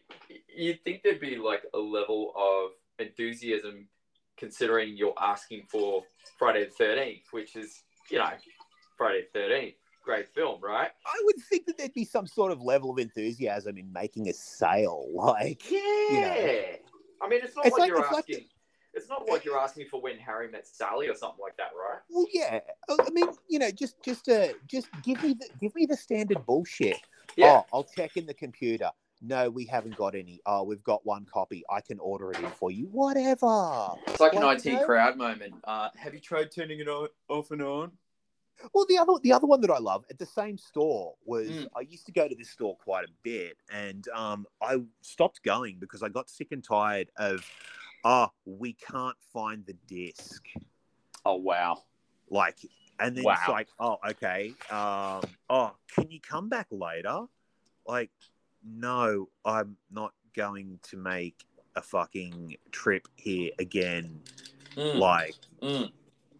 you'd 0.55 0.83
think 0.83 1.01
there'd 1.03 1.19
be 1.19 1.37
like 1.37 1.63
a 1.73 1.79
level 1.79 2.33
of 2.37 3.05
enthusiasm 3.05 3.87
considering 4.37 4.95
you're 4.97 5.13
asking 5.19 5.63
for 5.69 6.03
Friday 6.37 6.65
the 6.77 6.83
13th, 6.83 7.23
which 7.31 7.55
is, 7.55 7.83
you 8.09 8.17
know, 8.17 8.29
Friday 8.97 9.25
the 9.33 9.39
13th. 9.39 9.75
Great 10.03 10.27
film, 10.29 10.61
right? 10.61 10.91
I 11.07 11.21
would 11.23 11.37
think 11.49 11.65
that 11.65 11.77
there'd 11.79 11.93
be 11.93 12.05
some 12.05 12.27
sort 12.27 12.51
of 12.51 12.61
level 12.61 12.91
of 12.91 12.99
enthusiasm 12.99 13.77
in 13.77 13.91
making 13.91 14.29
a 14.29 14.33
sale. 14.33 15.05
Like, 15.13 15.63
Yeah. 15.71 16.75
I 17.21 17.27
mean, 17.27 17.39
it's 17.43 17.55
not 17.55 17.65
It's 17.65 17.73
like, 17.73 17.79
like- 17.81 17.87
you're 17.89 17.99
it's 18.01 18.11
like 18.11 18.19
asking. 18.29 18.45
it's 18.93 19.09
not 19.09 19.27
like 19.27 19.43
you're 19.45 19.57
asking 19.57 19.87
for 19.89 19.99
when 20.01 20.17
Harry 20.19 20.47
met 20.51 20.67
Sally 20.67 21.07
or 21.07 21.15
something 21.15 21.41
like 21.41 21.57
that, 21.57 21.71
right? 21.75 21.99
well, 22.09 22.27
yeah. 22.31 22.59
I 22.87 22.95
I 22.99 23.09
mean, 23.11 23.27
you 23.49 23.57
know, 23.57 23.71
just 23.71 23.95
just 24.03 24.29
uh, 24.29 24.49
just 24.67 24.87
give 25.01 25.21
me 25.23 25.33
the 25.33 25.49
give 25.59 25.73
me 25.73 25.87
the 25.87 25.97
standard 25.97 26.45
bullshit. 26.45 26.97
Yeah. 27.35 27.61
Oh, 27.63 27.65
I'll 27.73 27.83
check 27.83 28.15
in 28.15 28.25
the 28.27 28.33
computer. 28.35 28.91
No, 29.21 29.49
we 29.49 29.65
haven't 29.65 29.95
got 29.95 30.13
any. 30.15 30.39
Oh, 30.45 30.63
we've 30.63 30.83
got 30.83 31.05
one 31.05 31.25
copy. 31.31 31.63
I 31.69 31.81
can 31.81 31.99
order 31.99 32.31
it 32.31 32.39
in 32.39 32.49
for 32.51 32.71
you. 32.71 32.85
Whatever. 32.91 33.91
It's 34.07 34.19
like 34.19 34.33
an 34.33 34.43
IT 34.43 34.65
know- 34.65 34.85
crowd 34.85 35.17
moment. 35.17 35.55
Uh, 35.63 35.89
have 35.95 36.13
you 36.13 36.19
tried 36.19 36.51
turning 36.51 36.79
it 36.79 36.87
on, 36.87 37.07
off 37.29 37.51
and 37.51 37.61
on? 37.61 37.91
Well, 38.73 38.85
the 38.87 38.97
other 38.97 39.13
the 39.21 39.33
other 39.33 39.47
one 39.47 39.59
that 39.61 39.69
I 39.69 39.79
love 39.79 40.05
at 40.09 40.17
the 40.17 40.25
same 40.25 40.57
store 40.57 41.15
was 41.25 41.49
Mm. 41.49 41.67
I 41.75 41.81
used 41.81 42.05
to 42.05 42.13
go 42.13 42.27
to 42.27 42.35
this 42.35 42.49
store 42.51 42.77
quite 42.77 43.03
a 43.03 43.11
bit, 43.21 43.57
and 43.71 44.07
um, 44.09 44.45
I 44.61 44.77
stopped 45.01 45.43
going 45.43 45.77
because 45.79 46.01
I 46.01 46.09
got 46.09 46.29
sick 46.29 46.51
and 46.51 46.63
tired 46.63 47.09
of, 47.17 47.45
ah, 48.05 48.31
we 48.45 48.73
can't 48.73 49.17
find 49.33 49.65
the 49.65 49.75
disc. 49.87 50.41
Oh 51.25 51.35
wow. 51.35 51.83
Like, 52.29 52.57
and 52.99 53.15
then 53.15 53.25
it's 53.27 53.47
like, 53.49 53.67
oh, 53.79 53.97
okay, 54.09 54.53
um, 54.71 55.21
oh, 55.49 55.75
can 55.93 56.09
you 56.09 56.19
come 56.21 56.47
back 56.47 56.67
later? 56.71 57.25
Like, 57.85 58.09
no, 58.65 59.29
I'm 59.43 59.77
not 59.91 60.13
going 60.35 60.79
to 60.83 60.97
make 60.97 61.45
a 61.75 61.81
fucking 61.81 62.55
trip 62.71 63.07
here 63.15 63.51
again. 63.59 64.19
Mm, 64.75 64.97
Like, 64.97 65.35
mm. 65.61 65.91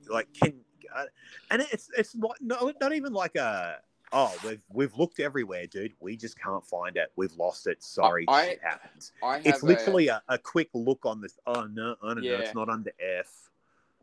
like 0.10 0.28
can 0.34 0.54
uh, 0.96 1.06
and 1.52 1.62
it's 1.72 1.90
it's 1.98 2.16
not 2.16 2.36
no, 2.42 2.72
not 2.82 2.94
even 2.94 3.14
like 3.14 3.36
a 3.36 3.78
oh 4.14 4.34
we've 4.46 4.62
we've 4.72 4.96
looked 4.96 5.20
everywhere 5.20 5.66
dude 5.66 5.94
we 6.00 6.16
just 6.16 6.40
can't 6.40 6.66
find 6.66 6.96
it 6.96 7.12
we've 7.16 7.34
lost 7.34 7.66
it 7.66 7.82
sorry 7.84 8.26
I- 8.28 8.46
shit 8.50 8.62
happens 8.62 9.12
I 9.24 9.42
it's 9.44 9.64
literally 9.64 10.10
a, 10.10 10.22
a 10.30 10.38
quick 10.38 10.70
look 10.74 11.06
on 11.06 11.22
this 11.22 11.40
oh 11.48 11.64
no 11.64 11.96
i 12.04 12.14
don't 12.14 12.24
know 12.24 12.36
it's 12.36 12.54
not 12.54 12.70
under 12.70 12.92
f 13.00 13.50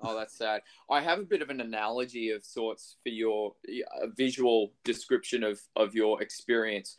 Oh, 0.05 0.17
that's 0.17 0.37
sad. 0.37 0.63
I 0.91 1.01
have 1.01 1.21
a 1.21 1.25
bit 1.25 1.43
of 1.43 1.51
an 1.51 1.61
analogy 1.61 2.31
of 2.31 2.45
sorts 2.45 2.97
for 3.05 3.11
your 3.11 3.55
visual 4.17 4.73
description 4.83 5.45
of, 5.45 5.61
of 5.77 5.95
your 5.95 6.21
experience. 6.21 6.97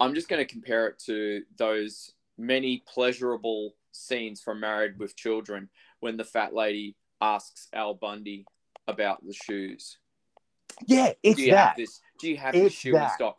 I'm 0.00 0.14
just 0.14 0.28
going 0.28 0.44
to 0.44 0.50
compare 0.50 0.86
it 0.88 0.98
to 1.06 1.42
those 1.56 2.12
many 2.38 2.82
pleasurable 2.88 3.74
scenes 3.92 4.40
from 4.40 4.60
Married 4.60 4.98
with 4.98 5.14
Children 5.14 5.68
when 6.00 6.16
the 6.16 6.24
fat 6.24 6.54
lady 6.54 6.96
asks 7.20 7.68
Al 7.72 7.94
Bundy 7.94 8.46
about 8.88 9.24
the 9.24 9.34
shoes. 9.34 9.98
yeah 10.86 11.12
it's 11.22 11.36
do 11.36 11.42
you 11.42 11.50
that 11.52 11.68
have 11.68 11.76
this? 11.76 12.00
Do 12.18 12.28
you 12.30 12.36
have 12.38 12.54
this 12.54 12.66
It's 12.66 12.74
shoe 12.74 12.96
in 12.96 13.08
stock? 13.10 13.38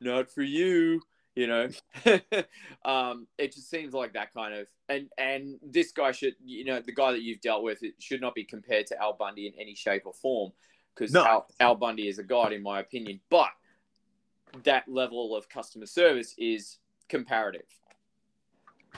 Not 0.00 0.30
for 0.30 0.42
you. 0.42 1.00
You 1.36 1.46
know, 1.46 1.68
um, 2.84 3.26
it 3.38 3.54
just 3.54 3.70
seems 3.70 3.94
like 3.94 4.14
that 4.14 4.34
kind 4.34 4.52
of 4.52 4.66
and 4.88 5.08
and 5.16 5.58
this 5.62 5.92
guy 5.92 6.10
should 6.12 6.34
you 6.44 6.64
know 6.64 6.80
the 6.80 6.92
guy 6.92 7.12
that 7.12 7.22
you've 7.22 7.40
dealt 7.40 7.62
with 7.62 7.82
it 7.82 7.94
should 8.00 8.20
not 8.20 8.34
be 8.34 8.44
compared 8.44 8.86
to 8.88 9.00
Al 9.00 9.14
Bundy 9.14 9.46
in 9.46 9.54
any 9.58 9.74
shape 9.74 10.02
or 10.06 10.12
form 10.12 10.50
because 10.94 11.12
No. 11.12 11.24
Al, 11.24 11.46
Al 11.60 11.74
Bundy 11.76 12.08
is 12.08 12.18
a 12.18 12.24
god 12.24 12.52
in 12.52 12.62
my 12.62 12.80
opinion, 12.80 13.20
but 13.30 13.48
that 14.64 14.88
level 14.88 15.36
of 15.36 15.48
customer 15.48 15.86
service 15.86 16.34
is 16.38 16.78
comparative. 17.08 17.66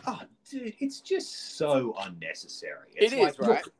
oh 0.07 0.21
dude 0.49 0.75
it's 0.81 1.01
just 1.01 1.57
so 1.57 1.95
unnecessary. 2.03 2.91
It's 2.95 3.13
it's 3.13 3.13
It 3.13 3.17
is, 3.17 3.39
like, 3.39 3.49
right? 3.49 3.65
look, 3.65 3.75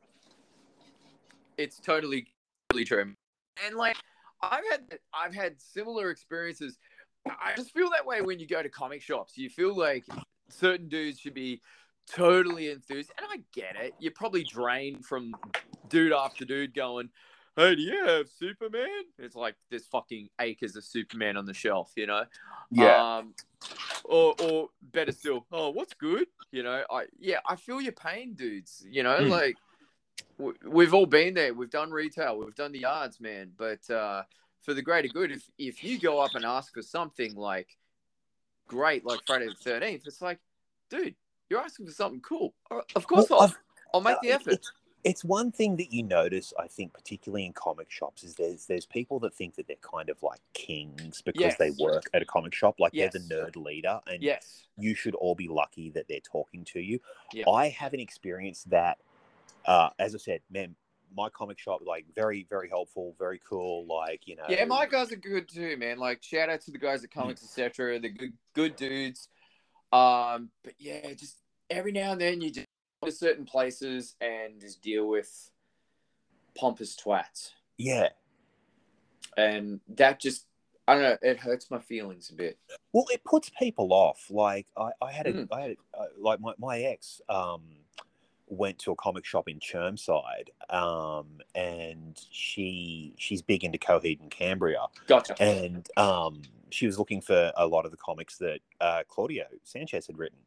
it's 1.57 1.79
totally 1.79 2.27
totally 2.69 2.85
true. 2.85 3.13
And 3.65 3.75
like 3.75 3.97
i've 4.41 4.63
had 4.69 4.99
i've 5.13 5.33
had 5.33 5.61
similar 5.61 6.09
experiences. 6.09 6.77
I 7.25 7.53
just 7.55 7.71
feel 7.71 7.89
that 7.91 8.05
way 8.05 8.21
when 8.21 8.39
you 8.39 8.47
go 8.47 8.61
to 8.61 8.69
comic 8.69 9.01
shops. 9.01 9.37
You 9.37 9.49
feel 9.49 9.75
like 9.75 10.05
certain 10.49 10.89
dudes 10.89 11.19
should 11.19 11.33
be 11.33 11.61
totally 12.11 12.69
enthused. 12.69 13.11
And 13.17 13.27
i 13.31 13.37
get 13.53 13.75
it. 13.81 13.93
You're 13.99 14.11
probably 14.11 14.43
drained 14.43 15.05
from 15.05 15.33
dude 15.87 16.11
after 16.11 16.43
dude 16.43 16.73
going 16.73 17.09
hey 17.55 17.75
do 17.75 17.81
you 17.81 18.05
have 18.05 18.27
superman 18.29 18.87
it's 19.19 19.35
like 19.35 19.55
there's 19.69 19.85
fucking 19.87 20.29
acres 20.41 20.75
of 20.75 20.83
superman 20.83 21.37
on 21.37 21.45
the 21.45 21.53
shelf 21.53 21.91
you 21.95 22.07
know 22.07 22.23
yeah 22.71 23.17
um, 23.19 23.33
or 24.05 24.35
or 24.41 24.69
better 24.81 25.13
still, 25.13 25.45
oh, 25.53 25.69
what's 25.69 25.93
good? 25.93 26.27
You 26.51 26.63
know, 26.63 26.83
I 26.91 27.05
yeah, 27.17 27.39
I 27.47 27.55
feel 27.55 27.79
your 27.79 27.93
pain, 27.93 28.33
dudes. 28.33 28.85
You 28.85 29.03
know, 29.03 29.15
Mm. 29.19 29.29
like 29.29 29.55
w- 30.37 30.57
we've 30.65 30.93
all 30.93 31.05
been 31.05 31.33
there. 31.33 31.53
We've 31.53 31.69
done 31.69 31.89
retail. 31.91 32.37
We've 32.37 32.53
done 32.53 32.73
the 32.73 32.79
yards, 32.79 33.21
man. 33.21 33.53
But 33.57 33.89
uh, 33.89 34.23
for 34.61 34.73
the 34.73 34.81
greater 34.81 35.07
good, 35.07 35.31
if 35.31 35.49
if 35.57 35.81
you 35.81 35.97
go 35.97 36.19
up 36.19 36.35
and 36.35 36.43
ask 36.43 36.73
for 36.73 36.81
something 36.81 37.33
like 37.35 37.77
great, 38.67 39.05
like 39.05 39.21
Friday 39.25 39.45
the 39.45 39.55
Thirteenth, 39.55 40.05
it's 40.05 40.21
like, 40.21 40.39
dude, 40.89 41.15
you're 41.49 41.61
asking 41.61 41.85
for 41.85 41.93
something 41.93 42.19
cool. 42.19 42.53
Uh, 42.69 42.81
Of 42.97 43.07
course, 43.07 43.29
Well, 43.29 43.39
I'll, 43.39 43.45
I've- 43.47 43.55
I'll 43.93 44.01
make 44.01 44.17
the 44.21 44.31
Uh, 44.33 44.35
effort. 44.35 44.65
It's, 45.03 45.23
one 45.23 45.51
thing 45.51 45.75
that 45.77 45.91
you 45.91 46.03
notice, 46.03 46.53
I 46.59 46.67
think, 46.67 46.93
particularly 46.93 47.45
in 47.45 47.53
comic 47.53 47.91
shops, 47.91 48.23
is 48.23 48.35
there's 48.35 48.65
there's 48.65 48.85
people 48.85 49.19
that 49.21 49.33
think 49.33 49.55
that 49.55 49.67
they're 49.67 49.75
kind 49.81 50.09
of 50.09 50.21
like 50.23 50.39
kings 50.53 51.21
because 51.21 51.55
they 51.57 51.71
work 51.71 52.03
at 52.13 52.21
a 52.21 52.25
comic 52.25 52.53
shop, 52.53 52.79
like 52.79 52.93
Yes. 52.93 53.13
they're 53.13 53.21
the 53.21 53.35
nerd 53.35 53.55
leader, 53.55 53.99
and 54.07 54.21
Yes. 54.21 54.67
you 54.77 54.95
should 54.95 55.15
all 55.15 55.35
be 55.35 55.47
lucky 55.47 55.89
that 55.91 56.07
they're 56.07 56.19
talking 56.19 56.63
to 56.65 56.79
you. 56.79 56.99
Yeah. 57.33 57.49
I 57.49 57.69
haven't 57.69 57.99
experienced 57.99 58.69
that. 58.69 58.99
Uh, 59.65 59.89
as 59.99 60.13
I 60.15 60.17
said, 60.17 60.41
man, 60.49 60.75
my 61.15 61.29
comic 61.29 61.59
shop 61.59 61.81
like 61.85 62.05
very 62.15 62.45
very 62.49 62.69
helpful, 62.69 63.15
very 63.19 63.39
cool. 63.47 63.85
Like 63.85 64.27
you 64.27 64.35
know, 64.35 64.45
Yeah, 64.49 64.65
my 64.65 64.85
guys 64.85 65.11
are 65.11 65.17
good 65.17 65.47
too, 65.47 65.77
man. 65.77 65.97
Like 65.97 66.23
shout 66.23 66.49
out 66.49 66.61
to 66.61 66.71
the 66.71 66.77
guys 66.77 67.03
at 67.03 67.11
Comics 67.11 67.43
Etc. 67.43 67.99
They're 67.99 68.09
good, 68.09 68.33
good 68.53 68.75
dudes. 68.75 69.27
Um, 69.91 70.49
but 70.63 70.73
yeah, 70.79 71.13
just 71.13 71.37
every 71.69 71.91
now 71.91 72.13
and 72.13 72.21
then 72.21 72.41
you 72.41 72.51
just 72.51 72.67
to 73.05 73.11
certain 73.11 73.45
places 73.45 74.15
and 74.21 74.59
just 74.59 74.81
deal 74.81 75.07
with 75.07 75.51
pompous 76.55 76.95
twats, 76.95 77.51
yeah. 77.77 78.09
and 79.37 79.79
that 79.95 80.19
just 80.19 80.45
I 80.87 80.93
don't 80.95 81.03
know, 81.03 81.17
it 81.21 81.39
hurts 81.39 81.71
my 81.71 81.79
feelings 81.79 82.29
a 82.29 82.35
bit. 82.35 82.57
Well, 82.91 83.05
it 83.11 83.23
puts 83.23 83.49
people 83.49 83.93
off. 83.93 84.25
Like 84.29 84.67
I, 84.77 84.89
I 85.01 85.11
had 85.11 85.27
a, 85.27 85.33
Mm. 85.33 85.47
I 85.51 85.61
had 85.61 85.71
a, 85.71 85.97
uh, 85.97 86.05
like 86.19 86.41
my, 86.41 86.53
my 86.57 86.79
ex 86.81 87.21
um, 87.29 87.61
went 88.47 88.79
to 88.79 88.91
a 88.91 88.95
comic 88.95 89.25
shop 89.25 89.47
in 89.47 89.59
Chermside, 89.59 90.49
um, 90.69 91.39
and 91.55 92.19
she 92.31 93.13
she's 93.17 93.41
big 93.41 93.63
into 93.63 93.77
Coheed 93.77 94.19
and 94.21 94.29
Cambria, 94.29 94.85
Gotcha. 95.07 95.41
and 95.41 95.87
um, 95.97 96.41
she 96.69 96.85
was 96.85 96.99
looking 96.99 97.21
for 97.21 97.51
a 97.55 97.65
lot 97.65 97.85
of 97.85 97.91
the 97.91 97.97
comics 97.97 98.37
that 98.39 98.59
uh, 98.81 99.03
Claudio 99.07 99.45
Sanchez 99.63 100.07
had 100.07 100.17
written. 100.17 100.39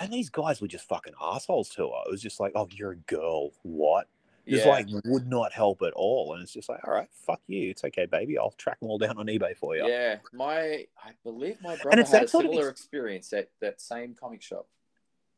And 0.00 0.12
these 0.12 0.28
guys 0.28 0.60
were 0.60 0.68
just 0.68 0.88
fucking 0.88 1.14
assholes 1.22 1.68
to 1.70 1.82
her. 1.88 2.02
It 2.06 2.10
was 2.10 2.22
just 2.22 2.40
like, 2.40 2.52
oh, 2.54 2.68
you're 2.72 2.92
a 2.92 2.96
girl. 2.96 3.50
What? 3.62 4.08
Just 4.46 4.66
Yeah. 4.66 4.72
like 4.72 4.86
would 5.04 5.26
not 5.26 5.52
help 5.52 5.80
at 5.82 5.92
all. 5.94 6.34
And 6.34 6.42
it's 6.42 6.52
just 6.52 6.68
like, 6.68 6.86
all 6.86 6.92
right, 6.92 7.08
fuck 7.12 7.40
you. 7.46 7.70
It's 7.70 7.84
okay, 7.84 8.04
baby. 8.04 8.36
I'll 8.36 8.50
track 8.52 8.80
them 8.80 8.90
all 8.90 8.98
down 8.98 9.16
on 9.18 9.26
eBay 9.26 9.56
for 9.56 9.76
you. 9.76 9.86
yeah, 9.88 10.18
my 10.32 10.86
I 11.02 11.12
believe 11.22 11.56
my 11.62 11.76
brother 11.76 11.90
and 11.90 12.00
it's 12.00 12.10
had 12.10 12.24
a 12.24 12.28
similar 12.28 12.68
ex- 12.68 12.80
experience 12.80 13.32
at 13.32 13.48
that 13.60 13.80
same 13.80 14.14
comic 14.14 14.42
shop. 14.42 14.66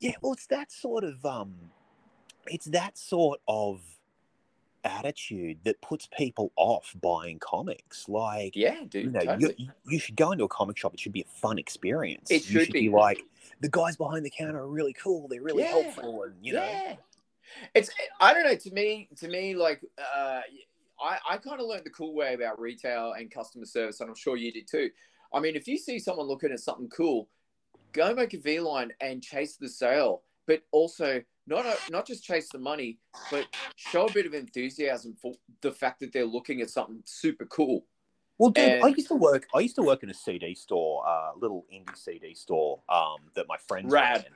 Yeah, 0.00 0.12
well, 0.20 0.32
it's 0.32 0.46
that 0.48 0.72
sort 0.72 1.04
of 1.04 1.24
um, 1.24 1.54
it's 2.46 2.66
that 2.66 2.98
sort 2.98 3.40
of 3.46 3.80
attitude 4.86 5.58
that 5.64 5.80
puts 5.82 6.08
people 6.16 6.52
off 6.56 6.94
buying 7.00 7.38
comics. 7.38 8.08
Like, 8.08 8.54
Yeah, 8.56 8.80
dude. 8.88 9.04
you 9.06 9.10
know, 9.10 9.20
totally. 9.20 9.54
you, 9.58 9.68
you 9.88 9.98
should 9.98 10.16
go 10.16 10.32
into 10.32 10.44
a 10.44 10.48
comic 10.48 10.76
shop. 10.78 10.94
It 10.94 11.00
should 11.00 11.12
be 11.12 11.22
a 11.22 11.40
fun 11.40 11.58
experience. 11.58 12.30
It 12.30 12.42
should 12.44 12.66
should 12.66 12.72
be. 12.72 12.82
be 12.82 12.88
like 12.88 13.22
the 13.60 13.68
guys 13.68 13.96
behind 13.96 14.24
the 14.24 14.30
counter 14.30 14.58
are 14.60 14.68
really 14.68 14.92
cool. 14.94 15.28
They're 15.28 15.42
really 15.42 15.62
Yeah. 15.62 15.70
helpful, 15.70 16.22
and 16.24 16.34
you 16.42 16.54
know, 16.54 16.62
yeah. 16.64 16.96
It's 17.74 17.90
I 18.20 18.34
don't 18.34 18.44
know. 18.44 18.54
To 18.56 18.70
me, 18.72 19.08
to 19.16 19.28
me, 19.28 19.54
like 19.54 19.80
uh, 19.98 20.40
I 21.00 21.18
I 21.30 21.36
kind 21.38 21.60
of 21.60 21.66
learned 21.66 21.84
the 21.84 21.90
cool 21.90 22.14
way 22.14 22.34
about 22.34 22.60
retail 22.60 23.12
and 23.12 23.30
customer 23.30 23.64
service, 23.66 24.00
and 24.00 24.08
I'm 24.10 24.16
sure 24.16 24.36
you 24.36 24.52
did 24.52 24.66
too. 24.68 24.90
I 25.32 25.40
mean, 25.40 25.56
if 25.56 25.66
you 25.68 25.78
see 25.78 25.98
someone 25.98 26.26
looking 26.26 26.52
at 26.52 26.60
something 26.60 26.88
cool, 26.88 27.28
go 27.92 28.14
make 28.14 28.34
a 28.34 28.38
V 28.38 28.60
line 28.60 28.92
and 29.00 29.22
chase 29.22 29.56
the 29.56 29.68
sale, 29.68 30.22
but 30.46 30.62
also 30.72 31.22
not 31.46 31.64
not 31.90 32.06
just 32.06 32.24
chase 32.24 32.48
the 32.50 32.58
money, 32.58 32.98
but 33.30 33.46
show 33.76 34.06
a 34.06 34.12
bit 34.12 34.26
of 34.26 34.34
enthusiasm 34.34 35.14
for 35.20 35.34
the 35.60 35.72
fact 35.72 36.00
that 36.00 36.12
they're 36.12 36.24
looking 36.24 36.60
at 36.60 36.70
something 36.70 37.00
super 37.04 37.44
cool. 37.46 37.84
Well, 38.38 38.50
dude, 38.50 38.64
And- 38.64 38.84
I 38.84 38.88
used 38.88 39.08
to 39.08 39.14
work. 39.14 39.46
I 39.54 39.60
used 39.60 39.76
to 39.76 39.82
work 39.82 40.02
in 40.02 40.10
a 40.10 40.14
CD 40.14 40.54
store, 40.54 41.06
uh, 41.06 41.30
little 41.36 41.64
indie 41.72 41.96
CD 41.96 42.34
store, 42.34 42.80
um, 42.88 43.16
that 43.34 43.46
my 43.48 43.56
friends 43.66 43.90
Rad. 43.92 44.24
ran. 44.24 44.32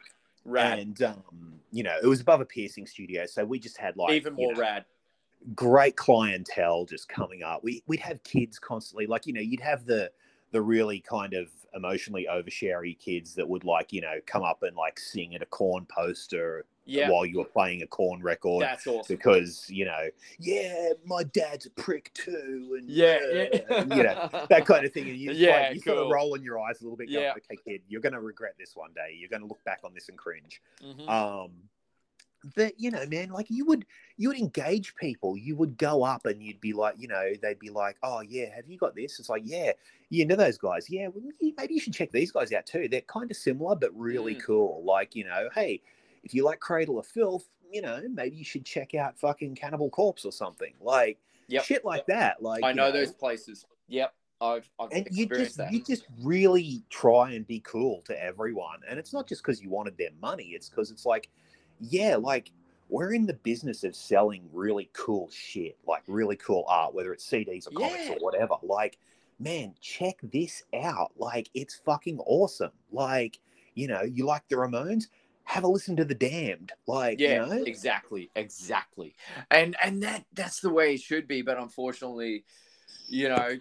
Rad, 0.46 0.78
And 0.78 1.02
um, 1.02 1.60
you 1.70 1.82
know, 1.82 1.96
it 2.02 2.06
was 2.06 2.20
above 2.22 2.40
a 2.40 2.46
piercing 2.46 2.86
studio, 2.86 3.26
so 3.26 3.44
we 3.44 3.58
just 3.58 3.76
had 3.76 3.96
like 3.98 4.12
even 4.14 4.32
more 4.32 4.54
know, 4.54 4.60
rad. 4.60 4.86
great 5.54 5.96
clientele 5.96 6.86
just 6.86 7.08
coming 7.10 7.42
up. 7.42 7.62
We 7.62 7.82
we'd 7.86 8.00
have 8.00 8.22
kids 8.22 8.58
constantly, 8.58 9.06
like 9.06 9.26
you 9.26 9.34
know, 9.34 9.40
you'd 9.42 9.60
have 9.60 9.84
the 9.84 10.10
the 10.52 10.60
really 10.62 11.00
kind 11.00 11.34
of 11.34 11.48
emotionally 11.74 12.26
oversharey 12.26 12.94
kids 12.94 13.34
that 13.36 13.48
would 13.48 13.62
like 13.64 13.92
you 13.92 14.00
know 14.00 14.16
come 14.26 14.42
up 14.42 14.62
and 14.64 14.76
like 14.76 14.98
sing 14.98 15.34
at 15.36 15.42
a 15.42 15.46
Korn 15.46 15.86
poster 15.86 16.64
Yeah, 16.84 17.08
while 17.10 17.24
you 17.24 17.38
were 17.38 17.44
playing 17.44 17.82
a 17.82 17.86
Korn 17.86 18.20
record 18.22 18.62
that's 18.62 18.86
awesome. 18.88 19.14
because 19.16 19.66
you 19.70 19.84
know, 19.84 20.08
yeah, 20.40 20.90
my 21.04 21.22
dad's 21.22 21.66
a 21.66 21.70
prick 21.70 22.12
too, 22.14 22.74
and 22.76 22.90
Yeah, 22.90 23.18
uh, 23.22 23.34
yeah. 23.34 23.80
you 23.96 24.02
know 24.02 24.28
that 24.50 24.66
kind 24.66 24.84
of 24.84 24.92
thing. 24.92 25.08
And 25.08 25.16
you, 25.16 25.30
Yeah, 25.34 25.60
like, 25.68 25.74
you 25.76 25.80
sort 25.82 25.98
of 25.98 26.04
cool. 26.04 26.12
rolling 26.12 26.42
your 26.42 26.58
eyes 26.58 26.80
a 26.80 26.84
little 26.84 26.96
bit. 26.96 27.08
Going, 27.12 27.22
Yeah. 27.22 27.32
okay, 27.36 27.56
kid, 27.64 27.82
you're 27.88 28.00
going 28.00 28.14
to 28.14 28.20
regret 28.20 28.54
this 28.58 28.74
one 28.74 28.90
day. 28.92 29.14
You're 29.16 29.30
going 29.30 29.42
to 29.42 29.46
look 29.48 29.62
back 29.64 29.80
on 29.84 29.94
this 29.94 30.08
and 30.08 30.18
cringe. 30.18 30.60
Mhm. 30.82 31.08
Um, 31.08 31.52
but 32.54 32.78
you 32.78 32.90
know, 32.90 33.04
man, 33.06 33.30
like 33.30 33.46
you 33.50 33.64
would 33.66 33.84
you 34.16 34.28
would 34.28 34.38
engage 34.38 34.94
people. 34.96 35.36
You 35.36 35.56
would 35.56 35.76
go 35.78 36.02
up 36.02 36.26
and 36.26 36.42
you'd 36.42 36.60
be 36.60 36.72
like, 36.72 36.94
you 36.98 37.08
know, 37.08 37.32
they'd 37.42 37.58
be 37.58 37.70
like, 37.70 37.96
oh 38.02 38.20
yeah, 38.20 38.54
have 38.54 38.68
you 38.68 38.78
got 38.78 38.94
this? 38.94 39.18
It's 39.18 39.28
like, 39.28 39.42
yeah, 39.44 39.72
you 40.08 40.24
know 40.26 40.36
those 40.36 40.58
guys. 40.58 40.88
Yeah, 40.88 41.08
well, 41.08 41.22
maybe 41.56 41.74
you 41.74 41.80
should 41.80 41.94
check 41.94 42.12
these 42.12 42.32
guys 42.32 42.52
out 42.52 42.66
too. 42.66 42.88
They're 42.88 43.00
kind 43.02 43.30
of 43.30 43.36
similar, 43.36 43.76
but 43.76 43.96
really 43.98 44.34
Mm. 44.34 44.42
cool. 44.44 44.82
Like, 44.84 45.14
you 45.14 45.24
know, 45.24 45.48
hey, 45.54 45.80
if 46.24 46.34
you 46.34 46.44
like 46.44 46.60
Cradle 46.60 46.98
of 46.98 47.06
Filth, 47.06 47.48
you 47.70 47.82
know, 47.82 48.02
maybe 48.08 48.36
you 48.36 48.44
should 48.44 48.64
check 48.64 48.94
out 48.94 49.18
fucking 49.18 49.54
Cannibal 49.54 49.90
Corpse 49.90 50.24
or 50.24 50.32
something. 50.32 50.74
Like 50.80 51.18
Yep. 51.48 51.64
shit 51.64 51.84
like 51.84 52.06
that. 52.06 52.42
Like 52.42 52.64
I 52.64 52.70
you 52.70 52.76
know, 52.76 52.92
those 52.92 53.12
places. 53.12 53.66
Yep, 53.88 54.14
I've 54.40 54.70
I've 54.78 54.92
and 54.92 55.08
you 55.10 55.26
just 55.26 55.56
that. 55.58 55.72
you 55.72 55.82
just 55.84 56.04
really 56.22 56.82
try 56.90 57.32
and 57.32 57.46
be 57.46 57.60
cool 57.60 58.02
to 58.06 58.22
everyone 58.22 58.80
and 58.88 58.98
it's 58.98 59.12
not 59.12 59.26
just 59.28 59.42
because 59.42 59.60
you 59.60 59.68
wanted 59.68 59.96
their 59.98 60.10
money 60.22 60.44
it's 60.54 60.68
because 60.68 60.90
it's 60.90 61.04
like 61.04 61.28
yeah 61.80 62.16
like 62.16 62.52
we're 62.88 63.12
in 63.12 63.26
the 63.26 63.34
business 63.34 63.84
of 63.84 63.94
selling 63.94 64.48
really 64.52 64.90
cool 64.92 65.28
shit 65.30 65.76
like 65.86 66.02
really 66.06 66.36
cool 66.36 66.64
art 66.68 66.94
whether 66.94 67.12
it's 67.12 67.28
cds 67.28 67.66
or 67.66 67.70
comics 67.70 68.06
Yeah. 68.06 68.12
or 68.14 68.18
whatever 68.18 68.54
like 68.62 68.98
man 69.38 69.74
check 69.80 70.16
this 70.22 70.62
out 70.74 71.12
like 71.16 71.48
it's 71.54 71.76
fucking 71.76 72.18
awesome 72.20 72.72
like 72.92 73.38
you 73.74 73.88
know 73.88 74.02
you 74.02 74.26
like 74.26 74.46
the 74.48 74.56
ramones 74.56 75.04
have 75.44 75.64
a 75.64 75.68
listen 75.68 75.96
to 75.96 76.04
the 76.04 76.14
damned 76.14 76.72
like 76.86 77.18
yeah, 77.18 77.44
you 77.44 77.50
know 77.56 77.64
exactly, 77.64 78.30
exactly. 78.36 79.16
And 79.50 79.74
and 79.82 80.00
that 80.04 80.24
that's 80.32 80.60
the 80.60 80.70
way 80.70 80.94
it 80.94 81.00
should 81.00 81.26
be. 81.26 81.42
But 81.42 81.58
unfortunately, 81.58 82.44
you 83.08 83.28
know, 83.30 83.58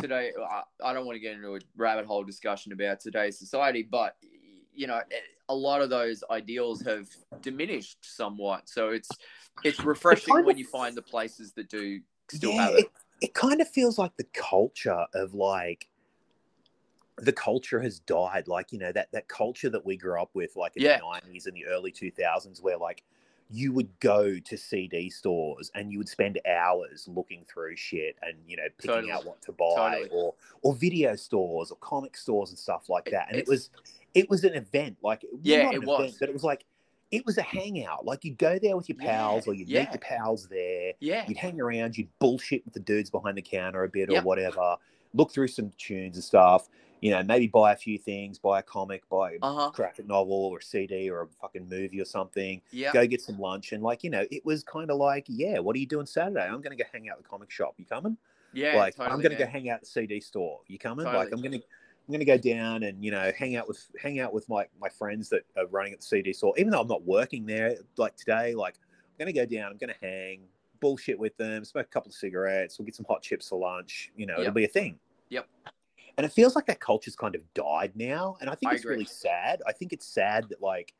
today 0.00 0.32
I, 0.48 0.62
I 0.82 0.94
don't 0.94 1.04
want 1.04 1.16
to 1.16 1.20
get 1.20 1.34
into 1.34 1.54
a 1.54 1.58
rabbit 1.76 2.06
hole 2.06 2.24
discussion 2.24 2.72
about 2.72 3.00
today's 3.00 3.38
society, 3.38 3.82
but 3.82 4.16
you 4.74 4.86
know, 4.86 4.96
eh, 4.96 5.16
a 5.48 5.54
lot 5.54 5.80
of 5.82 5.90
those 5.90 6.22
ideals 6.30 6.82
have 6.82 7.08
diminished 7.40 7.98
somewhat. 8.02 8.68
So 8.68 8.90
it's 8.90 9.10
it's 9.64 9.80
refreshing 9.80 10.34
kind 10.34 10.46
when 10.46 10.56
of- 10.56 10.58
you 10.58 10.66
find 10.66 10.96
the 10.96 11.02
places 11.02 11.52
that 11.52 11.68
do 11.68 12.00
still 12.28 12.52
yeah, 12.52 12.62
have 12.66 12.74
it. 12.74 12.80
it, 12.80 12.92
it 13.20 13.34
kind 13.34 13.60
of 13.60 13.68
feels 13.68 13.98
like 13.98 14.16
the 14.16 14.26
culture 14.32 15.06
of 15.14 15.34
like 15.34 15.88
the 17.18 17.32
culture 17.32 17.80
has 17.80 18.00
died. 18.00 18.46
Like, 18.48 18.72
you 18.72 18.78
know, 18.78 18.92
that 18.92 19.10
that 19.12 19.28
culture 19.28 19.70
that 19.70 19.84
we 19.86 19.96
grew 19.96 20.20
up 20.20 20.30
with, 20.34 20.56
like 20.56 20.76
in 20.76 20.82
Yeah. 20.82 20.98
the 20.98 21.04
nineties 21.04 21.46
and 21.46 21.56
the 21.56 21.66
early 21.66 21.90
two 21.90 22.10
thousands, 22.10 22.60
where 22.60 22.76
like 22.76 23.04
you 23.50 23.72
would 23.72 23.88
go 24.00 24.38
to 24.38 24.56
CD 24.56 25.08
stores 25.08 25.70
and 25.74 25.92
you 25.92 25.98
would 25.98 26.08
spend 26.08 26.40
hours 26.48 27.08
looking 27.08 27.44
through 27.48 27.76
shit 27.76 28.16
and 28.22 28.36
you 28.46 28.56
know 28.56 28.64
picking 28.78 28.94
Totally. 28.94 29.12
out 29.12 29.24
what 29.24 29.40
to 29.42 29.52
buy 29.52 29.74
Totally. 29.76 30.08
or 30.12 30.34
or 30.62 30.74
video 30.74 31.14
stores 31.16 31.70
or 31.70 31.76
comic 31.78 32.16
stores 32.16 32.50
and 32.50 32.58
stuff 32.58 32.88
like 32.88 33.08
that. 33.10 33.28
And 33.30 33.38
it 33.38 33.46
was 33.46 33.70
it 34.14 34.28
was 34.28 34.44
an 34.44 34.54
event, 34.54 34.96
like 35.02 35.24
Yeah, 35.42 35.62
not 35.62 35.74
it 35.74 35.80
an 35.82 35.86
was. 35.86 36.00
event, 36.00 36.16
but 36.20 36.28
it 36.28 36.32
was 36.32 36.42
like 36.44 36.64
it 37.12 37.24
was 37.24 37.38
a 37.38 37.42
hangout. 37.42 38.04
Like 38.04 38.24
you'd 38.24 38.38
go 38.38 38.58
there 38.58 38.76
with 38.76 38.88
your 38.88 38.98
Yeah, 39.00 39.16
pals 39.18 39.46
or 39.46 39.54
you'd 39.54 39.68
yeah. 39.68 39.80
meet 39.82 39.90
your 39.90 39.98
pals 40.00 40.48
there 40.48 40.92
Yeah, 40.98 41.24
you'd 41.28 41.38
hang 41.38 41.60
around, 41.60 41.96
you'd 41.96 42.08
bullshit 42.18 42.64
with 42.64 42.74
the 42.74 42.80
dudes 42.80 43.10
behind 43.10 43.36
the 43.38 43.42
counter 43.42 43.84
a 43.84 43.88
bit 43.88 44.10
Yep. 44.10 44.22
or 44.22 44.26
whatever, 44.26 44.76
look 45.14 45.30
through 45.30 45.48
some 45.48 45.70
tunes 45.78 46.16
and 46.16 46.24
stuff, 46.24 46.68
you 47.00 47.10
know, 47.10 47.22
maybe 47.22 47.46
buy 47.46 47.72
a 47.72 47.76
few 47.76 47.98
things, 47.98 48.38
buy 48.38 48.60
a 48.60 48.62
comic, 48.62 49.08
buy 49.08 49.32
a 49.32 49.38
uh 49.42 49.54
huh. 49.54 49.70
graphic 49.74 50.06
novel 50.06 50.46
or 50.52 50.58
a 50.58 50.62
CD 50.62 51.10
or 51.10 51.22
a 51.22 51.26
fucking 51.40 51.68
movie 51.68 52.00
or 52.00 52.04
something, 52.04 52.60
Yeah, 52.70 52.92
go 52.92 53.06
get 53.06 53.20
some 53.20 53.38
lunch. 53.38 53.72
And 53.72 53.82
like, 53.82 54.02
you 54.02 54.10
know, 54.10 54.24
it 54.30 54.44
was 54.44 54.62
kind 54.64 54.90
of 54.90 54.96
like, 54.98 55.24
yeah, 55.28 55.58
what 55.58 55.76
are 55.76 55.78
you 55.78 55.86
doing 55.86 56.06
Saturday? 56.06 56.44
I'm 56.44 56.62
going 56.62 56.76
to 56.76 56.82
go 56.82 56.88
hang 56.92 57.08
out 57.08 57.18
at 57.18 57.22
the 57.22 57.28
comic 57.28 57.50
shop. 57.50 57.74
You 57.76 57.84
coming? 57.84 58.16
yeah. 58.52 58.76
like, 58.76 58.96
totally, 58.96 59.12
I'm 59.14 59.20
going 59.20 59.36
to 59.36 59.38
go 59.38 59.46
hang 59.50 59.68
out 59.68 59.76
at 59.76 59.80
the 59.82 59.86
CD 59.86 60.20
store. 60.20 60.60
You 60.68 60.78
coming? 60.78 61.04
Totally. 61.04 61.24
Like, 61.24 61.32
I'm 61.32 61.40
going 61.40 61.52
to. 61.60 61.62
I'm 62.08 62.12
gonna 62.12 62.24
go 62.24 62.38
down 62.38 62.84
and 62.84 63.04
you 63.04 63.10
know 63.10 63.32
hang 63.36 63.56
out 63.56 63.66
with 63.66 63.84
hang 64.00 64.20
out 64.20 64.32
with 64.32 64.48
my 64.48 64.66
my 64.80 64.88
friends 64.88 65.28
that 65.30 65.42
are 65.56 65.66
running 65.66 65.92
at 65.92 65.98
the 66.00 66.06
CD 66.06 66.32
store. 66.32 66.54
Even 66.56 66.70
though 66.70 66.80
I'm 66.80 66.86
not 66.86 67.02
working 67.02 67.44
there, 67.44 67.74
like 67.96 68.14
today, 68.16 68.54
like 68.54 68.76
I'm 69.18 69.18
gonna 69.18 69.32
go 69.32 69.44
down. 69.44 69.72
I'm 69.72 69.76
gonna 69.76 69.92
hang, 70.00 70.42
bullshit 70.78 71.18
with 71.18 71.36
them, 71.36 71.64
smoke 71.64 71.86
a 71.86 71.88
couple 71.88 72.10
of 72.10 72.14
cigarettes. 72.14 72.78
We'll 72.78 72.86
get 72.86 72.94
some 72.94 73.06
hot 73.08 73.22
chips 73.22 73.48
for 73.48 73.58
lunch. 73.58 74.12
You 74.16 74.26
know, 74.26 74.34
Yep. 74.34 74.40
it'll 74.40 74.54
be 74.54 74.64
a 74.64 74.68
thing. 74.68 75.00
Yep. 75.30 75.48
And 76.16 76.24
it 76.24 76.32
feels 76.32 76.54
like 76.56 76.66
that 76.66 76.80
culture's 76.80 77.16
kind 77.16 77.34
of 77.34 77.42
died 77.54 77.92
now, 77.94 78.38
and 78.40 78.48
I 78.48 78.54
think 78.54 78.72
I 78.72 78.76
it's 78.76 78.84
agree. 78.84 78.96
really 78.96 79.06
sad. 79.06 79.62
I 79.66 79.72
think 79.72 79.92
it's 79.92 80.06
sad 80.06 80.48
that 80.48 80.62
like, 80.62 80.94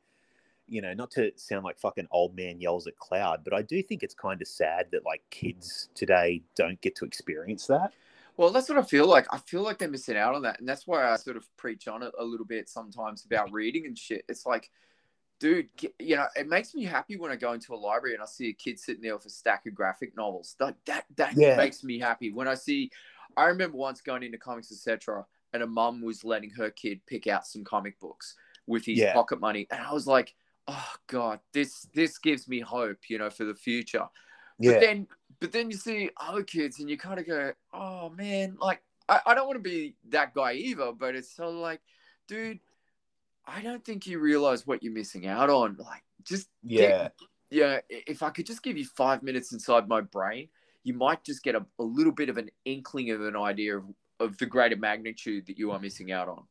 you 0.69 0.83
know, 0.83 0.93
not 0.93 1.11
to 1.13 1.33
sound 1.37 1.65
like 1.65 1.79
fucking 1.79 2.09
old 2.11 2.37
man 2.37 2.61
yells 2.61 2.87
at 2.87 2.99
cloud, 2.99 3.43
but 3.45 3.55
I 3.55 3.63
do 3.63 3.83
think 3.83 4.03
it's 4.03 4.15
kind 4.15 4.43
of 4.43 4.49
sad 4.49 4.89
that 4.93 5.05
like 5.07 5.23
kids 5.31 5.89
today 5.95 6.43
don't 6.55 6.81
get 6.81 6.97
to 6.97 7.05
experience 7.05 7.67
that. 7.69 7.93
Well, 8.37 8.51
that's 8.51 8.69
what 8.69 8.77
I 8.79 8.83
feel 8.83 9.07
like. 9.07 9.27
I 9.33 9.39
feel 9.39 9.63
like 9.63 9.79
they're 9.79 9.89
missing 9.89 10.17
out 10.17 10.35
on 10.35 10.43
that. 10.43 10.61
And 10.61 10.69
that's 10.69 10.87
why 10.87 11.11
I 11.11 11.17
sort 11.17 11.39
of 11.39 11.49
preach 11.57 11.89
on 11.89 12.03
it 12.03 12.13
a 12.19 12.25
little 12.25 12.45
bit 12.45 12.69
sometimes 12.69 13.25
about 13.25 13.51
reading 13.53 13.87
and 13.87 13.97
shit. 13.97 14.25
It's 14.29 14.45
like, 14.45 14.71
dude, 15.39 15.69
you 15.99 16.17
know, 16.17 16.27
it 16.37 16.47
makes 16.47 16.75
me 16.75 16.85
happy 16.85 17.17
when 17.17 17.31
I 17.31 17.37
go 17.37 17.53
into 17.53 17.75
a 17.75 17.77
library 17.77 18.15
and 18.15 18.23
I 18.23 18.27
see 18.27 18.49
a 18.49 18.53
kid 18.53 18.79
sitting 18.79 19.03
there 19.03 19.17
with 19.17 19.25
a 19.27 19.31
stack 19.31 19.67
of 19.67 19.75
graphic 19.75 20.15
novels. 20.17 20.55
Like 20.61 20.75
that, 20.85 21.07
that 21.17 21.35
Yeah. 21.35 21.57
makes 21.57 21.83
me 21.83 21.99
happy. 21.99 22.31
When 22.31 22.49
I 22.49 22.55
see, 22.55 22.91
I 23.37 23.45
remember 23.47 23.77
once 23.77 24.01
going 24.01 24.23
into 24.23 24.39
comics, 24.39 24.73
etc., 24.73 25.27
and 25.53 25.63
a 25.63 25.67
mum 25.67 26.03
was 26.03 26.25
letting 26.25 26.51
her 26.51 26.71
kid 26.71 27.01
pick 27.07 27.27
out 27.27 27.47
some 27.47 27.65
comic 27.65 27.99
books 28.01 28.35
with 28.67 28.85
his 28.85 28.99
Yeah. 28.99 29.13
pocket 29.13 29.41
money. 29.41 29.67
And 29.71 29.81
I 29.81 29.93
was 29.93 30.07
like, 30.07 30.35
oh, 30.69 30.93
God, 31.07 31.41
this, 31.53 31.87
this 31.95 32.19
gives 32.19 32.49
me 32.49 32.61
hope, 32.61 32.99
you 33.09 33.19
know, 33.19 33.31
for 33.31 33.45
the 33.45 33.55
future. 33.55 34.07
Yeah. 34.59 34.73
But 34.73 34.81
then, 34.81 35.07
but 35.41 35.53
then 35.53 35.71
you 35.71 35.77
see 35.77 36.11
other 36.17 36.43
kids, 36.43 36.81
and 36.81 36.89
you 36.91 36.97
kind 36.97 37.21
of 37.21 37.27
go, 37.27 37.53
"Oh 37.75 38.09
man!" 38.09 38.57
Like 38.59 38.81
I, 39.07 39.21
I 39.27 39.35
don't 39.35 39.47
want 39.47 39.59
to 39.63 39.63
be 39.63 39.95
that 40.09 40.33
guy 40.33 40.55
either, 40.55 40.93
but 40.93 41.15
it's 41.15 41.37
sort 41.37 41.51
of 41.51 41.57
like, 41.57 41.81
dude, 42.27 42.61
I 43.47 43.61
don't 43.61 43.85
think 43.85 44.07
you 44.07 44.19
realize 44.19 44.67
what 44.67 44.83
you're 44.83 44.95
missing 44.95 45.27
out 45.27 45.51
on. 45.51 45.77
Like, 45.79 46.03
just 46.25 46.49
yeah. 46.63 46.81
get- 46.81 47.15
yeah. 47.51 47.81
If 47.91 48.23
I 48.23 48.31
could 48.31 48.47
just 48.47 48.63
give 48.63 48.79
you 48.79 48.87
five 48.87 49.23
minutes 49.23 49.53
inside 49.53 49.89
my 49.89 50.01
brain, 50.01 50.49
you 50.87 50.95
might 50.95 51.25
just 51.25 51.43
get 51.43 51.57
a, 51.57 51.67
a 51.81 51.83
little 51.83 52.13
bit 52.13 52.29
of 52.29 52.39
an 52.39 52.49
inkling 52.65 53.11
of 53.11 53.21
an 53.21 53.35
idea 53.35 53.77
of, 53.77 53.85
of 54.21 54.39
the 54.39 54.47
greater 54.47 54.77
magnitude 54.77 55.45
that 55.47 55.59
you 55.59 55.73
are 55.73 55.81
missing 55.81 56.13
out 56.13 56.29
on. 56.29 56.45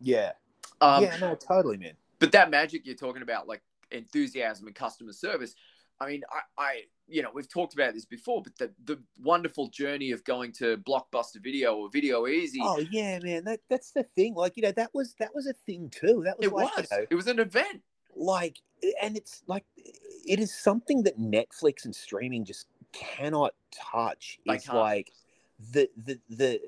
Yeah. 0.00 0.32
Um, 0.80 1.04
yeah, 1.04 1.18
no, 1.18 1.34
totally, 1.34 1.76
man. 1.76 1.92
but 2.18 2.32
that 2.32 2.50
magic 2.50 2.86
you're 2.86 2.94
talking 2.96 3.20
about, 3.20 3.46
like 3.46 3.60
enthusiasm 3.90 4.66
and 4.66 4.74
customer 4.74 5.12
service, 5.12 5.54
I 6.00 6.06
mean, 6.06 6.22
I, 6.32 6.62
I, 6.62 6.80
you 7.06 7.20
know, 7.20 7.28
we've 7.34 7.50
talked 7.50 7.74
about 7.74 7.92
this 7.92 8.06
before, 8.06 8.42
but 8.42 8.56
the 8.56 8.72
the 8.84 8.98
wonderful 9.20 9.68
journey 9.68 10.10
of 10.12 10.24
going 10.24 10.52
to 10.52 10.78
Blockbuster 10.78 11.42
Video 11.42 11.76
or 11.76 11.90
Video 11.92 12.26
Easy, 12.26 12.60
Oh 12.62 12.82
yeah, 12.90 13.18
man. 13.22 13.44
That 13.44 13.60
that's 13.68 13.90
the 13.90 14.04
thing. 14.16 14.34
Like, 14.34 14.56
you 14.56 14.62
know, 14.62 14.72
that 14.72 14.90
was 14.94 15.14
that 15.20 15.34
was 15.34 15.46
a 15.46 15.52
thing 15.52 15.90
too. 15.90 16.22
That 16.24 16.38
was 16.38 16.48
it 16.48 16.52
like, 16.54 16.76
was, 16.78 16.88
you 16.90 16.96
know, 16.96 17.06
it 17.10 17.14
was 17.14 17.26
an 17.26 17.40
event. 17.40 17.82
like 18.16 18.56
and 19.02 19.16
it's 19.16 19.42
like 19.46 19.64
it 19.76 20.40
is 20.40 20.52
something 20.52 21.02
that 21.02 21.18
Netflix 21.18 21.84
and 21.84 21.94
streaming 21.94 22.44
just 22.44 22.66
cannot 22.92 23.54
touch. 23.70 24.38
They 24.46 24.54
It's 24.54 24.66
can't. 24.66 24.76
like 24.78 25.12
the 25.72 25.88
the 25.96 26.20
the 26.28 26.60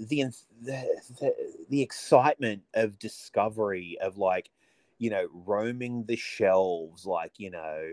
the 0.00 0.32
the 0.62 0.86
the, 1.20 1.64
the 1.70 1.82
excitement 1.82 2.62
of 2.74 2.98
discovery 2.98 3.98
of 4.00 4.18
like 4.18 4.50
you 4.98 5.10
know 5.10 5.28
roaming 5.32 6.04
the 6.04 6.16
shelves 6.16 7.06
like 7.06 7.38
you 7.38 7.50
know 7.50 7.92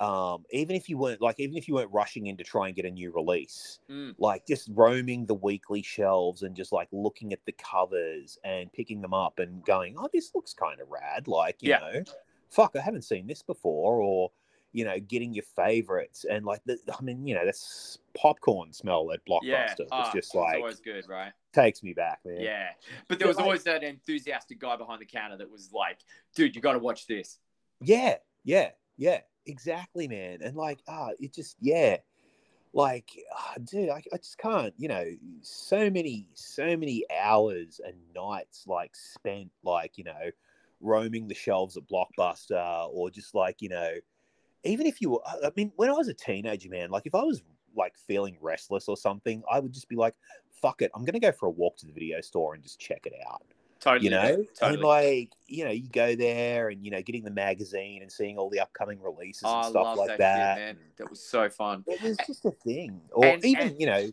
um 0.00 0.44
even 0.50 0.74
if 0.74 0.88
you 0.88 0.98
weren't 0.98 1.20
like 1.20 1.38
even 1.38 1.56
if 1.56 1.68
you 1.68 1.74
weren't 1.74 1.92
rushing 1.92 2.26
in 2.26 2.36
to 2.36 2.42
try 2.44 2.66
and 2.66 2.74
get 2.76 2.84
a 2.84 2.90
new 2.90 3.12
release 3.12 3.78
Mm. 3.88 4.14
like 4.18 4.46
just 4.46 4.68
roaming 4.72 5.26
the 5.26 5.34
weekly 5.34 5.82
shelves 5.82 6.42
and 6.42 6.56
just 6.56 6.72
like 6.72 6.88
looking 6.90 7.32
at 7.32 7.44
the 7.44 7.52
covers 7.52 8.38
and 8.44 8.72
picking 8.72 9.00
them 9.00 9.14
up 9.14 9.38
and 9.38 9.64
going 9.64 9.94
oh 9.98 10.08
this 10.12 10.34
looks 10.34 10.52
kind 10.52 10.80
of 10.80 10.88
rad 10.90 11.28
like 11.28 11.62
you 11.62 11.70
Yeah. 11.70 11.78
know 11.80 12.04
fuck 12.50 12.74
i 12.76 12.80
haven't 12.80 13.02
seen 13.02 13.26
this 13.26 13.42
before 13.42 14.00
or 14.00 14.32
you 14.74 14.84
know 14.84 14.98
getting 15.00 15.32
your 15.32 15.44
favorites 15.56 16.26
and 16.28 16.44
like 16.44 16.60
the, 16.66 16.76
i 16.98 17.02
mean 17.02 17.26
you 17.26 17.34
know 17.34 17.44
that's 17.46 17.98
popcorn 18.14 18.72
smell 18.72 19.10
at 19.12 19.24
blockbuster 19.24 19.42
Yeah, 19.42 19.66
it's 19.78 19.88
ah, 19.92 20.10
just 20.12 20.34
like 20.34 20.56
it's 20.56 20.62
always 20.62 20.80
good, 20.80 21.08
right? 21.08 21.32
takes 21.54 21.82
me 21.82 21.94
back 21.94 22.20
man 22.26 22.40
Yeah, 22.40 22.68
but 23.08 23.18
there 23.18 23.26
Yeah, 23.26 23.28
was 23.30 23.36
like- 23.38 23.44
always 23.44 23.62
that 23.62 23.82
enthusiastic 23.82 24.58
guy 24.58 24.76
behind 24.76 25.00
the 25.00 25.06
counter 25.06 25.36
that 25.38 25.50
was 25.50 25.70
like, 25.72 26.00
"Dude, 26.34 26.54
you 26.54 26.60
got 26.60 26.72
to 26.74 26.78
watch 26.80 27.06
this." 27.06 27.38
yeah 27.80 28.16
yeah 28.44 28.70
Yeah, 28.96 29.20
exactly, 29.46 30.06
man. 30.08 30.38
And 30.42 30.56
like, 30.56 30.80
ah, 30.88 31.10
it 31.18 31.32
just, 31.34 31.56
yeah, 31.60 31.98
like, 32.72 33.10
ah, 33.36 33.54
dude, 33.64 33.88
I, 33.88 34.02
I 34.12 34.16
just 34.18 34.38
can't, 34.38 34.72
you 34.78 34.88
know, 34.88 35.04
so 35.42 35.90
many, 35.90 36.28
so 36.34 36.76
many 36.76 37.04
hours 37.16 37.80
and 37.84 37.94
nights 38.14 38.64
like 38.66 38.94
spent, 38.96 39.50
like, 39.62 39.96
you 39.98 40.04
know, 40.04 40.30
roaming 40.80 41.28
the 41.28 41.34
shelves 41.34 41.76
at 41.76 41.84
Blockbuster 41.88 42.88
or 42.92 43.10
just 43.10 43.34
like, 43.34 43.62
you 43.62 43.68
know, 43.68 43.92
even 44.64 44.86
if 44.86 45.00
you 45.00 45.10
were, 45.10 45.20
I 45.26 45.50
mean, 45.56 45.72
when 45.76 45.90
I 45.90 45.92
was 45.92 46.08
a 46.08 46.14
teenager, 46.14 46.68
man, 46.68 46.90
like 46.90 47.06
if 47.06 47.14
I 47.14 47.22
was 47.22 47.42
like 47.76 47.94
feeling 47.96 48.36
restless 48.40 48.88
or 48.88 48.96
something, 48.96 49.42
I 49.50 49.60
would 49.60 49.72
just 49.72 49.88
be 49.88 49.96
like, 49.96 50.14
fuck 50.62 50.82
it, 50.82 50.90
I'm 50.94 51.04
going 51.04 51.14
to 51.14 51.20
go 51.20 51.32
for 51.32 51.46
a 51.46 51.50
walk 51.50 51.76
to 51.78 51.86
the 51.86 51.92
video 51.92 52.20
store 52.20 52.54
and 52.54 52.62
just 52.62 52.78
check 52.80 53.02
it 53.06 53.12
out 53.28 53.42
Totally. 53.80 54.04
you 54.04 54.10
know 54.10 54.44
totally. 54.58 54.74
and 54.74 54.82
like 54.82 55.30
you 55.46 55.64
know 55.66 55.70
you 55.70 55.86
go 55.90 56.14
there 56.16 56.68
and 56.70 56.82
you 56.82 56.90
know 56.90 57.02
getting 57.02 57.22
the 57.22 57.30
magazine 57.30 58.00
and 58.00 58.10
seeing 58.10 58.38
all 58.38 58.48
the 58.48 58.60
upcoming 58.60 59.02
releases 59.02 59.42
Oh, 59.44 59.58
and 59.60 59.66
stuff 59.70 59.98
like 59.98 60.08
that, 60.08 60.18
that, 60.18 60.56
shit, 60.56 60.64
man. 60.66 60.76
That 60.96 61.10
was 61.10 61.20
so 61.20 61.50
fun. 61.50 61.84
it 61.86 62.00
was 62.00 62.16
just 62.26 62.44
a 62.46 62.50
thing 62.50 62.98
or 63.12 63.26
And- 63.26 63.44
even 63.44 63.68
and- 63.68 63.80
you 63.80 63.86
know 63.86 64.10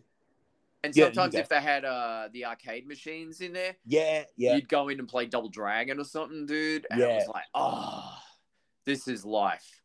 And 0.84 0.94
sometimes 0.94 1.34
go. 1.34 1.40
if 1.40 1.48
they 1.48 1.62
had 1.62 1.86
uh 1.86 2.28
the 2.34 2.46
arcade 2.46 2.86
machines 2.86 3.40
in 3.40 3.54
there, 3.54 3.78
yeah 3.86 4.24
yeah 4.36 4.56
you'd 4.56 4.68
go 4.68 4.90
in 4.90 5.00
and 5.00 5.08
play 5.08 5.26
Double 5.28 5.48
Dragon 5.48 6.00
or 6.00 6.04
something, 6.06 6.46
dude. 6.48 6.86
And 6.92 7.00
it 7.00 7.08
was 7.08 7.28
like, 7.34 7.46
oh, 7.54 8.18
this 8.84 9.08
is 9.08 9.24
life. 9.24 9.81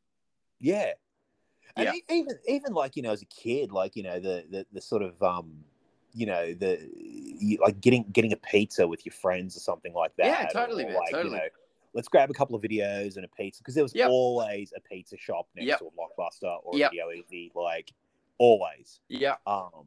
Yeah 0.61 0.93
and 1.77 1.87
Yeah. 1.87 2.15
even 2.17 2.39
even 2.49 2.73
like 2.73 2.97
you 2.97 3.03
know 3.03 3.13
as 3.13 3.23
a 3.23 3.27
kid 3.27 3.73
like 3.73 3.97
you 3.97 4.03
know 4.03 4.19
the 4.19 4.45
the, 4.51 4.67
the 4.73 4.81
sort 4.81 5.03
of 5.03 5.23
um 5.23 5.65
you 6.15 6.27
know 6.27 6.55
the 6.55 6.89
you, 6.97 7.59
like 7.61 7.81
getting 7.81 8.05
getting 8.13 8.33
a 8.33 8.37
pizza 8.37 8.87
with 8.87 9.05
your 9.05 9.13
friends 9.13 9.57
or 9.57 9.61
something 9.61 9.93
like 9.93 10.17
that 10.17 10.27
Yeah, 10.27 10.47
totally, 10.49 10.85
or, 10.85 10.89
man, 10.89 10.97
like, 10.97 11.11
totally. 11.11 11.35
you 11.37 11.37
know 11.43 11.49
let's 11.93 12.09
grab 12.09 12.31
a 12.31 12.35
couple 12.35 12.55
of 12.57 12.63
videos 12.63 13.17
and 13.17 13.25
a 13.25 13.29
pizza 13.29 13.61
because 13.63 13.75
there 13.75 13.85
was 13.85 13.95
Yep. 13.95 14.09
always 14.11 14.73
a 14.77 14.81
pizza 14.81 15.17
shop 15.17 15.49
next 15.55 15.67
Yep. 15.67 15.79
to 15.81 15.87
a 15.87 15.91
blockbuster 15.91 16.59
or 16.65 16.77
Yep. 16.79 16.91
a 16.93 16.95
video 16.95 17.11
easy 17.13 17.53
like 17.55 17.93
always 18.39 19.01
Yeah. 19.09 19.37
Um, 19.47 19.87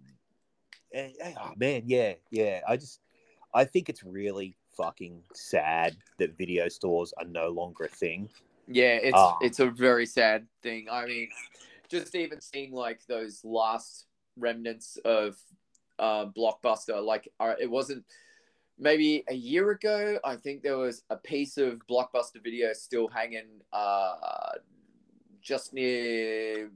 and- 0.91 1.13
oh 1.37 1.53
man, 1.55 1.83
yeah, 1.85 2.13
yeah. 2.31 2.61
I 2.67 2.77
just, 2.77 2.99
I 3.53 3.63
think 3.65 3.89
it's 3.89 4.03
really 4.03 4.55
fucking 4.75 5.21
sad 5.33 5.95
that 6.17 6.35
video 6.37 6.67
stores 6.67 7.13
are 7.17 7.25
no 7.25 7.49
longer 7.49 7.83
a 7.85 7.87
thing. 7.89 8.29
Yeah, 8.71 8.95
it's 9.01 9.17
Um, 9.17 9.35
it's 9.41 9.59
a 9.59 9.69
very 9.69 10.05
sad 10.05 10.47
thing. 10.61 10.87
I 10.91 11.05
mean, 11.05 11.29
just 11.89 12.13
even 12.13 12.39
seeing 12.39 12.71
like 12.71 13.05
those 13.07 13.43
last 13.43 14.05
remnants 14.37 14.97
of 15.03 15.37
uh, 15.97 16.27
Blockbuster, 16.27 17.03
like 17.03 17.27
uh, 17.39 17.55
it 17.59 17.69
wasn't 17.69 18.05
maybe 18.77 19.23
a 19.27 19.33
year 19.33 19.71
ago. 19.71 20.19
I 20.23 20.35
think 20.35 20.61
there 20.61 20.77
was 20.77 21.03
a 21.09 21.17
piece 21.17 21.57
of 21.57 21.81
Blockbuster 21.89 22.43
video 22.43 22.71
still 22.73 23.07
hanging 23.07 23.61
uh, 23.73 24.51
just 25.41 25.73
near 25.73 26.69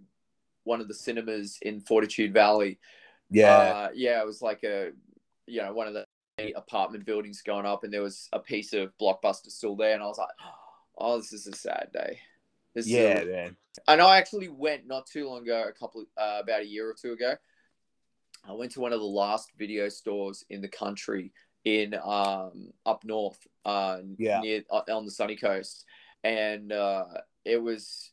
one 0.64 0.82
of 0.82 0.88
the 0.88 0.96
cinemas 0.96 1.60
in 1.62 1.80
Fortitude 1.80 2.34
Valley. 2.34 2.80
Yeah, 3.30 3.52
uh, 3.52 3.90
yeah, 3.94 4.20
it 4.20 4.26
was 4.26 4.42
like 4.42 4.64
a 4.64 4.92
you 5.46 5.62
know 5.62 5.74
one 5.74 5.88
of 5.88 5.94
the 5.94 6.06
apartment 6.56 7.06
buildings 7.06 7.44
going 7.44 7.68
up, 7.68 7.84
and 7.84 7.94
there 7.94 8.02
was 8.02 8.30
a 8.34 8.40
piece 8.40 8.74
of 8.74 8.98
Blockbuster 9.00 9.52
still 9.52 9.76
there, 9.76 9.94
and 9.94 10.02
I 10.02 10.08
was 10.08 10.18
like, 10.18 10.30
oh, 10.44 10.63
this 11.12 11.34
is 11.34 11.48
a 11.48 11.54
sad 11.54 11.90
day. 11.94 12.20
This 12.74 12.86
is 12.88 12.94
a- 12.94 12.96
yeah, 12.96 13.24
man. 13.24 13.58
and 13.88 14.02
I 14.02 14.18
actually 14.18 14.48
went 14.50 14.88
not 14.88 15.06
too 15.06 15.28
long 15.28 15.44
ago, 15.44 15.66
a 15.68 15.72
couple, 15.72 16.06
uh, 16.18 16.40
about 16.42 16.62
a 16.62 16.66
year 16.66 16.90
or 16.90 16.94
two 16.94 17.14
ago. 17.14 17.36
I 18.46 18.54
went 18.54 18.72
to 18.74 18.82
one 18.82 18.94
of 18.94 19.00
the 19.00 19.06
last 19.06 19.52
video 19.58 19.90
stores 19.90 20.44
in 20.50 20.62
the 20.62 20.68
country 20.68 21.32
in 21.66 21.94
um, 22.04 22.74
up 22.86 23.04
north, 23.06 23.40
uh, 23.64 24.00
Yeah. 24.18 24.42
near 24.42 24.64
uh, 24.70 24.82
on 24.92 25.06
the 25.06 25.12
sunny 25.12 25.36
coast, 25.38 25.86
and 26.24 26.72
uh, 26.72 27.06
it 27.46 27.62
was. 27.62 28.10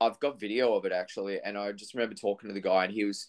I've 0.00 0.20
got 0.20 0.38
video 0.38 0.74
of 0.74 0.84
it 0.84 0.92
actually, 0.92 1.40
and 1.42 1.56
I 1.56 1.72
just 1.72 1.94
remember 1.94 2.14
talking 2.14 2.48
to 2.48 2.54
the 2.54 2.60
guy, 2.60 2.84
and 2.84 2.92
he 2.92 3.04
was 3.04 3.28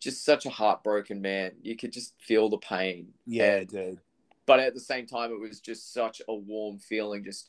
just 0.00 0.24
such 0.24 0.44
a 0.46 0.50
heartbroken 0.50 1.20
man. 1.20 1.52
You 1.62 1.76
could 1.76 1.92
just 1.92 2.14
feel 2.20 2.48
the 2.48 2.56
pain. 2.58 3.12
Yeah, 3.26 3.56
And- 3.56 3.68
dude. 3.68 4.00
but 4.46 4.60
at 4.60 4.72
the 4.74 4.80
same 4.80 5.06
time 5.06 5.30
it 5.32 5.38
was 5.40 5.60
just 5.60 5.92
such 5.94 6.20
a 6.28 6.34
warm 6.34 6.78
feeling 6.78 7.22
just 7.24 7.48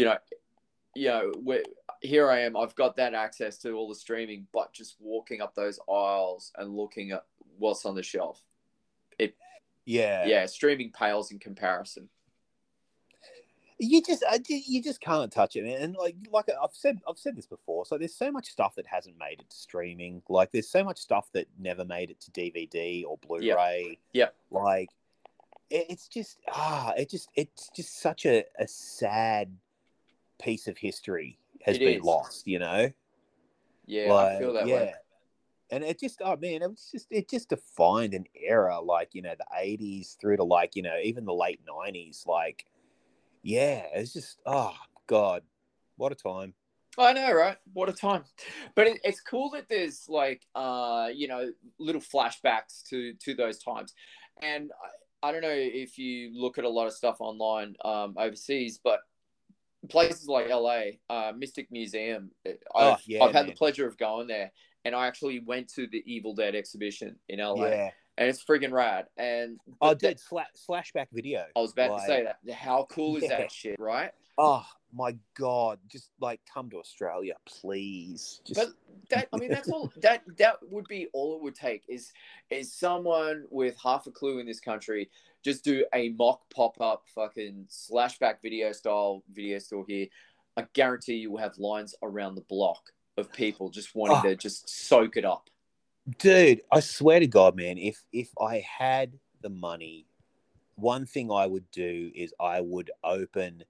you 0.00 0.06
know 0.06 0.18
you 0.96 1.08
know 1.08 1.32
where, 1.42 1.62
here 2.00 2.30
i 2.30 2.40
am 2.40 2.56
i've 2.56 2.74
got 2.74 2.96
that 2.96 3.14
access 3.14 3.58
to 3.58 3.72
all 3.72 3.88
the 3.88 3.94
streaming 3.94 4.46
but 4.52 4.72
just 4.72 4.96
walking 4.98 5.40
up 5.40 5.54
those 5.54 5.78
aisles 5.88 6.52
and 6.56 6.74
looking 6.76 7.12
at 7.12 7.24
what's 7.58 7.84
on 7.84 7.94
the 7.94 8.02
shelf 8.02 8.42
it, 9.18 9.36
Yeah. 9.84 10.26
yeah 10.26 10.46
streaming 10.46 10.90
pales 10.90 11.30
in 11.30 11.38
comparison 11.38 12.08
You 13.82 14.02
just, 14.02 14.22
you 14.46 14.82
just 14.82 15.00
can't 15.00 15.32
touch 15.32 15.56
it. 15.56 15.64
And 15.64 15.96
like, 15.96 16.14
like 16.30 16.50
I've 16.50 16.74
said, 16.74 16.98
I've 17.08 17.16
said 17.18 17.34
this 17.34 17.46
before. 17.46 17.86
So 17.86 17.96
there's 17.96 18.14
so 18.14 18.30
much 18.30 18.48
stuff 18.50 18.74
that 18.74 18.86
hasn't 18.86 19.16
made 19.18 19.40
it 19.40 19.48
to 19.48 19.56
streaming. 19.56 20.20
Like, 20.28 20.52
there's 20.52 20.68
so 20.68 20.84
much 20.84 20.98
stuff 20.98 21.30
that 21.32 21.46
never 21.58 21.86
made 21.86 22.10
it 22.10 22.20
to 22.20 22.30
DVD 22.30 23.04
or 23.08 23.16
Blu-ray. 23.26 23.98
Yeah. 24.12 24.28
Like, 24.50 24.90
it's 25.70 26.08
just, 26.08 26.40
ah, 26.52 26.92
it 26.94 27.08
just, 27.08 27.30
it's 27.34 27.70
just 27.74 28.02
such 28.02 28.26
a, 28.26 28.44
a 28.58 28.68
sad 28.68 29.48
piece 30.40 30.66
of 30.68 30.78
history 30.78 31.38
has 31.62 31.76
It 31.76 31.80
been 31.80 31.98
is. 31.98 32.04
lost. 32.04 32.46
You 32.46 32.58
know. 32.58 32.92
yeah 33.86 34.12
Like, 34.12 34.36
i 34.36 34.38
feel 34.38 34.52
that 34.54 34.66
yeah. 34.66 34.74
way 34.76 34.94
And 35.72 35.84
it 35.84 36.00
just, 36.00 36.20
oh 36.24 36.36
man, 36.36 36.62
it 36.62 36.70
was 36.70 36.88
just, 36.90 37.06
it 37.10 37.28
just 37.30 37.48
defined 37.50 38.12
an 38.14 38.24
era, 38.34 38.80
like 38.80 39.10
you 39.14 39.22
know, 39.22 39.34
the 39.38 39.46
'80s 39.56 40.18
through 40.18 40.36
to 40.38 40.44
like 40.44 40.74
you 40.76 40.82
know, 40.82 40.96
even 41.02 41.24
the 41.24 41.32
late 41.34 41.60
'90s. 41.64 42.26
Like, 42.26 42.66
yeah, 43.42 43.86
it's 43.94 44.12
just, 44.12 44.38
oh 44.46 44.74
god, 45.06 45.42
what 45.96 46.12
a 46.12 46.16
time. 46.16 46.54
I 46.98 47.12
know, 47.12 47.32
right? 47.32 47.56
What 47.72 47.88
a 47.88 47.92
time! 47.92 48.24
But 48.74 48.88
it, 48.88 49.00
it's 49.04 49.20
cool 49.20 49.50
that 49.50 49.68
there's 49.68 50.08
like, 50.08 50.42
uh, 50.56 51.08
you 51.14 51.28
know, 51.28 51.52
little 51.78 52.00
flashbacks 52.00 52.82
to 52.90 53.14
to 53.14 53.34
those 53.34 53.58
times, 53.62 53.94
and 54.42 54.72
I, 55.22 55.28
I 55.28 55.32
don't 55.32 55.42
know 55.42 55.54
if 55.54 55.98
you 55.98 56.32
look 56.34 56.58
at 56.58 56.64
a 56.64 56.68
lot 56.68 56.88
of 56.88 56.92
stuff 56.92 57.16
online 57.20 57.76
um, 57.84 58.14
overseas, 58.18 58.80
but 58.82 59.00
places 59.88 60.28
like 60.28 60.48
LA, 60.48 60.82
uh, 61.08 61.32
Mystic 61.36 61.70
Museum, 61.70 62.30
I've, 62.46 62.56
Oh, 62.74 62.96
yeah, 63.06 63.22
I've 63.24 63.32
had 63.32 63.46
man. 63.46 63.54
the 63.54 63.56
pleasure 63.56 63.86
of 63.86 63.96
going 63.96 64.26
there, 64.26 64.52
and 64.84 64.94
I 64.94 65.06
actually 65.06 65.40
went 65.40 65.68
to 65.74 65.86
the 65.86 66.02
Evil 66.06 66.34
Dead 66.34 66.54
exhibition 66.54 67.16
in 67.28 67.40
LA, 67.40 67.68
Yeah. 67.68 67.90
and 68.18 68.28
it's 68.28 68.44
friggin' 68.44 68.72
rad. 68.72 69.06
And 69.16 69.58
Oh, 69.80 69.90
that- 69.90 69.98
dude, 69.98 70.18
sla- 70.18 70.44
slashback 70.68 71.06
video. 71.12 71.46
I 71.56 71.60
was 71.60 71.72
about 71.72 71.90
like- 71.92 72.00
to 72.02 72.06
say 72.06 72.24
that. 72.24 72.54
How 72.54 72.84
cool 72.90 73.16
is 73.16 73.22
Yeah. 73.24 73.38
that 73.38 73.52
shit, 73.52 73.78
right? 73.80 74.12
Oh 74.38 74.66
my 74.92 75.16
god, 75.34 75.78
just 75.86 76.10
like 76.18 76.40
come 76.52 76.70
to 76.70 76.78
Australia, 76.78 77.34
please. 77.44 78.40
Just 78.46 78.58
But 78.58 78.68
that 79.10 79.28
I 79.32 79.36
mean 79.36 79.50
that's 79.50 79.68
all 79.68 79.92
that 80.02 80.22
that 80.38 80.56
would 80.70 80.86
be 80.88 81.08
all 81.12 81.36
it 81.36 81.42
would 81.42 81.54
take 81.54 81.82
is 81.88 82.10
is 82.48 82.72
someone 82.72 83.46
with 83.50 83.76
half 83.82 84.06
a 84.06 84.10
clue 84.10 84.38
in 84.38 84.46
this 84.46 84.58
country 84.60 85.10
just 85.44 85.64
do 85.64 85.84
a 85.94 86.10
mock 86.10 86.42
pop 86.54 86.80
up 86.80 87.04
fucking 87.14 87.66
slashback 87.68 88.42
video 88.42 88.72
style 88.72 89.22
video 89.32 89.58
store 89.58 89.84
here. 89.88 90.06
I 90.56 90.66
guarantee 90.72 91.14
you 91.14 91.30
will 91.30 91.38
have 91.38 91.56
lines 91.58 91.94
around 92.02 92.34
the 92.34 92.42
block 92.42 92.90
of 93.16 93.32
people 93.32 93.70
just 93.70 93.94
wanting 93.94 94.18
Oh. 94.18 94.22
to 94.30 94.36
just 94.36 94.68
soak 94.68 95.16
it 95.16 95.24
up. 95.24 95.48
dude, 96.18 96.62
I 96.72 96.80
swear 96.80 97.20
to 97.20 97.26
God, 97.26 97.54
man, 97.56 97.78
if 97.78 98.02
if 98.12 98.30
I 98.40 98.64
had 98.78 99.18
the 99.42 99.50
money, 99.50 100.06
one 100.76 101.06
thing 101.06 101.30
I 101.30 101.46
would 101.46 101.70
do 101.70 102.10
is 102.14 102.34
I 102.40 102.60
would 102.60 102.90
open 103.04 103.64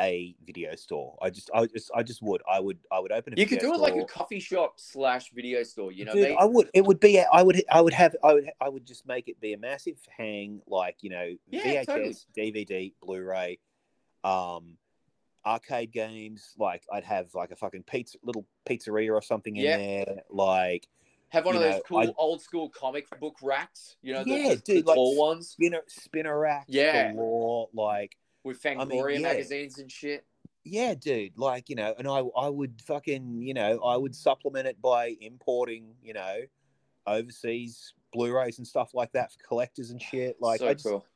a 0.00 0.34
video 0.46 0.74
store. 0.76 1.16
I 1.20 1.30
just, 1.30 1.50
I 1.54 1.66
just, 1.66 1.90
I 1.94 2.02
just 2.02 2.22
would. 2.22 2.42
I 2.50 2.60
would, 2.60 2.78
I 2.92 3.00
would 3.00 3.12
open 3.12 3.34
a. 3.34 3.36
You 3.36 3.46
could 3.46 3.58
do 3.58 3.72
video 3.72 3.84
it 3.84 3.94
like 3.94 3.96
a 3.96 4.04
coffee 4.04 4.40
shop 4.40 4.74
slash 4.76 5.30
video 5.32 5.62
store. 5.62 5.92
You 5.92 6.04
know, 6.04 6.12
Dude, 6.14 6.24
they, 6.24 6.36
I 6.36 6.44
would. 6.44 6.70
It 6.74 6.84
would 6.84 7.00
be. 7.00 7.20
I 7.20 7.42
would. 7.42 7.62
I 7.70 7.80
would 7.80 7.92
have. 7.94 8.14
I 8.22 8.34
would. 8.34 8.50
I 8.60 8.68
would 8.68 8.86
just 8.86 9.06
make 9.06 9.28
it 9.28 9.40
be 9.40 9.52
a 9.54 9.58
massive 9.58 9.98
hang, 10.16 10.60
like 10.66 10.96
you 11.02 11.10
know, 11.10 11.34
Yeah, 11.50 11.82
VHS, 11.82 11.86
totally. 11.86 12.16
DVD, 12.36 12.92
Blu-ray, 13.02 13.58
um, 14.24 14.76
arcade 15.46 15.92
games. 15.92 16.54
Like 16.58 16.84
I'd 16.92 17.04
have 17.04 17.34
like 17.34 17.50
a 17.50 17.56
fucking 17.56 17.84
pizza, 17.84 18.18
little 18.22 18.46
pizzeria 18.68 19.12
or 19.12 19.22
something 19.22 19.56
in 19.56 19.64
Yeah. 19.64 19.76
there. 19.76 20.16
Like 20.30 20.86
have 21.30 21.44
one 21.44 21.54
you 21.56 21.60
of 21.60 21.64
those 21.66 21.74
know, 21.76 21.82
cool 21.86 21.98
I- 21.98 22.14
old 22.16 22.40
school 22.40 22.70
comic 22.70 23.06
book 23.20 23.36
racks. 23.42 23.96
You 24.02 24.14
know, 24.14 24.24
the, 24.24 24.30
Yeah, 24.30 24.48
the, 24.54 24.56
dude, 24.56 24.84
the 24.86 24.88
like- 24.90 24.96
ones 24.98 25.48
spinner, 25.50 25.82
spinner 25.86 26.38
racks. 26.38 26.66
Yeah. 26.68 27.12
galore, 27.12 27.68
Like 27.74 28.16
with 28.44 28.64
mean, 28.64 28.78
Fangoria 28.78 29.14
yeah. 29.14 29.20
magazines 29.20 29.78
and 29.78 29.90
shit. 29.90 30.24
yeah, 30.64 30.94
dude. 30.94 31.36
Like 31.36 31.68
you 31.68 31.76
know, 31.76 31.94
and 31.98 32.06
I, 32.06 32.22
I 32.36 32.48
would 32.48 32.80
fucking, 32.86 33.42
you 33.42 33.54
know, 33.54 33.80
I 33.84 33.96
would 33.96 34.14
supplement 34.14 34.66
it 34.66 34.80
by 34.80 35.14
importing, 35.20 35.94
you 36.02 36.14
know, 36.14 36.40
overseas 37.06 37.94
Blu-rays 38.12 38.58
and 38.58 38.66
stuff 38.66 38.94
like 38.94 39.12
that 39.12 39.32
for 39.32 39.38
collectors 39.46 39.90
and 39.90 40.00
shit. 40.00 40.36
Like 40.40 40.60
so 40.60 40.68
I 40.68 40.72
just, 40.72 40.86
cool. 40.86 41.06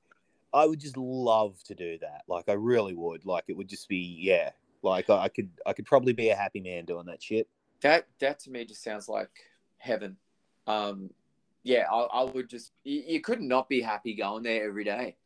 I 0.52 0.66
would 0.66 0.80
just 0.80 0.96
love 0.96 1.62
to 1.64 1.74
do 1.74 1.98
that. 1.98 2.22
Like 2.28 2.48
I 2.48 2.52
really 2.52 2.94
would. 2.94 3.24
Like 3.24 3.44
it 3.48 3.56
would 3.56 3.68
just 3.68 3.88
be 3.88 4.16
yeah. 4.20 4.50
Like 4.82 5.08
I, 5.08 5.24
I 5.24 5.28
could 5.28 5.50
I 5.64 5.72
could 5.72 5.86
probably 5.86 6.12
be 6.12 6.30
a 6.30 6.36
happy 6.36 6.60
man 6.60 6.84
doing 6.84 7.06
that 7.06 7.22
shit. 7.22 7.48
That 7.80 8.06
that 8.20 8.40
to 8.40 8.50
me 8.50 8.64
just 8.64 8.82
sounds 8.82 9.08
like 9.08 9.30
heaven. 9.78 10.16
Um, 10.66 11.10
yeah, 11.62 11.84
I, 11.90 12.00
I 12.00 12.22
would 12.24 12.48
just 12.48 12.72
you, 12.84 13.02
you 13.06 13.20
could 13.20 13.40
not 13.40 13.68
be 13.68 13.80
happy 13.80 14.14
going 14.14 14.42
there 14.42 14.68
every 14.68 14.84
day. 14.84 15.16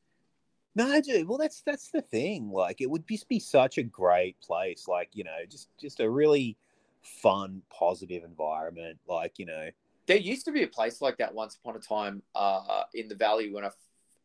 No, 0.76 1.00
dude. 1.00 1.26
Well, 1.26 1.38
that's 1.38 1.62
that's 1.62 1.90
the 1.90 2.02
thing. 2.02 2.50
Like, 2.50 2.82
it 2.82 2.90
would 2.90 3.08
just 3.08 3.28
be 3.28 3.40
such 3.40 3.78
a 3.78 3.82
great 3.82 4.38
place. 4.40 4.86
Like, 4.86 5.08
you 5.14 5.24
know, 5.24 5.38
just 5.48 5.70
just 5.80 6.00
a 6.00 6.08
really 6.08 6.56
fun, 7.02 7.62
positive 7.70 8.22
environment. 8.24 8.98
Like, 9.08 9.38
you 9.38 9.46
know, 9.46 9.70
There 10.06 10.18
used 10.18 10.44
to 10.44 10.52
be 10.52 10.64
a 10.64 10.68
place 10.68 11.00
like 11.00 11.16
that 11.16 11.34
once 11.34 11.56
upon 11.56 11.76
a 11.76 11.80
time 11.80 12.22
uh, 12.34 12.82
in 12.94 13.08
the 13.08 13.14
valley 13.14 13.50
when 13.50 13.64
I, 13.64 13.70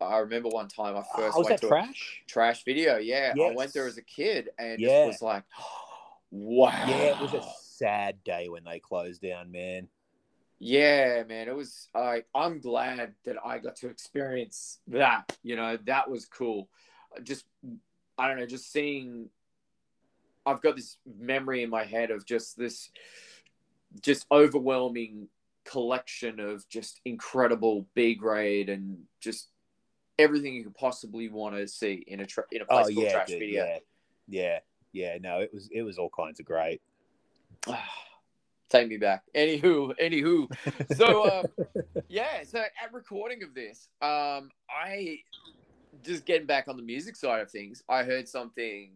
I 0.02 0.18
remember 0.18 0.50
one 0.50 0.68
time 0.68 0.98
I 0.98 1.04
first 1.16 1.38
oh, 1.38 1.44
went 1.44 1.50
that 1.50 1.62
to 1.62 1.68
trash? 1.70 2.22
trash 2.28 2.66
video. 2.66 2.98
Yeah, 2.98 3.34
I 3.34 3.52
went 3.56 3.74
there 3.74 3.86
Yes. 3.86 3.94
as 3.94 3.98
a 3.98 4.04
kid 4.04 4.50
and 4.60 4.78
Yeah. 4.78 5.06
just 5.06 5.22
was 5.22 5.22
like, 5.22 5.44
wow. 6.32 6.86
Yeah, 6.88 7.14
it 7.16 7.20
was 7.22 7.34
a 7.34 7.44
sad 7.64 8.22
day 8.26 8.50
when 8.50 8.66
they 8.66 8.80
closed 8.80 9.22
down, 9.22 9.52
man. 9.52 9.88
Yeah, 10.64 11.24
man, 11.28 11.48
it 11.48 11.56
was. 11.56 11.90
I 11.96 12.22
I'm 12.36 12.60
glad 12.60 13.16
that 13.26 13.38
I 13.44 13.58
got 13.58 13.78
to 13.78 13.88
experience 13.88 14.78
that. 14.90 15.36
You 15.42 15.56
know, 15.56 15.76
that 15.88 16.08
was 16.08 16.28
cool. 16.28 16.70
Just 17.24 17.46
I 18.16 18.28
don't 18.28 18.38
know, 18.38 18.46
just 18.46 18.72
seeing. 18.72 19.30
I've 20.46 20.62
got 20.62 20.76
this 20.76 20.98
memory 21.20 21.64
in 21.64 21.72
my 21.72 21.84
head 21.84 22.12
of 22.12 22.28
just 22.28 22.60
this, 22.60 22.92
just 24.04 24.28
overwhelming 24.32 25.30
collection 25.66 26.40
of 26.40 26.70
just 26.70 27.02
incredible 27.06 27.88
B 27.96 28.14
grade 28.14 28.70
and 28.70 29.00
just 29.20 29.50
everything 30.20 30.54
you 30.54 30.64
could 30.64 30.76
possibly 30.76 31.28
want 31.28 31.56
to 31.56 31.68
see 31.68 32.04
in 32.06 32.20
a 32.20 32.26
tra- 32.28 32.46
in 32.52 32.62
a 32.62 32.66
oh, 32.70 32.84
place 32.84 32.88
Oh 32.92 32.94
called 32.94 33.06
yeah, 33.08 33.12
Trash 33.12 33.28
dude, 33.30 33.40
Video. 33.40 33.66
yeah, 33.66 33.80
yeah, 34.28 34.60
yeah. 34.94 35.18
No, 35.20 35.40
it 35.40 35.52
was 35.52 35.70
it 35.74 35.82
was 35.82 35.98
all 35.98 36.12
kinds 36.16 36.40
of 36.40 36.46
great. 36.46 36.84
Take 38.72 38.88
me 38.88 38.98
back. 38.98 39.24
Anywho, 39.36 39.94
anywho. 40.02 40.48
So 40.96 41.30
um, 41.40 41.46
yeah, 42.08 42.44
so 42.44 42.60
at 42.60 42.94
recording 42.94 43.44
of 43.44 43.54
this, 43.54 43.90
um, 44.02 44.50
I 44.70 45.20
just 46.04 46.26
getting 46.26 46.48
back 46.48 46.70
on 46.70 46.78
the 46.78 46.84
music 46.84 47.18
side 47.18 47.42
of 47.42 47.52
things, 47.52 47.84
I 47.90 48.04
heard 48.04 48.30
something 48.30 48.92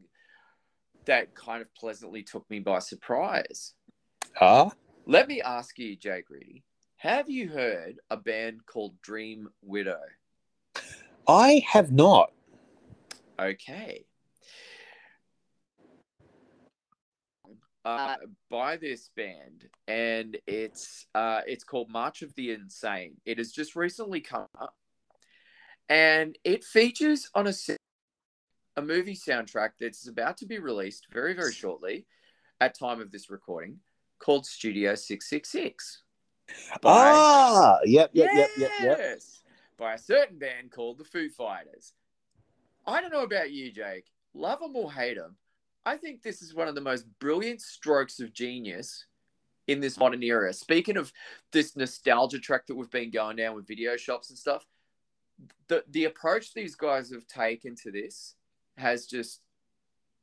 that 1.06 1.36
kind 1.36 1.62
of 1.62 1.74
pleasantly 1.76 2.24
took 2.24 2.50
me 2.50 2.60
by 2.60 2.80
surprise. 2.80 3.74
Huh? 4.34 4.70
Let 5.06 5.28
me 5.28 5.42
ask 5.42 5.78
you, 5.78 5.98
Jay 5.98 6.24
Greedy, 6.26 6.64
have 6.96 7.30
you 7.30 7.50
heard 7.50 7.98
a 8.10 8.18
band 8.18 8.66
called 8.66 9.00
Dream 9.02 9.50
Widow? 9.62 10.00
I 11.28 11.64
have 11.68 11.92
not. 11.92 12.32
Okay. 13.38 14.06
Uh, 17.86 18.16
by 18.50 18.78
this 18.78 19.12
band, 19.16 19.70
and 19.88 20.38
it's 20.48 21.06
uh, 21.14 21.42
it's 21.46 21.64
called 21.64 21.88
March 21.88 22.24
of 22.24 22.34
the 22.34 22.50
Insane. 22.50 23.14
It 23.28 23.38
has 23.38 23.52
just 23.52 23.76
recently 23.76 24.22
come 24.22 24.48
up, 24.60 24.76
and 25.88 26.36
it 26.44 26.64
features 26.64 27.30
on 27.36 27.46
a 27.46 27.54
a 28.76 28.82
movie 28.82 29.16
soundtrack 29.16 29.74
that's 29.80 30.08
about 30.08 30.38
to 30.38 30.48
be 30.48 30.58
released 30.58 31.06
very 31.14 31.36
very 31.36 31.54
shortly, 31.54 32.08
at 32.60 32.76
time 32.76 33.00
of 33.02 33.12
this 33.12 33.30
recording, 33.30 33.80
called 34.18 34.48
Studio 34.48 34.96
Six 34.96 35.30
Six 35.30 35.52
Six. 35.52 36.02
Ah, 36.84 37.78
yep, 37.86 38.10
yep, 38.14 38.32
yep, 38.34 38.50
yep, 38.58 38.72
yep. 38.82 38.98
Yes, 38.98 39.44
by 39.78 39.94
a 39.94 40.00
certain 40.00 40.40
band 40.40 40.72
called 40.72 40.98
the 40.98 41.04
Foo 41.06 41.30
Fighters. 41.30 41.94
I 42.88 43.00
don't 43.00 43.14
know 43.14 43.24
about 43.24 43.52
you, 43.52 43.72
Jake. 43.72 44.06
Love 44.34 44.60
them 44.60 44.76
or 44.76 44.92
hate 44.92 45.18
them, 45.18 45.36
I 45.86 45.98
think 45.98 46.24
this 46.24 46.42
is 46.42 46.56
one 46.56 46.68
of 46.68 46.76
the 46.76 46.82
most 46.82 47.06
brilliant 47.20 47.62
strokes 47.62 48.20
of 48.20 48.34
genius 48.34 49.06
in 49.68 49.80
this 49.80 49.98
modern 49.98 50.24
era. 50.24 50.54
Speaking 50.54 50.98
of 50.98 51.12
this 51.52 51.76
nostalgia 51.76 52.40
track 52.40 52.66
that 52.68 52.76
we've 52.76 52.90
been 52.90 53.12
going 53.12 53.36
down 53.36 53.56
with 53.56 53.68
video 53.68 53.96
shops 53.98 54.30
and 54.30 54.38
stuff, 54.38 54.66
the 55.68 55.84
the 55.90 56.06
approach 56.06 56.54
these 56.54 56.76
guys 56.76 57.12
have 57.12 57.28
taken 57.28 57.76
to 57.84 57.92
this 57.92 58.36
has 58.78 59.06
just 59.06 59.42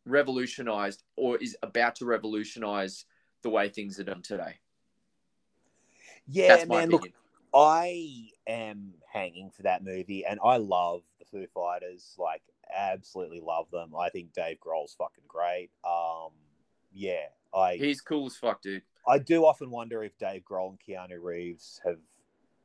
revolutionized 0.05 1.03
or 1.17 1.37
is 1.37 1.57
about 1.63 1.97
to 1.97 2.05
revolutionize 2.07 3.05
the 3.43 3.51
way 3.51 3.69
things 3.69 3.99
are 4.01 4.05
done 4.05 4.23
today. 4.23 4.59
Yeah, 6.27 6.57
That's 6.57 6.69
man. 6.69 6.91
Look. 6.91 7.09
I 7.55 8.29
am 8.47 8.95
hanging 9.13 9.51
for 9.51 9.63
that 9.65 9.85
movie, 9.85 10.25
and 10.25 10.41
I 10.43 10.57
love 10.57 11.03
the 11.19 11.27
Foo 11.27 11.47
Fighters. 11.53 12.15
Like, 12.19 12.43
absolutely 12.77 13.41
love 13.41 13.67
them. 13.71 13.93
I 13.99 14.09
think 14.11 14.33
Dave 14.33 14.59
Grohl's 14.61 14.95
fucking 14.95 15.25
great. 15.29 15.71
Um, 15.85 16.31
yeah, 16.93 17.27
I 17.55 17.77
He's 17.77 18.01
cool 18.01 18.27
as 18.27 18.37
fuck, 18.37 18.63
dude. 18.63 18.83
I 19.07 19.19
do 19.19 19.45
often 19.45 19.71
wonder 19.71 20.05
if 20.05 20.17
Dave 20.19 20.43
Grohl 20.49 20.71
and 20.71 20.79
Keanu 20.79 21.23
Reeves 21.23 21.81
have 21.85 21.99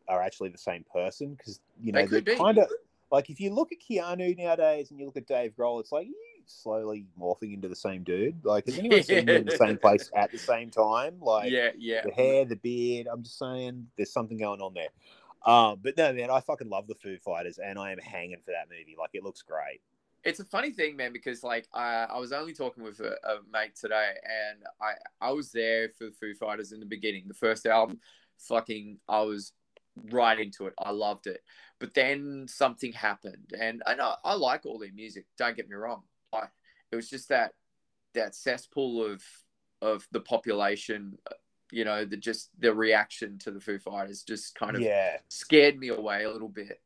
are 0.07 0.21
actually 0.21 0.49
the 0.49 0.57
same 0.57 0.85
person 0.91 1.33
because 1.33 1.59
you 1.81 1.91
know 1.91 2.05
they 2.05 2.21
they're 2.21 2.35
kind 2.37 2.57
of 2.57 2.69
like 3.11 3.29
if 3.29 3.39
you 3.39 3.53
look 3.53 3.71
at 3.71 3.79
Keanu 3.79 4.37
nowadays 4.37 4.91
and 4.91 4.99
you 4.99 5.05
look 5.05 5.17
at 5.17 5.27
Dave 5.27 5.53
Grohl, 5.57 5.79
it's 5.79 5.91
like 5.91 6.07
slowly 6.47 7.05
morphing 7.19 7.53
into 7.53 7.67
the 7.67 7.75
same 7.75 8.03
dude. 8.03 8.43
Like, 8.43 8.65
has 8.65 8.77
anyone 8.77 9.03
seen 9.03 9.29
in 9.29 9.45
the 9.45 9.57
same 9.57 9.77
place 9.81 10.09
at 10.15 10.31
the 10.31 10.37
same 10.37 10.69
time? 10.69 11.17
Like, 11.21 11.51
yeah, 11.51 11.69
yeah. 11.77 12.01
the 12.03 12.11
hair, 12.11 12.45
the 12.45 12.55
beard. 12.55 13.07
I'm 13.11 13.23
just 13.23 13.37
saying, 13.37 13.87
there's 13.95 14.11
something 14.11 14.37
going 14.37 14.61
on 14.61 14.73
there. 14.73 14.89
Um, 15.45 15.79
but 15.81 15.95
no, 15.97 16.11
man, 16.13 16.29
I 16.29 16.41
fucking 16.41 16.69
love 16.69 16.87
the 16.87 16.95
Foo 16.95 17.17
Fighters, 17.17 17.59
and 17.59 17.77
I 17.77 17.91
am 17.91 17.99
hanging 17.99 18.39
for 18.43 18.51
that 18.51 18.69
movie. 18.69 18.95
Like, 18.97 19.11
it 19.13 19.23
looks 19.23 19.41
great. 19.41 19.81
It's 20.27 20.41
a 20.41 20.45
funny 20.45 20.71
thing, 20.71 20.97
man, 20.97 21.13
because 21.13 21.41
like 21.41 21.67
I, 21.73 22.05
I 22.09 22.19
was 22.19 22.33
only 22.33 22.53
talking 22.53 22.83
with 22.83 22.99
a, 22.99 23.13
a 23.23 23.39
mate 23.49 23.77
today, 23.79 24.11
and 24.25 24.59
I 24.81 24.91
I 25.25 25.31
was 25.31 25.53
there 25.53 25.87
for 25.97 26.03
the 26.03 26.11
Foo 26.11 26.35
Fighters 26.35 26.73
in 26.73 26.81
the 26.81 26.85
beginning. 26.85 27.23
The 27.27 27.33
first 27.33 27.65
album, 27.65 28.01
fucking, 28.37 28.99
I 29.07 29.21
was 29.21 29.53
right 30.11 30.37
into 30.37 30.67
it. 30.67 30.73
I 30.77 30.91
loved 30.91 31.27
it. 31.27 31.41
But 31.79 31.93
then 31.93 32.45
something 32.49 32.91
happened, 32.91 33.53
and 33.57 33.81
I 33.87 33.95
know 33.95 34.15
I 34.21 34.33
like 34.33 34.65
all 34.65 34.79
their 34.79 34.91
music. 34.91 35.27
Don't 35.37 35.55
get 35.55 35.69
me 35.69 35.75
wrong. 35.75 36.01
I, 36.33 36.43
it 36.91 36.97
was 36.97 37.09
just 37.09 37.29
that 37.29 37.53
that 38.13 38.35
cesspool 38.35 39.05
of 39.05 39.23
of 39.81 40.05
the 40.11 40.19
population, 40.19 41.17
you 41.71 41.85
know, 41.85 42.03
the 42.03 42.17
just 42.17 42.49
the 42.59 42.73
reaction 42.73 43.39
to 43.39 43.51
the 43.51 43.61
Foo 43.61 43.79
Fighters 43.79 44.23
just 44.23 44.55
kind 44.55 44.75
of 44.75 44.81
Yeah, 44.81 45.19
scared 45.29 45.77
me 45.77 45.87
away 45.87 46.25
a 46.25 46.31
little 46.31 46.49
bit. 46.49 46.81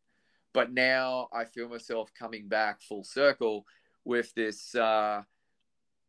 But 0.54 0.74
now 0.74 1.30
I 1.34 1.46
feel 1.46 1.70
myself 1.70 2.12
coming 2.18 2.48
back 2.48 2.82
full 2.82 3.04
circle 3.04 3.66
with 4.04 4.34
this, 4.34 4.76
uh, 4.76 5.24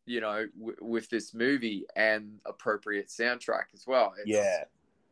you 0.05 0.19
know, 0.19 0.47
w- 0.59 0.77
with 0.81 1.09
this 1.09 1.33
movie 1.33 1.85
and 1.95 2.39
appropriate 2.45 3.07
soundtrack 3.07 3.73
as 3.73 3.85
well. 3.87 4.13
It's, 4.17 4.27
yeah, 4.27 4.63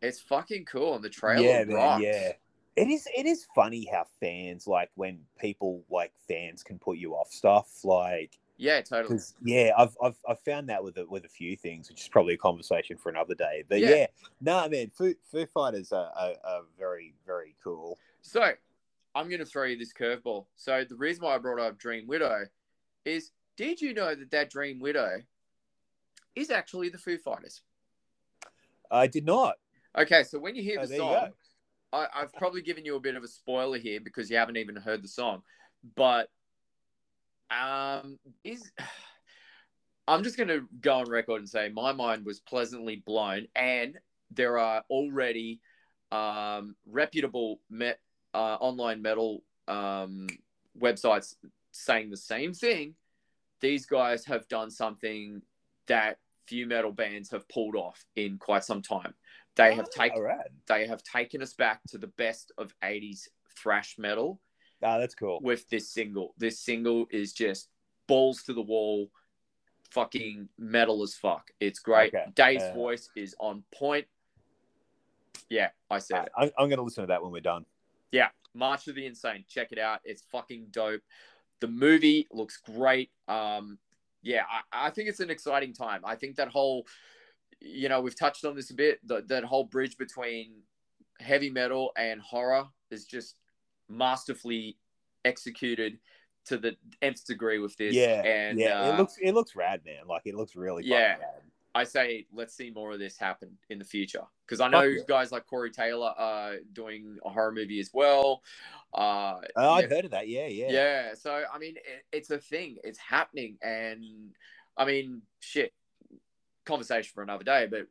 it's 0.02 0.20
fucking 0.20 0.66
cool, 0.66 0.96
and 0.96 1.04
the 1.04 1.10
trailer 1.10 1.44
yeah, 1.44 1.64
man, 1.64 1.76
rocks. 1.76 2.04
yeah. 2.04 2.32
It 2.78 2.88
is. 2.88 3.08
It 3.16 3.26
is 3.26 3.46
funny 3.54 3.88
how 3.92 4.06
fans 4.22 4.66
like 4.66 4.90
when 4.96 5.20
people 5.40 5.84
like 5.90 6.14
fans 6.28 6.64
can 6.64 6.80
put 6.80 6.98
you 6.98 7.14
off 7.14 7.30
stuff. 7.30 7.68
Like, 7.84 8.40
yeah, 8.58 8.80
totally. 8.82 9.20
yeah, 9.44 9.72
I've, 9.78 9.96
I've 10.02 10.16
I've 10.28 10.40
found 10.40 10.70
that 10.70 10.82
with 10.82 10.98
a, 10.98 11.06
with 11.06 11.26
a 11.26 11.30
few 11.30 11.58
things, 11.58 11.90
which 11.90 12.02
is 12.02 12.08
probably 12.08 12.34
a 12.34 12.38
conversation 12.38 12.98
for 12.98 13.10
another 13.10 13.36
day. 13.36 13.66
But 13.68 13.80
Yeah. 13.80 13.90
yeah, 13.90 14.06
no, 14.40 14.70
man, 14.70 14.90
Foo, 14.90 15.14
Foo 15.30 15.46
Fighters 15.48 15.92
are, 15.92 16.12
are, 16.18 16.34
are 16.46 16.62
very 16.78 17.14
very 17.26 17.56
cool. 17.62 17.98
So 18.22 18.54
I'm 19.16 19.28
going 19.28 19.40
to 19.40 19.46
throw 19.46 19.66
you 19.66 19.78
this 19.78 19.94
curveball. 19.94 20.46
So 20.56 20.86
the 20.88 20.96
reason 20.96 21.24
why 21.24 21.36
I 21.36 21.38
brought 21.38 21.60
up 21.60 21.78
Dream 21.78 22.08
Widow 22.08 22.46
is, 23.06 23.32
did 23.58 23.82
you 23.82 23.94
know 23.94 24.16
that 24.16 24.32
that 24.32 24.50
Dream 24.50 24.80
Widow 24.80 25.22
is 26.36 26.50
actually 26.50 26.90
the 26.90 26.98
Foo 26.98 27.18
Fighters? 27.18 27.62
I 28.90 29.08
did 29.08 29.26
not. 29.26 29.56
Okay, 29.98 30.24
so 30.24 30.40
when 30.40 30.56
you 30.56 30.64
hear 30.64 30.80
Oh, 30.80 30.86
the 30.86 30.98
song. 30.98 31.30
I, 31.94 32.08
I've 32.16 32.34
probably 32.34 32.62
given 32.62 32.86
you 32.86 32.96
a 32.96 33.02
bit 33.02 33.16
of 33.16 33.24
a 33.24 33.28
spoiler 33.28 33.78
here 33.78 34.00
because 34.00 34.30
you 34.30 34.38
haven't 34.38 34.58
even 34.58 34.78
heard 34.78 35.04
the 35.04 35.10
song, 35.10 35.42
but 35.96 36.30
um, 37.50 38.18
is 38.44 38.72
I'm 40.08 40.24
just 40.24 40.38
going 40.38 40.48
to 40.48 40.68
go 40.82 40.96
on 40.96 41.10
record 41.10 41.40
and 41.42 41.50
say 41.50 41.70
my 41.70 41.92
mind 41.92 42.26
was 42.26 42.40
pleasantly 42.40 43.04
blown, 43.06 43.48
and 43.56 43.98
there 44.32 44.58
are 44.58 44.84
already 44.90 45.60
um, 46.12 46.76
reputable 46.86 47.60
met, 47.70 48.00
uh, 48.34 48.58
online 48.60 49.02
metal 49.02 49.44
um, 49.68 50.28
websites 50.80 51.36
saying 51.72 52.10
the 52.10 52.18
same 52.18 52.54
thing. 52.54 52.96
These 53.60 53.86
guys 53.86 54.26
have 54.26 54.48
done 54.48 54.72
something 54.72 55.42
that 55.88 56.18
few 56.48 56.66
metal 56.66 56.92
bands 56.92 57.30
have 57.32 57.48
pulled 57.50 57.76
off 57.76 58.04
in 58.16 58.38
quite 58.38 58.64
some 58.64 58.82
time. 58.82 59.14
They 59.56 59.76
have 59.76 59.90
taken 59.90 60.18
All 60.18 60.24
right. 60.24 60.48
they 60.68 60.88
have 60.88 61.04
taken 61.04 61.42
us 61.42 61.54
back 61.54 61.82
to 61.90 61.98
the 61.98 62.08
best 62.08 62.52
of 62.58 62.74
80s 62.84 63.28
thrash 63.58 63.96
metal 63.98 64.40
Ah, 64.82 64.98
that's 64.98 65.14
cool. 65.14 65.40
with 65.42 65.68
this 65.70 65.90
single. 65.92 66.34
This 66.38 66.60
single 66.60 67.06
is 67.12 67.34
just 67.34 67.68
balls 68.08 68.44
to 68.44 68.54
the 68.54 68.62
wall, 68.62 69.12
fucking 69.92 70.48
metal 70.58 71.04
as 71.04 71.14
fuck. 71.16 71.52
It's 71.60 71.80
great. 71.80 72.14
Okay. 72.16 72.26
Dave's 72.34 72.64
Uh, 72.64 72.74
voice 72.74 73.10
is 73.16 73.36
on 73.40 73.64
point. 73.74 74.08
Yeah, 75.50 75.70
I 75.90 76.00
said 76.00 76.24
it. 76.26 76.32
I'm, 76.38 76.50
I'm 76.58 76.70
going 76.70 76.78
to 76.78 76.84
listen 76.84 77.04
to 77.04 77.08
that 77.08 77.22
when 77.22 77.32
we're 77.32 77.42
done. 77.42 77.66
Yeah, 78.12 78.30
March 78.54 78.88
of 78.88 78.96
the 78.96 79.06
Insane. 79.06 79.46
Check 79.48 79.72
it 79.72 79.80
out. 79.80 80.00
It's 80.04 80.24
fucking 80.32 80.68
dope. 80.72 81.02
The 81.62 81.68
movie 81.68 82.28
looks 82.32 82.58
great. 82.58 83.12
Um, 83.28 83.78
yeah, 84.24 84.44
I, 84.72 84.88
I 84.88 84.90
think 84.90 85.10
it's 85.10 85.20
an 85.20 85.30
exciting 85.30 85.74
time. 85.74 86.02
I 86.04 86.16
think 86.16 86.36
that 86.36 86.48
whole, 86.50 86.86
you 87.60 87.90
know, 87.90 88.02
we've 88.02 88.18
touched 88.18 88.46
on 88.46 88.56
this 88.56 88.72
a 88.72 88.74
bit. 88.74 89.00
The, 89.08 89.24
that 89.28 89.44
whole 89.44 89.64
bridge 89.64 89.98
between 89.98 90.62
heavy 91.20 91.50
metal 91.50 91.92
and 91.98 92.20
horror 92.22 92.66
is 92.90 93.06
just 93.06 93.36
masterfully 93.90 94.78
executed 95.24 96.00
to 96.46 96.58
the 96.58 96.76
nth 97.02 97.26
degree 97.26 97.60
with 97.60 97.76
this. 97.78 97.94
yeah, 97.94 98.24
and 98.24 98.58
yeah. 98.60 98.82
uh, 98.82 98.94
it 98.94 98.98
looks 98.98 99.16
it 99.22 99.34
looks 99.34 99.56
rad, 99.56 99.82
man. 99.86 100.08
Like 100.08 100.24
it 100.26 100.36
looks 100.36 100.56
really 100.56 100.84
fucking 100.84 100.92
Yeah. 100.92 101.18
rad. 101.18 101.42
I 101.74 101.84
say 101.86 102.26
let's 102.34 102.56
see 102.56 102.70
more 102.70 102.92
of 102.92 103.00
this 103.00 103.18
happen 103.18 103.58
in 103.70 103.80
the 103.80 103.86
future 103.86 104.24
because 104.46 104.60
I 104.60 104.68
know 104.68 104.82
yeah. 104.82 105.02
guys 105.08 105.32
like 105.32 105.46
Corey 105.48 105.72
Taylor 105.72 106.14
are 106.18 106.56
doing 106.74 107.18
a 107.24 107.30
horror 107.30 107.54
movie 107.54 107.80
as 107.80 107.92
well. 107.94 108.44
Uh, 108.94 109.40
Oh, 109.56 109.74
I've 109.74 109.90
heard 109.90 110.06
of 110.06 110.12
that. 110.12 110.28
Yeah, 110.28 110.48
yeah, 110.48 110.70
yeah. 110.70 111.14
So 111.14 111.44
I 111.54 111.58
mean, 111.58 111.76
it, 111.78 112.06
it's 112.12 112.30
a 112.30 112.38
thing. 112.38 112.78
It's 112.84 113.00
happening, 113.00 113.58
and 113.62 114.04
I 114.78 114.86
mean, 114.86 115.22
shit. 115.40 115.74
Conversation 116.66 117.12
for 117.16 117.24
another 117.24 117.44
day, 117.44 117.68
but 117.70 117.88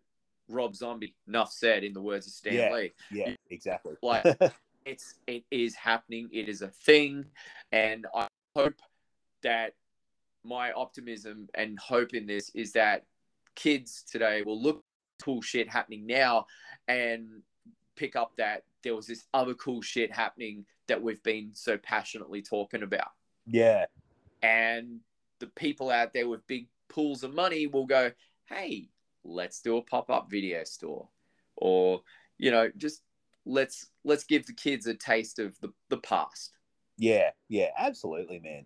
Rob 0.48 0.77
Zombie, 0.77 1.15
enough 1.27 1.52
said. 1.52 1.82
In 1.82 1.93
the 1.93 2.02
words 2.02 2.27
of 2.27 2.32
Stan 2.32 2.55
Yeah. 2.55 2.73
Lee, 2.73 2.93
yeah, 3.11 3.35
exactly. 3.51 3.94
Like- 4.02 4.24
it's 4.85 5.15
it 5.27 5.44
is 5.51 5.74
happening. 5.74 6.28
It 6.32 6.48
is 6.48 6.62
a 6.62 6.69
thing, 6.69 7.24
and 7.73 8.07
I 8.15 8.28
hope 8.55 8.81
that 9.43 9.74
my 10.44 10.73
optimism 10.73 11.48
and 11.55 11.78
hope 11.78 12.15
in 12.15 12.27
this 12.27 12.51
is 12.55 12.73
that 12.73 13.05
kids 13.55 14.05
today 14.10 14.43
will 14.43 14.60
look 14.60 14.85
cool 15.22 15.43
shit 15.43 15.68
happening 15.68 16.06
now 16.06 16.47
and 16.89 17.43
pick 17.97 18.16
up 18.16 18.32
that 18.39 18.62
there 18.82 18.97
was 18.97 19.06
this 19.06 19.27
other 19.35 19.55
cool 19.55 19.82
shit 19.82 20.12
happening 20.12 20.64
that 20.89 21.02
we've 21.02 21.22
been 21.22 21.51
so 21.52 21.77
passionately 21.77 22.43
talking 22.43 22.82
about. 22.82 23.10
yeah, 23.47 23.85
And 24.43 25.01
the 25.39 25.47
people 25.48 25.90
out 25.90 26.12
there 26.12 26.28
with 26.28 26.47
big 26.47 26.68
pools 26.89 27.22
of 27.22 27.35
money 27.35 27.66
will 27.66 27.86
go, 27.86 28.10
hey, 28.47 28.89
let's 29.24 29.60
do 29.60 29.77
a 29.77 29.82
pop-up 29.82 30.31
video 30.31 30.64
store. 30.64 31.09
Or, 31.56 32.02
you 32.39 32.51
know, 32.51 32.70
just 32.77 33.02
let's 33.44 33.86
let's 34.05 34.24
give 34.24 34.47
the 34.47 34.52
kids 34.55 34.86
a 34.86 34.94
taste 34.94 35.39
of 35.39 35.59
the, 35.60 35.72
the 35.90 35.98
past. 35.98 36.52
yeah, 36.98 37.31
yeah. 37.48 37.68
Absolutely, 37.78 38.40
man. 38.40 38.64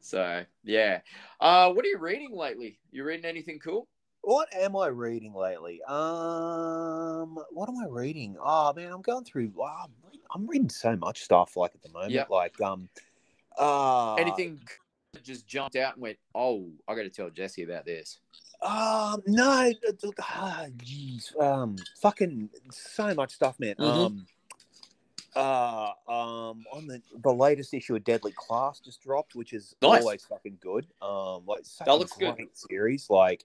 So 0.00 0.44
yeah. 0.62 1.00
Uh 1.40 1.72
what 1.72 1.84
are 1.84 1.88
you 1.88 1.98
reading 1.98 2.32
lately? 2.36 2.78
You 2.92 3.04
reading 3.04 3.24
anything 3.24 3.58
cool? 3.58 3.88
What 4.26 4.52
am 4.56 4.74
I 4.74 4.88
reading 4.88 5.34
lately? 5.34 5.80
Um, 5.84 7.38
what 7.52 7.68
am 7.68 7.78
I 7.78 7.86
reading? 7.88 8.36
Oh 8.44 8.72
man, 8.74 8.90
I'm 8.90 9.00
going 9.00 9.22
through. 9.24 9.52
Wow, 9.54 9.84
I'm, 9.84 9.92
reading, 10.04 10.20
I'm 10.34 10.46
reading 10.48 10.68
so 10.68 10.96
much 10.96 11.22
stuff 11.22 11.56
like 11.56 11.76
at 11.76 11.82
the 11.84 11.90
moment. 11.90 12.10
Yep. 12.10 12.30
Like 12.30 12.60
um, 12.60 12.88
uh, 13.56 14.14
anything 14.14 14.58
that 15.12 15.22
just 15.22 15.46
jumped 15.46 15.76
out 15.76 15.94
and 15.94 16.02
went, 16.02 16.18
oh, 16.34 16.68
I 16.88 16.96
got 16.96 17.02
to 17.02 17.08
tell 17.08 17.30
Jesse 17.30 17.62
about 17.62 17.84
this. 17.84 18.18
Um, 18.62 19.22
no, 19.28 19.72
ah, 20.20 20.64
jeez, 20.76 21.40
um, 21.40 21.76
fucking 22.02 22.50
so 22.72 23.14
much 23.14 23.32
stuff, 23.32 23.60
man. 23.60 23.76
Mhm. 23.76 24.06
Um, 24.06 24.26
uh, 25.36 25.92
um, 26.08 26.64
on 26.72 26.88
the 26.88 27.00
the 27.22 27.32
latest 27.32 27.72
issue 27.74 27.94
of 27.94 28.02
Deadly 28.02 28.32
Class 28.32 28.80
just 28.80 29.00
dropped, 29.02 29.36
which 29.36 29.52
is 29.52 29.76
Nice. 29.80 30.00
always 30.00 30.24
fucking 30.24 30.58
good. 30.60 30.88
Um, 31.00 31.44
like 31.46 31.62
That 31.84 31.96
looks 31.96 32.16
good. 32.16 32.48
series. 32.54 33.08
Like, 33.08 33.44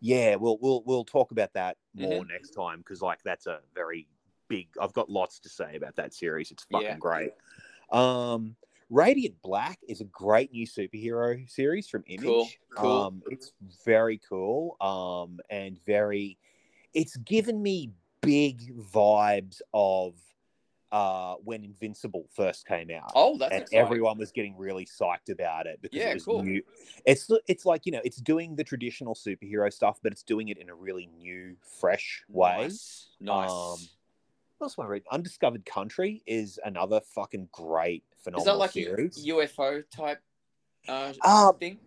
yeah, 0.00 0.36
we'll 0.36 0.58
we'll 0.60 0.82
we'll 0.84 1.04
talk 1.04 1.30
about 1.30 1.52
that 1.54 1.76
more 1.94 2.24
Mm-hmm. 2.24 2.32
next 2.32 2.50
time 2.50 2.78
because 2.78 3.02
like 3.02 3.22
that's 3.22 3.46
a 3.46 3.60
very 3.74 4.06
big. 4.48 4.68
I've 4.80 4.92
got 4.92 5.10
lots 5.10 5.38
to 5.40 5.48
say 5.48 5.76
about 5.76 5.96
that 5.96 6.14
series. 6.14 6.50
It's 6.50 6.64
fucking 6.64 6.86
Yeah. 6.86 6.96
great. 6.96 7.32
Um, 7.92 8.56
Radiant 8.88 9.40
Black 9.42 9.78
is 9.88 10.00
a 10.00 10.04
great 10.04 10.50
new 10.52 10.66
superhero 10.66 11.48
series 11.48 11.88
from 11.88 12.02
Image. 12.08 12.24
Cool, 12.24 12.48
cool. 12.76 13.02
Um, 13.04 13.22
it's 13.30 13.52
very 13.84 14.20
cool. 14.28 14.76
Um, 14.80 15.38
and 15.48 15.78
very, 15.86 16.38
it's 16.92 17.16
given 17.18 17.62
me 17.62 17.90
big 18.20 18.76
vibes 18.76 19.60
of 19.72 20.14
uh 20.92 21.34
when 21.44 21.62
Invincible 21.64 22.26
first 22.34 22.66
came 22.66 22.90
out. 22.90 23.12
Oh, 23.14 23.38
that's 23.38 23.52
and 23.52 23.62
exciting. 23.62 23.78
everyone 23.84 24.18
was 24.18 24.32
getting 24.32 24.56
really 24.56 24.84
psyched 24.86 25.30
about 25.30 25.66
it 25.66 25.80
because 25.82 25.98
Yeah, 25.98 26.12
it 26.12 26.24
cool. 26.24 26.42
new. 26.42 26.62
It's 27.06 27.30
it's 27.46 27.64
like 27.64 27.86
you 27.86 27.92
know 27.92 28.00
it's 28.04 28.16
doing 28.18 28.56
the 28.56 28.64
traditional 28.64 29.14
superhero 29.14 29.72
stuff, 29.72 30.00
but 30.02 30.12
it's 30.12 30.22
doing 30.22 30.48
it 30.48 30.58
in 30.58 30.68
a 30.68 30.74
really 30.74 31.06
new, 31.18 31.56
fresh 31.80 32.24
way. 32.28 32.62
Nice. 32.62 33.08
Nice. 33.20 33.50
Um, 33.50 33.78
what 34.58 34.66
else 34.66 34.78
am 34.78 34.84
I 34.84 34.88
reading? 34.88 35.06
Undiscovered 35.10 35.64
Country 35.64 36.22
is 36.26 36.58
another 36.64 37.00
fucking 37.14 37.48
great, 37.52 38.04
phenomenon. 38.18 38.40
Is 38.40 38.44
that 38.46 38.58
like 38.58 38.76
a. 38.76 39.08
UFO 39.30 39.82
type 39.90 40.20
uh, 40.88 41.12
Um, 41.24 41.56
thing? 41.56 41.78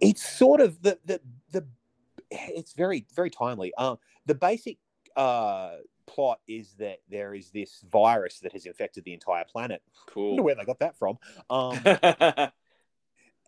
it's 0.00 0.26
sort 0.28 0.60
of 0.60 0.80
the 0.82 0.98
the 1.04 1.20
the. 1.52 1.66
It's 2.30 2.72
very 2.72 3.06
very 3.14 3.30
timely. 3.30 3.72
Um, 3.74 3.98
the 4.24 4.34
basic 4.34 4.78
uh 5.14 5.76
plot 6.06 6.40
is 6.46 6.74
that 6.78 7.00
there 7.10 7.34
is 7.34 7.50
this 7.50 7.84
virus 7.90 8.40
that 8.40 8.52
has 8.52 8.66
infected 8.66 9.04
the 9.04 9.12
entire 9.12 9.44
planet. 9.44 9.82
I 9.86 9.90
wonder 10.20 10.36
Cool. 10.36 10.44
where 10.44 10.54
they 10.54 10.64
got 10.64 10.78
that 10.80 10.96
from. 10.96 11.18
Um, 11.50 11.78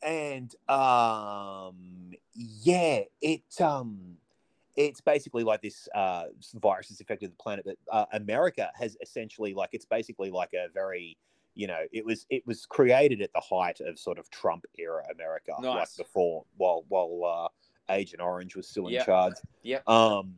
and 0.02 0.54
um 0.68 2.12
yeah 2.34 3.00
it 3.20 3.42
um 3.60 4.16
it's 4.76 5.00
basically 5.00 5.42
like 5.42 5.60
this 5.60 5.88
uh 5.94 6.26
virus 6.54 6.88
has 6.88 7.00
affected 7.00 7.32
the 7.32 7.36
planet 7.36 7.64
but 7.66 7.76
uh, 7.90 8.04
america 8.12 8.70
has 8.76 8.96
essentially 9.02 9.54
like 9.54 9.70
it's 9.72 9.86
basically 9.86 10.30
like 10.30 10.50
a 10.54 10.68
very 10.72 11.16
you 11.56 11.66
know 11.66 11.80
it 11.92 12.04
was 12.04 12.26
it 12.30 12.46
was 12.46 12.64
created 12.64 13.20
at 13.20 13.32
the 13.32 13.40
height 13.40 13.80
of 13.80 13.98
sort 13.98 14.18
of 14.18 14.30
trump 14.30 14.64
era 14.78 15.02
america 15.12 15.52
like 15.58 15.64
Nice. 15.64 15.96
before 15.96 16.44
while 16.56 16.84
while 16.88 17.48
uh 17.88 17.92
agent 17.92 18.22
orange 18.22 18.54
was 18.54 18.68
still 18.68 18.86
in 18.86 18.92
Yep. 18.94 19.06
charge 19.06 19.34
Yeah. 19.62 19.80
um 19.88 20.34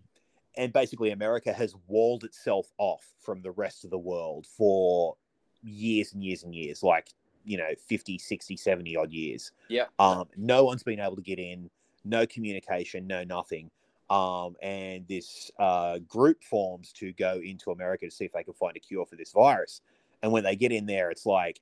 and 0.56 0.72
basically 0.72 1.10
america 1.10 1.52
has 1.52 1.74
walled 1.86 2.24
itself 2.24 2.70
off 2.78 3.05
from 3.20 3.40
the 3.43 3.51
rest 3.52 3.85
of 3.85 3.90
the 3.90 3.98
world 3.98 4.47
for 4.47 5.16
years 5.62 6.12
and 6.14 6.22
years 6.24 6.43
and 6.43 6.55
years 6.55 6.82
like 6.82 7.10
you 7.44 7.56
know 7.56 7.68
50 7.89 8.18
60 8.18 8.56
70 8.56 8.97
odd 8.97 9.10
years 9.12 9.52
Yep. 9.68 9.90
um 9.98 10.28
no 10.36 10.64
one's 10.64 10.82
been 10.82 11.01
able 11.01 11.16
to 11.16 11.22
get 11.22 11.39
in 11.39 11.70
no 12.05 12.27
communication 12.27 13.06
no 13.06 13.24
nothing 13.24 13.70
um 14.09 14.56
and 14.62 15.06
this 15.06 15.51
uh 15.59 15.98
group 16.09 16.43
forms 16.43 16.93
to 16.94 17.12
go 17.12 17.40
into 17.44 17.70
america 17.70 18.06
to 18.06 18.10
see 18.10 18.24
if 18.24 18.32
they 18.32 18.43
can 18.43 18.55
find 18.55 18.77
a 18.77 18.81
cure 18.81 19.06
for 19.06 19.16
this 19.16 19.32
virus 19.32 19.81
and 20.22 20.32
when 20.32 20.43
they 20.44 20.56
get 20.56 20.72
in 20.72 20.85
there 20.86 21.10
it's 21.10 21.27
like 21.27 21.60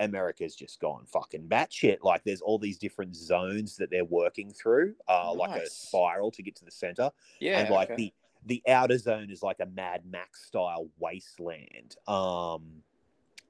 america's 0.00 0.56
just 0.56 0.80
gone 0.80 1.04
fucking 1.06 1.46
batshit 1.48 1.98
like 2.02 2.22
there's 2.24 2.40
all 2.40 2.58
these 2.58 2.78
different 2.78 3.14
zones 3.14 3.76
that 3.76 3.90
they're 3.90 4.04
working 4.04 4.50
through 4.52 4.92
uh 5.08 5.32
like 5.32 5.50
a 5.62 5.70
spiral 5.70 6.30
to 6.32 6.42
get 6.42 6.56
to 6.56 6.64
the 6.64 6.70
center 6.70 7.10
Yeah. 7.40 7.60
and 7.60 7.70
like 7.70 7.90
okay. 7.92 7.96
the 7.96 8.12
the 8.46 8.62
outer 8.68 8.98
zone 8.98 9.30
is 9.30 9.42
like 9.42 9.60
a 9.60 9.66
Mad 9.66 10.02
Max 10.10 10.44
style 10.46 10.88
wasteland. 10.98 11.96
Um, 12.06 12.82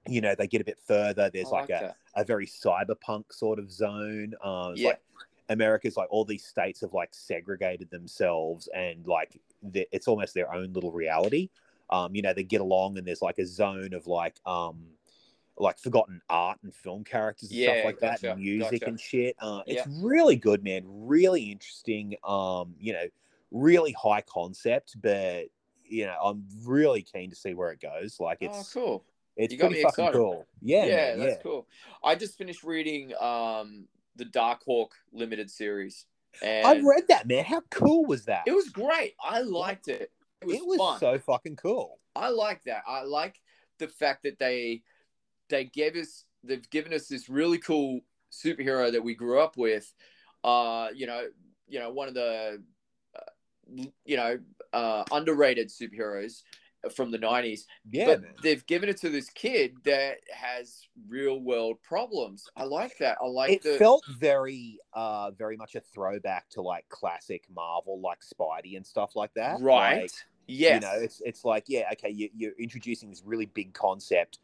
you 0.08 0.20
know, 0.20 0.34
they 0.34 0.46
get 0.46 0.60
a 0.60 0.64
bit 0.64 0.78
further. 0.86 1.30
There's 1.32 1.48
I 1.48 1.60
like, 1.60 1.70
a, 1.70 1.80
that. 1.80 1.96
a 2.14 2.24
very 2.24 2.46
cyberpunk 2.46 3.24
sort 3.32 3.58
of 3.58 3.70
zone. 3.70 4.34
Uh, 4.42 4.72
Yeah. 4.74 4.88
like 4.88 5.00
America's 5.48 5.96
like 5.96 6.08
all 6.10 6.24
these 6.24 6.44
states 6.44 6.80
have 6.82 6.92
like 6.92 7.10
segregated 7.12 7.90
themselves 7.90 8.68
and 8.74 9.06
like 9.06 9.40
the, 9.62 9.86
it's 9.92 10.08
almost 10.08 10.34
their 10.34 10.52
own 10.52 10.72
little 10.72 10.92
reality. 10.92 11.50
Um, 11.90 12.14
you 12.14 12.22
know, 12.22 12.32
they 12.32 12.44
get 12.44 12.60
along 12.60 12.98
and 12.98 13.06
there's 13.06 13.22
like 13.22 13.38
a 13.38 13.46
zone 13.46 13.92
of 13.94 14.06
like 14.06 14.36
um 14.46 14.84
like 15.56 15.78
forgotten 15.78 16.20
art 16.28 16.58
and 16.64 16.74
film 16.74 17.04
characters 17.04 17.50
and 17.50 17.58
Yeah, 17.58 17.74
stuff 17.74 17.84
like 17.84 18.00
that, 18.00 18.22
and 18.24 18.40
music 18.40 18.80
gotcha. 18.80 18.86
and 18.86 19.00
shit. 19.00 19.36
Uh, 19.38 19.62
it's 19.66 19.86
Yeah. 19.86 19.92
really 20.02 20.36
good, 20.36 20.64
man. 20.64 20.82
Really 20.86 21.52
interesting. 21.52 22.16
Um, 22.24 22.74
you 22.80 22.92
know, 22.92 23.06
really 23.54 23.92
high 23.92 24.20
concept, 24.22 24.96
but 25.00 25.44
you 25.84 26.06
know, 26.06 26.16
I'm 26.22 26.44
really 26.66 27.02
keen 27.02 27.30
to 27.30 27.36
see 27.36 27.54
where 27.54 27.70
it 27.70 27.80
goes. 27.80 28.18
Like 28.20 28.38
oh, 28.42 28.46
it's 28.46 28.72
cool. 28.72 29.04
it's 29.36 29.52
You 29.52 29.58
got 29.58 29.68
pretty 29.68 29.82
fucking 29.82 30.04
excited. 30.04 30.18
cool. 30.18 30.46
Yeah, 30.60 30.84
Yeah, 30.84 30.94
man, 30.96 31.18
that's 31.20 31.36
yeah. 31.36 31.42
cool. 31.42 31.66
I 32.02 32.14
just 32.16 32.36
finished 32.36 32.64
reading 32.64 33.12
um 33.20 33.86
the 34.16 34.24
Darkhawk 34.24 34.88
limited 35.12 35.50
series. 35.50 36.06
And 36.42 36.66
I 36.66 36.80
read 36.80 37.04
that, 37.08 37.28
man. 37.28 37.44
How 37.44 37.62
cool 37.70 38.04
was 38.04 38.24
that? 38.24 38.42
it 38.46 38.52
was 38.54 38.68
great. 38.68 39.14
I 39.22 39.40
liked 39.42 39.88
it. 39.88 40.10
It 40.42 40.46
was, 40.46 40.56
It 40.56 40.66
was 40.66 41.00
so 41.00 41.18
fucking 41.18 41.56
cool. 41.56 42.00
I 42.16 42.28
like 42.30 42.64
that. 42.64 42.82
I 42.86 43.02
like 43.04 43.40
the 43.78 43.88
fact 43.88 44.24
that 44.24 44.38
they 44.38 44.82
they 45.48 45.64
gave 45.64 45.94
us 45.96 46.24
they've 46.42 46.68
given 46.70 46.92
us 46.92 47.06
this 47.06 47.28
really 47.28 47.58
cool 47.58 48.00
superhero 48.32 48.90
that 48.90 49.02
we 49.04 49.14
grew 49.14 49.40
up 49.40 49.56
with. 49.56 49.92
Uh, 50.42 50.88
you 50.94 51.06
know, 51.06 51.26
you 51.68 51.78
know, 51.78 51.90
one 51.90 52.08
of 52.08 52.14
the 52.14 52.62
you 54.04 54.16
know 54.16 54.38
uh, 54.72 55.04
underrated 55.12 55.68
superheroes 55.68 56.42
from 56.94 57.10
the 57.10 57.18
nineties. 57.18 57.66
Yeah, 57.90 58.06
but 58.06 58.22
man. 58.22 58.32
they've 58.42 58.66
given 58.66 58.88
it 58.88 58.96
to 58.98 59.08
this 59.08 59.30
kid 59.30 59.76
that 59.84 60.18
has 60.32 60.88
real 61.08 61.40
world 61.40 61.76
problems. 61.82 62.46
I 62.56 62.64
like 62.64 62.98
that. 62.98 63.18
I 63.22 63.26
like 63.26 63.50
it 63.50 63.62
the 63.62 63.78
felt 63.78 64.04
very 64.18 64.78
uh 64.92 65.30
very 65.32 65.56
much 65.56 65.74
a 65.74 65.80
throwback 65.80 66.48
to 66.50 66.62
like 66.62 66.88
classic 66.88 67.44
Marvel 67.54 68.00
like 68.00 68.20
Spidey 68.20 68.76
and 68.76 68.86
stuff 68.86 69.16
like 69.16 69.32
that. 69.34 69.60
right. 69.60 70.02
Like, 70.02 70.10
yes. 70.46 70.82
You 70.82 70.88
know, 70.88 71.02
it's 71.02 71.22
it's 71.24 71.44
like, 71.44 71.64
yeah, 71.68 71.88
okay, 71.92 72.10
you, 72.10 72.28
you're 72.36 72.52
introducing 72.58 73.10
this 73.10 73.22
really 73.24 73.46
big 73.46 73.72
concept, 73.72 74.38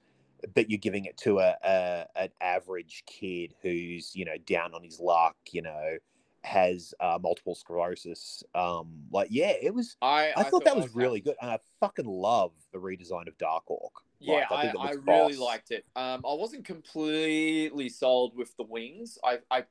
but 0.55 0.70
you're 0.70 0.78
giving 0.78 1.05
it 1.05 1.16
to 1.19 1.39
a, 1.40 1.57
a 1.62 2.07
an 2.16 2.28
average 2.40 3.05
kid 3.07 3.55
who's 3.62 4.15
you 4.15 4.24
know 4.24 4.36
down 4.47 4.74
on 4.74 4.82
his 4.82 5.01
luck, 5.01 5.36
you 5.51 5.62
know, 5.62 5.97
has 6.42 6.94
uh, 7.00 7.18
multiple 7.20 7.54
sclerosis. 7.54 8.42
Um, 8.54 9.02
like, 9.10 9.28
yeah, 9.30 9.52
it 9.60 9.74
was. 9.74 9.96
I, 10.00 10.32
I, 10.36 10.42
thought 10.44 10.64
that 10.64 10.76
was 10.76 10.86
happy. 10.86 10.98
really 10.98 11.20
good, 11.20 11.36
and 11.40 11.50
I 11.50 11.58
fucking 11.80 12.06
love 12.06 12.52
the 12.72 12.78
redesign 12.78 13.28
of 13.28 13.36
Dark 13.38 13.64
Darkhawk. 13.68 13.90
Yeah, 14.20 14.46
Like, 14.50 14.66
I, 14.66 14.68
it 14.68 14.74
I, 14.78 14.92
really 15.06 15.36
liked 15.36 15.70
it. 15.70 15.86
Um, 15.96 16.24
I 16.28 16.34
wasn't 16.34 16.64
completely 16.64 17.88
sold 17.88 18.36
with 18.36 18.54
the 18.56 18.64
wings. 18.64 19.18
I, 19.24 19.38
I, 19.50 19.64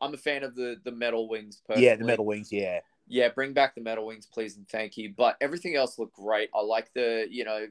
I'm 0.00 0.14
a 0.14 0.18
fan 0.18 0.42
of 0.44 0.54
the 0.54 0.76
the 0.82 0.92
metal 0.92 1.28
wings. 1.28 1.60
Personally. 1.66 1.86
Yeah, 1.86 1.96
the 1.96 2.04
metal 2.04 2.24
wings. 2.24 2.50
Yeah, 2.50 2.80
Yeah, 3.06 3.28
bring 3.28 3.52
back 3.52 3.74
the 3.74 3.82
metal 3.82 4.06
wings, 4.06 4.26
please, 4.26 4.56
and 4.56 4.68
thank 4.68 4.96
you. 4.96 5.12
But 5.16 5.36
everything 5.40 5.76
else 5.76 5.98
looked 5.98 6.16
great. 6.16 6.50
I 6.54 6.62
like 6.62 6.92
the, 6.94 7.26
you 7.30 7.44
know, 7.44 7.66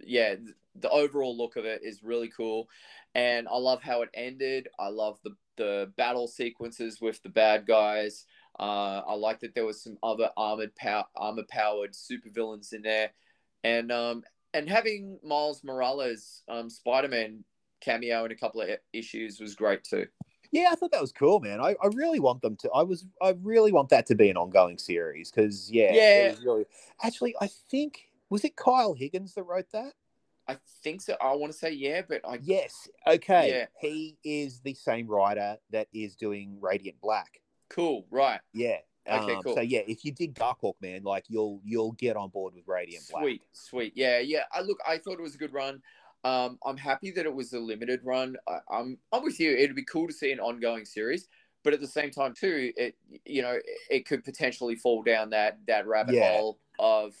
yeah, 0.00 0.36
the 0.74 0.90
overall 0.90 1.36
look 1.36 1.56
of 1.56 1.64
it 1.64 1.82
is 1.82 2.02
really 2.02 2.28
cool, 2.28 2.68
and 3.14 3.48
I 3.48 3.56
love 3.56 3.82
how 3.82 4.02
it 4.02 4.10
ended. 4.14 4.68
I 4.78 4.88
love 4.88 5.18
the 5.24 5.34
the 5.56 5.92
battle 5.96 6.28
sequences 6.28 7.00
with 7.00 7.22
the 7.22 7.28
bad 7.28 7.66
guys. 7.66 8.24
Uh, 8.58 9.02
I 9.06 9.14
like 9.14 9.40
that 9.40 9.54
there 9.54 9.66
was 9.66 9.82
some 9.82 9.98
other 10.02 10.30
armored 10.36 10.74
power, 10.76 11.04
armor 11.16 11.44
powered 11.48 11.92
supervillains 11.92 12.72
in 12.72 12.82
there, 12.82 13.10
and 13.64 13.92
um, 13.92 14.22
and 14.54 14.68
having 14.68 15.18
Miles 15.22 15.62
Morales, 15.62 16.42
um, 16.48 16.70
Spider 16.70 17.08
Man 17.08 17.44
cameo 17.80 18.24
in 18.24 18.32
a 18.32 18.36
couple 18.36 18.60
of 18.60 18.68
issues 18.92 19.38
was 19.38 19.54
great 19.54 19.84
too. 19.84 20.06
yeah. 20.50 20.68
I 20.72 20.74
thought 20.74 20.90
that 20.92 21.00
was 21.00 21.12
cool, 21.12 21.38
man. 21.38 21.60
I, 21.60 21.76
I 21.82 21.88
really 21.94 22.20
want 22.20 22.42
them 22.42 22.56
to. 22.56 22.70
I 22.70 22.82
was. 22.82 23.04
I 23.22 23.36
really 23.42 23.72
want 23.72 23.90
that 23.90 24.06
to 24.06 24.14
be 24.14 24.30
an 24.30 24.36
ongoing 24.36 24.78
series 24.78 25.30
because 25.30 25.70
yeah, 25.70 25.92
Yeah. 25.92 26.34
Really. 26.42 26.64
Actually, 27.02 27.36
I 27.40 27.48
think 27.70 28.07
was 28.30 28.44
it 28.44 28.56
Kyle 28.56 28.94
Higgins 28.94 29.34
that 29.34 29.42
wrote 29.44 29.70
that. 29.72 29.92
I 30.46 30.56
think 30.82 31.02
so. 31.02 31.14
I 31.20 31.34
want 31.34 31.52
to 31.52 31.58
say 31.58 31.72
yeah, 31.72 32.02
but 32.08 32.22
I 32.26 32.38
Yes. 32.42 32.88
Okay. 33.06 33.50
Yeah. 33.50 33.66
He 33.80 34.16
is 34.24 34.60
the 34.60 34.74
same 34.74 35.06
writer 35.06 35.58
that 35.70 35.88
is 35.92 36.16
doing 36.16 36.56
Radiant 36.60 37.00
Black. 37.00 37.40
cool, 37.68 38.06
right? 38.10 38.40
Yeah. 38.54 38.78
Okay, 39.06 39.34
Um, 39.34 39.42
cool. 39.42 39.54
So 39.54 39.60
yeah, 39.60 39.80
if 39.86 40.04
you 40.04 40.12
dig 40.12 40.34
Darkhawk, 40.34 40.74
man, 40.80 41.02
like 41.02 41.24
you'll 41.28 41.60
you'll 41.64 41.92
get 41.92 42.16
on 42.16 42.28
board 42.30 42.54
with 42.54 42.66
Radiant 42.66 43.04
Black. 43.10 43.22
Sweet, 43.22 43.42
sweet. 43.52 43.92
Yeah, 43.94 44.18
yeah. 44.20 44.44
I 44.52 44.60
look. 44.62 44.78
I 44.86 44.98
thought 44.98 45.18
it 45.18 45.22
was 45.22 45.34
a 45.34 45.38
good 45.38 45.52
run. 45.52 45.82
Um, 46.24 46.58
I'm 46.64 46.76
happy 46.76 47.10
that 47.12 47.24
it 47.26 47.32
was 47.34 47.52
a 47.52 47.58
limited 47.58 48.00
run. 48.04 48.36
I, 48.48 48.58
I'm 48.70 48.98
I'm 49.12 49.22
with 49.22 49.38
you. 49.40 49.52
It'd 49.56 49.76
be 49.76 49.84
cool 49.84 50.06
to 50.08 50.12
see 50.12 50.32
an 50.32 50.40
ongoing 50.40 50.84
series, 50.84 51.28
but 51.62 51.72
at 51.72 51.80
the 51.80 51.86
same 51.86 52.10
time 52.10 52.34
too, 52.34 52.72
it 52.76 52.96
you 53.24 53.40
know 53.42 53.58
it 53.90 54.04
could 54.06 54.24
potentially 54.24 54.76
fall 54.76 55.02
down 55.02 55.30
that 55.30 55.58
that 55.68 55.86
rabbit 55.86 56.14
Yeah. 56.16 56.32
hole 56.38 56.58
of 56.78 57.14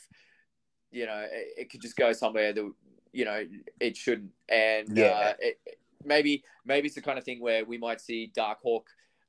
you 0.90 1.06
know 1.06 1.26
it, 1.30 1.48
it 1.58 1.70
could 1.70 1.80
just 1.80 1.96
go 1.96 2.12
somewhere 2.12 2.52
that 2.52 2.72
you 3.12 3.24
know 3.24 3.44
it 3.80 3.96
shouldn't, 3.96 4.30
and 4.48 4.96
Yeah. 4.96 5.06
uh, 5.06 5.34
it, 5.40 5.60
maybe 6.04 6.44
maybe 6.64 6.86
it's 6.86 6.94
the 6.94 7.02
kind 7.02 7.18
of 7.18 7.24
thing 7.24 7.40
where 7.40 7.64
we 7.64 7.78
might 7.78 8.00
see 8.00 8.32
Darkhawk 8.36 8.84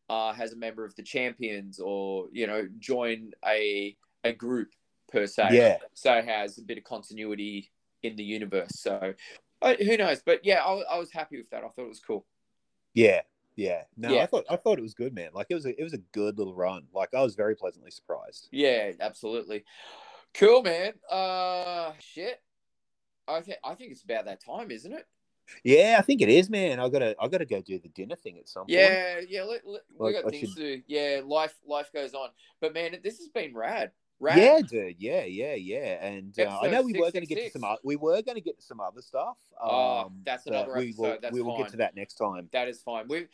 uh, 0.09 0.33
as 0.39 0.53
a 0.53 0.57
member 0.57 0.85
of 0.85 0.95
the 0.95 1.03
champions, 1.03 1.79
or 1.79 2.27
you 2.31 2.47
know 2.47 2.67
join 2.79 3.31
a 3.45 3.95
a 4.23 4.33
group 4.33 4.69
per 5.11 5.25
se 5.25 5.49
Yeah. 5.51 5.77
so 5.93 6.13
it 6.13 6.25
has 6.25 6.57
a 6.57 6.61
bit 6.61 6.77
of 6.77 6.83
continuity 6.83 7.71
in 8.03 8.15
the 8.15 8.23
universe. 8.23 8.71
So 8.75 9.13
uh, 9.61 9.75
who 9.75 9.97
knows? 9.97 10.21
But 10.25 10.45
yeah, 10.45 10.63
I, 10.63 10.95
I 10.95 10.97
was 10.99 11.11
happy 11.11 11.37
with 11.37 11.49
that. 11.49 11.63
I 11.63 11.67
thought 11.69 11.85
it 11.85 11.89
was 11.89 11.99
cool. 11.99 12.25
Yeah. 12.93 13.21
Yeah. 13.55 13.83
No, 13.97 14.13
Yeah. 14.13 14.23
I 14.23 14.25
thought 14.25 14.45
I 14.49 14.55
thought 14.55 14.77
it 14.79 14.81
was 14.83 14.93
good, 14.93 15.13
man. 15.13 15.31
Like 15.33 15.47
it 15.49 15.55
was 15.55 15.65
a 15.65 15.79
it 15.79 15.83
was 15.83 15.93
a 15.93 15.97
good 16.13 16.37
little 16.37 16.53
run. 16.55 16.83
Like 16.93 17.13
I 17.13 17.21
was 17.21 17.35
very 17.35 17.55
pleasantly 17.55 17.91
surprised. 17.91 18.47
Yeah, 18.51 18.91
absolutely. 19.01 19.65
Cool, 20.33 20.63
man. 20.63 20.93
Uh, 21.09 21.91
shit. 21.99 22.41
I 23.27 23.41
think 23.41 23.57
I 23.63 23.73
think 23.75 23.91
it's 23.91 24.03
about 24.03 24.25
that 24.25 24.43
time, 24.43 24.71
isn't 24.71 24.91
it? 24.91 25.05
Yeah, 25.63 25.95
I 25.97 26.01
think 26.03 26.21
it 26.21 26.29
is, 26.29 26.49
man. 26.49 26.79
I 26.79 26.89
gotta 26.89 27.15
I 27.19 27.27
gotta 27.27 27.45
go 27.45 27.61
do 27.61 27.79
the 27.79 27.89
dinner 27.89 28.15
thing 28.15 28.37
at 28.37 28.47
some 28.47 28.61
point. 28.61 28.71
Yeah, 28.71 29.19
yeah. 29.27 29.43
Let, 29.43 29.61
let- 29.65 29.81
we 29.97 30.13
got 30.13 30.25
I 30.25 30.29
things 30.29 30.49
should- 30.49 30.57
to 30.57 30.77
do. 30.77 30.83
Yeah, 30.87 31.21
life 31.25 31.55
life 31.65 31.91
goes 31.93 32.13
on. 32.13 32.29
But 32.61 32.73
man, 32.73 32.97
this 33.03 33.17
has 33.17 33.29
been 33.29 33.53
rad. 33.55 33.91
Rad. 34.21 34.37
Yeah, 34.37 34.59
dude. 34.61 34.95
Yeah, 34.99 35.23
yeah, 35.23 35.53
yeah. 35.55 36.05
And 36.05 36.37
uh, 36.37 36.59
I 36.61 36.67
know 36.67 36.81
we 36.81 36.91
were 36.93 37.09
going 37.09 37.25
to 37.25 37.25
get 37.25 37.41
to 37.45 37.51
some. 37.51 37.63
o- 37.63 37.77
We 37.85 37.95
were 37.95 38.21
going 38.21 38.35
to 38.35 38.41
get 38.41 38.57
to 38.59 38.65
some 38.65 38.81
other 38.81 39.01
stuff. 39.01 39.37
Oh, 39.61 39.99
um, 40.07 40.21
that's 40.25 40.43
but 40.43 40.53
another 40.55 40.73
we 40.77 40.93
will, 40.97 41.05
episode, 41.05 41.21
that's 41.21 41.33
we 41.33 41.41
will 41.41 41.57
get 41.57 41.69
to 41.69 41.77
that 41.77 41.95
next 41.95 42.15
time. 42.15 42.49
That 42.51 42.67
is 42.67 42.81
fine. 42.81 43.07
We, 43.07 43.27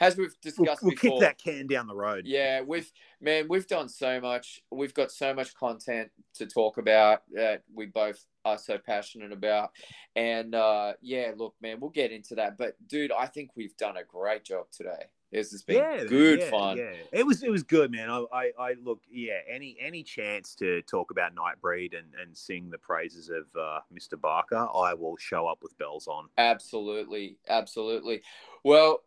as 0.00 0.16
we've 0.16 0.28
We'll, 0.28 0.66
discussed 0.66 0.82
we'll 0.82 0.92
before. 0.92 1.10
kick 1.10 1.20
that 1.20 1.38
can 1.38 1.66
down 1.66 1.86
the 1.86 1.94
road. 1.94 2.24
Yeah, 2.26 2.62
we've 2.62 2.90
man, 3.20 3.46
we've 3.48 3.66
done 3.66 3.88
so 3.88 4.20
much. 4.20 4.62
We've 4.70 4.94
got 4.94 5.10
so 5.10 5.34
much 5.34 5.54
content 5.54 6.10
to 6.34 6.46
talk 6.46 6.78
about 6.78 7.22
that 7.32 7.62
we 7.74 7.86
both 7.86 8.24
are 8.44 8.58
so 8.58 8.78
passionate 8.78 9.32
about. 9.32 9.70
And 10.16 10.54
uh 10.54 10.94
yeah, 11.00 11.32
look, 11.36 11.54
man, 11.60 11.78
we'll 11.80 11.90
get 11.90 12.12
into 12.12 12.34
that. 12.36 12.56
But 12.56 12.76
dude, 12.86 13.12
I 13.12 13.26
think 13.26 13.50
we've 13.56 13.76
done 13.76 13.96
a 13.96 14.04
great 14.04 14.44
job 14.44 14.66
today. 14.70 15.04
This 15.30 15.50
has 15.50 15.62
been 15.62 15.76
yeah, 15.76 16.04
good 16.04 16.40
yeah, 16.40 16.50
fun. 16.50 16.78
Yeah, 16.78 16.92
it 17.12 17.26
was 17.26 17.42
it 17.42 17.50
was 17.50 17.62
good, 17.62 17.90
man. 17.90 18.08
I, 18.08 18.24
I, 18.32 18.50
I 18.58 18.74
look, 18.82 19.02
yeah, 19.10 19.40
any 19.50 19.76
any 19.78 20.02
chance 20.02 20.54
to 20.54 20.80
talk 20.82 21.10
about 21.10 21.32
Nightbreed 21.34 21.96
and 21.98 22.06
and 22.22 22.34
sing 22.34 22.70
the 22.70 22.78
praises 22.78 23.28
of 23.28 23.44
uh, 23.54 23.80
Mr. 23.92 24.18
Barker, 24.18 24.66
I 24.74 24.94
will 24.94 25.18
show 25.18 25.46
up 25.46 25.58
with 25.62 25.76
bells 25.76 26.06
on. 26.06 26.28
Absolutely, 26.38 27.36
absolutely. 27.46 28.22
Well, 28.64 29.02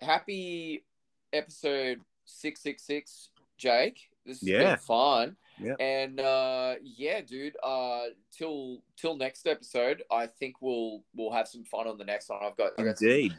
happy 0.00 0.84
episode 1.32 2.00
six 2.24 2.60
six 2.62 2.82
six, 2.84 3.30
Jake. 3.58 3.98
This 4.26 4.40
has 4.40 4.48
Yeah. 4.48 4.70
been 4.74 4.76
fun. 4.78 5.36
Yeah. 5.62 5.74
And 5.78 6.20
uh 6.20 6.74
yeah, 6.82 7.20
dude, 7.20 7.56
uh 7.62 8.06
till 8.36 8.82
till 8.96 9.16
next 9.16 9.46
episode, 9.46 10.02
I 10.10 10.26
think 10.26 10.56
we'll 10.60 11.02
we'll 11.14 11.32
have 11.32 11.48
some 11.48 11.64
fun 11.64 11.86
on 11.86 11.98
the 11.98 12.04
next 12.04 12.28
one. 12.30 12.38
I've 12.42 12.56
got, 12.56 12.72
I 12.78 12.84
got 12.84 12.98
some- 12.98 13.08
Indeed. 13.08 13.34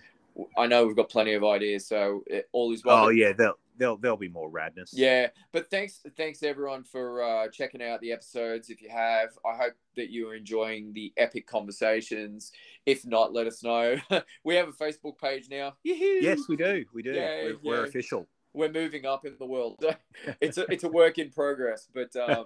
I 0.57 0.65
know 0.65 0.87
we've 0.87 0.95
got 0.95 1.09
plenty 1.09 1.33
of 1.33 1.43
ideas, 1.43 1.85
so 1.87 2.23
it, 2.25 2.47
all 2.53 2.71
is 2.71 2.85
well. 2.85 3.05
Oh 3.05 3.09
yeah, 3.09 3.33
there'll 3.33 3.57
there'll 3.77 3.97
there'll 3.97 4.17
be 4.17 4.27
more 4.29 4.49
radness. 4.49 4.89
Yeah, 4.93 5.27
but 5.51 5.69
thanks, 5.69 6.01
thanks 6.17 6.43
everyone 6.43 6.83
for 6.83 7.23
uh, 7.23 7.47
checking 7.49 7.81
out 7.81 8.01
the 8.01 8.11
episodes. 8.11 8.69
If 8.69 8.81
you 8.81 8.89
have, 8.89 9.29
I 9.45 9.55
hope 9.55 9.73
that 9.95 10.09
you 10.09 10.29
are 10.29 10.35
enjoying 10.35 10.93
the 10.93 11.13
epic 11.17 11.47
conversations. 11.47 12.51
If 12.85 13.05
not, 13.05 13.33
let 13.33 13.47
us 13.47 13.63
know. 13.63 13.97
we 14.43 14.55
have 14.55 14.67
a 14.67 14.71
Facebook 14.71 15.17
page 15.19 15.47
now. 15.49 15.73
Yee-hoo! 15.83 16.19
Yes, 16.21 16.41
we 16.47 16.55
do. 16.55 16.85
We 16.93 17.03
do. 17.03 17.11
Yay, 17.11 17.53
we're, 17.63 17.77
we're 17.77 17.85
official. 17.85 18.27
we're 18.53 18.71
moving 18.71 19.05
up 19.05 19.25
in 19.25 19.35
the 19.39 19.45
world. 19.45 19.83
it's 20.41 20.57
a 20.57 20.65
it's 20.71 20.83
a 20.83 20.89
work 20.89 21.17
in 21.17 21.29
progress, 21.29 21.87
but 21.93 22.15
um, 22.15 22.45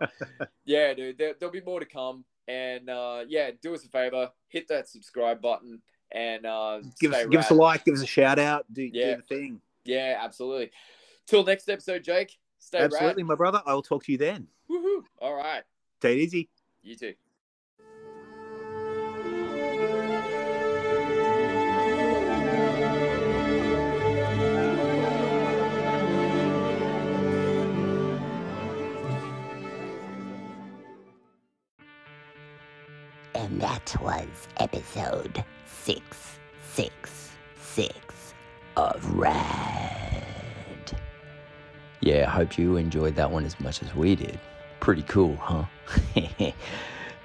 yeah, 0.65 0.93
dude, 0.93 1.17
there, 1.17 1.33
there'll 1.39 1.53
be 1.53 1.61
more 1.61 1.79
to 1.79 1.85
come. 1.85 2.25
And 2.47 2.89
uh, 2.91 3.25
yeah, 3.27 3.51
do 3.59 3.73
us 3.73 3.83
a 3.85 3.89
favor, 3.89 4.29
hit 4.49 4.67
that 4.67 4.87
subscribe 4.87 5.41
button, 5.41 5.81
and 6.11 6.45
uh, 6.45 6.81
Give 6.99 7.11
us 7.11 7.25
give 7.25 7.39
us 7.39 7.49
a 7.49 7.55
like, 7.55 7.83
give 7.85 7.95
us 7.95 8.03
a 8.03 8.07
shout 8.07 8.37
out, 8.37 8.71
do, 8.71 8.83
Yeah. 8.83 9.15
do 9.15 9.15
the 9.17 9.23
thing. 9.23 9.61
Yeah, 9.83 10.19
absolutely. 10.21 10.71
Till 11.27 11.43
next 11.43 11.69
episode, 11.69 12.03
Jake. 12.03 12.37
Stay 12.59 12.79
Absolutely, 12.79 13.23
my 13.23 13.35
brother. 13.35 13.61
I 13.65 13.73
will 13.73 13.81
talk 13.81 14.03
to 14.05 14.11
you 14.11 14.17
then. 14.17 14.47
rad. 14.69 14.79
Woohoo! 14.81 15.03
All 15.19 15.35
right, 15.35 15.63
Take 16.01 16.17
it 16.17 16.21
easy. 16.21 16.49
you 16.83 16.95
too. 16.95 17.13
And 33.33 33.59
that 33.61 33.95
was 34.01 34.27
episode 34.57 35.43
666 35.83 38.33
of 38.77 39.13
Rad. 39.13 40.04
Yeah, 42.05 42.27
I 42.27 42.29
hope 42.29 42.59
you 42.59 42.77
enjoyed 42.77 43.15
that 43.15 43.31
one 43.31 43.45
as 43.45 43.59
much 43.59 43.81
as 43.81 43.95
we 43.95 44.13
did. 44.15 44.39
Pretty 44.79 45.01
cool, 45.01 45.35
huh? 45.37 45.65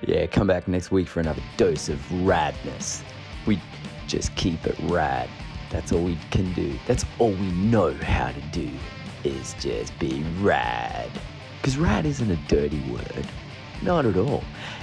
yeah, 0.00 0.26
come 0.28 0.46
back 0.46 0.66
next 0.66 0.90
week 0.90 1.06
for 1.06 1.20
another 1.20 1.42
dose 1.58 1.90
of 1.90 1.98
radness. 2.08 3.02
We 3.44 3.60
just 4.06 4.34
keep 4.36 4.66
it 4.66 4.78
rad. 4.84 5.28
That's 5.68 5.92
all 5.92 6.02
we 6.02 6.18
can 6.30 6.54
do. 6.54 6.78
That's 6.86 7.04
all 7.18 7.32
we 7.32 7.50
know 7.52 7.92
how 7.92 8.32
to 8.32 8.40
do 8.52 8.70
is 9.22 9.54
just 9.60 9.96
be 9.98 10.24
rad. 10.40 11.10
Because 11.58 11.76
rad 11.76 12.06
isn't 12.06 12.30
a 12.30 12.36
dirty 12.48 12.80
word. 12.90 13.26
Not 13.82 14.06
at 14.06 14.16
all. 14.16 14.42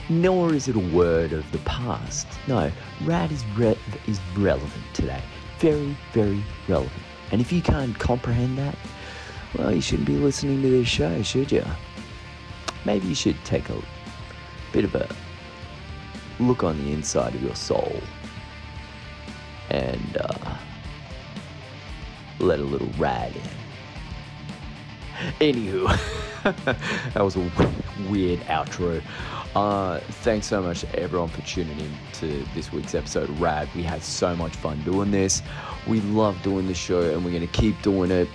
Nor 0.09 0.53
is 0.53 0.67
it 0.67 0.75
a 0.75 0.95
word 0.95 1.33
of 1.33 1.51
the 1.51 1.57
past. 1.59 2.27
No, 2.47 2.71
rad 3.03 3.31
is, 3.31 3.43
re- 3.55 3.79
is 4.05 4.19
relevant 4.37 4.83
today. 4.93 5.23
Very, 5.57 5.97
very 6.13 6.43
relevant. 6.67 7.01
And 7.31 7.41
if 7.41 7.51
you 7.51 7.63
can't 7.63 7.97
comprehend 7.97 8.59
that, 8.59 8.77
well, 9.55 9.73
you 9.73 9.81
shouldn't 9.81 10.07
be 10.07 10.15
listening 10.17 10.61
to 10.61 10.69
this 10.69 10.87
show, 10.87 11.21
should 11.21 11.51
you? 11.51 11.65
Maybe 12.85 13.07
you 13.07 13.15
should 13.15 13.43
take 13.43 13.69
a 13.69 13.81
bit 14.71 14.85
of 14.85 14.95
a 14.95 15.07
look 16.39 16.63
on 16.63 16.77
the 16.83 16.91
inside 16.91 17.35
of 17.35 17.41
your 17.41 17.55
soul 17.55 17.99
and 19.69 20.17
uh, 20.17 20.57
let 22.39 22.59
a 22.59 22.63
little 22.63 22.89
rad 22.97 23.33
in. 23.35 23.41
Anywho, 25.39 25.87
that 27.13 27.23
was 27.23 27.35
a 27.35 27.51
weird 28.09 28.39
outro. 28.41 29.01
Uh, 29.55 29.99
thanks 30.21 30.45
so 30.45 30.61
much 30.61 30.81
to 30.81 30.95
everyone 30.99 31.29
for 31.29 31.41
tuning 31.41 31.79
in 31.79 31.91
to 32.13 32.45
this 32.53 32.71
week's 32.71 32.93
episode 32.93 33.27
of 33.29 33.41
Rad. 33.41 33.67
We 33.75 33.81
had 33.81 34.03
so 34.03 34.35
much 34.35 34.55
fun 34.55 34.83
doing 34.83 35.09
this. 35.09 35.41
We 35.87 36.01
love 36.01 36.39
doing 36.43 36.67
the 36.67 36.75
show 36.75 37.01
and 37.01 37.25
we're 37.25 37.31
going 37.31 37.47
to 37.47 37.59
keep 37.59 37.81
doing 37.81 38.11
it. 38.11 38.29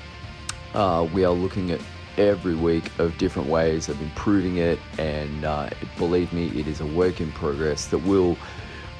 Uh, 0.75 1.07
we 1.13 1.25
are 1.25 1.33
looking 1.33 1.71
at 1.71 1.81
every 2.17 2.55
week 2.55 2.91
of 2.99 3.17
different 3.19 3.49
ways 3.49 3.89
of 3.89 4.01
improving 4.01 4.59
it, 4.59 4.79
and 4.99 5.45
uh, 5.45 5.69
believe 5.99 6.33
me, 6.33 6.49
it 6.59 6.67
is 6.67 6.81
a 6.81 6.87
work 6.87 7.21
in 7.21 7.31
progress 7.33 7.87
that 7.87 7.99
will 7.99 8.37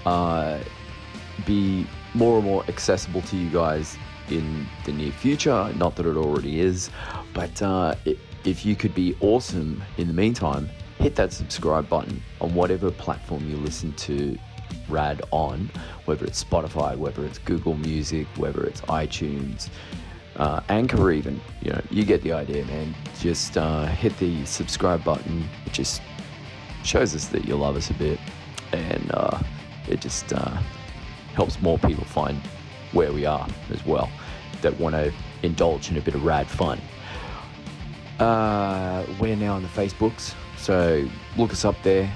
uh, 0.07 0.59
be 1.47 1.87
more 2.15 2.37
and 2.39 2.45
more 2.45 2.65
accessible 2.69 3.23
to 3.23 3.37
you 3.37 3.49
guys 3.51 3.97
in 4.29 4.67
the 4.85 4.93
near 4.93 5.13
future. 5.13 5.73
Not 5.77 5.97
that 5.97 6.07
it 6.07 6.17
already 6.17 6.61
is, 6.61 6.91
but 7.33 7.61
uh, 7.63 7.95
if 8.45 8.67
you 8.67 8.77
could 8.77 8.95
be 8.95 9.17
awesome 9.21 9.83
in 9.97 10.09
the 10.09 10.15
meantime, 10.15 10.69
hit 10.99 11.17
that 11.17 11.33
subscribe 11.33 11.89
button 11.89 12.23
on 12.41 12.55
whatever 12.55 12.91
platform 12.91 13.49
you 13.49 13.57
listen 13.57 13.93
to 13.95 14.39
Rad 14.89 15.23
on, 15.31 15.71
whether 16.05 16.25
it's 16.25 16.43
Spotify, 16.43 16.97
whether 16.97 17.25
it's 17.25 17.39
Google 17.39 17.75
Music, 17.75 18.27
whether 18.37 18.65
it's 18.65 18.81
iTunes, 18.83 19.69
uh, 20.43 20.61
Anchor, 20.69 21.13
even. 21.13 21.41
You 21.63 21.71
know, 21.71 21.83
you 21.91 22.05
get 22.05 22.23
the 22.23 22.33
idea, 22.33 22.65
man. 22.65 22.95
Just 23.21 23.57
uh, 23.57 23.87
hit 23.87 24.17
the 24.19 24.45
subscribe 24.45 25.05
button. 25.05 25.49
It 25.67 25.73
just 25.73 26.03
shows 26.83 27.15
us 27.15 27.29
that 27.29 27.45
you 27.45 27.55
love 27.55 27.77
us 27.77 27.91
a 27.91 27.95
bit, 27.95 28.19
and 28.73 29.09
uh, 29.15 29.39
it 29.89 30.01
just 30.01 30.33
uh, 30.33 30.59
helps 31.35 31.63
more 31.63 31.79
people 31.79 32.05
find 32.05 32.41
where 32.91 33.13
we 33.13 33.25
are 33.25 33.47
as 33.71 33.87
well 33.87 34.11
that 34.63 34.79
want 34.81 34.97
to 34.97 35.13
indulge 35.45 35.91
in 35.91 35.97
a 35.97 36.01
bit 36.01 36.17
of 36.17 36.25
rad 36.25 36.49
fun. 36.49 36.81
Uh, 38.19 39.07
we're 39.21 39.37
now 39.37 39.55
on 39.55 39.63
the 39.63 39.69
Facebooks, 39.69 40.35
so 40.57 41.09
look 41.37 41.53
us 41.53 41.65
up 41.65 41.77
there. 41.85 42.13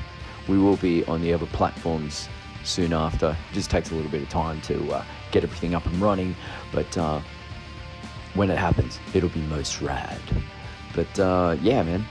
We 0.48 0.58
will 0.58 0.76
be 0.78 1.04
on 1.04 1.22
the 1.22 1.32
other 1.32 1.46
platforms 1.46 2.28
soon 2.64 2.92
after. 2.92 3.36
It 3.50 3.54
just 3.54 3.70
takes 3.70 3.92
a 3.92 3.94
little 3.94 4.10
bit 4.10 4.22
of 4.22 4.28
time 4.28 4.60
to 4.62 4.94
uh, 4.94 5.04
get 5.30 5.44
everything 5.44 5.76
up 5.76 5.86
and 5.86 6.00
running, 6.00 6.34
but 6.72 6.98
when 8.36 8.50
it 8.50 8.58
happens, 8.58 8.98
it'll 9.14 9.28
be 9.30 9.42
most 9.42 9.80
rad. 9.80 10.20
But 10.94 11.18
uh, 11.18 11.56
yeah, 11.60 11.82
man, 11.82 12.04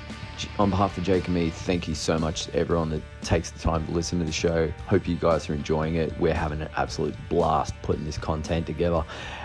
on 0.59 0.69
behalf 0.69 0.97
of 0.97 1.03
Jake 1.03 1.25
and 1.25 1.35
me, 1.35 1.49
thank 1.49 1.87
you 1.87 1.95
so 1.95 2.17
much 2.17 2.45
to 2.45 2.55
everyone 2.55 2.89
that 2.89 3.01
takes 3.21 3.51
the 3.51 3.59
time 3.59 3.85
to 3.87 3.91
listen 3.91 4.19
to 4.19 4.25
the 4.25 4.31
show. 4.31 4.71
Hope 4.87 5.07
you 5.07 5.15
guys 5.15 5.49
are 5.49 5.53
enjoying 5.53 5.95
it. 5.95 6.17
We're 6.19 6.33
having 6.33 6.61
an 6.61 6.69
absolute 6.75 7.15
blast 7.29 7.73
putting 7.81 8.05
this 8.05 8.17
content 8.17 8.65
together, 8.65 9.03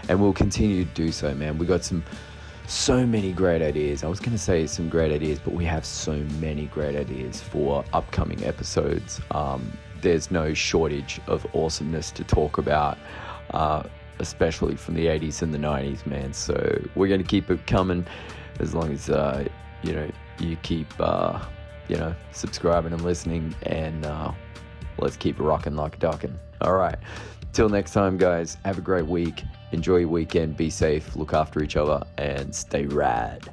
and 0.08 0.20
we'll 0.20 0.32
continue 0.32 0.84
to 0.84 0.90
do 0.92 1.12
so, 1.12 1.34
man. 1.34 1.58
We 1.58 1.66
got 1.66 1.84
some 1.84 2.02
so 2.66 3.04
many 3.04 3.32
great 3.32 3.62
ideas. 3.62 4.04
I 4.04 4.06
was 4.06 4.20
going 4.20 4.30
to 4.32 4.38
say 4.38 4.64
some 4.66 4.88
great 4.88 5.10
ideas, 5.10 5.40
but 5.40 5.54
we 5.54 5.64
have 5.64 5.84
so 5.84 6.12
many 6.40 6.66
great 6.66 6.94
ideas 6.94 7.40
for 7.40 7.84
upcoming 7.92 8.44
episodes. 8.44 9.20
Um, 9.32 9.72
there's 10.00 10.30
no 10.30 10.54
shortage 10.54 11.20
of 11.26 11.44
awesomeness 11.52 12.12
to 12.12 12.22
talk 12.22 12.58
about, 12.58 12.96
uh, 13.50 13.82
especially 14.20 14.76
from 14.76 14.94
the 14.94 15.06
80s 15.06 15.42
and 15.42 15.52
the 15.52 15.58
90s, 15.58 16.06
man. 16.06 16.32
So 16.32 16.54
we're 16.94 17.08
going 17.08 17.22
to 17.22 17.26
keep 17.26 17.50
it 17.50 17.66
coming 17.66 18.06
as 18.60 18.74
long 18.74 18.92
as, 18.92 19.10
uh, 19.10 19.46
you 19.82 19.92
know, 19.92 20.08
you 20.38 20.56
keep, 20.56 20.88
uh, 21.00 21.40
you 21.88 21.96
know, 21.96 22.14
subscribing 22.30 22.92
and 22.92 23.02
listening, 23.02 23.54
and 23.64 24.06
uh, 24.06 24.32
let's 24.98 25.16
keep 25.16 25.40
rocking 25.40 25.74
like 25.74 25.96
a 25.96 25.98
ducking. 25.98 26.38
All 26.60 26.74
right. 26.74 26.96
Till 27.52 27.68
next 27.68 27.92
time, 27.92 28.16
guys, 28.16 28.58
have 28.64 28.78
a 28.78 28.82
great 28.82 29.06
week. 29.06 29.42
Enjoy 29.72 29.96
your 29.96 30.08
weekend. 30.08 30.56
Be 30.56 30.70
safe. 30.70 31.16
Look 31.16 31.32
after 31.32 31.62
each 31.62 31.76
other 31.76 32.02
and 32.16 32.54
stay 32.54 32.86
rad. 32.86 33.50